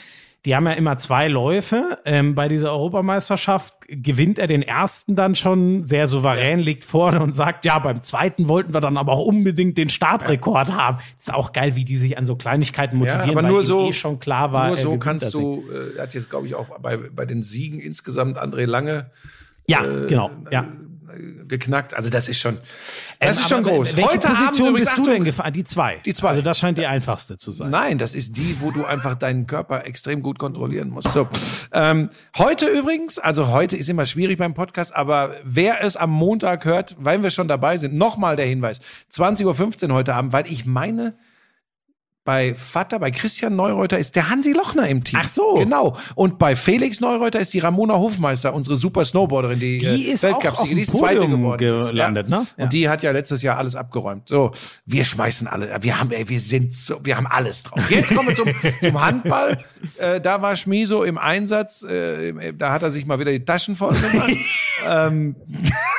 Die 0.45 0.55
haben 0.55 0.65
ja 0.65 0.73
immer 0.73 0.97
zwei 0.97 1.27
Läufe. 1.27 1.97
Ähm, 2.05 2.33
bei 2.33 2.47
dieser 2.47 2.71
Europameisterschaft 2.71 3.73
gewinnt 3.89 4.39
er 4.39 4.47
den 4.47 4.61
ersten 4.61 5.15
dann 5.15 5.35
schon 5.35 5.85
sehr 5.85 6.07
souverän, 6.07 6.59
liegt 6.59 6.85
vorne 6.85 7.19
und 7.21 7.33
sagt, 7.33 7.65
ja, 7.65 7.77
beim 7.79 8.01
zweiten 8.01 8.47
wollten 8.47 8.73
wir 8.73 8.79
dann 8.79 8.95
aber 8.95 9.11
auch 9.13 9.25
unbedingt 9.25 9.77
den 9.77 9.89
Startrekord 9.89 10.71
haben. 10.71 10.99
ist 11.17 11.33
auch 11.33 11.51
geil, 11.51 11.75
wie 11.75 11.83
die 11.83 11.97
sich 11.97 12.17
an 12.17 12.25
so 12.25 12.35
Kleinigkeiten 12.37 12.97
motivieren, 12.97 13.31
aber 13.31 13.43
weil 13.43 13.51
nur 13.51 13.63
so 13.63 13.89
eh 13.89 13.93
schon 13.93 14.19
klar 14.19 14.53
war. 14.53 14.67
Nur 14.67 14.77
so 14.77 14.97
kannst 14.97 15.33
du, 15.33 15.63
äh, 15.69 15.97
er 15.97 16.03
hat 16.03 16.13
jetzt 16.13 16.29
glaube 16.29 16.47
ich 16.47 16.55
auch 16.55 16.67
bei, 16.79 16.95
bei 16.95 17.25
den 17.25 17.41
Siegen 17.41 17.79
insgesamt 17.79 18.37
André 18.37 18.65
Lange 18.65 19.09
Ja, 19.67 19.83
äh, 19.83 20.07
genau. 20.07 20.31
Ja. 20.51 20.65
geknackt. 21.47 21.93
Also 21.93 22.09
das 22.09 22.29
ist 22.29 22.39
schon, 22.39 22.57
das 23.19 23.37
Ähm, 23.37 23.43
ist 23.43 23.49
schon 23.49 23.63
groß. 23.63 23.95
Welche 23.95 24.09
Heute 24.09 24.27
Abend 24.27 24.39
Position 24.39 24.69
übrigens, 24.69 24.89
bist 24.89 24.99
du 24.99 25.11
denn 25.11 25.23
gefahren? 25.23 25.53
Die 25.53 25.63
zwei. 25.63 25.97
Die 26.05 26.13
zwei. 26.13 26.29
Also 26.29 26.41
das 26.41 26.59
scheint 26.59 26.77
die 26.77 26.85
einfachste 26.85 27.37
zu 27.37 27.51
sein. 27.51 27.69
Nein, 27.71 27.97
das 27.97 28.13
ist 28.13 28.37
die, 28.37 28.57
wo 28.59 28.71
du 28.71 28.85
einfach 28.85 29.15
deinen 29.15 29.47
Körper 29.47 29.85
extrem 29.85 30.21
gut 30.21 30.37
kontrollieren 30.37 30.89
musst. 30.89 31.11
So. 31.13 31.27
Ähm, 31.71 32.09
heute 32.37 32.67
übrigens, 32.67 33.17
also 33.17 33.47
heute 33.47 33.77
ist 33.77 33.89
immer 33.89 34.05
schwierig 34.05 34.37
beim 34.37 34.53
Podcast, 34.53 34.95
aber 34.95 35.35
wer 35.43 35.83
es 35.83 35.97
am 35.97 36.11
Montag 36.11 36.65
hört, 36.65 36.95
weil 36.99 37.23
wir 37.23 37.31
schon 37.31 37.47
dabei 37.47 37.77
sind, 37.77 37.95
nochmal 37.95 38.35
der 38.35 38.45
Hinweis. 38.45 38.79
20.15 39.11 39.87
Uhr 39.89 39.95
heute 39.95 40.13
Abend, 40.13 40.33
weil 40.33 40.45
ich 40.47 40.65
meine, 40.65 41.15
bei 42.27 42.55
Vater, 42.55 42.99
bei 42.99 43.09
Christian 43.09 43.55
Neureuter 43.55 43.97
ist 43.97 44.17
der 44.17 44.29
Hansi 44.29 44.51
Lochner 44.51 44.85
im 44.89 45.01
Team. 45.01 45.17
Ach 45.23 45.29
so. 45.29 45.53
Genau. 45.53 45.95
Und 46.13 46.37
bei 46.37 46.57
Felix 46.57 46.99
Neureuter 46.99 47.39
ist 47.39 47.53
die 47.53 47.59
Ramona 47.59 47.93
Hofmeister, 47.93 48.53
unsere 48.53 48.75
super 48.75 49.05
Snowboarderin, 49.05 49.61
die, 49.61 49.77
Die 49.77 50.09
äh, 50.09 50.11
ist 50.11 50.25
auch 50.25 50.35
auf 50.35 50.43
Weltcupsieger, 50.43 50.67
dem 50.67 50.75
die 50.75 50.81
ist 50.81 50.97
Zweite 50.97 51.29
geworden. 51.29 51.79
gelandet, 51.79 52.27
ne? 52.27 52.45
Ja. 52.57 52.65
Und 52.65 52.73
die 52.73 52.89
hat 52.89 53.01
ja 53.01 53.11
letztes 53.11 53.43
Jahr 53.43 53.57
alles 53.57 53.77
abgeräumt. 53.77 54.27
So, 54.27 54.51
wir 54.85 55.05
schmeißen 55.05 55.47
alle, 55.47 55.69
wir 55.81 55.97
haben, 55.97 56.11
ey, 56.11 56.27
wir 56.27 56.41
sind 56.41 56.73
so, 56.73 56.99
wir 57.01 57.15
haben 57.15 57.27
alles 57.27 57.63
drauf. 57.63 57.89
Jetzt 57.89 58.13
kommen 58.13 58.27
wir 58.27 58.35
zum, 58.35 58.49
zum 58.81 59.01
Handball. 59.01 59.63
Äh, 59.97 60.19
da 60.19 60.41
war 60.41 60.57
Schmiso 60.57 61.03
im 61.03 61.17
Einsatz, 61.17 61.83
äh, 61.83 62.51
da 62.51 62.73
hat 62.73 62.83
er 62.83 62.91
sich 62.91 63.05
mal 63.05 63.21
wieder 63.21 63.31
die 63.31 63.45
Taschen 63.45 63.75
voll 63.75 63.93
gemacht. 63.93 64.31
ähm, 64.85 65.37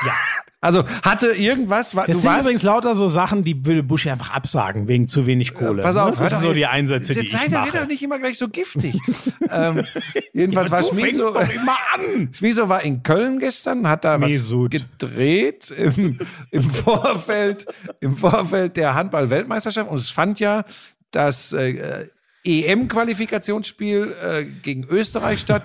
ja. 0.04 0.12
Also 0.60 0.84
hatte 1.02 1.28
irgendwas, 1.28 1.94
war, 1.94 2.06
Das 2.06 2.22
sind 2.22 2.30
warst, 2.30 2.40
übrigens 2.40 2.64
lauter 2.64 2.96
so 2.96 3.06
Sachen, 3.06 3.44
die 3.44 3.64
will 3.64 3.84
Bush 3.84 4.08
einfach 4.08 4.32
absagen, 4.32 4.88
wegen 4.88 5.06
zu 5.06 5.24
wenig 5.24 5.54
Kohle. 5.54 5.82
Pass 5.82 5.96
auf, 5.96 6.16
ne? 6.16 6.22
das 6.22 6.30
sind 6.30 6.42
doch 6.42 6.48
so 6.48 6.52
die 6.52 6.66
Einsätze, 6.66 7.12
die 7.12 7.20
jetzt 7.20 7.32
ich 7.32 7.40
seid 7.40 7.52
ihr 7.52 7.58
mache. 7.58 7.68
wieder 7.68 7.86
nicht 7.86 8.02
immer 8.02 8.18
gleich 8.18 8.38
so 8.38 8.48
giftig. 8.48 8.98
ähm, 9.50 9.84
jedenfalls 10.32 10.72
war 10.72 10.80
du 10.80 10.88
fängst 10.88 11.14
Schmiso, 11.14 11.32
doch 11.32 11.48
immer 11.48 11.76
an. 11.94 12.30
Schmiso 12.32 12.68
war 12.68 12.82
in 12.82 13.04
Köln 13.04 13.38
gestern, 13.38 13.88
hat 13.88 14.04
da 14.04 14.20
was 14.20 14.32
Mesut. 14.32 14.72
gedreht 14.72 15.70
im, 15.70 16.18
im 16.50 16.62
Vorfeld, 16.70 17.66
im 18.00 18.16
Vorfeld 18.16 18.76
der 18.76 18.96
Handball-Weltmeisterschaft. 18.96 19.88
Und 19.88 19.98
es 19.98 20.10
fand 20.10 20.40
ja 20.40 20.64
das 21.12 21.52
äh, 21.52 22.08
EM-Qualifikationsspiel 22.44 24.12
äh, 24.20 24.44
gegen 24.44 24.82
Österreich 24.84 25.38
statt. 25.38 25.62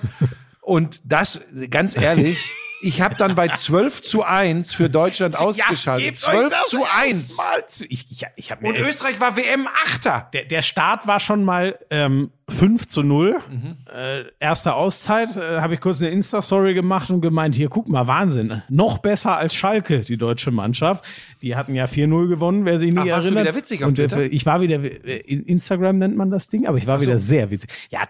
Und 0.61 1.01
das, 1.11 1.41
ganz 1.71 1.97
ehrlich, 1.97 2.53
ich 2.83 3.01
habe 3.01 3.15
dann 3.15 3.35
bei 3.35 3.47
12 3.47 4.01
zu 4.01 4.23
1 4.23 4.73
für 4.73 4.89
Deutschland 4.89 5.35
ausgeschaltet. 5.39 6.05
gebt 6.05 6.17
euch 6.27 6.33
12 6.33 6.53
das 6.53 6.69
zu 6.69 6.83
1. 6.83 7.19
erstmal 7.19 7.67
zu. 7.67 7.85
Ich, 7.85 8.11
ich, 8.11 8.25
ich 8.35 8.51
hab 8.51 8.61
mir 8.61 8.69
Und 8.69 8.77
Österreich 8.77 9.19
war 9.19 9.37
WM-Achter. 9.37 10.29
der, 10.33 10.45
der 10.45 10.61
Start 10.61 11.07
war 11.07 11.19
schon 11.19 11.43
mal 11.43 11.77
ähm, 11.89 12.31
5 12.49 12.87
zu 12.87 13.03
0. 13.03 13.39
Mhm. 13.49 13.77
Äh, 13.93 14.23
erste 14.39 14.73
Auszeit, 14.73 15.37
äh, 15.37 15.61
habe 15.61 15.75
ich 15.75 15.81
kurz 15.81 16.01
eine 16.01 16.11
Insta-Story 16.11 16.73
gemacht 16.73 17.09
und 17.09 17.21
gemeint, 17.21 17.55
hier, 17.55 17.69
guck 17.69 17.87
mal, 17.87 18.07
Wahnsinn. 18.07 18.61
Noch 18.69 18.97
besser 18.97 19.37
als 19.37 19.55
Schalke, 19.55 19.99
die 20.01 20.17
deutsche 20.17 20.51
Mannschaft. 20.51 21.05
Die 21.41 21.55
hatten 21.55 21.73
ja 21.73 21.85
4-0 21.85 22.27
gewonnen, 22.27 22.65
wer 22.65 22.79
sich 22.79 22.91
nicht 22.91 22.99
Ach, 22.99 23.07
warst 23.07 23.23
du 23.23 23.27
erinnert. 23.29 23.45
wieder 23.45 23.55
witzig 23.55 23.83
auf 23.83 23.89
und, 23.89 23.99
äh, 23.99 24.07
Twitter? 24.07 24.23
Ich 24.23 24.45
war 24.45 24.61
wieder, 24.61 24.83
äh, 24.83 25.17
in 25.19 25.43
Instagram 25.45 25.97
nennt 25.97 26.17
man 26.17 26.31
das 26.31 26.49
Ding, 26.49 26.67
aber 26.67 26.77
ich 26.77 26.87
war 26.87 27.01
wieder 27.01 27.17
sehr 27.17 27.49
witzig. 27.49 27.69
Ja, 27.89 28.01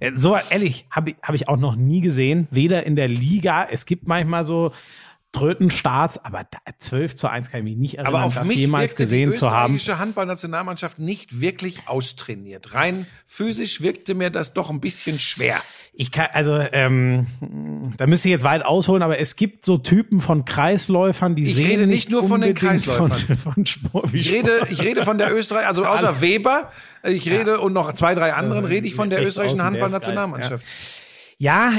äh, 0.00 0.12
so 0.16 0.36
ehrlich, 0.50 0.86
habe 0.90 1.10
ich, 1.10 1.16
hab 1.22 1.34
ich 1.34 1.48
auch 1.48 1.58
noch 1.58 1.76
nie 1.76 2.00
gesehen. 2.00 2.48
Weder 2.50 2.84
in 2.86 2.96
der 2.96 3.08
Liga, 3.08 3.66
es 3.70 3.84
gibt 3.84 4.08
manchmal 4.24 4.44
so 4.44 4.72
Trötenstarts, 5.32 6.22
aber 6.22 6.44
da, 6.50 6.58
12 6.78 7.16
zu 7.16 7.26
1 7.26 7.50
kann 7.50 7.60
ich 7.60 7.64
mich 7.64 7.76
nicht 7.78 7.94
erinnern, 7.94 8.14
Aber 8.16 8.24
auf 8.26 8.34
das 8.34 8.46
mich 8.46 8.58
jemals 8.58 8.94
gesehen 8.96 9.30
die 9.30 9.36
zu 9.38 9.50
haben. 9.50 9.74
österreichische 9.74 9.98
Handballnationalmannschaft 9.98 10.98
nicht 10.98 11.40
wirklich 11.40 11.88
austrainiert. 11.88 12.74
Rein 12.74 13.06
physisch 13.24 13.80
wirkte 13.80 14.14
mir 14.14 14.28
das 14.28 14.52
doch 14.52 14.68
ein 14.68 14.80
bisschen 14.80 15.18
schwer. 15.18 15.56
Ich 15.94 16.12
kann, 16.12 16.26
also, 16.34 16.58
ähm, 16.58 17.26
da 17.96 18.06
müsste 18.06 18.28
ich 18.28 18.32
jetzt 18.32 18.44
weit 18.44 18.62
ausholen, 18.62 19.02
aber 19.02 19.18
es 19.20 19.34
gibt 19.36 19.64
so 19.64 19.78
Typen 19.78 20.20
von 20.20 20.44
Kreisläufern, 20.44 21.34
die 21.34 21.44
Ich 21.44 21.54
sehen 21.54 21.66
rede 21.66 21.86
nicht 21.86 22.10
nur 22.10 22.24
von 22.28 22.42
den 22.42 22.52
Kreisläufern. 22.54 23.12
Von, 23.12 23.36
von 23.54 23.66
Sport, 23.66 24.12
Ich 24.12 24.30
rede, 24.30 24.66
ich 24.68 24.82
rede 24.82 25.02
von 25.02 25.16
der 25.16 25.34
Österreich, 25.34 25.66
also 25.66 25.86
außer 25.86 26.20
Weber, 26.20 26.70
ich 27.04 27.26
rede 27.30 27.58
und 27.60 27.72
noch 27.72 27.94
zwei, 27.94 28.14
drei 28.14 28.34
anderen, 28.34 28.64
Äh, 28.64 28.68
rede 28.68 28.86
ich 28.86 28.94
von 28.94 29.08
der 29.08 29.26
österreichischen 29.26 29.62
Handballnationalmannschaft. 29.62 30.62
Ja, 30.62 30.70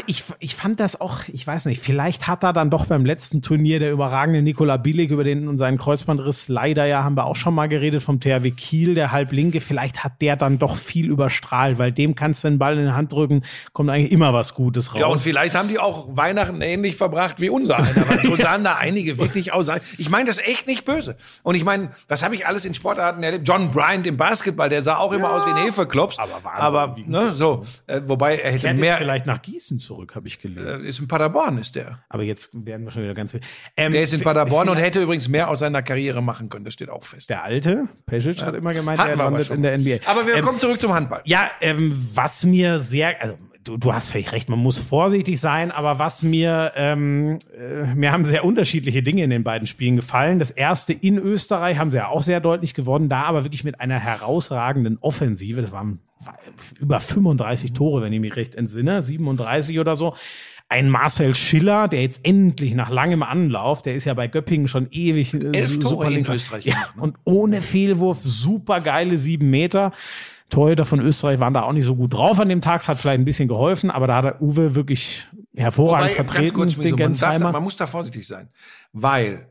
ich, 0.07 0.25
ich 0.39 0.57
fand 0.57 0.81
das 0.81 0.99
auch, 0.99 1.19
ich 1.31 1.47
weiß 1.47 1.67
nicht, 1.67 1.81
vielleicht 1.81 2.27
hat 2.27 2.43
er 2.43 2.51
dann 2.51 2.69
doch 2.69 2.87
beim 2.87 3.05
letzten 3.05 3.41
Turnier 3.41 3.79
der 3.79 3.93
überragende 3.93 4.41
Nikola 4.41 4.75
Billig, 4.75 5.09
über 5.09 5.23
den 5.23 5.47
und 5.47 5.57
seinen 5.57 5.77
Kreuzbandriss, 5.77 6.49
leider 6.49 6.85
ja, 6.85 7.05
haben 7.05 7.15
wir 7.15 7.23
auch 7.23 7.37
schon 7.37 7.55
mal 7.55 7.69
geredet, 7.69 8.03
vom 8.03 8.19
THW 8.19 8.51
Kiel, 8.51 8.93
der 8.93 9.13
Halblinke, 9.13 9.61
vielleicht 9.61 10.03
hat 10.03 10.21
der 10.21 10.35
dann 10.35 10.59
doch 10.59 10.75
viel 10.75 11.09
überstrahlt, 11.09 11.77
weil 11.77 11.93
dem 11.93 12.13
kannst 12.13 12.43
du 12.43 12.49
den 12.49 12.59
Ball 12.59 12.77
in 12.77 12.87
die 12.87 12.91
Hand 12.91 13.13
drücken, 13.13 13.43
kommt 13.71 13.89
eigentlich 13.89 14.11
immer 14.11 14.33
was 14.33 14.53
Gutes 14.53 14.93
raus. 14.93 14.99
Ja, 14.99 15.07
und 15.07 15.19
vielleicht 15.19 15.55
haben 15.55 15.69
die 15.69 15.79
auch 15.79 16.09
Weihnachten 16.09 16.59
ähnlich 16.59 16.97
verbracht 16.97 17.39
wie 17.39 17.49
unser 17.49 17.77
einer. 17.77 18.05
Weil 18.09 18.19
so 18.19 18.35
sahen 18.37 18.65
da 18.65 18.75
einige 18.75 19.17
wirklich 19.17 19.53
aus. 19.53 19.71
Ich 19.97 20.09
meine 20.09 20.25
das 20.25 20.39
echt 20.39 20.67
nicht 20.67 20.83
böse. 20.83 21.15
Und 21.41 21.55
ich 21.55 21.63
meine, 21.63 21.91
was 22.09 22.21
habe 22.21 22.35
ich 22.35 22.45
alles 22.45 22.65
in 22.65 22.73
Sportarten 22.73 23.23
erlebt? 23.23 23.47
John 23.47 23.71
Bryant 23.71 24.05
im 24.07 24.17
Basketball, 24.17 24.67
der 24.67 24.83
sah 24.83 24.97
auch 24.97 25.13
immer 25.13 25.31
aus 25.31 25.45
wie 25.45 25.51
ein 25.51 25.63
Hefeklops. 25.63 26.19
Aber 26.19 26.43
Wahnsinn, 26.43 26.61
Aber, 26.61 26.95
ne, 27.07 27.31
so. 27.31 27.63
Äh, 27.87 28.01
wobei 28.05 28.39
er 28.39 28.51
hätte 28.51 28.73
mehr, 28.73 28.97
vielleicht 28.97 29.25
nach 29.25 29.41
Gießen 29.41 29.52
zurück, 29.59 30.15
habe 30.15 30.27
ich 30.27 30.41
gelesen. 30.41 30.83
äh, 30.83 30.87
ist 30.87 30.99
in 30.99 31.07
Paderborn, 31.07 31.57
ist 31.57 31.75
der. 31.75 32.03
Aber 32.09 32.23
jetzt 32.23 32.49
werden 32.53 32.85
wir 32.85 32.91
schon 32.91 33.03
wieder 33.03 33.13
ganz 33.13 33.31
viel. 33.31 33.41
Ähm, 33.77 33.91
Der 33.91 34.03
ist 34.03 34.13
in 34.13 34.21
Paderborn 34.21 34.69
und 34.69 34.77
hätte 34.77 35.01
übrigens 35.01 35.27
mehr 35.27 35.49
aus 35.49 35.59
seiner 35.59 35.81
Karriere 35.81 36.21
machen 36.21 36.49
können. 36.49 36.65
Das 36.65 36.73
steht 36.73 36.89
auch 36.89 37.03
fest. 37.03 37.29
Der 37.29 37.43
alte, 37.43 37.87
Pesic 38.05 38.41
hat 38.43 38.55
immer 38.55 38.73
gemeint, 38.73 38.99
Hatten 38.99 39.11
er 39.11 39.15
landet 39.17 39.49
in 39.49 39.61
der 39.63 39.77
NBA. 39.77 39.97
Aber 40.05 40.25
wir 40.27 40.35
Ähm, 40.35 40.43
kommen 40.45 40.59
zurück 40.59 40.79
zum 40.81 40.93
Handball. 40.93 41.21
Ja, 41.25 41.49
ähm, 41.61 41.95
was 42.13 42.45
mir 42.45 42.79
sehr, 42.79 43.21
also 43.21 43.37
du, 43.63 43.77
du 43.77 43.93
hast 43.93 44.09
völlig 44.09 44.31
recht, 44.31 44.49
man 44.49 44.59
muss 44.59 44.77
vorsichtig 44.77 45.39
sein, 45.39 45.71
aber 45.71 45.99
was 45.99 46.23
mir, 46.23 46.73
ähm, 46.75 47.37
äh, 47.57 47.93
mir 47.95 48.11
haben 48.11 48.25
sehr 48.25 48.45
unterschiedliche 48.45 49.03
Dinge 49.03 49.23
in 49.23 49.29
den 49.29 49.43
beiden 49.43 49.67
Spielen 49.67 49.95
gefallen. 49.95 50.39
Das 50.39 50.51
erste 50.51 50.93
in 50.93 51.17
Österreich 51.17 51.77
haben 51.77 51.91
sie 51.91 51.97
ja 51.97 52.07
auch 52.07 52.21
sehr 52.21 52.39
deutlich 52.39 52.73
gewonnen, 52.73 53.09
da 53.09 53.23
aber 53.23 53.43
wirklich 53.45 53.63
mit 53.63 53.79
einer 53.79 53.99
herausragenden 53.99 54.97
Offensive. 54.99 55.61
Das 55.61 55.71
waren 55.71 55.99
war 56.25 56.37
über 56.79 56.99
35 56.99 57.73
Tore, 57.73 58.01
wenn 58.01 58.13
ich 58.13 58.19
mich 58.19 58.35
recht 58.35 58.55
entsinne, 58.55 59.03
37 59.03 59.79
oder 59.79 59.95
so. 59.95 60.15
Ein 60.69 60.89
Marcel 60.89 61.35
Schiller, 61.35 61.87
der 61.87 62.01
jetzt 62.01 62.25
endlich 62.25 62.73
nach 62.73 62.89
langem 62.89 63.21
Anlauf, 63.21 63.81
der 63.81 63.95
ist 63.95 64.05
ja 64.05 64.13
bei 64.13 64.27
Göppingen 64.27 64.67
schon 64.67 64.87
ewig 64.91 65.33
äh, 65.33 65.51
Elf 65.51 65.79
Tore 65.79 65.89
super 65.89 66.07
in 66.07 66.13
links. 66.13 66.29
Österreich 66.29 66.65
Ja, 66.65 66.87
und 66.97 67.17
ohne 67.25 67.61
Fehlwurf, 67.61 68.21
super 68.23 68.79
geile 68.79 69.17
sieben 69.17 69.49
Meter. 69.49 69.91
Torhüter 70.49 70.85
von 70.85 70.99
Österreich 70.99 71.39
waren 71.39 71.53
da 71.53 71.63
auch 71.63 71.71
nicht 71.73 71.85
so 71.85 71.95
gut 71.95 72.13
drauf 72.13 72.39
an 72.39 72.49
dem 72.49 72.61
Tag. 72.61 72.81
Es 72.81 72.87
hat 72.87 72.99
vielleicht 72.99 73.19
ein 73.19 73.25
bisschen 73.25 73.47
geholfen, 73.47 73.89
aber 73.89 74.07
da 74.07 74.17
hat 74.17 74.25
der 74.25 74.41
Uwe 74.41 74.75
wirklich 74.75 75.27
hervorragend 75.55 76.11
Wobei, 76.11 76.15
vertreten, 76.15 76.53
kurz, 76.53 76.75
den 76.75 76.83
Schmiso, 76.83 76.97
man, 76.97 77.13
darf 77.13 77.51
man 77.51 77.63
muss 77.63 77.75
da 77.75 77.87
vorsichtig 77.87 78.27
sein. 78.27 78.49
Weil, 78.91 79.47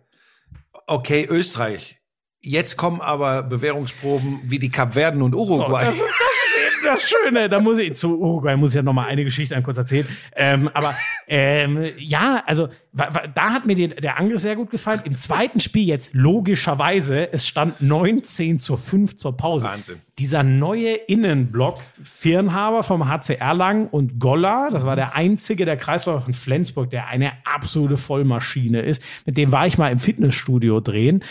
okay, 0.86 1.26
Österreich, 1.28 2.00
jetzt 2.40 2.76
kommen 2.76 3.00
aber 3.00 3.42
Bewährungsproben 3.42 4.40
wie 4.44 4.58
die 4.58 4.70
Kapverden 4.70 5.22
und 5.22 5.34
Uruguay. 5.34 5.84
das 5.84 5.94
ist 5.94 6.00
eben 6.00 6.51
das 6.92 7.08
Schöne. 7.08 7.48
Da 7.48 7.60
muss 7.60 7.78
ich 7.78 7.94
zu 7.94 8.18
Uruguay 8.18 8.56
muss 8.56 8.70
ich 8.70 8.76
ja 8.76 8.82
noch 8.82 8.92
mal 8.92 9.06
eine 9.06 9.24
Geschichte 9.24 9.60
kurz 9.62 9.78
erzählen. 9.78 10.06
Ähm, 10.34 10.68
aber 10.72 10.94
ähm, 11.26 11.84
ja, 11.98 12.42
also 12.46 12.68
da 12.92 13.52
hat 13.52 13.64
mir 13.64 13.74
die, 13.74 13.88
der 13.88 14.18
Angriff 14.18 14.40
sehr 14.40 14.56
gut 14.56 14.70
gefallen. 14.70 15.00
Im 15.04 15.16
zweiten 15.16 15.60
Spiel 15.60 15.86
jetzt 15.86 16.10
logischerweise, 16.12 17.32
es 17.32 17.46
stand 17.46 17.80
19 17.80 18.58
zu 18.58 18.76
5 18.76 19.16
zur 19.16 19.36
Pause. 19.36 19.66
Wahnsinn. 19.66 20.00
Dieser 20.18 20.42
neue 20.42 20.94
Innenblock, 20.94 21.80
Firnhaber 22.02 22.82
vom 22.82 23.08
HC 23.08 23.36
Erlangen 23.36 23.86
und 23.88 24.20
Goller, 24.20 24.68
das 24.70 24.84
war 24.84 24.94
der 24.94 25.14
einzige 25.14 25.64
der 25.64 25.76
Kreisläufer 25.76 26.20
von 26.20 26.34
Flensburg, 26.34 26.90
der 26.90 27.08
eine 27.08 27.32
absolute 27.44 27.96
Vollmaschine 27.96 28.82
ist. 28.82 29.02
Mit 29.24 29.38
dem 29.38 29.52
war 29.52 29.66
ich 29.66 29.78
mal 29.78 29.90
im 29.90 29.98
Fitnessstudio 29.98 30.80
drehen. 30.80 31.24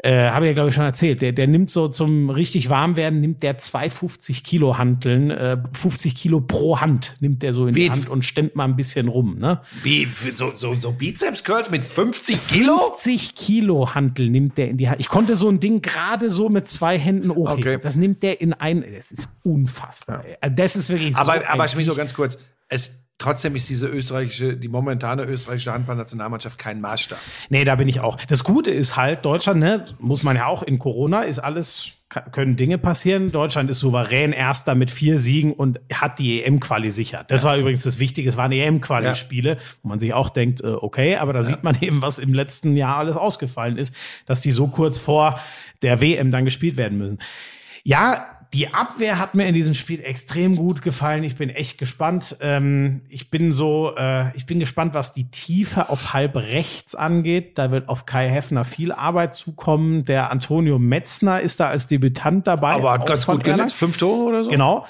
Äh, 0.00 0.30
Habe 0.30 0.46
ich 0.46 0.50
ja, 0.50 0.54
glaube 0.54 0.68
ich, 0.68 0.74
schon 0.76 0.84
erzählt. 0.84 1.22
Der, 1.22 1.32
der 1.32 1.48
nimmt 1.48 1.70
so 1.70 1.88
zum 1.88 2.30
richtig 2.30 2.70
warm 2.70 2.94
werden, 2.96 3.20
nimmt 3.20 3.42
der 3.42 3.58
250 3.58 4.44
Kilo 4.44 4.78
Hanteln, 4.78 5.30
äh, 5.32 5.56
50 5.72 6.14
Kilo 6.14 6.40
pro 6.40 6.80
Hand 6.80 7.16
nimmt 7.18 7.42
der 7.42 7.52
so 7.52 7.66
in 7.66 7.74
Wie- 7.74 7.84
die 7.84 7.90
Hand 7.90 8.08
und 8.08 8.24
stemmt 8.24 8.54
mal 8.54 8.64
ein 8.64 8.76
bisschen 8.76 9.08
rum. 9.08 9.38
Ne? 9.40 9.60
Wie, 9.82 10.06
so, 10.34 10.52
so, 10.54 10.74
so 10.76 10.92
Bizeps-Curls 10.92 11.70
mit 11.72 11.84
50 11.84 12.46
Kilo? 12.46 12.76
50 12.90 13.34
Kilo 13.34 13.94
Hantel 13.94 14.30
nimmt 14.30 14.56
der 14.56 14.68
in 14.68 14.76
die 14.76 14.88
Hand. 14.88 15.00
Ich 15.00 15.08
konnte 15.08 15.34
so 15.34 15.48
ein 15.48 15.58
Ding 15.58 15.82
gerade 15.82 16.28
so 16.28 16.48
mit 16.48 16.68
zwei 16.68 16.96
Händen 16.96 17.34
hochheben. 17.34 17.60
Okay. 17.74 17.78
Das 17.82 17.96
nimmt 17.96 18.22
der 18.22 18.40
in 18.40 18.52
ein. 18.52 18.84
Das 18.96 19.10
ist 19.10 19.28
unfassbar. 19.42 20.24
ey. 20.40 20.54
Das 20.54 20.76
ist 20.76 20.90
wirklich 20.90 21.14
so. 21.14 21.20
Aber, 21.20 21.32
ein 21.32 21.44
aber 21.46 21.66
Schmiso, 21.66 21.90
Viech. 21.92 21.98
ganz 21.98 22.14
kurz. 22.14 22.38
Es, 22.68 22.92
trotzdem 23.18 23.56
ist 23.56 23.68
diese 23.68 23.88
österreichische, 23.88 24.56
die 24.56 24.68
momentane 24.68 25.24
österreichische 25.24 25.72
Handballnationalmannschaft 25.72 26.56
kein 26.56 26.80
Maßstab. 26.80 27.18
Nee, 27.50 27.64
da 27.64 27.74
bin 27.74 27.88
ich 27.88 28.00
auch. 28.00 28.16
Das 28.16 28.44
Gute 28.44 28.70
ist 28.70 28.96
halt, 28.96 29.24
Deutschland, 29.24 29.60
ne, 29.60 29.84
muss 29.98 30.22
man 30.22 30.36
ja 30.36 30.46
auch 30.46 30.62
in 30.62 30.78
Corona, 30.78 31.22
ist 31.22 31.40
alles, 31.40 31.90
können 32.32 32.56
Dinge 32.56 32.78
passieren. 32.78 33.32
Deutschland 33.32 33.68
ist 33.70 33.80
souverän 33.80 34.32
Erster 34.32 34.76
mit 34.76 34.90
vier 34.90 35.18
Siegen 35.18 35.52
und 35.52 35.80
hat 35.92 36.18
die 36.20 36.42
EM-Quali 36.42 36.90
sichert. 36.90 37.30
Das 37.30 37.44
war 37.44 37.56
übrigens 37.56 37.82
das 37.82 37.98
Wichtige. 37.98 38.30
Es 38.30 38.36
waren 38.36 38.52
EM-Quali-Spiele, 38.52 39.58
wo 39.82 39.88
man 39.88 39.98
sich 39.98 40.14
auch 40.14 40.30
denkt, 40.30 40.62
äh, 40.62 40.68
okay, 40.68 41.16
aber 41.16 41.32
da 41.32 41.42
sieht 41.42 41.64
man 41.64 41.76
eben, 41.80 42.00
was 42.00 42.18
im 42.18 42.32
letzten 42.32 42.76
Jahr 42.76 42.96
alles 42.96 43.16
ausgefallen 43.16 43.76
ist, 43.76 43.94
dass 44.26 44.40
die 44.40 44.52
so 44.52 44.68
kurz 44.68 44.98
vor 44.98 45.40
der 45.82 46.00
WM 46.00 46.30
dann 46.30 46.44
gespielt 46.44 46.76
werden 46.76 46.98
müssen. 46.98 47.18
Ja, 47.82 48.37
die 48.54 48.72
Abwehr 48.72 49.18
hat 49.18 49.34
mir 49.34 49.46
in 49.46 49.54
diesem 49.54 49.74
Spiel 49.74 50.00
extrem 50.02 50.56
gut 50.56 50.80
gefallen. 50.80 51.22
Ich 51.22 51.36
bin 51.36 51.50
echt 51.50 51.76
gespannt. 51.76 52.36
Ähm, 52.40 53.02
ich 53.08 53.30
bin 53.30 53.52
so, 53.52 53.94
äh, 53.96 54.34
ich 54.36 54.46
bin 54.46 54.58
gespannt, 54.58 54.94
was 54.94 55.12
die 55.12 55.30
Tiefe 55.30 55.90
auf 55.90 56.14
halb 56.14 56.34
rechts 56.36 56.94
angeht. 56.94 57.58
Da 57.58 57.70
wird 57.70 57.90
auf 57.90 58.06
Kai 58.06 58.28
Heffner 58.28 58.64
viel 58.64 58.92
Arbeit 58.92 59.34
zukommen. 59.34 60.06
Der 60.06 60.30
Antonio 60.30 60.78
Metzner 60.78 61.42
ist 61.42 61.60
da 61.60 61.68
als 61.68 61.88
Debütant 61.88 62.46
dabei. 62.46 62.72
Aber 62.72 62.92
hat 62.92 63.06
ganz 63.06 63.26
gut. 63.26 63.46
Erlangen. 63.46 63.70
Fünf 63.70 63.98
Tore 63.98 64.28
oder 64.28 64.44
so? 64.44 64.50
Genau. 64.50 64.86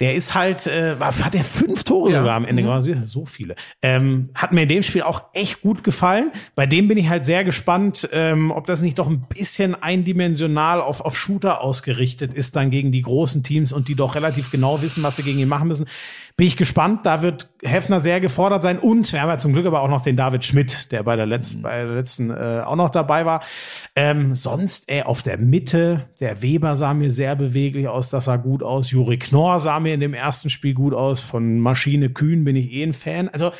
Der 0.00 0.14
ist 0.14 0.34
halt, 0.34 0.66
äh, 0.66 0.96
hat 0.98 1.34
er 1.34 1.44
fünf 1.44 1.84
Tore 1.84 2.12
Ja. 2.12 2.18
sogar 2.20 2.36
am 2.36 2.44
Ende 2.44 2.62
gemacht. 2.62 2.88
So 3.04 3.26
viele. 3.26 3.56
Ähm, 3.82 4.30
hat 4.34 4.52
mir 4.52 4.62
in 4.62 4.68
dem 4.68 4.82
Spiel 4.82 5.02
auch 5.02 5.22
echt 5.34 5.60
gut 5.60 5.82
gefallen. 5.84 6.30
Bei 6.54 6.66
dem 6.66 6.88
bin 6.88 6.98
ich 6.98 7.08
halt 7.08 7.24
sehr 7.24 7.44
gespannt, 7.44 8.08
ähm, 8.12 8.50
ob 8.50 8.66
das 8.66 8.80
nicht 8.80 8.98
doch 8.98 9.08
ein 9.08 9.26
bisschen 9.28 9.74
eindimensional 9.74 10.80
auf, 10.80 11.00
auf 11.00 11.16
Shooter 11.18 11.60
ausgerichtet 11.60 12.34
ist 12.34 12.56
dann 12.56 12.70
gegen 12.70 12.92
die 12.92 13.02
großen 13.02 13.42
Teams 13.42 13.72
und 13.72 13.88
die 13.88 13.94
doch 13.94 14.14
relativ 14.14 14.50
genau 14.50 14.82
wissen, 14.82 15.02
was 15.02 15.16
sie 15.16 15.22
gegen 15.22 15.38
ihn 15.38 15.48
machen 15.48 15.68
müssen. 15.68 15.86
Bin 16.36 16.46
ich 16.46 16.56
gespannt. 16.56 17.04
Da 17.04 17.22
wird 17.22 17.48
Hefner 17.64 18.00
sehr 18.00 18.20
gefordert 18.20 18.62
sein. 18.62 18.78
Und 18.78 19.12
wir 19.12 19.20
haben 19.20 19.28
ja 19.28 19.38
zum 19.38 19.52
Glück 19.52 19.66
aber 19.66 19.80
auch 19.82 19.88
noch 19.88 20.02
den 20.02 20.16
David 20.16 20.44
Schmidt, 20.44 20.92
der 20.92 21.02
bei 21.02 21.16
der 21.16 21.26
letzten, 21.26 21.62
bei 21.62 21.82
der 21.84 21.94
letzten 21.94 22.30
äh, 22.30 22.62
auch 22.64 22.76
noch 22.76 22.90
dabei 22.90 23.26
war. 23.26 23.40
Ähm, 23.96 24.34
sonst 24.36 24.88
äh, 24.88 25.02
auf 25.02 25.22
der 25.24 25.36
Mitte, 25.38 26.04
der 26.20 26.40
Weber 26.40 26.76
sah 26.76 26.94
mir 26.94 27.10
sehr 27.10 27.34
beweglich 27.34 27.88
aus, 27.88 28.08
das 28.10 28.26
sah 28.26 28.36
gut 28.36 28.62
aus. 28.62 28.92
Juri 28.92 29.18
Knorr 29.18 29.58
sah 29.58 29.80
mir 29.80 29.87
in 29.94 30.00
dem 30.00 30.14
ersten 30.14 30.50
Spiel 30.50 30.74
gut 30.74 30.94
aus. 30.94 31.20
Von 31.20 31.58
Maschine 31.60 32.10
Kühn 32.10 32.44
bin 32.44 32.56
ich 32.56 32.72
eh 32.72 32.82
ein 32.82 32.92
Fan. 32.94 33.28
Also 33.28 33.52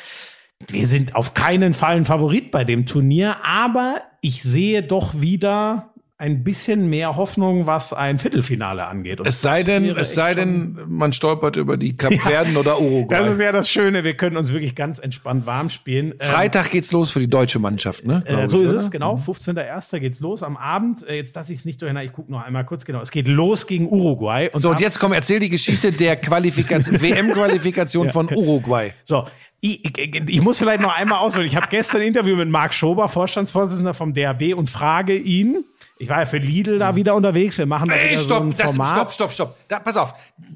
wir 0.67 0.87
sind 0.87 1.15
auf 1.15 1.33
keinen 1.33 1.73
Fall 1.73 1.95
ein 1.95 2.05
Favorit 2.05 2.51
bei 2.51 2.63
dem 2.63 2.85
Turnier, 2.85 3.37
aber 3.43 4.01
ich 4.21 4.43
sehe 4.43 4.83
doch 4.83 5.21
wieder 5.21 5.88
ein 6.19 6.43
bisschen 6.43 6.89
mehr 6.89 7.15
Hoffnung, 7.15 7.65
was 7.65 7.93
ein 7.93 8.19
Viertelfinale 8.19 8.85
angeht. 8.85 9.21
Und 9.21 9.25
Es 9.25 9.41
sei 9.41 9.63
denn, 9.63 9.85
es 9.85 10.13
sei 10.13 10.33
denn, 10.33 10.77
man 10.85 11.13
stolpert 11.13 11.55
über 11.55 11.77
die 11.77 11.95
Kapverden 11.95 12.57
oder 12.57 12.81
Uruguay. 12.81 13.19
Das 13.19 13.33
ist 13.35 13.39
ja 13.39 13.53
das 13.53 13.69
Schöne, 13.69 14.03
wir 14.03 14.15
können 14.15 14.35
uns 14.35 14.51
wirklich 14.51 14.75
ganz 14.75 14.99
entspannt 14.99 15.45
warm 15.45 15.69
spielen. 15.69 16.11
Ähm, 16.11 16.27
Freitag 16.27 16.71
geht's 16.71 16.91
los 16.91 17.09
für 17.09 17.21
die 17.21 17.29
deutsche 17.29 17.59
Mannschaft, 17.59 18.05
ne? 18.05 18.21
Äh, 18.25 18.49
so 18.49 18.57
ich, 18.57 18.65
ist 18.65 18.69
oder? 18.71 18.79
es, 18.79 18.91
genau. 18.91 19.15
15.01. 19.15 19.99
geht's 19.99 20.19
los 20.19 20.43
am 20.43 20.57
Abend. 20.57 21.07
Äh, 21.07 21.15
jetzt, 21.15 21.37
dass 21.37 21.49
ich 21.49 21.59
es 21.59 21.65
nicht 21.65 21.81
durcheinander, 21.81 22.05
ich 22.05 22.11
gucke 22.13 22.29
noch 22.29 22.43
einmal 22.43 22.65
kurz, 22.65 22.83
genau. 22.83 22.99
Es 22.99 23.11
geht 23.11 23.29
los 23.29 23.65
gegen 23.65 23.87
Uruguay. 23.87 24.49
Und 24.51 24.59
So, 24.59 24.71
und 24.71 24.81
jetzt 24.81 24.99
komm, 24.99 25.13
erzähl 25.13 25.39
die 25.39 25.49
Geschichte 25.49 25.93
der 25.93 26.17
Qualifikation, 26.17 27.01
WM-Qualifikation 27.01 28.09
von 28.09 28.27
Uruguay. 28.33 28.91
So, 29.05 29.25
Ich, 29.61 29.85
ich, 29.97 30.15
ich 30.27 30.41
muss 30.41 30.57
vielleicht 30.57 30.81
noch 30.81 30.93
einmal 30.93 31.19
ausholen. 31.19 31.47
Ich 31.47 31.55
habe 31.55 31.67
gestern 31.69 32.01
ein 32.01 32.07
Interview 32.07 32.35
mit 32.35 32.49
Marc 32.49 32.73
Schober, 32.73 33.07
Vorstandsvorsitzender 33.07 33.93
vom 33.93 34.13
DAB, 34.13 34.53
und 34.55 34.69
frage 34.69 35.15
ihn, 35.15 35.63
ich 36.01 36.07
war 36.09 36.19
ja 36.19 36.25
für 36.25 36.37
Lidl 36.37 36.79
da 36.79 36.95
wieder 36.95 37.13
unterwegs, 37.13 37.57
wir 37.57 37.65
machen 37.65 37.89
da 37.89 37.95
Ey, 37.95 38.11
wieder 38.11 38.21
stopp, 38.21 38.37
so 38.37 38.43
ein 38.43 38.49
das, 38.57 38.61
Format. 38.71 38.89
stopp, 38.95 39.11
stopp, 39.13 39.33
stopp. 39.33 39.55
Da, 39.67 39.79
pass 39.79 39.97
auf. 39.97 40.13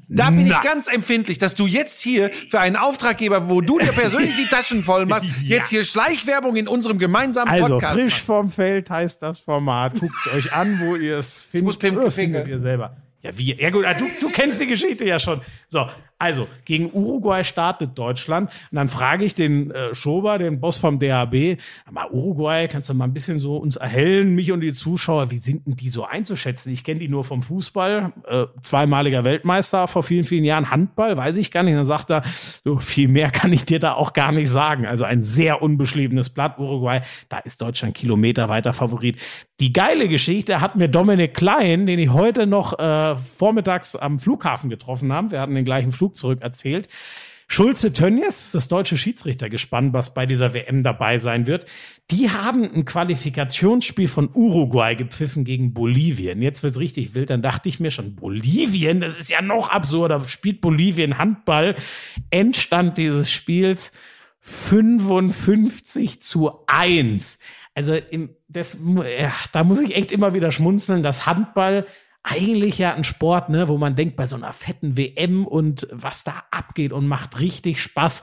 Da 0.08 0.30
bin 0.30 0.48
Na. 0.48 0.56
ich 0.56 0.62
ganz 0.62 0.88
empfindlich, 0.88 1.38
dass 1.38 1.54
du 1.54 1.66
jetzt 1.66 2.00
hier 2.00 2.30
für 2.48 2.60
einen 2.60 2.76
Auftraggeber, 2.76 3.48
wo 3.50 3.60
du 3.60 3.78
dir 3.78 3.92
persönlich 3.92 4.34
die 4.36 4.46
Taschen 4.46 4.82
voll 4.82 5.04
machst, 5.06 5.28
Ja. 5.42 5.58
jetzt 5.58 5.68
hier 5.68 5.84
Schleichwerbung 5.84 6.56
in 6.56 6.66
unserem 6.66 6.98
gemeinsamen 6.98 7.50
Also, 7.50 7.74
Podcast 7.74 7.92
frisch 7.94 8.12
machst. 8.14 8.24
vom 8.26 8.50
Feld 8.50 8.88
heißt 8.90 9.22
das 9.22 9.40
Format. 9.40 9.92
Guckt 10.00 10.14
es 10.26 10.32
euch 10.34 10.52
an, 10.54 10.80
wo 10.82 10.96
ihr 10.96 11.18
es 11.18 11.44
findet. 11.44 11.66
muss 11.66 11.76
Pimp 11.78 11.98
Oder 11.98 12.10
ficken. 12.10 12.32
findet 12.34 12.48
ihr 12.48 12.58
selber. 12.58 12.96
Ja, 13.20 13.30
wie? 13.38 13.54
Ja 13.54 13.70
gut, 13.70 13.84
ah, 13.86 13.94
du, 13.94 14.06
du 14.20 14.30
kennst 14.30 14.60
die 14.60 14.66
Geschichte 14.66 15.04
ja 15.04 15.18
schon. 15.18 15.40
So, 15.68 15.86
also, 16.24 16.48
gegen 16.64 16.90
Uruguay 16.90 17.44
startet 17.44 17.98
Deutschland. 17.98 18.48
Und 18.70 18.76
dann 18.76 18.88
frage 18.88 19.26
ich 19.26 19.34
den 19.34 19.70
äh, 19.70 19.94
Schober, 19.94 20.38
den 20.38 20.58
Boss 20.58 20.78
vom 20.78 20.98
DHB, 20.98 21.60
mal 21.90 22.08
Uruguay, 22.10 22.66
kannst 22.66 22.88
du 22.88 22.94
mal 22.94 23.04
ein 23.04 23.12
bisschen 23.12 23.38
so 23.38 23.58
uns 23.58 23.76
erhellen, 23.76 24.34
mich 24.34 24.50
und 24.50 24.62
die 24.62 24.72
Zuschauer, 24.72 25.30
wie 25.30 25.36
sind 25.36 25.66
denn 25.66 25.76
die 25.76 25.90
so 25.90 26.06
einzuschätzen? 26.06 26.72
Ich 26.72 26.82
kenne 26.82 27.00
die 27.00 27.08
nur 27.08 27.24
vom 27.24 27.42
Fußball, 27.42 28.14
äh, 28.26 28.46
zweimaliger 28.62 29.24
Weltmeister 29.24 29.86
vor 29.86 30.02
vielen, 30.02 30.24
vielen 30.24 30.44
Jahren, 30.44 30.70
Handball, 30.70 31.14
weiß 31.18 31.36
ich 31.36 31.50
gar 31.50 31.62
nicht. 31.62 31.72
Und 31.72 31.80
dann 31.80 31.86
sagt 31.86 32.10
er, 32.10 32.22
so 32.64 32.78
viel 32.78 33.08
mehr 33.08 33.30
kann 33.30 33.52
ich 33.52 33.66
dir 33.66 33.78
da 33.78 33.92
auch 33.92 34.14
gar 34.14 34.32
nicht 34.32 34.48
sagen. 34.48 34.86
Also 34.86 35.04
ein 35.04 35.20
sehr 35.20 35.60
unbeschriebenes 35.60 36.30
Blatt, 36.30 36.58
Uruguay, 36.58 37.02
da 37.28 37.36
ist 37.36 37.60
Deutschland 37.60 37.94
Kilometer 37.94 38.48
weiter 38.48 38.72
Favorit. 38.72 39.18
Die 39.60 39.74
geile 39.74 40.08
Geschichte 40.08 40.62
hat 40.62 40.74
mir 40.74 40.88
Dominik 40.88 41.34
Klein, 41.34 41.86
den 41.86 41.98
ich 41.98 42.10
heute 42.10 42.46
noch 42.46 42.78
äh, 42.78 43.14
vormittags 43.14 43.94
am 43.94 44.18
Flughafen 44.18 44.70
getroffen 44.70 45.12
habe, 45.12 45.32
wir 45.34 45.40
hatten 45.40 45.54
den 45.54 45.64
gleichen 45.64 45.92
Flug 45.92 46.13
zurück 46.14 46.42
erzählt. 46.42 46.88
Schulze 47.46 47.92
Tönnies, 47.92 48.52
das 48.52 48.68
deutsche 48.68 48.96
Schiedsrichtergespann, 48.96 49.92
was 49.92 50.14
bei 50.14 50.24
dieser 50.24 50.54
WM 50.54 50.82
dabei 50.82 51.18
sein 51.18 51.46
wird, 51.46 51.66
die 52.10 52.30
haben 52.30 52.64
ein 52.64 52.84
Qualifikationsspiel 52.84 54.08
von 54.08 54.30
Uruguay 54.32 54.94
gepfiffen 54.94 55.44
gegen 55.44 55.74
Bolivien. 55.74 56.40
Jetzt 56.40 56.62
wird's 56.62 56.78
richtig 56.78 57.14
wild. 57.14 57.30
Dann 57.30 57.42
dachte 57.42 57.68
ich 57.68 57.80
mir 57.80 57.90
schon, 57.90 58.16
Bolivien, 58.16 59.00
das 59.00 59.18
ist 59.18 59.30
ja 59.30 59.42
noch 59.42 59.68
absurder. 59.68 60.26
Spielt 60.26 60.62
Bolivien 60.62 61.18
Handball. 61.18 61.76
Endstand 62.30 62.96
dieses 62.96 63.30
Spiels 63.30 63.92
55 64.40 66.22
zu 66.22 66.64
1. 66.66 67.38
Also 67.74 67.94
im, 67.94 68.30
das, 68.48 68.78
ja, 69.18 69.32
da 69.52 69.64
muss 69.64 69.80
ich 69.80 69.94
echt 69.96 70.12
immer 70.12 70.34
wieder 70.34 70.50
schmunzeln, 70.50 71.02
dass 71.02 71.26
Handball 71.26 71.86
eigentlich 72.24 72.78
ja 72.78 72.94
ein 72.94 73.04
Sport, 73.04 73.50
ne, 73.50 73.68
wo 73.68 73.78
man 73.78 73.94
denkt, 73.94 74.16
bei 74.16 74.26
so 74.26 74.34
einer 74.34 74.52
fetten 74.52 74.96
WM 74.96 75.46
und 75.46 75.86
was 75.92 76.24
da 76.24 76.44
abgeht 76.50 76.92
und 76.92 77.06
macht 77.06 77.38
richtig 77.38 77.80
Spaß. 77.80 78.22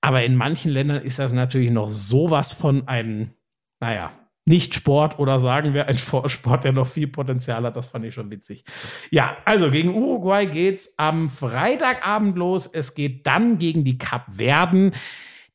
Aber 0.00 0.24
in 0.24 0.36
manchen 0.36 0.72
Ländern 0.72 1.02
ist 1.02 1.18
das 1.18 1.32
natürlich 1.32 1.70
noch 1.70 1.88
sowas 1.88 2.52
von 2.52 2.86
ein, 2.86 3.34
naja, 3.80 4.12
nicht 4.48 4.74
Sport 4.74 5.18
oder 5.18 5.40
sagen 5.40 5.74
wir 5.74 5.88
ein 5.88 5.96
Sport, 5.96 6.64
der 6.64 6.72
noch 6.72 6.86
viel 6.86 7.08
Potenzial 7.08 7.64
hat. 7.64 7.74
Das 7.74 7.88
fand 7.88 8.04
ich 8.04 8.14
schon 8.14 8.30
witzig. 8.30 8.64
Ja, 9.10 9.36
also 9.44 9.70
gegen 9.70 9.94
Uruguay 9.94 10.46
geht's 10.46 10.94
am 10.98 11.30
Freitagabend 11.30 12.36
los. 12.36 12.66
Es 12.66 12.94
geht 12.94 13.26
dann 13.26 13.58
gegen 13.58 13.82
die 13.82 13.98
Kapverden. 13.98 14.92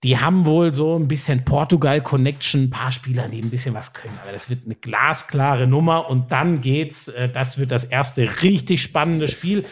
Die 0.03 0.17
haben 0.17 0.45
wohl 0.45 0.73
so 0.73 0.97
ein 0.97 1.07
bisschen 1.07 1.45
Portugal-Connection, 1.45 2.63
ein 2.63 2.69
paar 2.71 2.91
Spieler, 2.91 3.27
die 3.27 3.41
ein 3.41 3.51
bisschen 3.51 3.75
was 3.75 3.93
können. 3.93 4.17
Aber 4.23 4.31
das 4.31 4.49
wird 4.49 4.65
eine 4.65 4.73
glasklare 4.73 5.67
Nummer. 5.67 6.09
Und 6.09 6.31
dann 6.31 6.61
geht's, 6.61 7.07
äh, 7.07 7.29
das 7.29 7.59
wird 7.59 7.71
das 7.71 7.83
erste 7.83 8.41
richtig 8.41 8.81
spannende 8.81 9.27
Spiel. 9.27 9.65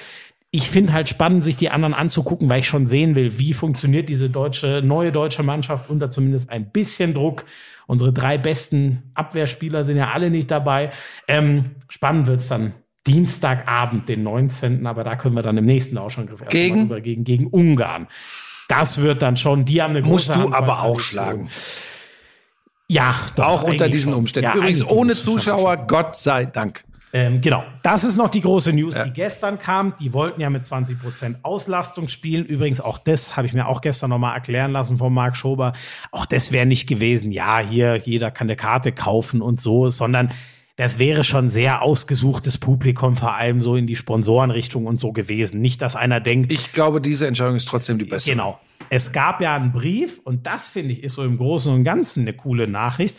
Ich 0.52 0.70
finde 0.70 0.94
halt 0.94 1.10
spannend, 1.10 1.44
sich 1.44 1.58
die 1.58 1.72
anderen 1.72 1.94
anzugucken, 1.94 2.48
weil 2.50 2.60
ich 2.60 2.68
schon 2.68 2.86
sehen 2.88 3.16
will, 3.16 3.40
wie 3.40 3.54
funktioniert 3.54 4.10
diese 4.10 4.30
deutsche, 4.30 4.82
neue 4.84 5.12
deutsche 5.12 5.44
Mannschaft 5.44 5.90
unter 5.90 6.10
zumindest 6.10 6.50
ein 6.50 6.70
bisschen 6.72 7.14
Druck. 7.14 7.46
Unsere 7.88 8.14
drei 8.14 8.38
besten 8.38 9.12
Abwehrspieler 9.16 9.84
sind 9.84 9.98
ja 9.98 10.12
alle 10.12 10.30
nicht 10.30 10.52
dabei. 10.52 10.92
Ähm, 11.28 11.72
spannend 11.88 12.28
wird's 12.28 12.48
dann 12.48 12.74
Dienstagabend, 13.08 14.08
den 14.10 14.22
19. 14.22 14.86
Aber 14.86 15.04
da 15.04 15.16
können 15.16 15.36
wir 15.36 15.42
dann 15.42 15.58
im 15.58 15.66
nächsten 15.66 15.96
Lauschangriff 15.96 16.42
erst 16.42 16.52
Gegen? 16.52 16.88
gegen, 17.02 17.24
gegen 17.24 17.48
Ungarn. 17.48 18.08
Das 18.70 19.02
wird 19.02 19.22
dann 19.22 19.36
schon, 19.36 19.66
die 19.66 19.82
haben 19.82 19.92
eine 19.92 20.02
große 20.04 20.38
Musst 20.38 20.46
du 20.48 20.54
aber 20.54 20.84
auch 20.84 21.00
schlagen. 21.02 21.50
Ja, 22.88 23.16
doch, 23.36 23.46
Auch 23.46 23.64
unter 23.64 23.90
diesen 23.90 24.12
schon. 24.14 24.20
Umständen. 24.20 24.50
Ja, 24.52 24.56
Übrigens 24.56 24.84
ohne 24.88 25.14
Zuschauer, 25.14 25.76
Gott 25.88 26.16
sei 26.16 26.46
Dank. 26.46 26.84
ähm, 27.14 27.42
genau, 27.42 27.64
das 27.84 28.04
ist 28.04 28.18
noch 28.18 28.30
die 28.30 28.42
große 28.42 28.72
News, 28.74 28.96
die 29.04 29.12
gestern 29.12 29.60
kam. 29.60 29.94
Die 30.00 30.14
wollten 30.14 30.40
ja 30.42 30.50
mit 30.50 30.66
20% 30.66 31.38
Auslastung 31.44 32.08
spielen. 32.08 32.46
Übrigens, 32.46 32.80
auch 32.82 32.98
das 33.00 33.36
habe 33.36 33.48
ich 33.48 33.54
mir 33.54 33.68
auch 33.68 33.82
gestern 33.82 34.12
nochmal 34.12 34.36
erklären 34.36 34.72
lassen 34.72 34.98
von 34.98 35.12
Marc 35.14 35.36
Schober. 35.36 35.74
Auch 36.12 36.26
das 36.28 36.52
wäre 36.52 36.66
nicht 36.68 36.88
gewesen, 36.88 37.32
ja, 37.32 37.60
hier, 37.60 37.96
jeder 37.96 38.30
kann 38.32 38.46
eine 38.46 38.56
Karte 38.56 38.92
kaufen 38.92 39.42
und 39.42 39.60
so, 39.60 39.90
sondern 39.90 40.32
das 40.80 40.98
wäre 40.98 41.26
schon 41.26 41.50
sehr 41.50 41.82
ausgesuchtes 41.82 42.58
Publikum, 42.58 43.18
vor 43.18 43.36
allem 43.36 43.60
so 43.60 43.76
in 43.76 43.86
die 43.86 43.98
Sponsorenrichtung 43.98 44.86
und 44.86 44.98
so 44.98 45.12
gewesen. 45.12 45.60
Nicht, 45.60 45.82
dass 45.82 45.98
einer 45.98 46.22
denkt, 46.22 46.54
Ich 46.54 46.72
glaube, 46.72 47.02
diese 47.02 47.28
Entscheidung 47.28 47.58
ist 47.58 47.68
trotzdem 47.68 47.98
die 47.98 48.06
beste. 48.06 48.32
Genau. 48.32 48.58
Es 48.90 49.12
gab 49.12 49.42
ja 49.42 49.58
einen 49.58 49.74
Brief, 49.74 50.22
und 50.24 50.48
das 50.48 50.70
finde 50.70 50.94
ich 50.94 51.04
ist 51.04 51.16
so 51.16 51.26
im 51.26 51.38
Großen 51.38 51.74
und 51.74 51.84
Ganzen 51.84 52.22
eine 52.22 52.32
coole 52.32 52.66
Nachricht. 52.66 53.18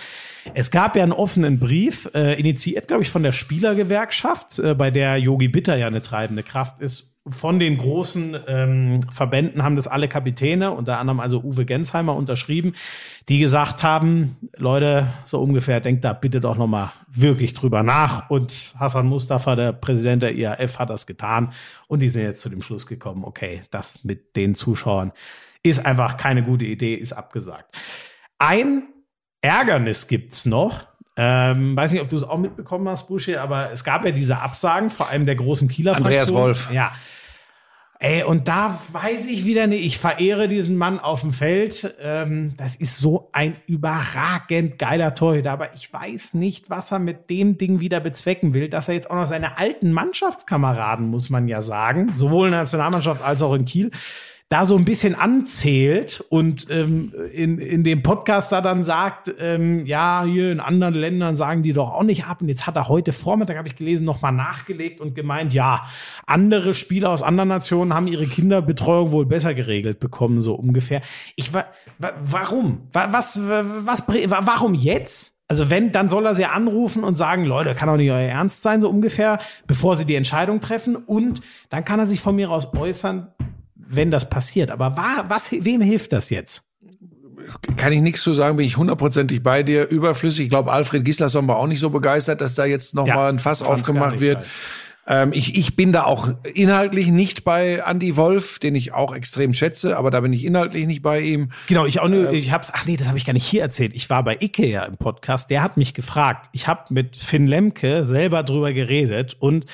Es 0.55 0.71
gab 0.71 0.97
ja 0.97 1.03
einen 1.03 1.13
offenen 1.13 1.61
Brief, 1.61 2.09
äh, 2.15 2.41
initiiert, 2.41 2.89
glaube 2.89 3.03
ich, 3.03 3.11
von 3.11 3.23
der 3.23 3.33
Spielergewerkschaft, 3.33 4.59
äh, 4.59 4.75
bei 4.75 4.91
der 4.91 5.19
Yogi 5.19 5.49
Bitter 5.49 5.77
ja 5.77 5.87
eine 5.87 6.01
treibende 6.01 6.43
Kraft 6.43 6.81
ist. 6.81 7.10
Von 7.29 7.59
den 7.59 7.77
großen 7.77 8.37
ähm, 8.49 9.01
Verbänden 9.13 9.63
haben 9.63 9.77
das 9.77 9.87
alle 9.87 10.09
Kapitäne, 10.09 10.71
unter 10.71 10.99
anderem 10.99 11.21
also 11.21 11.43
Uwe 11.43 11.67
Gensheimer 11.67 12.17
unterschrieben, 12.17 12.75
die 13.29 13.39
gesagt 13.39 13.83
haben, 13.83 14.37
Leute, 14.57 15.07
so 15.27 15.41
ungefähr, 15.41 15.81
denkt 15.81 16.03
da 16.05 16.15
bitte 16.15 16.41
doch 16.41 16.57
nochmal 16.57 16.93
wirklich 17.09 17.53
drüber 17.53 17.83
nach. 17.83 18.31
Und 18.31 18.75
Hassan 18.79 19.07
Mustafa, 19.07 19.55
der 19.55 19.73
Präsident 19.73 20.23
der 20.23 20.35
IAF, 20.35 20.79
hat 20.79 20.89
das 20.89 21.07
getan. 21.07 21.53
Und 21.89 22.01
die 22.01 22.09
sind 22.09 22.23
jetzt 22.23 22.41
zu 22.41 22.49
dem 22.49 22.63
Schluss 22.63 22.87
gekommen, 22.87 23.25
okay, 23.25 23.63
das 23.71 24.03
mit 24.03 24.35
den 24.35 24.55
Zuschauern 24.55 25.13
ist 25.63 25.85
einfach 25.85 26.17
keine 26.17 26.43
gute 26.43 26.65
Idee, 26.65 26.95
ist 26.95 27.13
abgesagt. 27.13 27.77
Ein 28.39 28.85
Ärgernis 29.43 30.07
gibt's 30.07 30.47
noch. 30.47 30.90
Ähm, 31.17 31.77
weiß 31.77 31.93
nicht, 31.93 32.03
ob 32.03 32.09
du 32.09 32.17
es 32.17 32.23
auch 32.23 32.39
mitbekommen 32.39 32.89
hast, 32.89 33.09
Buschi, 33.09 33.37
aber 33.37 33.73
es 33.73 33.85
gab 33.85 34.05
ja 34.05 34.11
diese 34.11 34.39
Absagen, 34.39 34.91
vor 34.91 35.09
allem 35.09 35.27
der 35.27 35.35
großen 35.35 35.69
Kieler 35.69 35.97
Andreas 35.97 36.31
Fraktion. 36.31 36.41
Wolf. 36.41 36.71
Ja. 36.73 36.93
Ey, 38.03 38.23
und 38.23 38.49
da 38.49 38.81
weiß 38.93 39.27
ich 39.27 39.45
wieder 39.45 39.67
nicht, 39.67 39.85
ich 39.85 39.99
verehre 39.99 40.49
diesen 40.49 40.79
Mann 40.79 40.99
auf 40.99 41.21
dem 41.21 41.35
Feld. 41.35 41.95
Ähm, 42.01 42.55
das 42.57 42.75
ist 42.77 42.97
so 42.97 43.29
ein 43.33 43.57
überragend 43.67 44.79
geiler 44.79 45.15
Torhüter, 45.15 45.53
aber 45.53 45.75
ich 45.75 45.93
weiß 45.93 46.33
nicht, 46.33 46.71
was 46.71 46.93
er 46.93 46.99
mit 46.99 47.29
dem 47.29 47.59
Ding 47.59 47.81
wieder 47.81 48.01
bezwecken 48.01 48.55
will, 48.55 48.71
dass 48.71 48.89
er 48.89 48.95
jetzt 48.95 49.11
auch 49.11 49.17
noch 49.17 49.27
seine 49.27 49.59
alten 49.59 49.93
Mannschaftskameraden, 49.93 51.09
muss 51.09 51.29
man 51.29 51.47
ja 51.47 51.61
sagen, 51.61 52.13
sowohl 52.15 52.47
in 52.47 52.53
der 52.53 52.61
Nationalmannschaft 52.61 53.23
als 53.23 53.43
auch 53.43 53.53
in 53.53 53.67
Kiel, 53.67 53.91
da 54.51 54.67
so 54.67 54.77
ein 54.77 54.85
bisschen 54.85 55.15
anzählt 55.15 56.25
und 56.29 56.69
ähm, 56.71 57.15
in, 57.33 57.59
in 57.61 57.85
dem 57.85 58.03
Podcast 58.03 58.51
da 58.51 58.61
dann 58.61 58.83
sagt, 58.83 59.33
ähm, 59.39 59.87
ja, 59.87 60.25
hier 60.27 60.51
in 60.51 60.59
anderen 60.59 60.95
Ländern 60.95 61.37
sagen 61.37 61.63
die 61.63 61.73
doch 61.73 61.95
auch 61.95 62.03
nicht 62.03 62.25
ab. 62.27 62.43
Und 62.43 62.49
jetzt 62.49 62.67
hat 62.67 62.75
er 62.75 62.89
heute 62.89 63.13
Vormittag, 63.13 63.57
habe 63.57 63.69
ich 63.69 63.77
gelesen, 63.77 64.05
nochmal 64.05 64.33
nachgelegt 64.33 65.01
und 65.01 65.15
gemeint, 65.15 65.55
ja, 65.55 65.85
andere 66.27 66.75
Spieler 66.75 67.11
aus 67.11 67.23
anderen 67.23 67.49
Nationen 67.49 67.95
haben 67.95 68.09
ihre 68.09 68.27
Kinderbetreuung 68.27 69.13
wohl 69.13 69.25
besser 69.25 69.55
geregelt 69.55 70.01
bekommen, 70.01 70.41
so 70.41 70.55
ungefähr. 70.57 71.01
Ich 71.37 71.55
wa, 71.55 71.67
wa 71.99 72.11
warum? 72.21 72.89
Wa, 72.93 73.09
was, 73.13 73.41
wa- 73.49 73.65
was, 73.85 74.09
wa- 74.09 74.41
warum 74.43 74.75
jetzt? 74.75 75.33
Also 75.47 75.71
wenn, 75.71 75.93
dann 75.93 76.09
soll 76.09 76.27
er 76.27 76.35
sie 76.35 76.45
anrufen 76.45 77.05
und 77.05 77.15
sagen, 77.17 77.45
Leute, 77.45 77.75
kann 77.77 77.89
doch 77.89 77.97
nicht 77.97 78.11
euer 78.11 78.19
Ernst 78.19 78.63
sein, 78.63 78.81
so 78.81 78.89
ungefähr, 78.91 79.39
bevor 79.69 79.95
sie 79.97 80.05
die 80.07 80.15
Entscheidung 80.17 80.61
treffen. 80.61 80.97
Und 80.97 81.41
dann 81.71 81.85
kann 81.85 81.99
er 82.01 82.07
sich 82.07 82.21
von 82.21 82.37
mir 82.37 82.51
aus 82.51 82.73
äußern, 82.73 83.29
wenn 83.91 84.11
das 84.11 84.29
passiert. 84.31 84.71
Aber 84.71 84.97
wa, 84.97 85.25
was, 85.29 85.51
wem 85.53 85.81
hilft 85.81 86.13
das 86.13 86.31
jetzt? 86.31 86.65
Kann 87.77 87.93
ich 87.93 88.01
nichts 88.01 88.23
zu 88.23 88.33
sagen, 88.35 88.57
bin 88.57 88.67
ich 88.67 88.77
hundertprozentig 88.77 89.43
bei 89.43 89.63
dir. 89.63 89.89
Überflüssig. 89.89 90.45
Ich 90.45 90.51
glaube, 90.51 90.73
Alfred 90.73 91.05
Gislason 91.05 91.49
war 91.49 91.57
auch 91.57 91.67
nicht 91.67 91.81
so 91.81 91.91
begeistert, 91.91 92.41
dass 92.41 92.55
da 92.55 92.65
jetzt 92.65 92.95
noch 92.95 93.07
Ja, 93.07 93.17
mal 93.17 93.29
ein 93.29 93.39
Fass 93.39 93.63
aufgemacht 93.63 94.21
wird. 94.21 94.47
Ähm, 95.07 95.33
ich, 95.33 95.57
ich 95.57 95.75
bin 95.75 95.91
da 95.91 96.05
auch 96.05 96.29
inhaltlich 96.55 97.11
nicht 97.11 97.43
bei 97.43 97.83
Andy 97.85 98.17
Wolf, 98.17 98.61
den 98.61 98.77
ich 98.77 98.93
auch 98.93 99.13
extrem 99.15 99.55
schätze, 99.55 99.97
aber 99.97 100.11
da 100.11 100.21
bin 100.21 100.33
ich 100.33 100.45
inhaltlich 100.45 100.87
nicht 100.87 101.03
bei 101.03 101.21
ihm. 101.21 101.51
Genau, 101.67 101.87
ich 101.87 101.99
auch 102.01 102.09
nur, 102.09 102.33
ich 102.33 102.53
hab's, 102.53 102.71
ach 102.73 102.87
nee, 102.87 102.97
das 102.97 103.09
habe 103.09 103.19
ich 103.19 103.25
gar 103.25 103.33
nicht 103.33 103.47
hier 103.47 103.63
erzählt. 103.63 103.95
Ich 103.95 104.09
war 104.11 104.23
bei 104.23 104.37
Ikea 104.41 104.85
im 104.85 104.97
Podcast, 104.97 105.51
der 105.51 105.63
hat 105.63 105.77
mich 105.77 105.95
gefragt. 105.95 106.49
Ich 106.53 106.69
habe 106.69 106.83
mit 106.91 107.17
Finn 107.17 107.49
Lemke 107.49 108.05
selber 108.05 108.45
drüber 108.45 108.73
geredet 108.73 109.37
und 109.41 109.65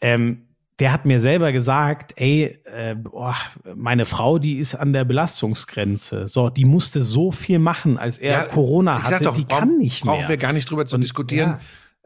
ähm, 0.00 0.42
der 0.78 0.92
hat 0.92 1.04
mir 1.04 1.18
selber 1.18 1.50
gesagt, 1.50 2.12
ey, 2.16 2.58
äh, 2.64 2.94
boah, 2.94 3.34
meine 3.74 4.06
Frau, 4.06 4.38
die 4.38 4.58
ist 4.58 4.74
an 4.76 4.92
der 4.92 5.04
Belastungsgrenze. 5.04 6.28
So, 6.28 6.50
die 6.50 6.64
musste 6.64 7.02
so 7.02 7.32
viel 7.32 7.58
machen, 7.58 7.98
als 7.98 8.18
er 8.18 8.44
Corona 8.44 8.98
ich 8.98 9.04
sag 9.04 9.12
hatte, 9.14 9.24
doch, 9.24 9.36
die 9.36 9.44
brauch- 9.44 9.58
kann 9.58 9.78
nicht 9.78 10.04
Brauchen 10.04 10.20
mehr. 10.20 10.28
wir 10.28 10.36
gar 10.36 10.52
nicht 10.52 10.70
drüber 10.70 10.86
zu 10.86 10.96
diskutieren. 10.98 11.56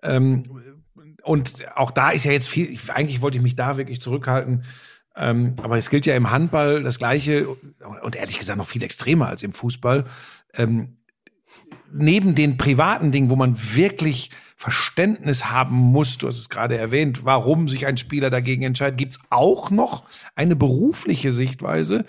Ähm, 0.02 0.44
und 1.22 1.54
auch 1.76 1.90
da 1.90 2.10
ist 2.10 2.24
ja 2.24 2.32
jetzt 2.32 2.48
viel, 2.48 2.70
ich, 2.70 2.90
eigentlich 2.90 3.20
wollte 3.20 3.36
ich 3.36 3.42
mich 3.42 3.56
da 3.56 3.76
wirklich 3.76 4.00
zurückhalten. 4.00 4.64
Ähm, 5.14 5.56
aber 5.62 5.76
es 5.76 5.90
gilt 5.90 6.06
ja 6.06 6.16
im 6.16 6.30
Handball 6.30 6.82
das 6.82 6.98
Gleiche 6.98 7.46
und 8.02 8.16
ehrlich 8.16 8.38
gesagt 8.38 8.56
noch 8.56 8.66
viel 8.66 8.82
extremer 8.82 9.28
als 9.28 9.42
im 9.42 9.52
Fußball. 9.52 10.06
Ähm, 10.54 10.96
neben 11.92 12.34
den 12.34 12.56
privaten 12.56 13.12
Dingen, 13.12 13.28
wo 13.28 13.36
man 13.36 13.54
wirklich 13.74 14.30
Verständnis 14.62 15.46
haben 15.46 15.74
muss, 15.74 16.18
du 16.18 16.28
hast 16.28 16.38
es 16.38 16.48
gerade 16.48 16.78
erwähnt, 16.78 17.24
warum 17.24 17.66
sich 17.66 17.84
ein 17.84 17.96
Spieler 17.96 18.30
dagegen 18.30 18.62
entscheidet, 18.62 18.96
gibt's 18.96 19.18
auch 19.28 19.72
noch 19.72 20.04
eine 20.36 20.54
berufliche 20.54 21.32
Sichtweise, 21.32 22.04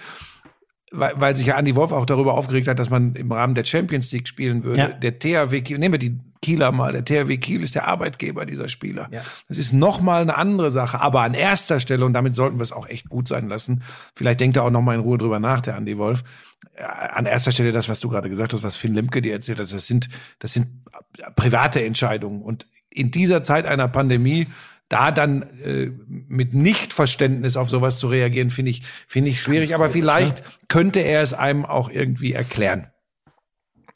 weil, 0.91 1.13
weil 1.15 1.35
sich 1.35 1.47
ja 1.47 1.57
Andy 1.57 1.75
Wolf 1.75 1.91
auch 1.91 2.05
darüber 2.05 2.35
aufgeregt 2.35 2.67
hat, 2.67 2.77
dass 2.77 2.91
man 2.91 3.15
im 3.15 3.31
Rahmen 3.31 3.55
der 3.55 3.63
Champions 3.63 4.11
League 4.11 4.27
spielen 4.27 4.63
würde. 4.63 4.77
Ja. 4.77 4.87
Der 4.89 5.17
THW 5.17 5.61
nehmen 5.79 5.95
wir 5.95 5.97
die 5.97 6.19
Kieler 6.43 6.71
mal, 6.71 6.93
der 6.93 7.05
THW 7.05 7.37
Kiel 7.37 7.63
ist 7.63 7.73
der 7.73 7.87
Arbeitgeber 7.87 8.45
dieser 8.45 8.67
Spieler. 8.67 9.07
Ja. 9.11 9.23
Das 9.47 9.57
ist 9.57 9.73
nochmal 9.73 10.21
eine 10.21 10.37
andere 10.37 10.69
Sache, 10.69 11.01
aber 11.01 11.21
an 11.21 11.33
erster 11.33 11.79
Stelle, 11.79 12.05
und 12.05 12.13
damit 12.13 12.35
sollten 12.35 12.57
wir 12.57 12.63
es 12.63 12.71
auch 12.71 12.87
echt 12.87 13.09
gut 13.09 13.27
sein 13.27 13.47
lassen, 13.47 13.83
vielleicht 14.15 14.39
denkt 14.39 14.57
er 14.57 14.63
auch 14.63 14.69
nochmal 14.69 14.95
in 14.95 15.01
Ruhe 15.01 15.17
drüber 15.17 15.39
nach, 15.39 15.61
der 15.61 15.75
Andy 15.75 15.97
Wolf, 15.97 16.23
äh, 16.75 16.83
an 16.83 17.25
erster 17.25 17.51
Stelle 17.51 17.71
das, 17.71 17.89
was 17.89 17.99
du 17.99 18.09
gerade 18.09 18.29
gesagt 18.29 18.53
hast, 18.53 18.61
was 18.61 18.75
Finn 18.75 18.93
Limke 18.93 19.21
dir 19.21 19.33
erzählt 19.33 19.59
hat, 19.59 19.71
das 19.71 19.87
sind, 19.87 20.09
das 20.39 20.53
sind 20.53 20.67
private 21.35 21.83
Entscheidungen. 21.83 22.41
Und 22.41 22.67
in 22.89 23.09
dieser 23.09 23.41
Zeit 23.43 23.65
einer 23.65 23.87
Pandemie, 23.87 24.47
da 24.89 25.11
dann 25.11 25.43
äh, 25.63 25.91
mit 26.07 26.53
Nichtverständnis 26.53 27.57
auf 27.57 27.69
sowas 27.69 27.97
zu 27.97 28.07
reagieren, 28.07 28.49
finde 28.49 28.71
ich, 28.71 28.83
finde 29.07 29.31
ich 29.31 29.41
schwierig. 29.41 29.73
Aber 29.73 29.89
vielleicht 29.89 30.43
könnte 30.67 30.99
er 30.99 31.23
es 31.23 31.33
einem 31.33 31.65
auch 31.65 31.89
irgendwie 31.89 32.33
erklären. 32.33 32.87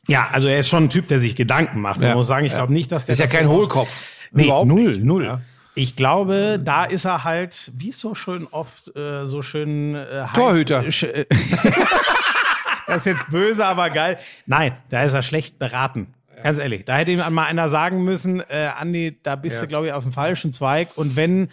Ja, 0.07 0.29
also 0.31 0.47
er 0.47 0.59
ist 0.59 0.69
schon 0.69 0.85
ein 0.85 0.89
Typ, 0.89 1.07
der 1.07 1.19
sich 1.19 1.35
Gedanken 1.35 1.81
macht. 1.81 1.99
Man 1.99 2.09
Ja, 2.09 2.15
muss 2.15 2.27
sagen, 2.27 2.45
ich 2.45 2.51
ja. 2.53 2.59
glaube 2.59 2.73
nicht, 2.73 2.91
dass 2.91 3.05
der 3.05 3.13
ist 3.13 3.19
ja 3.19 3.25
das 3.25 3.33
kein 3.33 3.45
so 3.47 3.53
Hohlkopf. 3.53 4.01
Nee, 4.31 4.45
Überhaupt 4.45 4.67
null, 4.67 4.83
nicht. 4.89 5.03
null. 5.03 5.25
Ja. 5.25 5.41
Ich 5.75 5.95
glaube, 5.95 6.59
da 6.63 6.85
ist 6.85 7.05
er 7.05 7.23
halt, 7.23 7.71
wie 7.77 7.89
es 7.89 7.99
so 7.99 8.15
schön 8.15 8.47
oft, 8.49 8.95
äh, 8.95 9.25
so 9.25 9.41
schön 9.43 9.93
äh, 9.95 10.23
heißt, 10.23 10.35
Torhüter. 10.35 10.83
Äh, 10.83 11.25
das 12.87 12.97
ist 12.97 13.05
jetzt 13.05 13.29
böse, 13.29 13.65
aber 13.65 13.89
geil. 13.89 14.17
Nein, 14.45 14.75
da 14.89 15.03
ist 15.03 15.13
er 15.13 15.21
schlecht 15.21 15.59
beraten. 15.59 16.13
Ganz 16.43 16.59
ehrlich, 16.59 16.85
da 16.85 16.97
hätte 16.97 17.11
ihm 17.11 17.21
mal 17.33 17.45
einer 17.45 17.67
sagen 17.67 18.03
müssen, 18.03 18.41
äh, 18.41 18.69
Andi, 18.77 19.17
da 19.23 19.35
bist 19.35 19.55
Ja. 19.55 19.61
du, 19.61 19.67
glaube 19.67 19.87
ich, 19.87 19.93
auf 19.93 20.03
dem 20.03 20.13
falschen 20.13 20.53
Zweig. 20.53 20.89
Und 20.95 21.15
wenn, 21.15 21.49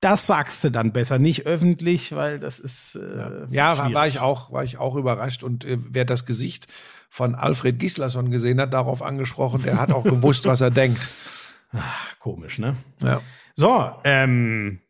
das 0.00 0.26
sagst 0.26 0.62
du 0.62 0.70
dann 0.70 0.92
besser, 0.92 1.18
nicht 1.18 1.46
öffentlich, 1.46 2.14
weil 2.14 2.38
das 2.38 2.60
ist 2.60 2.94
äh, 2.96 3.46
Ja, 3.50 3.70
war, 3.70 3.76
schwierig. 3.76 3.94
war 3.94 4.06
ich 4.06 4.20
auch, 4.20 4.52
war 4.52 4.62
ich 4.64 4.78
auch 4.78 4.94
überrascht. 4.94 5.42
Und 5.42 5.64
äh, 5.64 5.78
wer 5.90 6.04
das 6.04 6.26
Gesicht 6.26 6.68
von 7.08 7.34
Alfred 7.34 7.78
Gislason 7.78 8.30
gesehen 8.30 8.60
hat, 8.60 8.72
darauf 8.72 9.02
angesprochen, 9.02 9.62
der 9.62 9.78
hat 9.80 9.90
auch 9.92 10.04
gewusst, 10.04 10.46
was 10.46 10.60
er 10.60 10.70
denkt. 10.70 11.08
komisch, 12.18 12.58
ne? 12.58 12.76
Ja. 13.02 13.20
So, 13.54 13.90
ähm, 14.04 14.80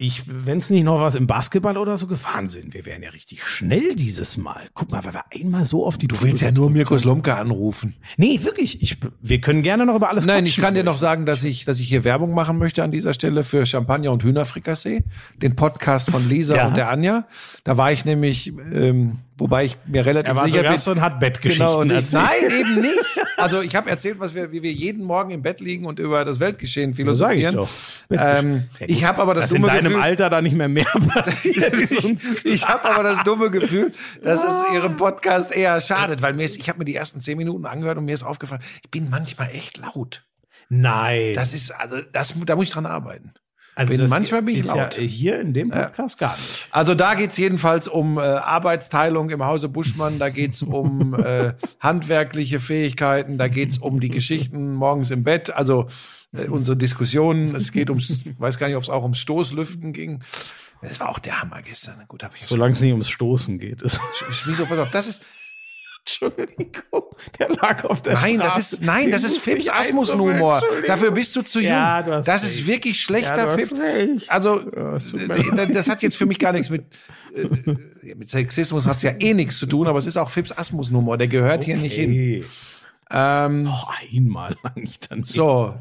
ich, 0.00 0.22
wenn 0.28 0.58
es 0.58 0.70
nicht 0.70 0.84
noch 0.84 1.00
was 1.00 1.16
im 1.16 1.26
Basketball 1.26 1.76
oder 1.76 1.96
so 1.96 2.06
gefahren 2.06 2.46
sind, 2.46 2.72
wir 2.72 2.86
wären 2.86 3.02
ja 3.02 3.10
richtig 3.10 3.42
schnell 3.44 3.96
dieses 3.96 4.36
Mal. 4.36 4.68
Guck 4.74 4.92
mal, 4.92 5.04
weil 5.04 5.12
wir 5.14 5.24
einmal 5.32 5.64
so 5.64 5.84
oft 5.84 6.00
die 6.00 6.06
Du 6.06 6.20
willst 6.22 6.40
ja 6.40 6.52
nur 6.52 6.70
Mirko 6.70 6.96
Slomka 6.96 7.34
anrufen. 7.34 7.96
Nee, 8.16 8.38
wirklich. 8.44 8.80
Ich, 8.80 8.98
wir 9.20 9.40
können 9.40 9.62
gerne 9.62 9.86
noch 9.86 9.96
über 9.96 10.08
alles 10.08 10.24
Nein, 10.24 10.46
ich 10.46 10.56
kann 10.58 10.74
dir 10.74 10.84
noch 10.84 10.98
sagen, 10.98 11.26
dass 11.26 11.42
ich, 11.42 11.64
dass 11.64 11.80
ich 11.80 11.88
hier 11.88 12.04
Werbung 12.04 12.32
machen 12.32 12.58
möchte 12.58 12.84
an 12.84 12.92
dieser 12.92 13.12
Stelle 13.12 13.42
für 13.42 13.66
Champagner 13.66 14.12
und 14.12 14.22
Hühnerfrikassee, 14.22 15.02
den 15.42 15.56
Podcast 15.56 16.10
von 16.12 16.28
Lisa 16.28 16.54
Ja. 16.54 16.68
und 16.68 16.76
der 16.76 16.90
Anja. 16.90 17.26
Da 17.64 17.76
war 17.76 17.90
ich 17.90 18.04
nämlich, 18.04 18.52
ähm, 18.72 19.18
wobei 19.38 19.64
ich 19.64 19.78
mir 19.86 20.04
relativ 20.04 20.28
Er 20.28 20.36
war 20.36 20.44
sicher 20.44 20.62
bin. 20.62 20.92
Und 20.92 21.00
hat 21.00 21.20
Bettgeschichten 21.20 21.66
Genau, 21.66 21.80
und 21.80 21.90
ich, 21.90 21.96
erzählt. 21.96 22.24
nein, 22.24 22.50
eben 22.60 22.80
nicht. 22.80 22.98
Also 23.36 23.60
ich 23.60 23.74
habe 23.76 23.88
erzählt, 23.88 24.18
was 24.20 24.34
wir, 24.34 24.52
wie 24.52 24.62
wir 24.62 24.72
jeden 24.72 25.04
Morgen 25.04 25.30
im 25.30 25.42
Bett 25.42 25.60
liegen 25.60 25.86
und 25.86 25.98
über 25.98 26.24
das 26.24 26.40
Weltgeschehen 26.40 26.90
Das 26.90 27.18
sag 27.18 27.36
ich 27.36 27.46
philosophieren. 27.46 27.68
Ähm, 28.10 28.64
ich 28.80 29.04
habe 29.04 29.22
aber 29.22 29.34
das, 29.34 29.44
dass 29.44 29.52
in 29.52 29.62
dumme 29.62 29.72
deinem 29.72 29.84
Gefühl, 29.84 30.02
Alter 30.02 30.30
da 30.30 30.42
nicht 30.42 30.56
mehr 30.56 30.68
mehr 30.68 30.84
passiert. 31.08 31.74
uns 32.04 32.44
ich 32.44 32.66
habe 32.68 32.84
aber 32.84 33.02
das 33.02 33.22
dumme 33.24 33.50
Gefühl, 33.50 33.92
dass 34.22 34.42
es 34.42 34.64
ihrem 34.74 34.96
Podcast 34.96 35.54
eher 35.54 35.80
schadet, 35.80 36.20
weil 36.22 36.34
mir 36.34 36.44
ist, 36.44 36.56
ich 36.56 36.68
habe 36.68 36.78
mir 36.80 36.84
die 36.84 36.94
ersten 36.94 37.20
zehn 37.20 37.38
Minuten 37.38 37.66
angehört 37.66 37.98
und 37.98 38.04
mir 38.04 38.14
ist 38.14 38.24
aufgefallen, 38.24 38.62
ich 38.82 38.90
bin 38.90 39.08
manchmal 39.10 39.50
echt 39.50 39.78
laut. 39.78 40.24
Nein. 40.68 41.34
Das 41.34 41.54
ist, 41.54 41.70
also, 41.70 41.98
das, 42.12 42.34
da 42.44 42.56
muss 42.56 42.66
ich 42.66 42.72
dran 42.72 42.86
arbeiten. 42.86 43.32
Also 43.78 43.96
bin- 43.96 44.08
manchmal 44.10 44.42
bin 44.42 44.54
ich 44.54 44.60
ist 44.60 44.68
laut. 44.68 44.96
Ja 44.98 45.02
hier 45.02 45.40
in 45.40 45.54
dem 45.54 45.70
Podcast 45.70 46.18
gar 46.18 46.36
nicht. 46.36 46.66
Also 46.70 46.94
da 46.94 47.14
geht's 47.14 47.36
jedenfalls 47.36 47.88
um 47.88 48.18
äh, 48.18 48.22
Arbeitsteilung 48.22 49.30
im 49.30 49.44
Hause 49.44 49.68
Buschmann, 49.68 50.18
da 50.18 50.28
geht's 50.30 50.62
um 50.62 51.14
äh, 51.18 51.54
handwerkliche 51.80 52.60
Fähigkeiten, 52.60 53.38
da 53.38 53.48
geht's 53.48 53.78
um 53.78 54.00
die 54.00 54.10
Geschichten 54.10 54.74
morgens 54.74 55.10
im 55.10 55.22
Bett, 55.24 55.50
also 55.50 55.86
äh, 56.32 56.46
unsere 56.48 56.76
Diskussionen, 56.76 57.54
es 57.54 57.72
geht 57.72 57.90
ums, 57.90 58.10
ich 58.10 58.38
weiß 58.40 58.58
gar 58.58 58.66
nicht, 58.66 58.76
ob 58.76 58.82
es 58.82 58.90
auch 58.90 59.02
ums 59.02 59.18
Stoßlüften 59.18 59.92
ging. 59.92 60.22
Das 60.82 61.00
war 61.00 61.08
auch 61.08 61.18
der 61.18 61.40
Hammer 61.40 61.60
gestern. 61.62 62.04
Gut, 62.06 62.22
hab 62.22 62.36
ich 62.36 62.42
Solange 62.44 62.72
es 62.74 62.80
nicht 62.80 62.92
ums 62.92 63.08
Stoßen 63.08 63.58
geht. 63.58 63.82
Ist 63.82 64.00
so, 64.44 64.64
pass 64.66 64.78
auf, 64.78 64.90
das 64.92 65.08
ist, 65.08 65.24
Entschuldigung, 66.08 67.04
der 67.38 67.48
lag 67.50 67.84
auf 67.84 68.02
der 68.02 68.14
nein, 68.14 68.38
das 68.38 68.52
Straße. 68.52 68.74
ist, 68.76 68.82
nein, 68.82 69.02
Den 69.04 69.12
das 69.12 69.24
ist 69.24 69.38
Fips. 69.38 69.66
Entschuldigung. 70.56 70.86
Dafür 70.86 71.10
bist 71.10 71.36
du 71.36 71.42
zu 71.42 71.60
jung. 71.60 71.68
Ja, 71.70 72.02
du 72.02 72.12
hast 72.14 72.26
das 72.28 72.44
recht. 72.44 72.54
ist 72.54 72.66
wirklich 72.66 72.96
Ja, 72.96 73.02
schlechter 73.04 73.46
hast 73.48 73.60
Fips. 73.60 74.28
Also, 74.28 74.60
Ja, 74.74 74.96
es 74.96 75.12
äh, 75.12 75.66
das 75.72 75.88
hat 75.88 76.02
jetzt 76.02 76.16
für 76.16 76.26
mich 76.26 76.38
gar 76.38 76.52
nichts 76.52 76.70
mit, 76.70 76.84
äh, 77.34 78.14
mit 78.14 78.28
Sexismus 78.28 78.86
hat's 78.86 79.02
ja 79.02 79.12
eh 79.18 79.34
nichts 79.34 79.58
zu 79.58 79.66
tun, 79.66 79.86
aber 79.86 79.98
es 79.98 80.06
ist 80.06 80.16
auch 80.16 80.30
Fips 80.30 80.50
Asmussen-Humor, 80.56 81.18
der 81.18 81.28
gehört 81.28 81.64
hier 81.64 81.76
nicht 81.76 81.94
hin. 81.94 82.44
Ähm, 83.10 83.62
Noch 83.64 83.90
einmal 84.12 84.56
lang 84.62 84.74
ich 84.84 85.00
dann. 85.00 85.24
so. 85.24 85.74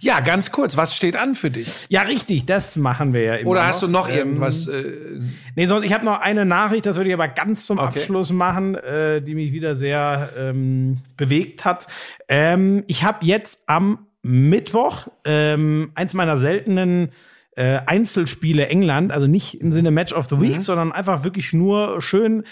Ja, 0.00 0.20
ganz 0.20 0.52
kurz, 0.52 0.76
was 0.78 0.96
steht 0.96 1.16
an 1.16 1.34
für 1.34 1.50
dich? 1.50 1.68
Ja, 1.90 2.02
richtig, 2.02 2.46
das 2.46 2.76
machen 2.76 3.12
wir 3.12 3.22
ja 3.22 3.34
immer. 3.34 3.50
Oder 3.50 3.66
hast 3.66 3.82
du 3.82 3.88
noch 3.88 4.08
Ähm, 4.08 4.16
irgendwas? 4.16 4.68
Äh, 4.68 5.20
Nee, 5.54 5.66
sonst, 5.66 5.84
ich 5.84 5.92
habe 5.92 6.04
noch 6.04 6.20
eine 6.20 6.46
Nachricht, 6.46 6.86
das 6.86 6.96
würde 6.96 7.10
ich 7.10 7.14
aber 7.14 7.28
ganz 7.28 7.66
zum 7.66 7.78
Okay. 7.78 7.86
Abschluss 8.00 8.32
machen, 8.32 8.74
äh, 8.74 9.20
die 9.20 9.34
mich 9.34 9.52
wieder 9.52 9.76
sehr 9.76 10.30
ähm, 10.38 10.96
bewegt 11.18 11.64
hat. 11.66 11.86
Ähm, 12.28 12.84
ich 12.86 13.04
habe 13.04 13.24
jetzt 13.26 13.64
am 13.66 14.06
Mittwoch 14.22 15.08
ähm, 15.26 15.90
eins 15.94 16.14
meiner 16.14 16.36
seltenen 16.38 17.10
äh, 17.54 17.80
Einzelspiele 17.86 18.68
England, 18.68 19.12
also 19.12 19.26
nicht 19.26 19.60
im 19.60 19.72
Sinne 19.72 19.90
Match 19.90 20.12
of 20.12 20.26
the 20.28 20.40
Week, 20.40 20.60
sondern 20.62 20.92
einfach 20.92 21.22
wirklich 21.24 21.52
nur 21.52 22.00
schön. 22.02 22.44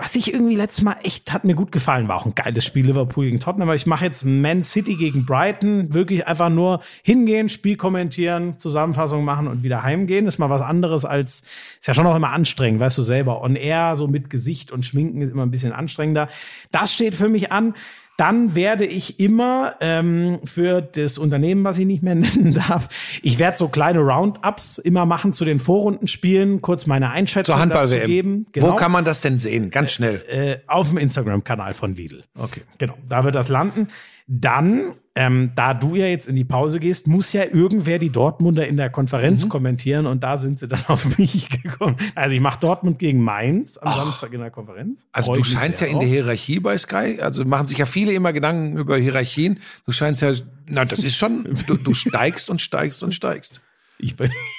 Was 0.00 0.14
ich 0.14 0.32
irgendwie 0.32 0.54
letztes 0.54 0.84
Mal 0.84 0.96
echt 1.02 1.32
hat 1.32 1.42
mir 1.42 1.56
gut 1.56 1.72
gefallen, 1.72 2.06
war 2.06 2.14
auch 2.14 2.24
ein 2.24 2.36
geiles 2.36 2.64
Spiel 2.64 2.86
Liverpool 2.86 3.24
gegen 3.24 3.40
Tottenham. 3.40 3.68
Aber 3.68 3.74
ich 3.74 3.84
mache 3.84 4.04
jetzt 4.04 4.24
Man 4.24 4.62
City 4.62 4.94
gegen 4.94 5.26
Brighton, 5.26 5.92
wirklich 5.92 6.28
einfach 6.28 6.50
nur 6.50 6.82
hingehen, 7.02 7.48
Spiel 7.48 7.76
kommentieren, 7.76 8.60
Zusammenfassung 8.60 9.24
machen 9.24 9.48
und 9.48 9.64
wieder 9.64 9.82
heimgehen. 9.82 10.28
Ist 10.28 10.38
mal 10.38 10.50
was 10.50 10.62
anderes 10.62 11.04
als 11.04 11.42
ist 11.80 11.88
ja 11.88 11.94
schon 11.94 12.06
auch 12.06 12.14
immer 12.14 12.30
anstrengend, 12.30 12.78
weißt 12.78 12.96
du 12.96 13.02
selber. 13.02 13.42
On 13.42 13.56
Air 13.56 13.96
so 13.96 14.06
mit 14.06 14.30
Gesicht 14.30 14.70
und 14.70 14.84
Schminken 14.84 15.20
ist 15.20 15.32
immer 15.32 15.44
ein 15.44 15.50
bisschen 15.50 15.72
anstrengender. 15.72 16.28
Das 16.70 16.92
steht 16.92 17.16
für 17.16 17.28
mich 17.28 17.50
an. 17.50 17.74
Dann 18.18 18.56
werde 18.56 18.84
ich 18.84 19.20
immer 19.20 19.76
ähm, 19.80 20.40
für 20.44 20.82
das 20.82 21.18
Unternehmen, 21.18 21.62
was 21.62 21.78
ich 21.78 21.86
nicht 21.86 22.02
mehr 22.02 22.14
nennen 22.16 22.52
darf, 22.52 22.88
ich 23.22 23.38
werde 23.38 23.56
so 23.56 23.68
kleine 23.68 24.00
Roundups 24.00 24.78
immer 24.78 25.06
machen 25.06 25.32
zu 25.32 25.44
den 25.44 25.60
Vorrundenspielen, 25.60 26.60
kurz 26.60 26.86
meine 26.86 27.10
Einschätzung 27.10 27.54
zur 27.56 27.66
dazu 27.66 27.80
Handball-WM. 27.80 28.06
geben. 28.08 28.46
Genau 28.52 28.72
Wo 28.72 28.74
kann 28.74 28.90
man 28.90 29.04
das 29.04 29.20
denn 29.20 29.38
sehen? 29.38 29.70
Ganz 29.70 29.92
schnell. 29.92 30.22
äh, 30.28 30.56
auf 30.66 30.88
dem 30.88 30.98
Instagram-Kanal 30.98 31.74
von 31.74 31.94
Lidl. 31.94 32.24
Okay. 32.36 32.62
Genau, 32.78 32.94
da 33.08 33.22
wird 33.22 33.36
das 33.36 33.48
landen. 33.48 33.88
Dann, 34.30 34.92
ähm, 35.14 35.52
da 35.56 35.72
du 35.72 35.94
ja 35.96 36.04
jetzt 36.06 36.28
in 36.28 36.36
die 36.36 36.44
Pause 36.44 36.80
gehst, 36.80 37.06
muss 37.06 37.32
ja 37.32 37.44
irgendwer 37.44 37.98
die 37.98 38.10
Dortmunder 38.10 38.68
in 38.68 38.76
der 38.76 38.90
Konferenz 38.90 39.44
Mhm. 39.44 39.48
kommentieren 39.48 40.06
und 40.06 40.22
da 40.22 40.36
sind 40.36 40.58
sie 40.58 40.68
dann 40.68 40.84
auf 40.88 41.16
mich 41.16 41.48
gekommen. 41.62 41.96
Also 42.14 42.34
ich 42.34 42.40
mache 42.42 42.60
Dortmund 42.60 42.98
gegen 42.98 43.22
Mainz 43.24 43.78
am 43.78 43.92
Samstag 43.94 44.34
in 44.34 44.40
der 44.40 44.50
Konferenz. 44.50 45.06
Also 45.12 45.28
Freu 45.32 45.38
du 45.38 45.44
scheinst 45.44 45.80
ja 45.80 45.86
in 45.86 45.94
der 45.94 46.02
drauf. 46.02 46.10
Hierarchie 46.12 46.60
bei 46.60 46.76
Sky, 46.76 47.18
also 47.22 47.42
machen 47.46 47.66
sich 47.66 47.78
ja 47.78 47.86
viele 47.86 48.12
immer 48.12 48.34
Gedanken 48.34 48.76
über 48.76 48.98
Hierarchien. 48.98 49.60
Du 49.86 49.92
scheinst 49.92 50.20
ja, 50.20 50.32
na, 50.66 50.84
das 50.84 50.98
ist 50.98 51.16
schon, 51.16 51.56
du, 51.66 51.76
du 51.78 51.94
steigst 51.94 52.50
und 52.50 52.60
steigst 52.60 53.02
und 53.02 53.12
steigst. 53.14 53.62
Ich, 53.98 54.14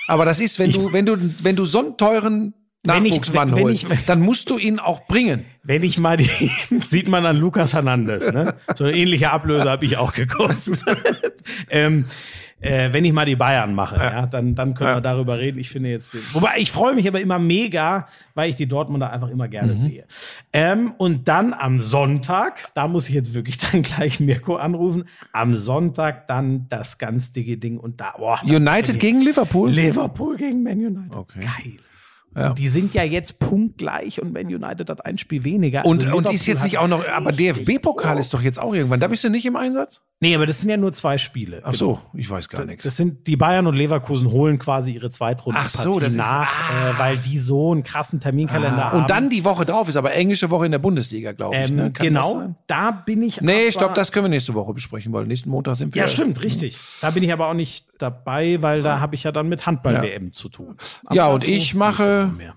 Aber 0.07 0.25
das 0.25 0.39
ist, 0.41 0.57
wenn 0.59 0.71
du, 0.71 0.91
wenn 0.91 1.05
du, 1.05 1.15
wenn 1.43 1.55
du 1.55 1.63
so 1.63 1.79
einen 1.79 1.95
teuren 1.95 2.53
Wenn 2.83 3.05
ich- 3.05 3.33
wenn 3.33 3.51
holst, 3.55 3.83
ich- 3.91 4.05
dann 4.05 4.21
musst 4.21 4.49
du 4.49 4.57
ihn 4.57 4.79
auch 4.79 5.05
bringen. 5.05 5.45
wenn 5.63 5.83
ich 5.83 5.99
mal 5.99 6.15
die, 6.17 6.29
sieht 6.85 7.09
man 7.09 7.25
an 7.25 7.35
Lukas 7.37 7.73
Hernandez, 7.73 8.31
ne? 8.31 8.55
So 8.75 8.85
eine 8.85 8.95
ähnliche 8.95 9.31
Ablöse 9.31 9.69
habe 9.69 9.83
ich 9.85 9.97
auch 9.97 10.13
gekostet. 10.13 10.83
ähm, 11.69 12.05
äh, 12.61 12.91
wenn 12.91 13.05
ich 13.05 13.13
mal 13.13 13.25
die 13.25 13.35
Bayern 13.37 13.73
mache, 13.75 13.95
ja, 13.97 14.25
dann, 14.25 14.53
dann 14.55 14.73
können 14.73 14.89
Ja. 14.89 14.97
wir 14.97 15.01
darüber 15.01 15.37
reden. 15.39 15.59
Ich 15.59 15.69
finde 15.69 15.89
jetzt, 15.89 16.33
wobei 16.33 16.55
ich 16.57 16.71
freue 16.71 16.93
mich 16.93 17.07
aber 17.07 17.19
immer 17.21 17.37
mega, 17.39 18.07
weil 18.33 18.49
ich 18.49 18.55
die 18.57 18.67
Dortmunder 18.67 19.11
einfach 19.11 19.29
immer 19.29 19.47
gerne 19.47 19.77
sehe. 19.77 20.05
Ähm, 20.51 20.93
und 20.97 21.27
dann 21.29 21.53
am 21.53 21.79
Sonntag, 21.79 22.73
da 22.73 22.87
muss 22.87 23.07
ich 23.09 23.15
jetzt 23.15 23.33
wirklich 23.33 23.57
dann 23.71 23.81
gleich 23.81 24.19
Mirko 24.19 24.55
anrufen, 24.55 25.03
am 25.33 25.53
Sonntag 25.55 26.27
dann 26.27 26.67
das 26.69 26.97
ganz 26.97 27.31
dicke 27.33 27.57
Ding 27.57 27.77
und 27.77 27.99
da, 28.01 28.13
boah, 28.17 28.39
United 28.43 28.99
gegen 28.99 29.21
Liverpool? 29.21 29.69
Liverpool 29.69 30.35
gegen 30.37 30.63
Man 30.63 30.77
United. 30.79 31.15
Okay. 31.15 31.39
Geil. 31.41 31.73
Ja. 32.39 32.53
Die 32.53 32.67
sind 32.69 32.93
ja 32.93 33.03
jetzt 33.03 33.39
punktgleich 33.39 34.21
und 34.21 34.33
Man 34.33 34.47
United 34.47 34.89
hat 34.89 35.05
ein 35.05 35.17
Spiel 35.17 35.43
weniger. 35.43 35.85
Und, 35.85 36.05
Also 36.05 36.17
und 36.17 36.33
ist 36.33 36.45
jetzt 36.45 36.63
nicht 36.63 36.77
auch 36.77 36.87
noch, 36.87 37.07
aber 37.07 37.31
DFB-Pokal 37.31 38.17
ist 38.17 38.33
doch 38.33 38.41
jetzt 38.41 38.59
auch 38.59 38.73
irgendwann. 38.73 38.99
Da 38.99 39.07
bist 39.07 39.23
du 39.23 39.29
nicht 39.29 39.45
im 39.45 39.55
Einsatz? 39.55 40.01
Nee, 40.21 40.35
aber 40.35 40.45
das 40.45 40.59
sind 40.59 40.69
ja 40.69 40.75
nur 40.75 40.91
zwei 40.91 41.17
Spiele. 41.17 41.61
Ach 41.63 41.73
so, 41.73 41.97
ich 42.13 42.29
weiß 42.29 42.49
gar 42.49 42.65
nichts. 42.65 42.83
Das 42.83 42.97
sind 42.97 43.25
die 43.25 43.37
Bayern 43.37 43.67
und 43.67 43.75
Leverkusen 43.75 44.29
holen 44.29 44.59
quasi 44.59 44.91
ihre 44.91 45.09
Zweitrundenpartie 45.09 45.77
so, 45.81 45.97
das 45.97 46.11
ist- 46.11 46.17
nach, 46.17 46.51
ah. 46.69 46.89
äh, 46.89 46.99
weil 46.99 47.17
die 47.17 47.37
so 47.39 47.71
einen 47.71 47.83
krassen 47.83 48.19
Terminkalender 48.19 48.91
haben. 48.91 48.99
Und 49.01 49.09
dann 49.09 49.29
die 49.29 49.45
Woche 49.45 49.65
drauf 49.65 49.87
ist 49.87 49.95
aber 49.95 50.11
englische 50.13 50.49
Woche 50.49 50.65
in 50.65 50.73
der 50.73 50.79
Bundesliga, 50.79 51.31
glaube 51.31 51.55
ich. 51.55 51.69
ähm, 51.69 51.75
ne? 51.77 51.91
Genau, 51.91 52.53
da 52.67 52.91
bin 52.91 53.23
ich. 53.23 53.39
Nee, 53.39 53.71
stopp, 53.71 53.95
das 53.95 54.11
können 54.11 54.25
wir 54.25 54.29
nächste 54.29 54.53
Woche 54.55 54.73
besprechen, 54.73 55.13
weil 55.13 55.25
nächsten 55.25 55.49
Montag 55.49 55.75
sind 55.75 55.95
wir. 55.95 56.01
Ja, 56.01 56.07
stimmt, 56.09 56.41
richtig. 56.43 56.77
Da 56.99 57.11
bin 57.11 57.23
ich 57.23 57.31
aber 57.31 57.47
auch 57.47 57.53
nicht 57.53 57.85
dabei, 57.97 58.61
weil 58.61 58.81
da 58.81 58.99
habe 58.99 59.15
ich 59.15 59.23
ja 59.23 59.31
dann 59.31 59.47
mit 59.47 59.65
Handball-WM 59.65 60.33
zu 60.33 60.49
tun. 60.49 60.75
Aber 61.05 61.15
Ja, 61.15 61.27
und 61.29 61.47
ich 61.47 61.75
mache- 61.75 62.03
nächste 62.03 62.27
Woche 62.27 62.37
mehr. 62.37 62.55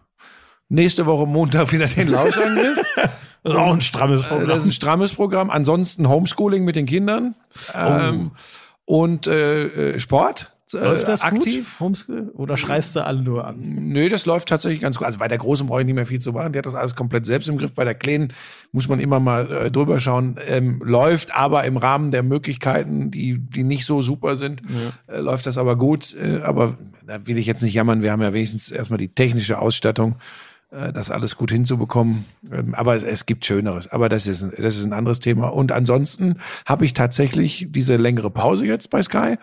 Nächste 0.69 1.07
Woche 1.07 1.27
Montag 1.27 1.71
wieder 1.73 1.87
den 1.87 2.09
Lauschangriff. 2.09 2.83
Das 3.43 3.53
ist 3.55 3.59
auch 3.59 3.73
ein 3.73 3.81
strammes 3.81 4.23
Äh, 4.23 4.27
Programm. 4.27 4.49
Das 4.49 4.59
ist 4.59 4.67
ein 4.67 4.73
strammes 4.73 5.15
Programm. 5.15 5.51
Ansonsten 5.51 6.09
Homeschooling 6.09 6.65
mit 6.65 6.77
den 6.77 6.87
Kindern 6.87 7.35
ähm, 7.75 8.33
und 8.85 9.27
äh, 9.27 9.95
äh, 9.95 9.99
Sport. 9.99 10.53
Äh, 10.73 10.79
Läuft 10.79 11.07
das 11.09 11.23
aktiv. 11.23 11.81
Homeschool? 11.81 12.31
Oder 12.35 12.57
schreist 12.57 12.97
du 12.97 13.05
alle 13.05 13.21
nur 13.21 13.47
an? 13.47 13.57
Nö, 13.59 14.09
das 14.09 14.25
läuft 14.25 14.49
tatsächlich 14.49 14.81
ganz 14.81 14.97
gut. 14.97 15.05
Also 15.05 15.19
bei 15.19 15.29
der 15.29 15.37
Großen 15.37 15.67
brauche 15.67 15.81
ich 15.81 15.87
nicht 15.87 15.95
mehr 15.95 16.07
viel 16.07 16.21
zu 16.21 16.33
machen. 16.33 16.53
Die 16.53 16.59
hat 16.59 16.65
das 16.65 16.75
alles 16.75 16.95
komplett 16.95 17.27
selbst 17.27 17.49
im 17.49 17.59
Griff. 17.59 17.75
Bei 17.75 17.85
der 17.85 17.95
Kleinen 17.95 18.33
muss 18.71 18.89
man 18.89 18.99
immer 18.99 19.21
mal 19.21 19.51
äh, 19.53 19.71
drüber 19.71 20.01
schauen. 20.01 20.39
Ähm, 20.47 20.81
läuft 20.83 21.35
aber 21.35 21.65
im 21.65 21.77
Rahmen 21.77 22.11
der 22.11 22.23
Möglichkeiten, 22.23 23.11
die, 23.11 23.39
die 23.39 23.65
nicht 23.65 23.85
so 23.85 24.01
super 24.01 24.37
sind, 24.37 24.63
äh, 25.09 25.19
läuft 25.19 25.47
das 25.47 25.59
aber 25.59 25.77
gut. 25.77 26.15
Äh, 26.15 26.41
aber 26.43 26.79
da 27.07 27.27
will 27.27 27.37
ich 27.37 27.47
jetzt 27.47 27.63
nicht 27.63 27.75
jammern. 27.75 28.01
Wir 28.01 28.13
haben 28.13 28.23
ja 28.23 28.33
wenigstens 28.33 28.71
erstmal 28.71 28.99
die 28.99 29.09
technische 29.09 29.59
Ausstattung, 29.59 30.17
das 30.93 31.11
alles 31.11 31.37
gut 31.37 31.51
hinzubekommen. 31.51 32.25
Ähm, 32.51 32.75
aber 32.75 32.95
es, 32.95 33.05
es 33.05 33.27
gibt 33.27 33.45
Schöneres. 33.45 33.89
Aber 33.89 34.09
das 34.09 34.27
ist, 34.27 34.43
ein- 34.43 34.53
das 34.57 34.77
ist 34.77 34.85
ein 34.87 34.93
anderes 34.93 35.21
Thema. 35.21 35.49
Und 35.49 35.71
ansonsten 35.73 36.37
habe 36.67 36.85
ich 36.85 36.95
tatsächlich 36.95 37.67
diese 37.71 37.97
längere 37.97 38.31
Pause 38.31 38.67
jetzt 38.67 38.89
bei 38.91 39.03
Sky 39.03 39.37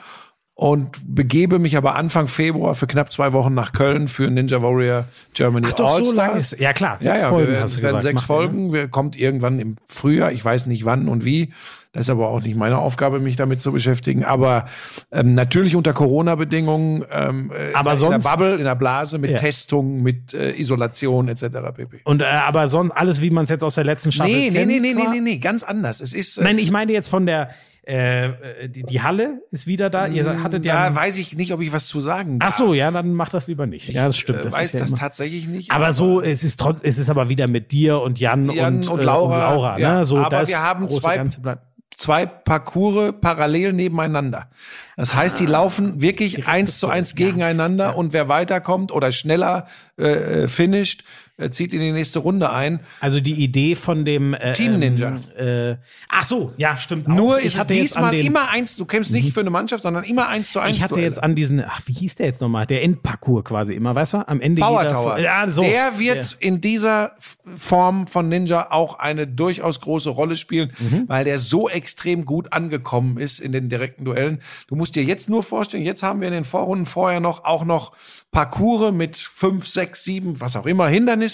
und 0.56 0.98
begebe 1.06 1.58
mich 1.58 1.78
aber 1.78 1.96
Anfang 1.96 2.28
Februar 2.28 2.76
für 2.76 2.86
knapp 2.88 3.14
zwei 3.14 3.32
Wochen 3.32 3.54
nach 3.54 3.72
Köln 3.72 4.08
für 4.10 4.30
Ninja 4.30 4.62
Warrior 4.62 5.06
Germany 5.34 5.68
Ach 5.70 5.74
doch, 5.74 6.04
so 6.04 6.12
lang 6.12 6.36
ist. 6.36 6.60
Ja 6.60 6.74
klar, 6.74 6.98
Ja, 7.00 7.12
sechs 7.14 7.22
ja, 7.22 7.30
Folgen 7.30 7.52
wir 7.54 7.62
hast 7.62 7.82
werden 7.82 8.02
sechs 8.02 8.22
ne? 8.22 8.28
Folgen. 8.28 8.74
Wir 8.74 8.88
kommt 8.90 9.16
irgendwann 9.16 9.60
im 9.60 9.76
Frühjahr. 9.88 10.32
Ich 10.34 10.44
weiß 10.44 10.66
nicht 10.66 10.84
wann 10.84 11.08
und 11.08 11.24
wie. 11.24 11.54
Das 11.92 12.02
ist 12.06 12.10
aber 12.12 12.28
auch 12.30 12.42
nicht 12.42 12.56
meine 12.56 12.78
Aufgabe, 12.78 13.20
mich 13.20 13.36
damit 13.36 13.62
zu 13.62 13.72
beschäftigen. 13.72 14.24
Aber 14.24 14.66
ähm, 15.12 15.34
natürlich 15.34 15.76
unter 15.76 15.92
Corona-Bedingungen, 15.92 17.04
ähm, 17.12 17.52
äh, 17.52 17.74
Aber 17.74 17.94
in, 17.94 18.00
sonst- 18.00 18.24
der 18.26 18.30
Bubble, 18.32 18.56
in 18.58 18.64
der 18.64 18.76
Blase, 18.76 19.18
mit 19.18 19.32
Ja. 19.32 19.38
Testung, 19.38 20.04
mit 20.04 20.34
äh, 20.36 20.52
Isolation 20.56 21.28
etc. 21.30 21.46
pp. 21.76 22.02
Und 22.04 22.22
äh, 22.22 22.26
aber 22.26 22.68
sonst 22.68 22.92
alles, 22.92 23.22
wie 23.22 23.32
man 23.32 23.46
es 23.46 23.50
jetzt 23.50 23.64
aus 23.64 23.74
der 23.76 23.86
letzten 23.86 24.12
Staffel 24.12 24.32
Nee, 24.32 24.50
nee, 24.52 24.56
kennt. 24.60 24.68
nee, 24.72 24.80
nee, 24.80 24.94
nee, 24.94 25.02
war- 25.04 25.12
nee, 25.14 25.20
nee, 25.22 25.38
ganz 25.40 25.64
anders. 25.64 26.00
Es 26.00 26.14
ist. 26.14 26.38
Äh, 26.38 26.44
Nein, 26.44 26.60
ich 26.60 26.70
meine 26.70 26.92
jetzt 26.92 27.10
von 27.10 27.26
der 27.26 27.50
äh, 27.88 28.28
äh, 28.28 28.70
die, 28.70 28.84
die 28.84 29.02
Halle 29.02 29.42
ist 29.50 29.66
wieder 29.66 29.90
da. 29.90 30.06
Ihr 30.06 30.44
hattet 30.44 30.66
ja. 30.66 30.90
da 30.90 30.96
weiß 30.96 31.18
ich 31.18 31.36
nicht, 31.38 31.54
ob 31.54 31.62
ich 31.62 31.74
was 31.74 31.88
zu 31.88 32.02
sagen 32.02 32.38
Ach 32.40 32.50
darf. 32.50 32.58
so, 32.58 32.76
ja, 32.76 32.92
dann 32.92 33.14
mach 33.14 33.30
das 33.30 33.48
lieber 33.48 33.66
nicht. 33.66 33.90
Ja, 33.90 34.06
das 34.06 34.18
stimmt. 34.18 34.40
Äh, 34.40 34.44
Das 34.44 34.54
weiß 34.54 34.74
ja 34.74 34.80
das 34.82 34.92
immer. 34.92 35.00
tatsächlich 35.00 35.48
nicht. 35.48 35.72
Aber 35.72 35.92
so, 35.92 36.22
es 36.22 36.44
ist 36.44 36.60
trotz, 36.60 36.84
es 36.84 37.00
ist 37.00 37.10
aber 37.10 37.30
wieder 37.30 37.48
mit 37.48 37.72
dir 37.72 38.00
und 38.02 38.20
Jan, 38.20 38.52
Jan 38.52 38.76
und, 38.76 38.90
und 38.90 39.00
äh, 39.00 39.04
Laura, 39.04 39.40
Laura 39.54 39.80
ja. 39.80 39.96
ne? 39.96 40.06
So, 40.06 40.20
Aber 40.20 40.48
wir 40.48 40.62
haben 40.62 40.86
große 40.86 41.00
zwei-. 41.02 41.58
Zwei 42.00 42.26
Parcours 42.26 43.14
parallel 43.20 43.74
nebeneinander. 43.74 44.48
Das 44.96 45.14
heißt, 45.14 45.38
die 45.38 45.46
laufen 45.46 46.02
wirklich 46.02 46.48
eins 46.48 46.78
zu 46.78 46.88
eins 46.88 47.14
gegeneinander 47.14 47.98
und 47.98 48.14
wer 48.14 48.30
weiterkommt 48.30 48.94
oder 48.94 49.12
schneller 49.12 49.68
äh, 49.98 50.44
äh, 50.44 50.48
finisht, 50.48 51.04
äh, 51.40 51.50
zieht 51.50 51.74
in 51.74 51.80
die 51.80 51.92
nächste 51.92 52.20
Runde 52.20 52.52
ein. 52.52 52.80
Also 53.00 53.20
die 53.20 53.34
Idee 53.34 53.76
von 53.76 54.06
dem 54.06 54.34
äh, 54.34 54.54
Team 54.54 54.80
Ninja. 54.80 55.20
Ähm, 55.38 55.72
äh, 55.74 55.78
ach 56.10 56.24
so, 56.26 56.54
ja, 56.58 56.78
stimmt. 56.78 57.08
auch. 57.08 57.14
Nur 57.14 57.40
ich 57.40 57.46
ist 57.48 57.58
es 57.58 57.68
diesmal 57.68 58.14
immer 58.16 58.50
eins, 58.50 58.76
du 58.78 58.86
kämpfst 58.86 59.12
nicht 59.12 59.34
für 59.34 59.40
eine 59.40 59.50
Mannschaft, 59.50 59.84
sondern 59.84 60.04
immer 60.04 60.28
eins 60.28 60.52
zu 60.52 60.60
eins. 60.60 60.76
Ich 60.78 60.84
hatte 60.84 60.96
Duelle. 60.96 61.08
jetzt 61.08 61.24
an 61.24 61.36
diesen, 61.36 61.64
ach, 61.66 61.82
wie 61.86 61.94
hieß 61.94 62.16
der 62.16 62.28
jetzt 62.28 62.42
nochmal? 62.42 62.66
Der 62.68 62.84
Endparcours 62.84 63.46
quasi 63.46 63.74
immer, 63.74 63.96
weißt 63.96 64.14
du? 64.14 64.28
Am 64.28 64.42
Ende 64.42 64.62
Power 64.62 64.84
jeder 64.84 64.94
Tower. 64.94 65.20
Ja, 65.20 65.52
so. 65.52 65.64
Der 65.64 65.98
wird 66.00 66.38
in 66.40 66.62
dieser 66.62 67.14
Form 67.56 68.08
von 68.08 68.28
Ninja 68.30 68.72
auch 68.72 69.00
eine 69.00 69.28
durchaus 69.28 69.82
große 69.82 70.10
Rolle 70.10 70.36
spielen, 70.36 70.72
Mhm. 70.80 71.06
weil 71.08 71.26
der 71.26 71.40
so 71.40 71.70
extrem 71.70 72.26
gut 72.26 72.54
angekommen 72.54 73.18
ist 73.18 73.40
in 73.40 73.52
den 73.52 73.70
direkten 73.70 74.06
Duellen. 74.06 74.42
Du 74.68 74.76
musst 74.76 74.96
dir 74.96 75.04
jetzt 75.04 75.30
nur 75.30 75.44
vorstellen, 75.44 75.84
jetzt 75.84 76.04
haben 76.04 76.22
wir 76.22 76.28
in 76.28 76.34
den 76.34 76.44
Vorrunden 76.44 76.86
vorher 76.86 77.20
noch 77.20 77.44
auch 77.46 77.64
noch 77.66 77.94
Parcours 78.32 78.92
mit 78.92 79.18
fünf, 79.18 79.68
sechs, 79.68 80.04
sieben, 80.04 80.40
was 80.40 80.56
auch 80.56 80.66
immer, 80.66 80.88
Hindernissen, 80.88 81.29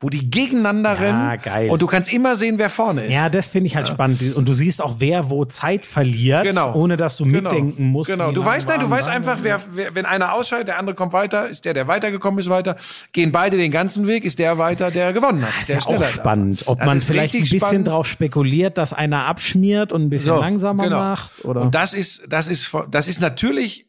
wo 0.00 0.08
die 0.10 0.30
gegeneinander 0.30 0.98
rennen. 0.98 1.38
geil. 1.42 1.70
Und 1.70 1.80
du 1.82 1.86
kannst 1.86 2.12
immer 2.12 2.36
sehen, 2.36 2.58
wer 2.58 2.70
vorne 2.70 3.06
ist. 3.06 3.14
Ja, 3.14 3.28
das 3.28 3.48
finde 3.48 3.68
ich 3.68 3.76
halt 3.76 3.88
spannend. 3.88 4.20
Und 4.36 4.48
du 4.48 4.52
siehst 4.52 4.82
auch, 4.82 4.96
wer 4.98 5.30
wo 5.30 5.44
Zeit 5.44 5.86
verliert, 5.86 6.44
Genau. 6.44 6.74
ohne 6.74 6.96
dass 6.96 7.16
du 7.16 7.24
Genau. 7.24 7.50
mitdenken 7.50 7.84
musst. 7.84 8.10
Genau. 8.10 8.32
Du 8.32 8.44
weißt, 8.44 8.68
nein, 8.68 8.80
du 8.80 8.88
weißt 8.90 9.08
einfach, 9.08 9.38
wer, 9.42 9.60
wer, 9.72 9.94
wenn 9.94 10.06
einer 10.06 10.32
ausscheidet, 10.32 10.68
der 10.68 10.78
andere 10.78 10.94
kommt 10.94 11.12
weiter, 11.12 11.48
ist 11.48 11.64
der, 11.64 11.74
der 11.74 11.86
weitergekommen 11.88 12.38
ist, 12.40 12.48
weiter. 12.48 12.76
Gehen 13.12 13.32
beide 13.32 13.56
den 13.56 13.70
ganzen 13.70 14.06
Weg, 14.06 14.24
ist 14.24 14.38
der 14.38 14.58
weiter, 14.58 14.90
der 14.90 15.12
gewonnen 15.12 15.42
hat. 15.42 15.52
Das 15.54 15.68
ist 15.78 15.86
der 15.88 15.94
ja 15.94 16.00
auch 16.06 16.10
spannend, 16.10 16.62
ob 16.66 16.84
man 16.84 16.98
ist 16.98 17.06
vielleicht 17.06 17.34
ein 17.34 17.40
bisschen 17.40 17.60
spannend. 17.60 17.88
drauf 17.88 18.06
spekuliert, 18.06 18.78
dass 18.78 18.92
einer 18.92 19.24
abschmiert 19.26 19.92
und 19.92 20.02
ein 20.02 20.10
bisschen 20.10 20.34
So, 20.34 20.40
langsamer 20.40 20.84
genau. 20.84 20.98
macht. 20.98 21.44
Oder? 21.44 21.62
Und 21.62 21.74
das 21.74 21.94
ist, 21.94 22.22
das 22.28 22.48
ist, 22.48 22.70
das 22.90 23.08
ist 23.08 23.20
natürlich 23.20 23.86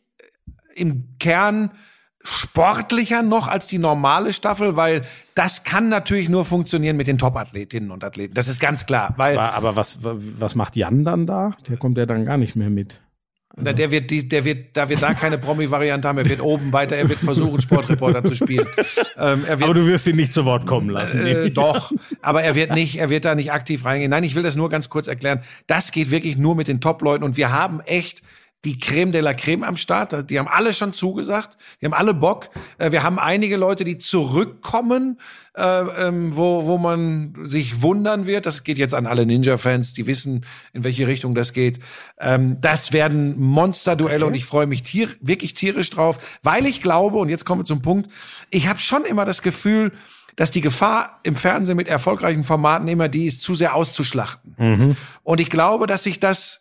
im 0.76 1.16
Kern 1.20 1.72
sportlicher 2.30 3.22
noch 3.22 3.48
als 3.48 3.68
die 3.68 3.80
normale 3.80 4.34
Staffel, 4.34 4.76
weil 4.76 5.04
das 5.36 5.64
kann 5.64 5.90
natürlich 5.90 6.30
nur 6.30 6.46
funktionieren 6.46 6.98
mit 6.98 7.08
den 7.08 7.18
Top-Athletinnen 7.18 7.92
und 7.92 8.04
Athleten. 8.04 8.34
Das 8.34 8.48
ist 8.48 8.60
ganz 8.60 8.86
klar, 8.86 9.14
weil 9.18 9.38
aber, 9.38 9.54
aber 9.56 9.76
was, 9.76 10.00
was 10.02 10.56
macht 10.56 10.76
Jan 10.76 11.04
dann 11.04 11.26
da? 11.26 11.56
Der 11.68 11.78
kommt 11.78 11.98
ja 11.98 12.06
dann 12.06 12.26
gar 12.26 12.38
nicht 12.38 12.56
mehr 12.56 12.70
mit. 12.70 13.00
Na, 13.62 13.74
der 13.74 13.92
wird, 13.92 14.10
die, 14.12 14.30
der 14.30 14.46
wird, 14.46 14.78
da 14.78 14.88
wird 14.90 15.02
da 15.02 15.14
keine 15.14 15.38
Promi-Variante 15.38 16.08
haben. 16.08 16.18
Er 16.20 16.30
wird 16.30 16.42
oben 16.42 16.72
weiter, 16.72 16.96
er 16.96 17.10
wird 17.10 17.20
versuchen, 17.20 17.60
Sportreporter 17.60 18.24
zu 18.24 18.36
spielen. 18.36 18.68
Ähm, 19.18 19.46
wird, 19.46 19.64
Aber 19.64 19.74
du 19.74 19.86
wirst 19.86 20.08
ihn 20.08 20.16
nicht 20.16 20.32
zu 20.32 20.46
Wort 20.46 20.66
kommen 20.66 20.90
lassen. 20.90 21.26
äh, 21.26 21.50
doch, 21.50 21.92
aber 22.22 22.44
er 22.44 22.56
wird 22.56 22.74
nicht, 22.74 22.98
er 23.00 23.10
wird 23.10 23.26
da 23.26 23.36
nicht 23.36 23.52
aktiv 23.52 23.84
reingehen. 23.84 24.12
Nein, 24.12 24.24
ich 24.24 24.36
will 24.36 24.44
das 24.44 24.56
nur 24.56 24.70
ganz 24.70 24.90
kurz 24.90 25.08
erklären. 25.08 25.42
Das 25.68 25.92
geht 25.92 26.12
wirklich 26.12 26.38
nur 26.38 26.56
mit 26.56 26.68
den 26.68 26.80
Top-Leuten 26.80 27.24
und 27.24 27.36
wir 27.38 27.52
haben 27.52 27.82
echt 27.82 28.22
die 28.66 28.78
Creme 28.78 29.12
de 29.12 29.22
la 29.22 29.34
Creme 29.34 29.64
am 29.64 29.78
Start. 29.78 30.30
Die 30.30 30.38
haben 30.38 30.48
alle 30.48 30.74
schon 30.74 30.92
zugesagt. 30.92 31.58
Die 31.80 31.86
haben 31.86 31.94
alle 31.94 32.14
Bock. 32.14 32.50
Äh, 32.78 32.92
Wir 32.92 33.04
haben 33.04 33.18
einige 33.18 33.56
Leute, 33.56 33.86
die 33.86 33.98
zurückkommen, 33.98 35.20
äh, 35.56 35.62
ähm, 35.62 36.36
wo, 36.36 36.66
wo 36.66 36.78
man 36.78 37.36
sich 37.44 37.82
wundern 37.82 38.26
wird. 38.26 38.46
Das 38.46 38.64
geht 38.64 38.78
jetzt 38.78 38.94
an 38.94 39.08
alle 39.08 39.26
Ninja-Fans, 39.26 39.94
die 39.94 40.08
wissen, 40.08 40.46
in 40.74 40.84
welche 40.84 41.08
Richtung 41.08 41.36
das 41.36 41.54
geht. 41.54 41.80
Ähm, 42.20 42.60
das 42.60 42.92
werden 42.92 43.40
Monster-Duelle 43.40 44.26
und 44.26 44.34
ich 44.34 44.46
freue 44.46 44.68
mich 44.68 44.84
tier 44.84 45.10
wirklich 45.22 45.54
tierisch 45.54 45.90
drauf, 45.90 46.20
weil 46.44 46.66
ich 46.66 46.82
glaube, 46.82 47.18
und 47.18 47.30
jetzt 47.30 47.46
kommen 47.46 47.62
wir 47.62 47.66
zum 47.66 47.82
Punkt, 47.82 48.12
ich 48.50 48.68
habe 48.68 48.80
schon 48.80 49.06
immer 49.06 49.24
das 49.24 49.42
Gefühl, 49.42 49.94
dass 50.36 50.52
die 50.52 50.62
Gefahr 50.62 51.20
im 51.24 51.36
Fernsehen 51.36 51.76
mit 51.76 51.88
erfolgreichen 51.88 52.44
Formaten 52.44 52.88
immer 52.88 53.10
die 53.10 53.26
ist, 53.26 53.42
zu 53.42 53.56
sehr 53.56 53.76
auszuschlachten. 53.76 54.96
Und 55.24 55.42
ich 55.42 55.50
glaube, 55.50 55.86
dass 55.86 56.04
sich 56.04 56.20
das 56.22 56.59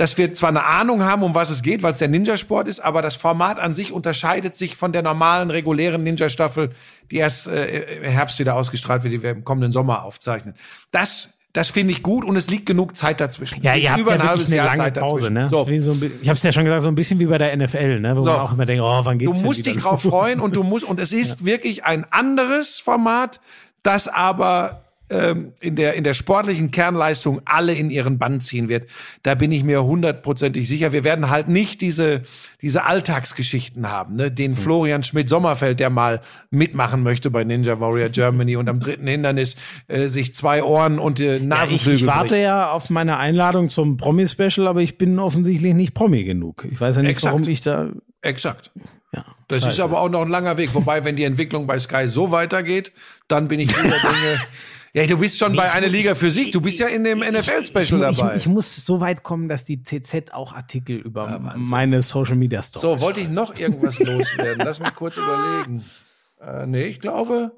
dass 0.00 0.16
wir 0.16 0.32
zwar 0.32 0.48
eine 0.48 0.64
Ahnung 0.64 1.04
haben, 1.04 1.22
um 1.22 1.34
was 1.34 1.50
es 1.50 1.60
geht, 1.62 1.82
weil 1.82 1.92
es 1.92 1.98
der 1.98 2.08
Ninja-Sport 2.08 2.68
ist, 2.68 2.80
aber 2.80 3.02
das 3.02 3.16
Format 3.16 3.60
an 3.60 3.74
sich 3.74 3.92
unterscheidet 3.92 4.56
sich 4.56 4.74
von 4.74 4.92
der 4.92 5.02
normalen, 5.02 5.50
regulären 5.50 6.02
Ninja-Staffel, 6.02 6.70
die 7.10 7.16
erst 7.16 7.48
äh, 7.48 7.98
im 7.98 8.04
Herbst 8.04 8.38
wieder 8.38 8.54
ausgestrahlt 8.54 9.02
wird, 9.02 9.12
die 9.12 9.22
wir 9.22 9.32
im 9.32 9.44
kommenden 9.44 9.72
Sommer 9.72 10.06
aufzeichnen. 10.06 10.54
Das, 10.90 11.34
das 11.52 11.68
finde 11.68 11.92
ich 11.92 12.02
gut 12.02 12.24
und 12.24 12.34
es 12.36 12.48
liegt 12.48 12.64
genug 12.64 12.96
Zeit 12.96 13.20
dazwischen. 13.20 13.62
Ja, 13.62 13.74
ihr 13.74 13.90
habt 13.90 14.00
über 14.00 14.12
ja 14.12 14.22
ein 14.22 14.26
halbes 14.26 14.50
Jahr 14.50 14.68
lange 14.68 14.78
Zeit 14.78 14.94
Pause, 14.94 15.30
ne? 15.30 15.50
So. 15.50 15.64
So 15.64 15.90
ein 15.92 16.12
ich 16.22 16.28
habe 16.30 16.36
es 16.38 16.42
ja 16.44 16.50
schon 16.50 16.64
gesagt, 16.64 16.80
so 16.80 16.88
ein 16.88 16.94
bisschen 16.94 17.20
wie 17.20 17.26
bei 17.26 17.36
der 17.36 17.54
NFL, 17.54 18.00
ne? 18.00 18.16
Wo 18.16 18.22
So. 18.22 18.30
man 18.30 18.40
auch 18.40 18.52
immer 18.54 18.64
denkt, 18.64 18.82
oh, 18.82 19.00
wann 19.04 19.18
geht's 19.18 19.38
Du 19.38 19.44
musst 19.44 19.66
dich 19.66 19.76
drauf 19.76 20.00
freuen 20.00 20.40
und 20.40 20.56
du 20.56 20.62
musst, 20.62 20.86
und 20.86 20.98
es 20.98 21.12
ist 21.12 21.44
wirklich 21.44 21.84
ein 21.84 22.06
anderes 22.10 22.80
Format, 22.80 23.42
das 23.82 24.08
aber 24.08 24.80
ähm, 25.10 25.52
in 25.60 25.76
der, 25.76 25.94
in 25.94 26.04
der 26.04 26.14
sportlichen 26.14 26.70
Kernleistung 26.70 27.40
alle 27.44 27.74
in 27.74 27.90
ihren 27.90 28.18
Bann 28.18 28.40
ziehen 28.40 28.68
wird. 28.68 28.88
Da 29.22 29.34
bin 29.34 29.52
ich 29.52 29.64
mir 29.64 29.84
hundertprozentig 29.84 30.68
sicher. 30.68 30.92
Wir 30.92 31.04
werden 31.04 31.30
halt 31.30 31.48
nicht 31.48 31.80
diese, 31.80 32.22
diese 32.62 32.84
Alltagsgeschichten 32.84 33.88
haben, 33.90 34.16
ne? 34.16 34.26
Hm. 34.26 34.34
Den 34.34 34.54
Florian 34.54 35.02
Schmidt-Sommerfeld, 35.02 35.80
der 35.80 35.90
mal 35.90 36.20
mitmachen 36.50 37.02
möchte 37.02 37.30
bei 37.30 37.44
Ninja 37.44 37.80
Warrior 37.80 38.08
Germany 38.08 38.56
und 38.56 38.68
am 38.68 38.80
dritten 38.80 39.06
Hindernis 39.06 39.56
äh, 39.88 40.08
sich 40.08 40.34
zwei 40.34 40.62
Ohren 40.62 40.98
und 40.98 41.20
äh, 41.20 41.24
Ja, 41.30 41.36
ich, 41.36 41.42
Nasenflügel 41.42 42.00
ich 42.00 42.06
warte 42.06 42.28
bricht. 42.28 42.42
ja 42.42 42.70
auf 42.70 42.90
meine 42.90 43.16
Einladung 43.18 43.68
zum 43.68 43.96
Promi-Special, 43.96 44.66
aber 44.66 44.80
ich 44.80 44.96
bin 44.98 45.18
offensichtlich 45.18 45.74
nicht 45.74 45.94
Promi 45.94 46.24
genug. 46.24 46.66
Ich 46.70 46.80
weiß 46.80 46.96
ja 46.96 47.02
nicht, 47.02 47.10
Exakt. 47.10 47.32
warum 47.34 47.48
ich 47.48 47.60
da. 47.62 47.90
Exakt. 48.22 48.70
Ja. 49.12 49.24
Das 49.48 49.66
ist 49.66 49.80
aber 49.80 50.00
auch 50.00 50.08
noch 50.08 50.22
ein 50.22 50.28
langer 50.28 50.56
Weg. 50.56 50.74
Wobei, 50.74 51.04
wenn 51.04 51.16
die 51.16 51.24
Entwicklung 51.24 51.66
bei 51.66 51.78
Sky 51.80 52.06
so 52.06 52.30
weitergeht, 52.30 52.92
dann 53.26 53.48
bin 53.48 53.58
ich 53.58 53.68
guter 53.74 53.88
Dinge. 53.88 54.40
Ja, 54.92 55.06
du 55.06 55.16
bist 55.18 55.38
schon 55.38 55.54
bei 55.54 55.66
ich 55.66 55.72
einer 55.72 55.86
Liga 55.88 56.14
für 56.14 56.30
sich. 56.30 56.50
Du 56.50 56.60
bist 56.60 56.78
ja 56.80 56.88
in 56.88 57.04
dem 57.04 57.20
NFL-Special 57.20 58.00
dabei. 58.00 58.36
Ich, 58.36 58.42
ich 58.42 58.46
muss 58.48 58.74
so 58.84 59.00
weit 59.00 59.22
kommen, 59.22 59.48
dass 59.48 59.64
die 59.64 59.82
TZ 59.82 60.32
auch 60.32 60.52
Artikel 60.52 60.96
über 60.96 61.38
meine 61.38 62.02
Social 62.02 62.34
Media 62.34 62.62
Stories. 62.62 62.82
so, 62.82 63.00
wollte 63.00 63.20
ich 63.20 63.28
noch 63.28 63.56
irgendwas 63.58 63.98
loswerden? 64.00 64.62
Lass 64.64 64.80
mich 64.80 64.94
kurz 64.94 65.16
überlegen. 65.16 65.84
Äh, 66.40 66.66
nee, 66.66 66.84
ich 66.86 66.98
glaube, 67.00 67.52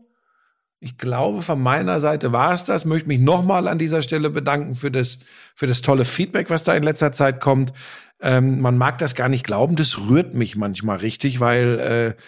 Ich 0.80 0.98
glaube, 0.98 1.40
von 1.42 1.62
meiner 1.62 2.00
Seite 2.00 2.32
war 2.32 2.52
es 2.52 2.64
das. 2.64 2.84
Möchte 2.84 3.08
mich 3.08 3.20
nochmal 3.20 3.68
an 3.68 3.78
dieser 3.78 4.02
Stelle 4.02 4.28
bedanken 4.30 4.74
für 4.74 4.90
das, 4.90 5.20
für 5.54 5.66
das 5.66 5.80
tolle 5.80 6.04
Feedback, 6.04 6.50
was 6.50 6.64
da 6.64 6.74
in 6.74 6.82
letzter 6.82 7.12
Zeit 7.12 7.40
kommt. 7.40 7.72
Ähm, 8.20 8.60
man 8.60 8.76
mag 8.76 8.98
das 8.98 9.14
gar 9.14 9.28
nicht 9.28 9.44
glauben, 9.46 9.74
das 9.76 9.98
rührt 10.08 10.34
mich 10.34 10.54
manchmal 10.56 10.98
richtig, 10.98 11.40
weil 11.40 11.78
äh, 12.18 12.22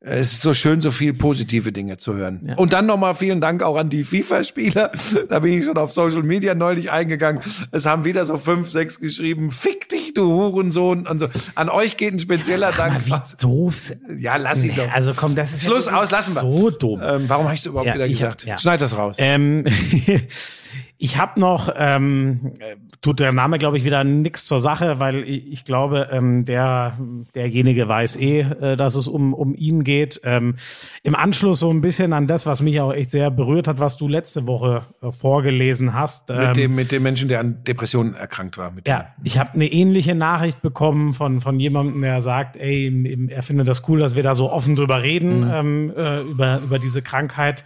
es 0.00 0.32
ist 0.34 0.42
so 0.42 0.54
schön, 0.54 0.80
so 0.80 0.92
viel 0.92 1.12
positive 1.12 1.72
Dinge 1.72 1.96
zu 1.96 2.14
hören. 2.14 2.40
Ja. 2.46 2.54
Und 2.54 2.72
dann 2.72 2.86
nochmal 2.86 3.16
vielen 3.16 3.40
Dank 3.40 3.64
auch 3.64 3.76
an 3.76 3.90
die 3.90 4.04
FIFA-Spieler. 4.04 4.92
Da 5.28 5.40
bin 5.40 5.58
ich 5.58 5.64
schon 5.64 5.76
auf 5.76 5.90
Social 5.92 6.22
Media 6.22 6.54
neulich 6.54 6.90
eingegangen. 6.92 7.42
Es 7.72 7.84
haben 7.84 8.04
wieder 8.04 8.24
so 8.24 8.36
fünf, 8.36 8.68
sechs 8.70 9.00
geschrieben, 9.00 9.50
fick 9.50 9.88
dich, 9.88 10.14
du 10.14 10.22
Hurensohn. 10.30 11.06
Und 11.08 11.18
so. 11.18 11.28
An 11.56 11.68
euch 11.68 11.96
geht 11.96 12.14
ein 12.14 12.20
spezieller 12.20 12.72
Sag 12.72 12.76
Dank. 12.92 13.08
mal, 13.08 13.20
wie 13.22 13.36
doof. 13.40 13.92
Ja, 14.16 14.36
lass 14.36 14.62
ihn 14.62 14.74
doch. 14.76 14.88
Also 14.92 15.12
komm, 15.14 15.34
das 15.34 15.52
ist 15.52 15.64
Schluss 15.64 15.86
ja 15.86 16.00
aus, 16.00 16.12
lassen 16.12 16.34
wir. 16.36 16.42
So 16.42 16.70
dumm. 16.70 17.00
Ähm, 17.02 17.24
warum 17.26 17.46
habe 17.46 17.54
ich 17.54 17.60
es 17.60 17.66
überhaupt 17.66 17.88
Ja, 17.88 17.94
wieder 17.94 18.06
ich 18.06 18.12
gesagt? 18.12 18.44
ja. 18.44 18.56
Schneid 18.56 18.80
das 18.80 18.96
raus. 18.96 19.16
Ähm, 19.18 19.64
ich 21.00 21.16
habe 21.16 21.38
noch, 21.38 21.72
ähm, 21.76 22.54
äh, 22.58 22.74
tut 23.00 23.20
der 23.20 23.30
Name, 23.30 23.58
glaube 23.58 23.76
ich, 23.76 23.84
wieder 23.84 24.02
nix 24.02 24.46
zur 24.46 24.58
Sache, 24.58 24.98
weil 24.98 25.22
ich, 25.22 25.52
ich 25.52 25.64
glaube, 25.64 26.08
ähm, 26.10 26.44
der, 26.44 26.98
derjenige 27.36 27.86
weiß 27.86 28.16
eh, 28.16 28.40
äh, 28.40 28.76
dass 28.76 28.96
es 28.96 29.06
um, 29.06 29.32
um 29.32 29.54
ihn 29.54 29.84
geht. 29.84 30.20
Ähm, 30.24 30.56
Im 31.04 31.14
Anschluss 31.14 31.60
so 31.60 31.70
ein 31.70 31.80
bisschen 31.80 32.12
an 32.12 32.26
das, 32.26 32.46
was 32.46 32.60
mich 32.62 32.80
auch 32.80 32.92
echt 32.92 33.10
sehr 33.10 33.30
berührt 33.30 33.68
hat, 33.68 33.78
was 33.78 33.96
du 33.96 34.08
letzte 34.08 34.48
Woche 34.48 34.82
äh, 35.00 35.12
vorgelesen 35.12 35.94
hast. 35.94 36.30
Ähm, 36.30 36.38
mit, 36.48 36.56
dem, 36.56 36.74
mit 36.74 36.90
dem 36.92 37.02
Menschen, 37.04 37.28
der 37.28 37.40
an 37.40 37.62
Depressionen 37.62 38.14
erkrankt 38.14 38.58
war. 38.58 38.72
Mit 38.72 38.88
ja, 38.88 39.06
ich 39.22 39.38
habe 39.38 39.52
eine 39.54 39.66
ähnliche 39.70 40.16
Nachricht 40.16 40.62
bekommen 40.62 41.14
von, 41.14 41.40
von 41.40 41.60
jemandem, 41.60 42.02
der 42.02 42.20
sagt, 42.20 42.56
ey, 42.56 43.28
er 43.30 43.44
findet 43.44 43.68
das 43.68 43.88
cool, 43.88 44.00
dass 44.00 44.16
wir 44.16 44.24
da 44.24 44.34
so 44.34 44.50
offen 44.50 44.74
drüber 44.74 45.00
reden, 45.02 45.40
Mhm. 45.40 45.50
ähm, 45.52 45.92
äh, 45.96 46.20
über, 46.22 46.58
über 46.58 46.78
diese 46.80 47.02
Krankheit, 47.02 47.62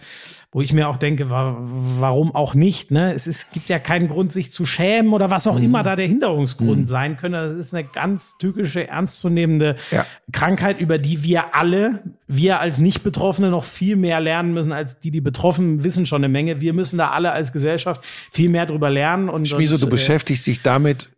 wo 0.53 0.61
ich 0.61 0.71
mir 0.71 0.87
auch 0.87 0.97
denke, 0.97 1.29
wa 1.31 1.57
warum 1.59 2.33
auch 2.35 2.53
nicht? 2.53 2.91
Ne? 2.91 3.11
Es 3.13 3.25
ist, 3.25 3.51
gibt 3.51 3.69
ja 3.69 3.79
keinen 3.79 4.07
Grund, 4.07 4.31
sich 4.31 4.51
zu 4.51 4.65
schämen 4.65 5.11
oder 5.11 5.29
was 5.31 5.45
Mhm. 5.45 5.51
auch 5.51 5.57
immer 5.59 5.83
da 5.83 5.95
der 5.95 6.07
Hinderungsgrund 6.07 6.87
sein 6.87 7.17
könnte. 7.17 7.49
Das 7.49 7.57
ist 7.57 7.73
eine 7.73 7.83
ganz 7.83 8.37
typische, 8.37 8.87
ernstzunehmende 8.87 9.75
Ja. 9.91 10.05
Krankheit, 10.31 10.79
über 10.79 10.99
die 10.99 11.23
wir 11.23 11.55
alle, 11.55 12.03
wir 12.27 12.59
als 12.59 12.79
Nicht-Betroffene 12.79 13.49
noch 13.49 13.63
viel 13.63 13.95
mehr 13.95 14.19
lernen 14.19 14.53
müssen, 14.53 14.71
als 14.71 14.99
die, 14.99 15.11
die 15.11 15.21
Betroffen 15.21 15.83
wissen 15.83 16.05
schon 16.05 16.23
eine 16.23 16.29
Menge. 16.29 16.61
Wir 16.61 16.73
müssen 16.73 16.97
da 16.97 17.09
alle 17.09 17.31
als 17.31 17.51
Gesellschaft 17.51 18.05
viel 18.31 18.49
mehr 18.49 18.65
drüber 18.67 18.89
lernen. 18.91 19.29
Und, 19.29 19.47
Schmieso, 19.47 19.75
und, 19.75 19.81
du 19.81 19.87
äh, 19.87 19.89
beschäftigst 19.89 20.45
dich 20.45 20.61
damit 20.61 21.09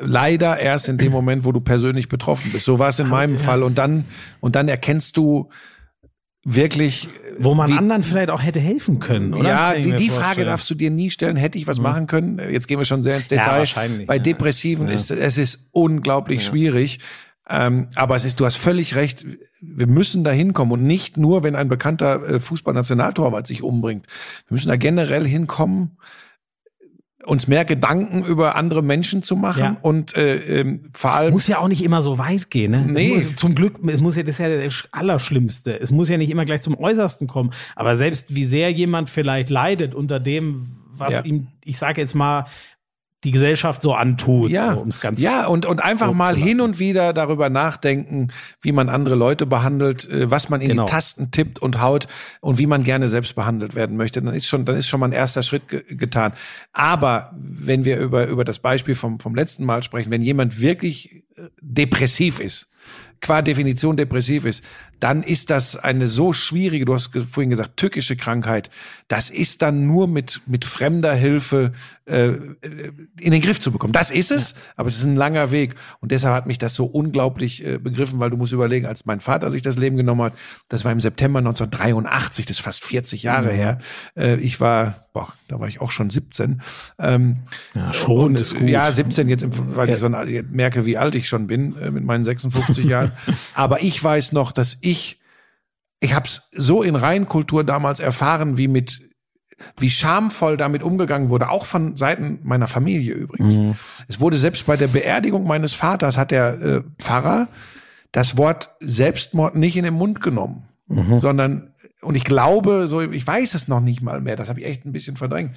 leider 0.00 0.58
erst 0.58 0.88
in 0.88 0.98
dem 0.98 1.12
Moment, 1.12 1.44
wo 1.44 1.52
du 1.52 1.60
persönlich 1.60 2.08
betroffen 2.08 2.52
bist. 2.52 2.64
So 2.66 2.78
war 2.78 2.88
es 2.88 2.98
in 2.98 3.08
meinem 3.08 3.38
Fall. 3.38 3.62
Und 3.62 3.78
dann, 3.78 4.04
und 4.40 4.56
dann 4.56 4.68
erkennst 4.68 5.16
du 5.16 5.48
wirklich, 6.46 7.08
Wo 7.38 7.54
man 7.54 7.68
wie- 7.70 7.76
anderen 7.76 8.02
vielleicht 8.04 8.30
auch 8.30 8.42
hätte 8.42 8.60
helfen 8.60 9.00
können, 9.00 9.34
oder? 9.34 9.48
Ja, 9.48 9.74
die, 9.74 9.92
die 9.96 10.08
Frage. 10.10 10.42
Mhm. 10.42 10.46
darfst 10.46 10.70
du 10.70 10.74
dir 10.74 10.90
nie 10.90 11.10
stellen. 11.10 11.36
Hätte 11.36 11.58
ich 11.58 11.66
was 11.66 11.78
machen 11.80 12.06
können? 12.06 12.38
Jetzt 12.50 12.68
gehen 12.68 12.78
wir 12.78 12.84
schon 12.86 13.02
sehr 13.02 13.16
ins 13.16 13.28
Ja, 13.28 13.38
Detail. 13.38 13.58
wahrscheinlich, 13.58 14.06
Bei 14.06 14.16
ja. 14.16 14.22
Depressiven 14.22 14.86
Ja. 14.88 14.94
ist 14.94 15.10
es 15.10 15.36
ist 15.38 15.68
unglaublich 15.72 16.44
schwierig. 16.44 17.00
Ähm, 17.48 17.88
aber 17.94 18.16
es 18.16 18.24
ist, 18.24 18.40
du 18.40 18.44
hast 18.44 18.56
völlig 18.56 18.96
recht. 18.96 19.24
Wir 19.60 19.86
müssen 19.86 20.24
da 20.24 20.30
hinkommen 20.32 20.72
und 20.72 20.82
nicht 20.84 21.16
nur, 21.16 21.42
wenn 21.44 21.54
ein 21.54 21.68
bekannter 21.68 22.22
äh, 22.28 22.40
Fußballnationaltorwart 22.40 23.46
sich 23.46 23.62
umbringt. 23.62 24.06
Wir 24.48 24.54
müssen 24.54 24.68
da 24.68 24.76
generell 24.76 25.26
hinkommen, 25.26 25.96
uns 27.26 27.48
mehr 27.48 27.64
Gedanken 27.64 28.24
über 28.24 28.54
andere 28.56 28.82
Menschen 28.82 29.22
zu 29.22 29.36
machen 29.36 29.60
Ja. 29.62 29.76
und 29.82 30.16
äh, 30.16 30.60
ähm, 30.60 30.82
vor 30.92 31.10
allem 31.12 31.32
Muss 31.32 31.48
ja 31.48 31.58
auch 31.58 31.68
nicht 31.68 31.82
immer 31.82 32.00
so 32.00 32.18
weit 32.18 32.50
gehen, 32.50 32.70
ne? 32.70 32.84
Nee. 32.88 33.14
Muss, 33.14 33.34
zum 33.34 33.54
Glück, 33.54 33.76
es 33.86 34.00
muss 34.00 34.16
ja, 34.16 34.22
das 34.22 34.36
ist 34.36 34.38
ja 34.38 34.48
das 34.64 34.88
Allerschlimmste. 34.92 35.78
Es 35.80 35.90
muss 35.90 36.08
ja 36.08 36.16
nicht 36.18 36.30
immer 36.30 36.44
gleich 36.44 36.60
zum 36.62 36.78
Äußersten 36.78 37.26
kommen. 37.26 37.50
Aber 37.74 37.96
selbst 37.96 38.34
wie 38.34 38.44
sehr 38.44 38.70
jemand 38.70 39.10
vielleicht 39.10 39.50
leidet 39.50 39.94
unter 39.94 40.20
dem, 40.20 40.68
was 40.96 41.12
Ja. 41.12 41.20
ihm, 41.24 41.48
ich 41.64 41.78
sage 41.78 42.00
jetzt 42.00 42.14
mal, 42.14 42.46
die 43.26 43.32
Gesellschaft 43.32 43.82
so 43.82 43.92
antut, 43.92 44.52
ja, 44.52 44.74
so, 44.74 44.80
um 44.80 44.86
es 44.86 45.00
ganz 45.00 45.20
ja 45.20 45.46
und 45.48 45.66
und 45.66 45.82
einfach 45.82 46.12
mal 46.12 46.36
hin 46.36 46.60
und 46.60 46.78
wieder 46.78 47.12
darüber 47.12 47.50
nachdenken, 47.50 48.28
wie 48.60 48.70
man 48.70 48.88
andere 48.88 49.16
Leute 49.16 49.46
behandelt, 49.46 50.08
äh, 50.08 50.30
was 50.30 50.48
man 50.48 50.60
in 50.60 50.68
Genau. 50.68 50.84
die 50.84 50.92
Tasten 50.92 51.32
tippt 51.32 51.58
und 51.58 51.80
haut 51.82 52.06
und 52.40 52.58
wie 52.58 52.66
man 52.66 52.84
gerne 52.84 53.08
selbst 53.08 53.34
behandelt 53.34 53.74
werden 53.74 53.96
möchte. 53.96 54.22
Dann 54.22 54.32
ist 54.32 54.46
schon, 54.46 54.64
dann 54.64 54.76
ist 54.76 54.86
schon 54.86 55.00
mal 55.00 55.08
ein 55.08 55.12
erster 55.12 55.42
Schritt 55.42 55.66
ge 55.66 55.82
getan. 55.88 56.34
Aber 56.72 57.32
wenn 57.36 57.84
wir 57.84 57.98
über 57.98 58.28
über 58.28 58.44
das 58.44 58.60
Beispiel 58.60 58.94
vom 58.94 59.18
vom 59.18 59.34
letzten 59.34 59.64
Mal 59.64 59.82
sprechen, 59.82 60.12
wenn 60.12 60.22
jemand 60.22 60.60
wirklich 60.60 61.24
äh, 61.36 61.48
depressiv 61.60 62.38
ist, 62.38 62.68
qua 63.20 63.42
Definition 63.42 63.96
depressiv 63.96 64.44
ist, 64.44 64.62
dann 65.00 65.22
ist 65.22 65.50
das 65.50 65.76
eine 65.76 66.08
so 66.08 66.32
schwierige, 66.32 66.84
du 66.84 66.94
hast 66.94 67.10
vorhin 67.12 67.50
gesagt, 67.50 67.76
tückische 67.76 68.16
Krankheit. 68.16 68.70
Das 69.08 69.30
ist 69.30 69.62
dann 69.62 69.86
nur 69.86 70.08
mit, 70.08 70.42
mit 70.46 70.64
fremder 70.64 71.14
Hilfe 71.14 71.72
äh, 72.06 72.26
äh, 72.26 72.92
in 73.18 73.32
den 73.32 73.40
Griff 73.40 73.58
zu 73.58 73.72
bekommen. 73.72 73.92
Das 73.92 74.12
ist 74.12 74.30
es, 74.30 74.54
aber 74.76 74.88
es 74.88 74.96
ist 74.96 75.04
ein 75.04 75.16
langer 75.16 75.50
Weg. 75.50 75.74
Und 76.00 76.12
deshalb 76.12 76.34
hat 76.34 76.46
mich 76.46 76.58
das 76.58 76.74
so 76.74 76.86
unglaublich 76.86 77.66
äh, 77.66 77.78
begriffen, 77.78 78.20
weil 78.20 78.30
du 78.30 78.36
musst 78.36 78.52
überlegen, 78.52 78.86
als 78.86 79.06
mein 79.06 79.18
Vater 79.18 79.50
sich 79.50 79.62
das 79.62 79.76
Leben 79.76 79.96
genommen 79.96 80.22
hat, 80.22 80.34
das 80.68 80.84
war 80.84 80.92
im 80.92 81.00
September 81.00 81.40
1983, 81.40 82.46
das 82.46 82.58
ist 82.58 82.62
fast 82.62 82.84
40 82.84 83.24
Jahre 83.24 83.52
her. 83.52 83.78
Äh, 84.16 84.36
ich 84.36 84.60
war, 84.60 85.06
boah, 85.12 85.32
da 85.48 85.58
war 85.58 85.66
ich 85.66 85.80
auch 85.80 85.90
schon 85.90 86.10
17. 86.10 86.62
Ähm, 87.00 87.38
Ja, 87.74 87.92
schon 87.92 88.18
und, 88.18 88.38
ist 88.38 88.54
gut. 88.54 88.68
Ja, 88.68 88.92
17 88.92 89.28
jetzt, 89.28 89.46
weil 89.74 89.90
ich 89.90 89.98
so 89.98 90.08
merke, 90.08 90.86
wie 90.86 90.98
alt 90.98 91.16
ich 91.16 91.28
schon 91.28 91.48
bin 91.48 91.76
äh, 91.76 91.90
mit 91.90 92.04
meinen 92.04 92.24
56 92.24 92.84
Jahren. 92.84 93.12
Aber 93.54 93.82
ich 93.82 94.02
weiß 94.02 94.30
noch, 94.32 94.52
dass 94.52 94.78
ich, 94.86 95.20
ich 96.00 96.14
habe 96.14 96.26
es 96.26 96.48
so 96.54 96.82
in 96.82 96.96
Reinkultur 96.96 97.64
damals 97.64 98.00
erfahren, 98.00 98.56
wie 98.58 98.68
mit, 98.68 99.02
wie 99.78 99.90
schamvoll 99.90 100.56
damit 100.56 100.82
umgegangen 100.82 101.28
wurde, 101.28 101.50
auch 101.50 101.64
von 101.64 101.96
Seiten 101.96 102.40
meiner 102.42 102.66
Familie 102.66 103.14
übrigens. 103.14 103.58
Es 104.08 104.20
wurde 104.20 104.36
selbst 104.36 104.66
bei 104.66 104.76
der 104.76 104.88
Beerdigung 104.88 105.46
meines 105.46 105.74
Vaters 105.74 106.16
hat 106.16 106.30
der 106.30 106.60
äh, 106.60 106.82
Pfarrer 106.98 107.48
das 108.12 108.36
Wort 108.36 108.70
Selbstmord 108.80 109.56
nicht 109.56 109.76
in 109.76 109.84
den 109.84 109.94
Mund 109.94 110.22
genommen, 110.22 110.68
sondern 111.18 111.74
und 112.02 112.14
ich 112.16 112.24
glaube, 112.24 112.86
so 112.88 113.00
ich 113.00 113.26
weiß 113.26 113.54
es 113.54 113.68
noch 113.68 113.80
nicht 113.80 114.00
mal 114.00 114.20
mehr. 114.20 114.36
Das 114.36 114.48
habe 114.48 114.60
ich 114.60 114.66
echt 114.66 114.84
ein 114.84 114.92
bisschen 114.92 115.16
verdrängt. 115.16 115.56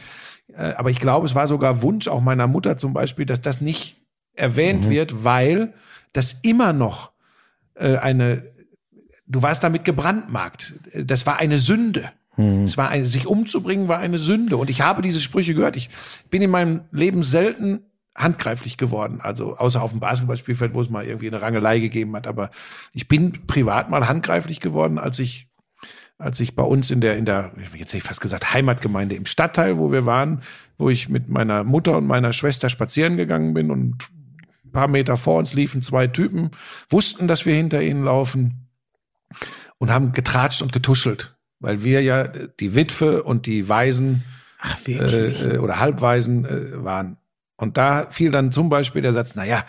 Äh, 0.58 0.74
aber 0.74 0.90
ich 0.90 1.00
glaube, 1.00 1.26
es 1.28 1.36
war 1.36 1.48
sogar 1.48 1.82
Wunsch 1.84 2.08
auch 2.08 2.22
meiner 2.22 2.48
Mutter 2.48 2.78
zum 2.78 2.94
Beispiel, 2.94 3.26
dass 3.26 3.42
das 3.42 3.62
nicht 3.62 3.98
erwähnt 4.34 4.90
wird, 4.90 5.24
weil 5.24 5.74
das 6.12 6.38
immer 6.42 6.74
noch 6.74 7.12
äh, 7.76 7.98
eine, 7.98 8.44
du 9.30 9.42
warst 9.42 9.64
damit 9.64 9.86
gebrandmarkt. 9.86 10.74
Das 10.94 11.26
war 11.26 11.38
eine 11.38 11.58
Sünde. 11.60 12.12
Es 12.64 12.78
war 12.78 12.88
eine, 12.88 13.06
sich 13.06 13.28
umzubringen 13.28 13.90
war 13.90 14.00
eine 14.00 14.18
Sünde. 14.18 14.56
Und 14.56 14.70
ich 14.70 14.80
habe 14.80 15.02
diese 15.02 15.20
Sprüche 15.20 15.54
gehört. 15.54 15.76
Ich 15.76 15.90
bin 16.30 16.42
in 16.42 16.50
meinem 16.50 16.82
Leben 16.92 17.22
selten 17.22 17.82
handgreiflich 18.16 18.78
geworden. 18.78 19.20
Also 19.22 19.58
außer 19.58 19.82
auf 19.82 19.92
dem 19.92 20.00
Basketballspielfeld, 20.00 20.74
wo 20.74 20.80
es 20.80 20.90
mal 20.90 21.06
irgendwie 21.06 21.28
eine 21.28 21.42
Rangelei 21.42 21.80
gegeben 21.80 22.16
hat. 22.16 22.28
Aber 22.28 22.50
ich 22.94 23.10
bin 23.10 23.46
privat 23.46 23.90
mal 23.90 24.08
handgreiflich 24.08 24.62
geworden, 24.62 24.98
als 24.98 25.20
ich 25.20 25.48
als 26.18 26.38
ich 26.42 26.54
bei 26.54 26.64
uns 26.64 26.92
in 26.92 27.00
der, 27.00 27.16
in 27.16 27.24
der, 27.24 27.54
jetzt 27.58 27.90
hätte 27.90 27.98
ich 27.98 28.04
fast 28.04 28.20
gesagt, 28.20 28.54
Heimatgemeinde 28.54 29.16
im 29.16 29.26
Stadtteil, 29.26 29.78
wo 29.78 29.94
wir 29.94 30.06
waren, 30.06 30.42
wo 30.78 30.90
ich 30.90 31.08
mit 31.08 31.30
meiner 31.30 31.64
Mutter 31.64 31.96
und 31.96 32.08
meiner 32.08 32.34
Schwester 32.34 32.70
spazieren 32.70 33.16
gegangen 33.16 33.54
bin 33.54 33.72
und 33.72 34.10
ein 34.66 34.72
paar 34.74 34.90
Meter 34.90 35.16
vor 35.16 35.40
uns 35.40 35.54
liefen 35.54 35.82
zwei 35.82 36.08
Typen, 36.08 36.52
wussten, 36.90 37.30
dass 37.30 37.46
wir 37.46 37.56
hinter 37.56 37.82
ihnen 37.82 38.04
laufen 38.04 38.69
und 39.78 39.92
haben 39.92 40.12
getratscht 40.12 40.62
und 40.62 40.72
getuschelt, 40.72 41.36
weil 41.60 41.84
wir 41.84 42.02
ja 42.02 42.28
die 42.28 42.76
Witwe 42.76 43.24
und 43.24 43.46
die 43.46 43.70
Waisen 43.70 44.24
Ach, 44.60 44.78
äh, 44.88 44.94
äh, 44.94 45.58
oder 45.58 45.80
Halbwaisen 45.80 46.46
äh, 46.46 46.84
waren. 46.84 47.18
Und 47.56 47.78
da 47.78 48.08
fiel 48.10 48.32
dann 48.32 48.52
zum 48.52 48.70
Beispiel 48.70 49.02
der 49.02 49.14
Satz, 49.14 49.34
na 49.36 49.46
ja, 49.46 49.66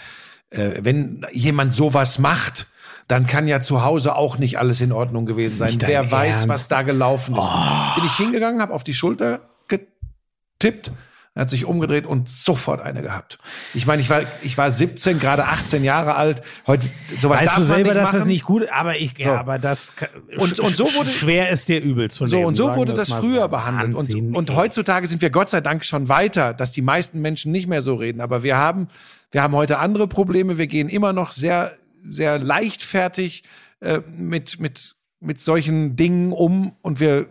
äh, 0.51 0.81
wenn 0.83 1.27
jemand 1.33 1.73
sowas 1.73 2.19
macht, 2.19 2.67
dann 3.09 3.27
kann 3.27 3.49
ja 3.49 3.61
zu 3.61 3.83
Hause 3.83 4.15
auch 4.15 4.39
nicht 4.39 4.59
alles 4.59 4.81
in 4.81 4.93
Ordnung 4.93 5.27
gewesen 5.27 5.59
sein. 5.59 5.77
Wer 5.81 6.11
weiß, 6.11 6.37
Ernst? 6.37 6.49
was 6.49 6.69
da 6.69 6.83
gelaufen 6.83 7.37
ist. 7.37 7.51
Bin 7.97 8.05
ich 8.05 8.17
hingegangen, 8.17 8.63
habe 8.63 8.73
auf 8.73 8.85
die 8.85 8.95
Schulter 8.95 9.41
getippt, 9.67 10.93
er 11.35 11.43
hat 11.43 11.51
sich 11.51 11.65
umgedreht 11.65 12.07
und 12.07 12.29
sofort 12.29 12.81
eine 12.81 13.03
gehabt. 13.03 13.39
Ich 13.73 13.87
meine, 13.87 14.03
ich 14.03 14.11
war, 14.11 14.23
ich 14.43 14.59
war 14.59 14.71
17, 14.73 15.21
gerade 15.21 15.45
18 15.47 15.85
Jahre 15.85 16.17
alt. 16.17 16.43
Heute 16.67 16.89
sowas 17.21 17.39
weißt 17.41 17.49
darf 17.53 17.57
du 17.59 17.63
selber, 17.63 17.91
nicht 17.95 17.97
dass 18.03 18.11
das 18.11 18.25
nicht 18.27 18.45
gut, 18.45 18.69
aber 18.69 18.97
ich, 18.99 19.15
So. 19.17 19.29
ja, 19.29 19.39
aber 19.39 19.59
das 19.61 19.93
Und- 20.39 20.59
und 20.59 20.77
so 20.77 20.85
wurde- 20.95 21.09
schwer 21.09 21.51
ist 21.51 21.69
dir 21.69 21.81
übel 21.81 22.11
zu 22.11 22.27
So, 22.27 22.35
nehmen. 22.37 22.49
und 22.49 22.55
so 22.57 22.75
wurde 22.75 22.95
das 22.95 23.11
mal 23.11 23.21
früher 23.21 23.43
so. 23.43 23.49
behandelt. 23.49 23.97
Wahnsinn, 23.97 24.35
Und, 24.35 24.51
und 24.51 24.57
heutzutage 24.57 25.07
sind 25.07 25.23
wir 25.23 25.31
Gott 25.31 25.49
sei 25.51 25.61
Dank 25.61 25.85
schon 25.85 26.09
weiter, 26.09 26.53
dass 26.53 26.73
die 26.73 26.83
meisten 26.83 27.21
Menschen 27.21 27.53
nicht 27.53 27.69
mehr 27.69 27.83
so 27.83 27.95
reden. 27.95 28.21
Aber 28.21 28.43
wir 28.43 28.57
haben, 28.57 28.89
wir 29.31 29.43
haben 29.43 29.55
heute 29.55 29.79
andere 29.79 30.09
Probleme. 30.09 30.59
Wir 30.59 30.67
gehen 30.67 30.89
immer 30.89 31.13
noch 31.13 31.31
sehr, 31.31 31.77
sehr 32.09 32.41
leichtfertig 32.41 33.45
äh, 33.81 34.01
mit, 34.17 34.59
mit, 34.59 34.97
mit 35.21 35.41
solchen 35.41 35.95
Dingen 35.95 36.33
um 36.33 36.73
und 36.83 36.99
wir, 36.99 37.27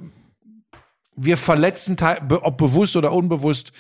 wir 1.20 1.38
verletzen, 1.38 1.98
ob 2.30 2.58
bewusst 2.58 2.96
oder 2.96 3.12
unbewusst, 3.12 3.72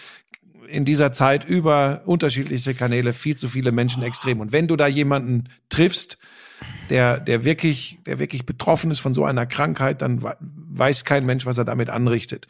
in 0.67 0.85
dieser 0.85 1.11
Zeit 1.11 1.45
über 1.49 2.03
unterschiedliche 2.05 2.75
Kanäle 2.75 3.13
viel 3.13 3.35
zu 3.35 3.47
viele 3.47 3.71
Menschen 3.71 4.03
extrem. 4.03 4.39
Und 4.39 4.51
wenn 4.51 4.67
du 4.67 4.75
da 4.75 4.87
jemanden 4.87 5.49
triffst, 5.69 6.17
der, 6.89 7.19
der 7.19 7.43
wirklich, 7.43 7.99
der 8.05 8.19
wirklich 8.19 8.45
betroffen 8.45 8.91
ist 8.91 8.99
von 8.99 9.13
so 9.13 9.25
einer 9.25 9.45
Krankheit, 9.45 10.01
dann 10.01 10.21
we- 10.21 10.37
weiß 10.39 11.05
kein 11.05 11.25
Mensch, 11.25 11.45
was 11.45 11.57
er 11.57 11.65
damit 11.65 11.89
anrichtet. 11.89 12.47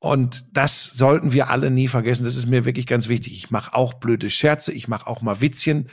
Und 0.00 0.46
das 0.52 0.84
sollten 0.84 1.32
wir 1.32 1.48
alle 1.48 1.70
nie 1.70 1.88
vergessen. 1.88 2.24
Das 2.24 2.36
ist 2.36 2.46
mir 2.46 2.64
wirklich 2.64 2.86
ganz 2.86 3.08
wichtig. 3.08 3.34
Ich 3.34 3.50
mache 3.50 3.74
auch 3.74 3.94
blöde 3.94 4.28
Scherze, 4.30 4.72
ich 4.72 4.88
mache 4.88 5.06
auch 5.06 5.22
mal 5.22 5.40
Witzchen. 5.40 5.88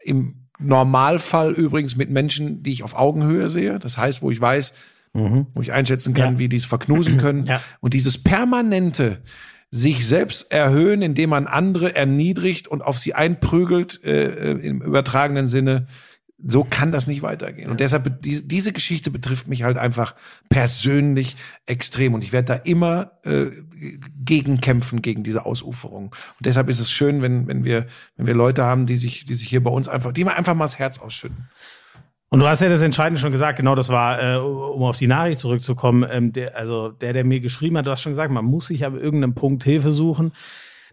Im 0.00 0.48
Normalfall 0.58 1.52
übrigens 1.52 1.96
mit 1.96 2.10
Menschen, 2.10 2.62
die 2.62 2.72
ich 2.72 2.82
auf 2.82 2.94
Augenhöhe 2.94 3.48
sehe. 3.48 3.78
Das 3.78 3.96
heißt, 3.96 4.22
wo 4.22 4.30
ich 4.30 4.40
weiß, 4.40 4.72
Mhm. 5.16 5.46
wo 5.54 5.62
ich 5.62 5.72
einschätzen 5.72 6.14
kann, 6.14 6.34
Ja. 6.34 6.38
wie 6.38 6.48
die 6.48 6.56
es 6.56 6.64
verknusen 6.64 7.18
können. 7.18 7.46
Ja. 7.46 7.60
Und 7.80 7.94
dieses 7.94 8.18
permanente 8.18 9.22
sich 9.70 10.06
selbst 10.06 10.52
erhöhen, 10.52 11.02
indem 11.02 11.30
man 11.30 11.46
andere 11.46 11.94
erniedrigt 11.94 12.68
und 12.68 12.82
auf 12.82 12.98
sie 12.98 13.14
einprügelt, 13.14 14.02
äh, 14.04 14.52
äh, 14.52 14.66
im 14.66 14.80
übertragenen 14.80 15.48
Sinne, 15.48 15.86
so 16.46 16.64
kann 16.64 16.92
das 16.92 17.06
nicht 17.06 17.22
weitergehen. 17.22 17.70
Und 17.70 17.80
deshalb, 17.80 18.20
die, 18.22 18.46
diese 18.46 18.72
Geschichte 18.72 19.10
betrifft 19.10 19.48
mich 19.48 19.62
halt 19.62 19.78
einfach 19.78 20.14
persönlich 20.50 21.36
extrem. 21.64 22.12
Und 22.14 22.22
ich 22.22 22.32
werde 22.32 22.46
da 22.46 22.54
immer 22.54 23.12
äh, 23.24 23.46
gegen 24.22 24.60
kämpfen, 24.60 25.00
gegen 25.02 25.22
diese 25.24 25.46
Ausuferung. 25.46 26.06
Und 26.06 26.46
deshalb 26.46 26.68
ist 26.68 26.78
es 26.78 26.90
schön, 26.90 27.22
wenn, 27.22 27.46
wenn 27.46 27.64
wir, 27.64 27.86
wenn 28.16 28.26
wir 28.26 28.34
Leute 28.34 28.64
haben, 28.64 28.86
die 28.86 28.98
sich, 28.98 29.24
die 29.24 29.34
sich 29.34 29.48
hier 29.48 29.62
bei 29.62 29.70
uns 29.70 29.88
einfach, 29.88 30.12
die 30.12 30.24
mir 30.24 30.34
einfach 30.34 30.54
mal 30.54 30.64
das 30.64 30.78
Herz 30.78 30.98
ausschütten. 30.98 31.48
Und 32.36 32.40
du 32.40 32.48
hast 32.48 32.60
ja 32.60 32.68
das 32.68 32.82
Entscheidende 32.82 33.18
schon 33.18 33.32
gesagt, 33.32 33.56
genau, 33.56 33.74
das 33.74 33.88
war, 33.88 34.22
äh, 34.22 34.36
um 34.36 34.82
auf 34.82 34.98
die 34.98 35.06
Nachricht 35.06 35.38
zurückzukommen, 35.38 36.06
ähm, 36.06 36.34
der, 36.34 36.54
also 36.54 36.90
der, 36.90 37.14
der 37.14 37.24
mir 37.24 37.40
geschrieben 37.40 37.78
hat, 37.78 37.86
du 37.86 37.90
hast 37.90 38.02
schon 38.02 38.12
gesagt, 38.12 38.30
man 38.30 38.44
muss 38.44 38.66
sich 38.66 38.84
ab 38.84 38.92
irgendeinem 38.92 39.34
Punkt 39.34 39.64
Hilfe 39.64 39.90
suchen. 39.90 40.32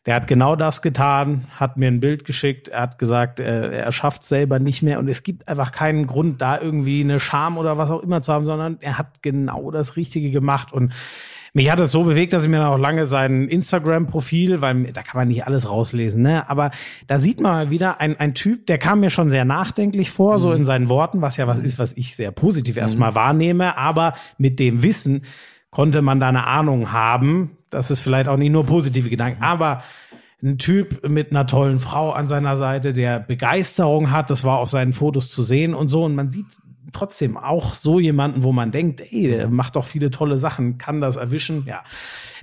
Der 0.06 0.16
hat 0.16 0.28
genau 0.28 0.56
das 0.56 0.82
getan, 0.82 1.48
hat 1.54 1.76
mir 1.76 1.90
ein 1.90 2.00
Bild 2.00 2.24
geschickt, 2.24 2.70
er 2.70 2.84
hat 2.84 2.98
gesagt, 2.98 3.42
äh, 3.42 3.72
er 3.74 3.92
schafft 3.92 4.24
selber 4.24 4.60
nicht 4.60 4.84
mehr 4.84 5.00
und 5.00 5.10
es 5.10 5.22
gibt 5.22 5.50
einfach 5.50 5.74
keinen 5.74 6.08
Grund, 6.08 6.42
da 6.42 6.62
irgendwie 6.62 7.02
eine 7.02 7.20
Scham 7.20 7.58
oder 7.58 7.78
was 7.78 7.92
auch 7.92 8.04
immer 8.04 8.22
zu 8.22 8.32
haben, 8.32 8.46
sondern 8.46 8.78
er 8.80 8.98
hat 8.98 9.22
genau 9.22 9.70
das 9.70 9.98
Richtige 9.98 10.32
gemacht 10.32 10.72
und 10.72 10.94
mich 11.54 11.72
hat 11.72 11.80
es 11.80 11.92
so 11.92 12.04
bewegt, 12.04 12.34
dass 12.34 12.44
ich 12.44 12.50
mir 12.50 12.58
dann 12.58 12.74
auch 12.74 12.80
lange 12.80 13.06
sein 13.06 13.48
Instagram-Profil, 13.48 14.62
weil 14.62 14.92
da 14.92 15.04
kann 15.04 15.20
man 15.20 15.28
nicht 15.28 15.46
alles 15.46 15.70
rauslesen, 15.70 16.24
ne? 16.24 16.50
Aber 16.50 16.72
da 17.06 17.20
sieht 17.20 17.40
man 17.40 17.52
mal 17.52 17.70
wieder 17.70 18.02
ein, 18.02 18.20
ein 18.20 18.34
Typ, 18.34 18.66
der 18.66 18.80
kam 18.80 19.02
mir 19.02 19.12
schon 19.12 19.30
sehr 19.30 19.46
nachdenklich 19.46 20.10
vor, 20.10 20.40
so 20.40 20.52
in 20.52 20.66
seinen 20.66 20.90
Worten, 20.90 21.22
was 21.22 21.38
ja 21.38 21.46
was 21.46 21.60
ist, 21.60 21.78
was 21.78 21.96
ich 21.96 22.16
sehr 22.16 22.32
positiv 22.32 22.78
erstmal 22.78 23.14
wahrnehme, 23.14 23.78
aber 23.78 24.16
mit 24.40 24.60
dem 24.60 24.82
Wissen 24.82 25.22
konnte 25.70 26.02
man 26.02 26.20
da 26.20 26.30
eine 26.30 26.48
Ahnung 26.48 26.92
haben. 26.92 27.58
Das 27.70 27.92
ist 27.92 28.02
vielleicht 28.02 28.28
auch 28.28 28.38
nicht 28.38 28.52
nur 28.52 28.66
positive 28.66 29.10
Gedanken, 29.10 29.44
aber 29.44 29.84
ein 30.42 30.58
Typ 30.58 31.08
mit 31.08 31.32
einer 31.32 31.46
tollen 31.46 31.80
Frau 31.80 32.12
an 32.12 32.28
seiner 32.28 32.58
Seite, 32.58 32.94
der 32.94 33.20
Begeisterung 33.20 34.12
hat, 34.12 34.30
das 34.30 34.44
war 34.44 34.58
auf 34.58 34.70
seinen 34.70 34.94
Fotos 34.94 35.32
zu 35.32 35.42
sehen 35.42 35.74
und 35.74 35.88
so. 35.88 36.04
Und 36.04 36.16
man 36.16 36.32
sieht 36.32 36.48
trotzdem 36.94 37.38
auch 37.38 37.76
so 37.76 38.00
jemanden, 38.00 38.44
wo 38.44 38.52
man 38.52 38.72
denkt, 38.72 39.02
ey, 39.02 39.28
der 39.28 39.50
macht 39.50 39.76
doch 39.76 39.86
viele 39.86 40.12
tolle 40.12 40.38
Sachen, 40.38 40.78
kann 40.78 41.02
das 41.02 41.16
erwischen. 41.16 41.66
Ja, 41.66 41.84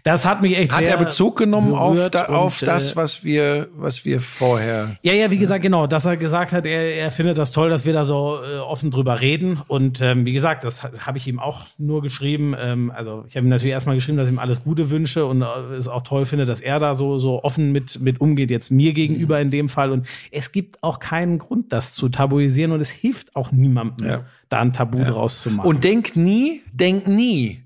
das 0.05 0.25
hat 0.27 0.43
mich 0.43 0.57
echt 0.57 0.73
Hat 0.73 0.79
sehr 0.81 0.91
er 0.91 0.97
Bezug 0.97 1.37
genommen 1.37 1.75
auf, 1.75 2.09
da, 2.11 2.27
auf 2.27 2.61
und, 2.63 2.69
das, 2.69 2.93
äh, 2.93 2.97
was 2.97 3.25
wir, 3.25 3.69
was 3.77 4.05
wir 4.05 4.21
vorher 4.21 4.97
ja, 5.03 5.13
ja, 5.13 5.31
wie 5.31 5.39
gesagt, 5.39 5.63
genau, 5.63 5.87
dass 5.87 6.05
er 6.07 6.17
gesagt 6.17 6.53
hat, 6.53 6.67
er, 6.67 6.95
er 6.97 7.11
findet 7.11 7.39
das 7.39 7.51
toll, 7.53 7.71
dass 7.71 7.85
wir 7.85 7.93
da 7.93 8.05
so 8.05 8.39
äh, 8.43 8.59
offen 8.59 8.91
drüber 8.91 9.21
reden. 9.21 9.61
Und 9.69 10.01
ähm, 10.01 10.25
wie 10.25 10.33
gesagt, 10.33 10.65
das 10.65 10.83
ha- 10.83 10.91
habe 11.01 11.19
ich 11.19 11.27
ihm 11.27 11.39
auch 11.39 11.67
nur 11.79 12.03
geschrieben. 12.03 12.55
Ähm, 12.59 12.93
also 12.95 13.25
ich 13.29 13.37
habe 13.37 13.47
ihm 13.47 13.51
natürlich 13.51 13.73
erstmal 13.73 13.95
geschrieben, 13.97 14.19
dass 14.19 14.29
ich 14.29 14.33
ihm 14.35 14.39
alles 14.39 14.63
Gute 14.63 14.91
wünsche 14.91 15.27
und 15.27 15.43
äh, 15.43 15.47
es 15.77 15.89
auch 15.89 16.03
toll 16.03 16.25
finde, 16.25 16.45
dass 16.47 16.61
er 16.61 16.79
da 16.79 16.95
so 16.95 17.19
so 17.19 17.43
offen 17.45 17.73
mit 17.73 18.01
mit 18.01 18.21
umgeht, 18.21 18.51
jetzt 18.51 18.71
mir 18.71 18.93
gegenüber 18.93 19.41
in 19.41 19.51
dem 19.51 19.69
Fall. 19.69 19.91
Und 19.91 20.07
es 20.31 20.53
gibt 20.53 20.83
auch 20.83 20.99
keinen 20.99 21.39
Grund, 21.39 21.73
das 21.73 21.95
zu 21.95 22.09
tabuisieren 22.09 22.73
und 22.73 22.81
es 22.81 22.91
hilft 22.91 23.35
auch 23.37 23.53
niemandem, 23.53 24.07
Ja. 24.07 24.25
da 24.49 24.61
ein 24.61 24.73
Tabu 24.73 25.03
draus 25.05 25.43
zu 25.43 25.51
machen. 25.51 25.67
Und 25.67 25.85
denk 25.85 26.17
nie, 26.17 26.63
denk 26.73 27.07
nie, 27.07 27.63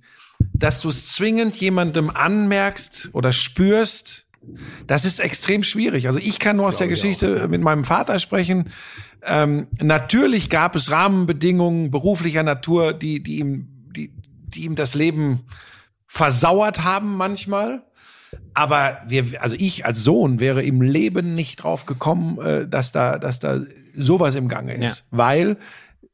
dass 0.64 0.80
du 0.80 0.88
es 0.88 1.08
zwingend 1.12 1.56
jemandem 1.56 2.10
anmerkst 2.10 3.10
oder 3.12 3.32
spürst. 3.32 4.26
Das 4.86 5.04
ist 5.04 5.20
extrem 5.20 5.62
schwierig. 5.62 6.06
Also 6.06 6.18
ich 6.18 6.38
kann 6.38 6.56
nur 6.56 6.66
aus 6.66 6.76
der 6.76 6.88
Geschichte 6.88 7.48
mit 7.48 7.62
meinem 7.62 7.84
Vater 7.84 8.18
sprechen. 8.18 8.70
Ähm, 9.22 9.66
natürlich 9.80 10.50
gab 10.50 10.76
es 10.76 10.90
Rahmenbedingungen 10.90 11.90
beruflicher 11.90 12.42
Natur, 12.42 12.92
die, 12.92 13.22
die 13.22 13.38
ihm, 13.38 13.68
die, 13.96 14.10
die 14.48 14.64
ihm 14.64 14.74
das 14.74 14.94
Leben 14.94 15.40
versauert 16.06 16.84
haben 16.84 17.16
manchmal. 17.16 17.82
Aber 18.52 18.98
wir, 19.06 19.24
also 19.42 19.56
ich 19.58 19.86
als 19.86 20.02
Sohn 20.02 20.40
wäre 20.40 20.62
im 20.62 20.82
Leben 20.82 21.34
nicht 21.34 21.62
drauf 21.62 21.86
gekommen, 21.86 22.38
äh, 22.40 22.68
dass 22.68 22.92
da, 22.92 23.18
dass 23.18 23.38
da 23.38 23.60
sowas 23.96 24.34
im 24.34 24.48
Gange 24.48 24.74
ist, 24.74 25.06
weil 25.10 25.50
m- 25.50 25.56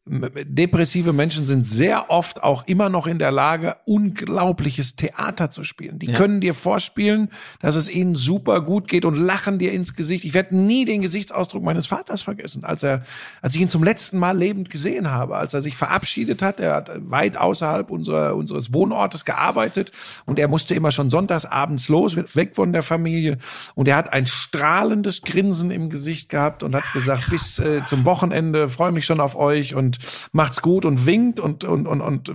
depressive 0.07 1.13
Menschen 1.13 1.47
sind 1.47 1.65
sehr 1.65 2.11
oft 2.11 2.43
auch 2.43 2.67
immer 2.67 2.89
noch 2.89 3.07
in 3.07 3.19
der 3.19 3.31
Lage, 3.31 3.77
unglaubliches 3.85 4.97
Theater 4.97 5.51
zu 5.51 5.63
spielen. 5.63 5.99
Die 5.99 6.07
Ja. 6.07 6.17
können 6.17 6.41
dir 6.41 6.55
vorspielen, 6.55 7.29
dass 7.61 7.77
es 7.77 7.89
ihnen 7.89 8.17
super 8.17 8.61
gut 8.63 8.89
geht 8.89 9.05
und 9.05 9.17
lachen 9.17 9.59
dir 9.59 9.73
ins 9.73 9.95
Gesicht. 9.95 10.25
Ich 10.25 10.35
werde 10.35 10.57
nie 10.57 10.85
den 10.85 11.03
Gesichtsausdruck 11.03 11.63
meines 11.63 11.87
Vaters 11.87 12.23
vergessen, 12.23 12.65
als 12.65 12.83
er, 12.83 13.03
als 13.41 13.55
ich 13.55 13.61
ihn 13.61 13.69
zum 13.69 13.85
letzten 13.85 14.19
Mal 14.19 14.37
lebend 14.37 14.71
gesehen 14.71 15.11
habe, 15.11 15.37
als 15.37 15.55
er 15.55 15.61
sich 15.61 15.77
verabschiedet 15.77 16.43
hat. 16.43 16.59
Er 16.61 16.75
hat 16.75 16.91
weit 17.09 17.37
außerhalb 17.37 17.91
unserer, 17.91 18.35
unseres 18.35 18.73
Wohnortes 18.73 19.25
gearbeitet 19.25 19.93
und 20.27 20.39
er 20.39 20.49
musste 20.49 20.75
immer 20.75 20.91
schon 20.91 21.11
sonntags 21.11 21.45
abends 21.45 21.89
los, 21.89 22.17
weg 22.17 22.57
von 22.57 22.73
der 22.73 22.83
Familie. 22.83 23.39
Und 23.75 23.87
er 23.87 23.97
hat 23.97 24.13
ein 24.13 24.27
strahlendes 24.27 25.23
Grinsen 25.23 25.71
im 25.71 25.89
Gesicht 25.89 26.31
gehabt 26.31 26.63
und 26.63 26.75
hat 26.75 26.85
gesagt, 26.95 27.31
bis 27.31 27.59
äh, 27.59 27.83
zum 27.87 28.05
Wochenende 28.07 28.69
freue 28.69 28.93
mich 28.93 29.07
schon 29.07 29.21
auf 29.21 29.37
euch 29.37 29.75
und 29.75 30.00
macht's 30.33 30.63
gut 30.63 30.85
und 30.85 31.07
winkt 31.07 31.41
und, 31.41 31.65
und, 31.65 31.87
und, 31.87 32.01
und 32.01 32.29
äh, 32.29 32.33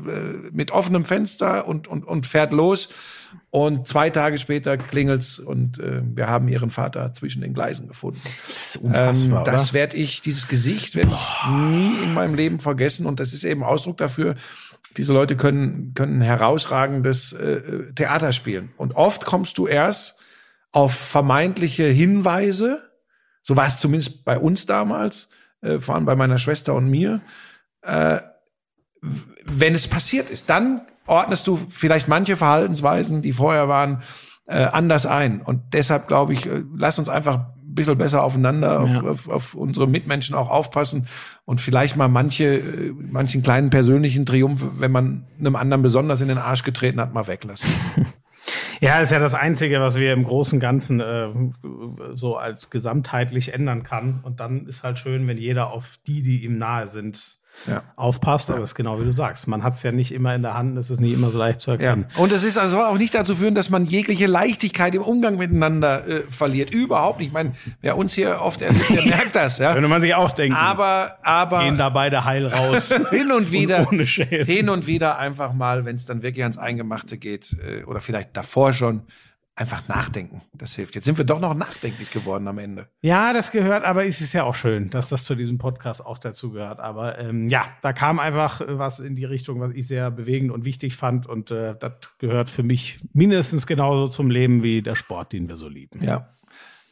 mit 0.51 0.71
offenem 0.71 1.05
Fenster 1.05 1.67
und, 1.67 1.87
und, 1.87 2.05
und 2.05 2.25
fährt 2.25 2.51
los. 2.51 2.89
Und 3.49 3.87
zwei 3.87 4.09
Tage 4.09 4.37
später 4.37 4.77
klingelt's 4.77 5.39
und 5.39 5.79
äh, 5.79 6.01
wir 6.03 6.27
haben 6.27 6.47
ihren 6.47 6.69
Vater 6.69 7.13
zwischen 7.13 7.41
den 7.41 7.53
Gleisen 7.53 7.87
gefunden. 7.87 8.21
das 8.45 8.75
ist 8.75 8.77
unfassbar, 8.77 9.39
Ähm, 9.39 9.43
das 9.45 9.73
werde 9.73 9.97
ich, 9.97 10.21
dieses 10.21 10.47
Gesicht 10.47 10.95
werde 10.95 11.11
ich 11.11 11.51
nie 11.51 12.03
in 12.03 12.13
meinem 12.13 12.35
Leben 12.35 12.59
vergessen. 12.59 13.05
Und 13.05 13.19
das 13.19 13.33
ist 13.33 13.43
eben 13.43 13.63
Ausdruck 13.63 13.97
dafür, 13.97 14.35
diese 14.97 15.13
Leute 15.13 15.35
können, 15.35 15.93
können 15.93 16.21
herausragendes 16.21 17.33
äh, 17.33 17.91
Theater 17.93 18.31
spielen. 18.31 18.71
Und 18.77 18.95
oft 18.95 19.25
kommst 19.25 19.57
du 19.57 19.67
erst 19.67 20.17
auf 20.71 20.93
vermeintliche 20.93 21.85
Hinweise, 21.85 22.81
so 23.41 23.55
war 23.55 23.67
es 23.67 23.79
zumindest 23.79 24.25
bei 24.25 24.37
uns 24.37 24.65
damals, 24.65 25.29
äh, 25.61 25.79
vor 25.79 25.95
allem 25.95 26.05
bei 26.05 26.15
meiner 26.15 26.39
Schwester 26.39 26.73
und 26.73 26.89
mir, 26.89 27.21
äh, 27.85 28.19
wenn 29.45 29.75
es 29.75 29.87
passiert 29.87 30.29
ist. 30.29 30.49
Dann 30.49 30.81
ordnest 31.07 31.47
du 31.47 31.55
vielleicht 31.69 32.07
manche 32.07 32.35
Verhaltensweisen, 32.35 33.21
die 33.21 33.31
vorher 33.33 33.67
waren, 33.67 34.01
äh, 34.47 34.63
anders 34.65 35.05
ein. 35.05 35.41
Und 35.41 35.61
deshalb 35.73 36.07
glaube 36.07 36.33
ich, 36.33 36.45
äh, 36.47 36.63
lass 36.75 36.99
uns 36.99 37.09
einfach 37.09 37.35
ein 37.37 37.75
bisschen 37.75 37.97
besser 37.97 38.23
aufeinander, 38.23 38.79
auf, 38.81 38.89
Ja. 38.91 39.01
auf, 39.01 39.29
auf 39.29 39.53
unsere 39.55 39.87
Mitmenschen 39.87 40.35
auch 40.35 40.49
aufpassen 40.49 41.07
und 41.45 41.61
vielleicht 41.61 41.95
mal 41.97 42.07
manche, 42.07 42.45
äh, 42.57 42.91
manchen 43.11 43.41
kleinen 43.43 43.69
persönlichen 43.69 44.25
Triumph, 44.25 44.65
wenn 44.79 44.91
man 44.91 45.25
einem 45.39 45.55
anderen 45.55 45.83
besonders 45.83 46.21
in 46.21 46.27
den 46.27 46.37
Arsch 46.37 46.63
getreten 46.63 46.99
hat, 47.01 47.13
mal 47.13 47.27
weglassen. 47.27 47.69
Ja, 48.81 48.99
ist 48.99 49.11
ja 49.11 49.19
das 49.19 49.33
Einzige, 49.33 49.79
was 49.79 49.97
wir 49.97 50.11
im 50.13 50.25
Großen 50.25 50.57
und 50.57 50.59
Ganzen 50.59 50.99
äh, 50.99 51.29
so 52.13 52.35
als 52.37 52.69
gesamtheitlich 52.69 53.53
ändern 53.53 53.83
kann. 53.83 54.19
Und 54.21 54.39
dann 54.41 54.67
ist 54.67 54.83
halt 54.83 54.99
schön, 54.99 55.25
wenn 55.27 55.37
jeder 55.37 55.71
auf 55.71 55.97
die, 56.05 56.21
die 56.21 56.43
ihm 56.43 56.57
nahe 56.57 56.87
sind, 56.87 57.39
Ja. 57.67 57.81
aufpasst. 57.95 58.51
Aber 58.51 58.61
es 58.61 58.71
ist 58.71 58.75
genau 58.75 58.99
wie 58.99 59.05
du 59.05 59.11
sagst. 59.11 59.47
Man 59.47 59.63
hat 59.63 59.73
es 59.73 59.83
ja 59.83 59.91
nicht 59.91 60.11
immer 60.11 60.35
in 60.35 60.41
der 60.43 60.53
Hand, 60.53 60.77
es 60.77 60.89
ist 60.89 60.99
nicht 60.99 61.13
immer 61.13 61.31
so 61.31 61.39
leicht 61.39 61.59
zu 61.59 61.71
Ja. 61.71 61.77
erkennen. 61.77 62.05
Und 62.17 62.31
es 62.31 62.43
ist 62.43 62.57
also 62.57 62.81
auch 62.83 62.97
nicht 62.97 63.15
dazu 63.15 63.35
führen, 63.35 63.55
dass 63.55 63.69
man 63.69 63.85
jegliche 63.85 64.27
Leichtigkeit 64.27 64.93
im 64.93 65.01
Umgang 65.01 65.37
miteinander 65.37 66.07
äh, 66.07 66.21
verliert. 66.29 66.69
Überhaupt 66.69 67.19
nicht. 67.19 67.27
Ich 67.29 67.33
meine, 67.33 67.53
wer 67.81 67.97
uns 67.97 68.13
hier 68.13 68.39
oft 68.41 68.61
erlebt, 68.61 68.89
der 68.89 69.05
merkt 69.07 69.35
das. 69.35 69.57
Ja. 69.57 69.73
Könnte 69.73 69.87
man 69.89 70.01
sich 70.01 70.13
auch 70.13 70.31
denken. 70.31 70.55
Aber, 70.55 71.17
aber 71.23 71.63
gehen 71.63 71.77
da 71.77 71.89
beide 71.89 72.23
heil 72.25 72.45
raus. 72.47 72.93
hin 73.09 73.31
und 73.31 73.51
wieder, 73.51 73.87
ohne 73.91 74.05
Schäden. 74.05 74.45
hin 74.45 74.69
und 74.69 74.85
wieder 74.85 75.17
einfach 75.17 75.53
mal, 75.53 75.85
wenn 75.85 75.95
es 75.95 76.05
dann 76.05 76.21
wirklich 76.21 76.43
ans 76.43 76.57
Eingemachte 76.57 77.17
geht, 77.17 77.55
äh, 77.65 77.83
oder 77.85 77.99
vielleicht 77.99 78.35
davor 78.37 78.73
schon, 78.73 79.01
einfach 79.55 79.87
nachdenken. 79.87 80.41
Das 80.53 80.75
hilft. 80.75 80.95
Jetzt 80.95 81.05
sind 81.05 81.17
wir 81.17 81.25
doch 81.25 81.39
noch 81.39 81.53
nachdenklich 81.53 82.11
geworden 82.11 82.47
am 82.47 82.57
Ende. 82.57 82.89
Ja, 83.01 83.31
das 83.31 83.51
gehört, 83.51 83.85
aber 83.85 84.05
es 84.05 84.19
ist 84.19 84.33
ja 84.33 84.43
auch 84.43 84.55
schön, 84.55 84.89
dass 84.89 85.09
das 85.09 85.23
zu 85.23 85.35
diesem 85.35 85.57
Podcast 85.57 86.05
auch 86.05 86.17
dazu 86.17 86.51
gehört. 86.51 86.79
Aber 86.79 87.17
ähm, 87.19 87.49
ja, 87.49 87.65
da 87.81 87.93
kam 87.93 88.19
einfach 88.19 88.61
was 88.67 88.99
in 88.99 89.15
die 89.15 89.25
Richtung, 89.25 89.61
was 89.61 89.71
ich 89.73 89.87
sehr 89.87 90.11
bewegend 90.11 90.51
und 90.51 90.65
wichtig 90.65 90.97
fand. 90.97 91.25
Und 91.25 91.51
äh, 91.51 91.75
das 91.79 91.93
gehört 92.19 92.49
für 92.49 92.63
mich 92.63 92.97
mindestens 93.13 93.65
genauso 93.65 94.07
zum 94.07 94.29
Leben 94.29 94.61
wie 94.61 94.81
der 94.81 94.95
Sport, 94.95 95.31
den 95.31 95.47
wir 95.47 95.55
so 95.55 95.69
lieben. 95.69 96.03
Ja. 96.03 96.29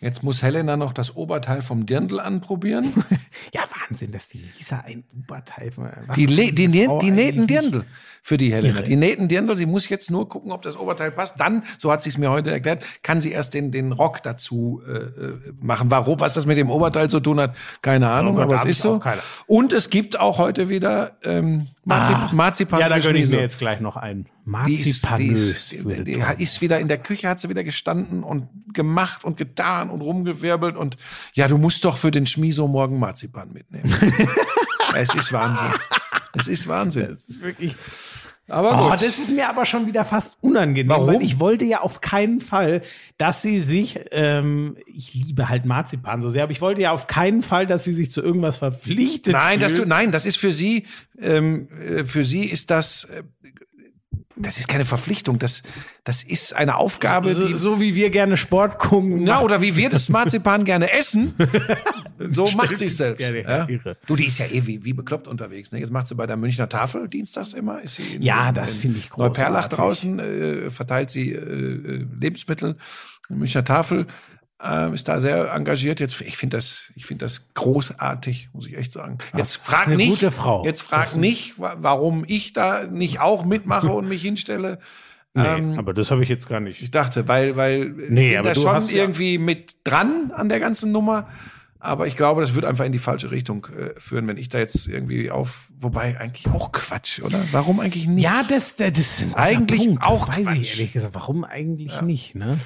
Jetzt 0.03 0.21
muss 0.21 0.43
Helena 0.43 0.75
noch 0.75 0.93
das 0.93 1.15
Oberteil 1.15 1.61
vom 1.61 1.85
Dirndl 1.85 2.19
anprobieren. 2.19 2.91
Ja, 3.51 3.61
Wahnsinn, 3.87 4.11
dass 4.11 4.27
die 4.27 4.37
Lisa 4.37 4.83
ein 4.85 5.03
Oberteil. 5.17 5.71
Was 5.75 6.15
Die, 6.15 6.27
die, 6.27 6.53
die, 6.53 6.67
die 6.67 7.11
nähten? 7.11 7.47
Dirndl. 7.47 7.83
für 8.21 8.37
die 8.37 8.53
Helena. 8.53 8.81
Die 8.81 8.95
nähten 8.95 9.27
Dirndl, 9.27 9.57
sie 9.57 9.65
muss 9.65 9.89
jetzt 9.89 10.11
nur 10.11 10.29
gucken, 10.29 10.51
ob 10.51 10.61
das 10.61 10.77
Oberteil 10.77 11.11
passt. 11.11 11.39
Dann, 11.39 11.63
so 11.77 11.91
hat 11.91 12.01
sie 12.01 12.09
es 12.09 12.17
mir 12.17 12.29
heute 12.29 12.51
erklärt, 12.51 12.83
kann 13.01 13.21
sie 13.21 13.31
erst 13.31 13.53
den, 13.53 13.71
den 13.71 13.91
Rock 13.91 14.21
dazu 14.23 14.81
äh, 14.87 14.91
äh, 14.91 15.39
machen. 15.61 15.89
Warum, 15.91 16.19
was 16.19 16.35
das 16.35 16.45
mit 16.45 16.57
dem 16.57 16.69
Oberteil 16.69 17.09
zu 17.09 17.19
tun 17.19 17.39
hat, 17.39 17.55
keine 17.81 18.09
Ahnung, 18.09 18.35
Oh 18.35 18.37
Gott, 18.37 18.45
aber 18.45 18.55
es 18.55 18.65
ist 18.65 18.81
so. 18.81 19.01
Und 19.47 19.73
es 19.73 19.89
gibt 19.89 20.19
auch 20.19 20.37
heute 20.37 20.69
wieder 20.69 21.17
ähm, 21.23 21.67
Marzi 21.85 22.13
Ah, 22.13 22.29
Marzipan 22.33 22.79
Ja, 22.79 22.89
da 22.89 22.99
gönne 22.99 23.19
ich 23.19 23.29
mir 23.29 23.41
jetzt 23.41 23.57
gleich 23.57 23.79
noch 23.79 23.97
einen. 23.97 24.25
Die 24.45 24.73
ist, 24.73 24.85
die, 24.85 25.07
Marzipanös. 25.07 25.49
ist, 25.49 25.71
die 25.71 26.13
toll 26.19 26.35
ist 26.37 26.61
wieder 26.61 26.79
in 26.79 26.87
der 26.89 26.97
Küche, 26.97 27.29
hat 27.29 27.39
sie 27.39 27.49
wieder 27.49 27.63
gestanden 27.63 28.23
und 28.23 28.47
gemacht 28.73 29.23
und 29.23 29.37
getan 29.37 29.89
und 29.93 30.01
rumgewirbelt 30.01 30.75
und 30.75 30.97
ja, 31.33 31.47
du 31.47 31.57
musst 31.57 31.85
doch 31.85 31.97
für 31.97 32.11
den 32.11 32.25
Schmiso 32.25 32.67
morgen 32.67 32.99
Marzipan 32.99 33.53
mitnehmen. 33.53 33.93
es 34.95 35.13
ist 35.13 35.31
Wahnsinn. 35.31 35.71
Es 36.33 36.47
ist 36.47 36.67
Wahnsinn. 36.67 37.07
Das 37.09 37.29
ist 37.29 37.41
wirklich. 37.41 37.75
Aber 38.49 38.73
Oh, 38.73 38.83
gut. 38.89 38.93
das 38.95 39.03
ist 39.19 39.31
mir 39.31 39.47
aber 39.47 39.65
schon 39.65 39.87
wieder 39.87 40.03
fast 40.03 40.37
unangenehm, 40.41 40.89
Warum? 40.89 41.07
weil 41.07 41.23
ich 41.23 41.39
wollte 41.39 41.63
ja 41.63 41.79
auf 41.79 42.01
keinen 42.01 42.41
Fall, 42.41 42.81
dass 43.17 43.41
sie 43.41 43.61
sich, 43.61 44.01
ähm, 44.11 44.75
ich 44.85 45.13
liebe 45.13 45.47
halt 45.47 45.63
Marzipan 45.63 46.21
so 46.21 46.27
sehr, 46.29 46.43
aber 46.43 46.51
ich 46.51 46.59
wollte 46.59 46.81
ja 46.81 46.91
auf 46.91 47.07
keinen 47.07 47.41
Fall, 47.41 47.65
dass 47.67 47.85
sie 47.85 47.93
sich 47.93 48.11
zu 48.11 48.21
irgendwas 48.21 48.57
verpflichtet 48.57 49.31
nein, 49.31 49.61
das, 49.61 49.71
fühlt. 49.71 49.85
du, 49.85 49.87
nein, 49.87 50.11
das 50.11 50.25
ist 50.25 50.35
für 50.37 50.51
sie, 50.51 50.85
ähm, 51.21 51.69
äh, 51.79 52.03
für 52.03 52.25
sie 52.25 52.43
ist 52.43 52.69
das, 52.69 53.05
äh, 53.05 53.23
das 54.35 54.57
ist 54.57 54.67
keine 54.67 54.85
Verpflichtung, 54.85 55.39
das, 55.39 55.63
das 56.03 56.23
ist 56.23 56.55
eine 56.55 56.77
Aufgabe, 56.77 57.33
so, 57.33 57.47
die, 57.47 57.55
so 57.55 57.79
wie 57.79 57.95
wir 57.95 58.09
gerne 58.09 58.37
Sport 58.37 58.79
gucken. 58.79 59.25
Ja, 59.27 59.41
oder 59.41 59.61
wie 59.61 59.75
wir 59.75 59.89
das 59.89 60.09
Marzipan 60.09 60.65
gerne 60.65 60.91
essen, 60.91 61.33
so 62.19 62.49
macht 62.51 62.77
sie 62.77 62.85
es 62.85 62.97
selbst. 62.97 63.21
Ja. 63.31 63.67
Du, 64.07 64.15
die 64.15 64.25
ist 64.25 64.39
ja 64.39 64.45
eh 64.47 64.65
wie, 64.65 64.83
wie 64.83 64.93
bekloppt 64.93 65.27
unterwegs. 65.27 65.71
Ne? 65.71 65.79
Jetzt 65.79 65.91
macht 65.91 66.07
sie 66.07 66.15
bei 66.15 66.25
der 66.25 66.37
Münchner 66.37 66.67
Tafel 66.69 67.07
dienstags 67.07 67.53
immer. 67.53 67.81
Ist 67.81 67.95
sie 67.95 68.15
in, 68.15 68.21
Ja, 68.21 68.51
das 68.51 68.75
in 68.75 68.79
finde 68.81 68.99
ich 68.99 69.09
Neuperlach 69.15 69.69
großartig. 69.69 69.77
draußen, 69.77 70.19
äh, 70.19 70.69
verteilt 70.71 71.09
sie 71.09 71.31
äh, 71.31 71.37
äh, 71.37 72.05
Lebensmittel. 72.19 72.75
Münchner 73.29 73.63
Tafel 73.63 74.07
äh, 74.63 74.93
ist 74.93 75.07
da 75.07 75.19
sehr 75.21 75.51
engagiert. 75.53 75.99
Jetzt, 75.99 76.21
ich 76.21 76.37
finde 76.37 76.57
das, 76.57 76.91
ich 76.95 77.05
finde 77.05 77.25
das 77.25 77.53
großartig, 77.53 78.49
muss 78.53 78.67
ich 78.67 78.77
echt 78.77 78.93
sagen. 78.93 79.17
Jetzt 79.21 79.39
das 79.39 79.49
ist 79.49 79.55
frag 79.57 79.87
nicht, 79.89 80.21
jetzt 80.21 80.81
frag 80.81 81.01
Das 81.03 81.11
ist- 81.11 81.17
nicht, 81.17 81.59
wa- 81.59 81.75
warum 81.79 82.23
ich 82.27 82.53
da 82.53 82.85
nicht 82.85 83.19
auch 83.19 83.45
mitmache 83.45 83.91
und 83.91 84.07
mich 84.07 84.21
hinstelle. 84.21 84.79
Nee, 85.35 85.43
Ähm, 85.47 85.79
aber 85.79 85.95
das 85.95 86.11
habe 86.11 86.21
ich 86.21 86.29
jetzt 86.29 86.47
gar 86.47 86.59
nicht. 86.59 86.83
ich 86.83 86.91
dachte, 86.91 87.27
weil, 87.27 87.55
weil 87.57 87.85
Nee, 87.89 88.25
ich 88.25 88.29
bin 88.33 88.37
aber 88.37 88.49
da 88.49 88.53
schon 88.61 88.71
hast 88.71 88.91
ja- 88.91 89.01
irgendwie 89.01 89.39
mit 89.39 89.77
dran 89.83 90.31
an 90.31 90.47
der 90.47 90.59
ganzen 90.59 90.91
Nummer. 90.91 91.27
Aber 91.79 92.05
ich 92.05 92.15
glaube, 92.15 92.41
das 92.41 92.53
wird 92.53 92.65
einfach 92.65 92.85
in 92.85 92.91
die 92.91 92.99
falsche 92.99 93.31
Richtung 93.31 93.65
äh, 93.75 93.99
führen, 93.99 94.27
wenn 94.27 94.37
ich 94.37 94.47
da 94.49 94.59
jetzt 94.59 94.87
irgendwie 94.87 95.31
auf, 95.31 95.69
wobei 95.79 96.19
eigentlich 96.19 96.47
auch 96.53 96.71
Quatsch, 96.71 97.19
oder? 97.23 97.39
Warum 97.51 97.79
eigentlich 97.79 98.07
nicht? 98.07 98.23
Ja, 98.23 98.43
das, 98.47 98.75
das 98.75 98.97
ist 98.99 99.21
ein 99.23 99.29
guter 99.29 99.39
Eigentlich 99.41 99.85
Punkt. 99.87 100.03
auch 100.05 100.27
Das 100.27 100.37
weiß 100.37 100.45
Quatsch. 100.45 100.57
ich 100.61 100.77
ehrlich 100.77 100.93
gesagt. 100.93 101.15
Warum 101.15 101.43
eigentlich 101.43 101.99
nicht? 102.03 102.35
Ne? 102.35 102.59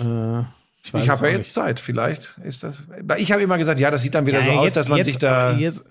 Äh, 0.00 0.44
ich 0.82 0.94
ich 0.94 1.08
habe 1.10 1.26
ja 1.28 1.34
jetzt 1.34 1.52
Zeit, 1.52 1.78
vielleicht 1.78 2.38
ist 2.42 2.62
das. 2.62 2.86
Ich 3.18 3.30
habe 3.32 3.42
immer 3.42 3.58
gesagt, 3.58 3.78
ja, 3.80 3.90
das 3.90 4.00
sieht 4.00 4.14
dann 4.14 4.24
wieder 4.26 4.38
Ja, 4.40 4.44
so 4.46 4.50
aus, 4.52 4.64
jetzt- 4.64 4.76
dass 4.76 4.88
man 4.88 4.96
jetzt, 4.98 5.06
sich 5.06 5.18
da. 5.18 5.52
Jetzt, 5.52 5.84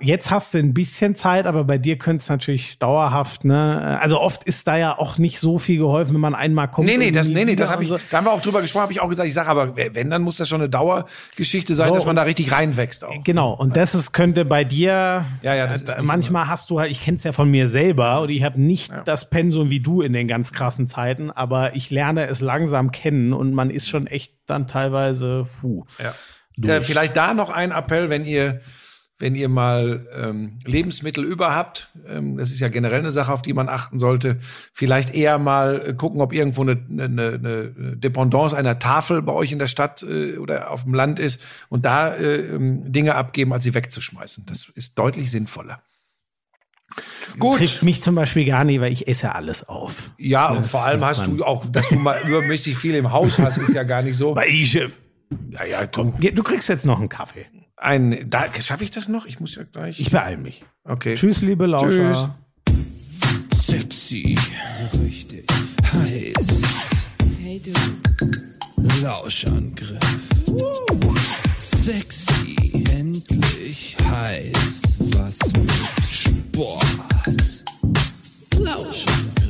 jetzt 0.00 0.30
hast 0.32 0.52
du 0.54 0.58
ein 0.58 0.74
bisschen 0.74 1.14
Zeit, 1.14 1.46
aber 1.46 1.62
bei 1.62 1.78
dir 1.78 1.96
könnte 1.96 2.22
es 2.22 2.28
natürlich 2.28 2.78
dauerhaft, 2.80 3.44
ne? 3.44 3.98
Also 4.00 4.20
oft 4.20 4.42
ist 4.44 4.66
da 4.66 4.76
ja 4.76 4.98
auch 4.98 5.16
nicht 5.18 5.38
so 5.38 5.58
viel 5.58 5.78
geholfen, 5.78 6.14
wenn 6.14 6.20
man 6.20 6.34
einmal 6.34 6.68
kommt. 6.68 6.88
Nee, 6.88 6.96
nee, 6.96 7.12
das, 7.12 7.28
nee, 7.28 7.44
nee, 7.44 7.54
das 7.54 7.70
habe 7.70 7.84
ich, 7.84 7.88
so. 7.88 7.98
da 8.10 8.16
haben 8.18 8.24
wir 8.26 8.32
auch 8.32 8.42
drüber 8.42 8.60
gesprochen, 8.62 8.82
habe 8.82 8.92
ich 8.92 9.00
auch 9.00 9.08
gesagt, 9.08 9.28
ich 9.28 9.34
sage, 9.34 9.48
aber 9.48 9.76
wenn, 9.76 10.10
dann 10.10 10.22
muss 10.22 10.38
das 10.38 10.48
schon 10.48 10.60
eine 10.60 10.68
Dauergeschichte 10.68 11.74
sein, 11.76 11.88
So, 11.88 11.94
dass 11.94 12.04
man 12.06 12.16
da 12.16 12.22
richtig 12.22 12.50
reinwächst 12.52 13.04
auch. 13.04 13.22
Genau, 13.24 13.52
und 13.52 13.76
das 13.76 13.94
ist, 13.94 14.12
könnte 14.12 14.44
bei 14.44 14.64
dir, 14.64 15.24
Ja, 15.42 15.54
ja, 15.54 15.66
das 15.68 15.82
äh, 15.82 15.84
ist 15.98 16.02
manchmal 16.02 16.48
hast 16.48 16.68
du 16.70 16.80
halt, 16.80 16.90
ich 16.90 17.00
kenne 17.00 17.16
es 17.16 17.22
ja 17.24 17.30
von 17.32 17.48
mir 17.48 17.68
selber 17.68 18.20
und 18.22 18.30
ich 18.30 18.42
habe 18.42 18.60
nicht 18.60 18.92
das 19.04 19.30
Pensum 19.30 19.70
wie 19.70 19.80
du 19.80 20.02
in 20.02 20.12
den 20.12 20.26
ganz 20.26 20.52
krassen 20.52 20.88
Zeiten, 20.88 21.30
aber 21.30 21.76
ich 21.76 21.90
lerne 21.90 22.26
es 22.26 22.40
langsam 22.40 22.90
kennen 22.90 23.32
und 23.32 23.54
man 23.54 23.70
ist 23.70 23.88
schon 23.88 24.06
echt 24.08 24.32
dann 24.46 24.66
teilweise, 24.66 25.46
puh. 25.60 25.84
Ja. 25.98 26.14
Äh, 26.62 26.82
vielleicht 26.82 27.16
da 27.16 27.34
noch 27.34 27.50
ein 27.50 27.70
Appell, 27.70 28.10
wenn 28.10 28.24
ihr, 28.24 28.60
wenn 29.18 29.34
ihr 29.34 29.48
mal 29.48 30.06
ähm, 30.20 30.58
Lebensmittel 30.64 31.24
über 31.24 31.54
habt, 31.54 31.88
ähm, 32.06 32.36
das 32.36 32.50
ist 32.50 32.60
ja 32.60 32.68
generell 32.68 32.98
eine 32.98 33.10
Sache, 33.10 33.32
auf 33.32 33.42
die 33.42 33.52
man 33.52 33.68
achten 33.68 33.98
sollte, 33.98 34.38
vielleicht 34.72 35.14
eher 35.14 35.38
mal 35.38 35.82
äh, 35.86 35.92
gucken, 35.94 36.20
ob 36.20 36.32
irgendwo 36.32 36.62
eine, 36.62 36.72
eine, 36.72 37.04
eine 37.08 37.96
Dependance 37.96 38.56
einer 38.56 38.78
Tafel 38.78 39.22
bei 39.22 39.32
euch 39.32 39.52
in 39.52 39.58
der 39.58 39.68
Stadt 39.68 40.02
äh, 40.02 40.36
oder 40.38 40.70
auf 40.70 40.84
dem 40.84 40.94
Land 40.94 41.18
ist 41.18 41.40
und 41.68 41.84
da 41.84 42.14
äh, 42.14 42.54
ähm, 42.54 42.92
Dinge 42.92 43.14
abgeben, 43.14 43.52
als 43.52 43.64
sie 43.64 43.74
wegzuschmeißen. 43.74 44.44
Das 44.46 44.68
ist 44.68 44.98
deutlich 44.98 45.30
sinnvoller. 45.30 45.80
Gut. 47.38 47.58
Trifft 47.58 47.82
mich 47.82 48.02
zum 48.02 48.14
Beispiel 48.14 48.44
gar 48.44 48.64
nicht, 48.64 48.80
weil 48.80 48.92
ich 48.92 49.08
esse 49.08 49.34
alles 49.34 49.66
auf. 49.68 50.10
Ja, 50.18 50.50
und 50.50 50.66
vor 50.66 50.82
allem 50.84 51.04
hast 51.04 51.26
du 51.26 51.42
auch, 51.44 51.64
dass 51.66 51.88
du 51.88 51.96
mal 51.96 52.20
übermäßig 52.26 52.76
viel 52.76 52.94
im 52.94 53.10
Haus 53.10 53.38
hast, 53.38 53.58
ist 53.58 53.74
ja 53.74 53.82
gar 53.84 54.02
nicht 54.02 54.16
so. 54.16 54.34
Weil 54.36 54.48
ich, 54.50 54.76
äh, 54.76 54.88
Ja, 55.50 55.64
ja, 55.64 55.86
du, 55.86 56.12
du 56.20 56.42
kriegst 56.42 56.68
jetzt 56.68 56.84
noch 56.84 56.98
einen 56.98 57.08
Kaffee. 57.08 57.46
ein, 57.76 58.28
da, 58.28 58.46
schaffe 58.60 58.84
ich 58.84 58.90
das 58.90 59.08
noch? 59.08 59.24
Ich 59.26 59.40
muss 59.40 59.54
ja 59.54 59.62
gleich. 59.64 59.98
Ich 59.98 60.10
beeil 60.10 60.36
mich. 60.36 60.64
okay. 60.84 61.14
Tschüss, 61.14 61.40
liebe 61.42 61.66
Lauscher. 61.66 62.12
Tschüss. 62.12 62.28
Sexy, 63.62 64.36
so 64.92 64.98
richtig 64.98 65.46
heiß. 65.92 66.62
Hey 67.40 67.60
du, 67.64 67.72
Lauschangriff. 69.02 69.98
Sexy, 71.58 72.84
endlich 72.90 73.96
heiß. 74.10 74.81
Was 75.16 75.38
mit 75.54 75.70
Sport. 76.08 76.84
Lauschangriff. 78.58 79.41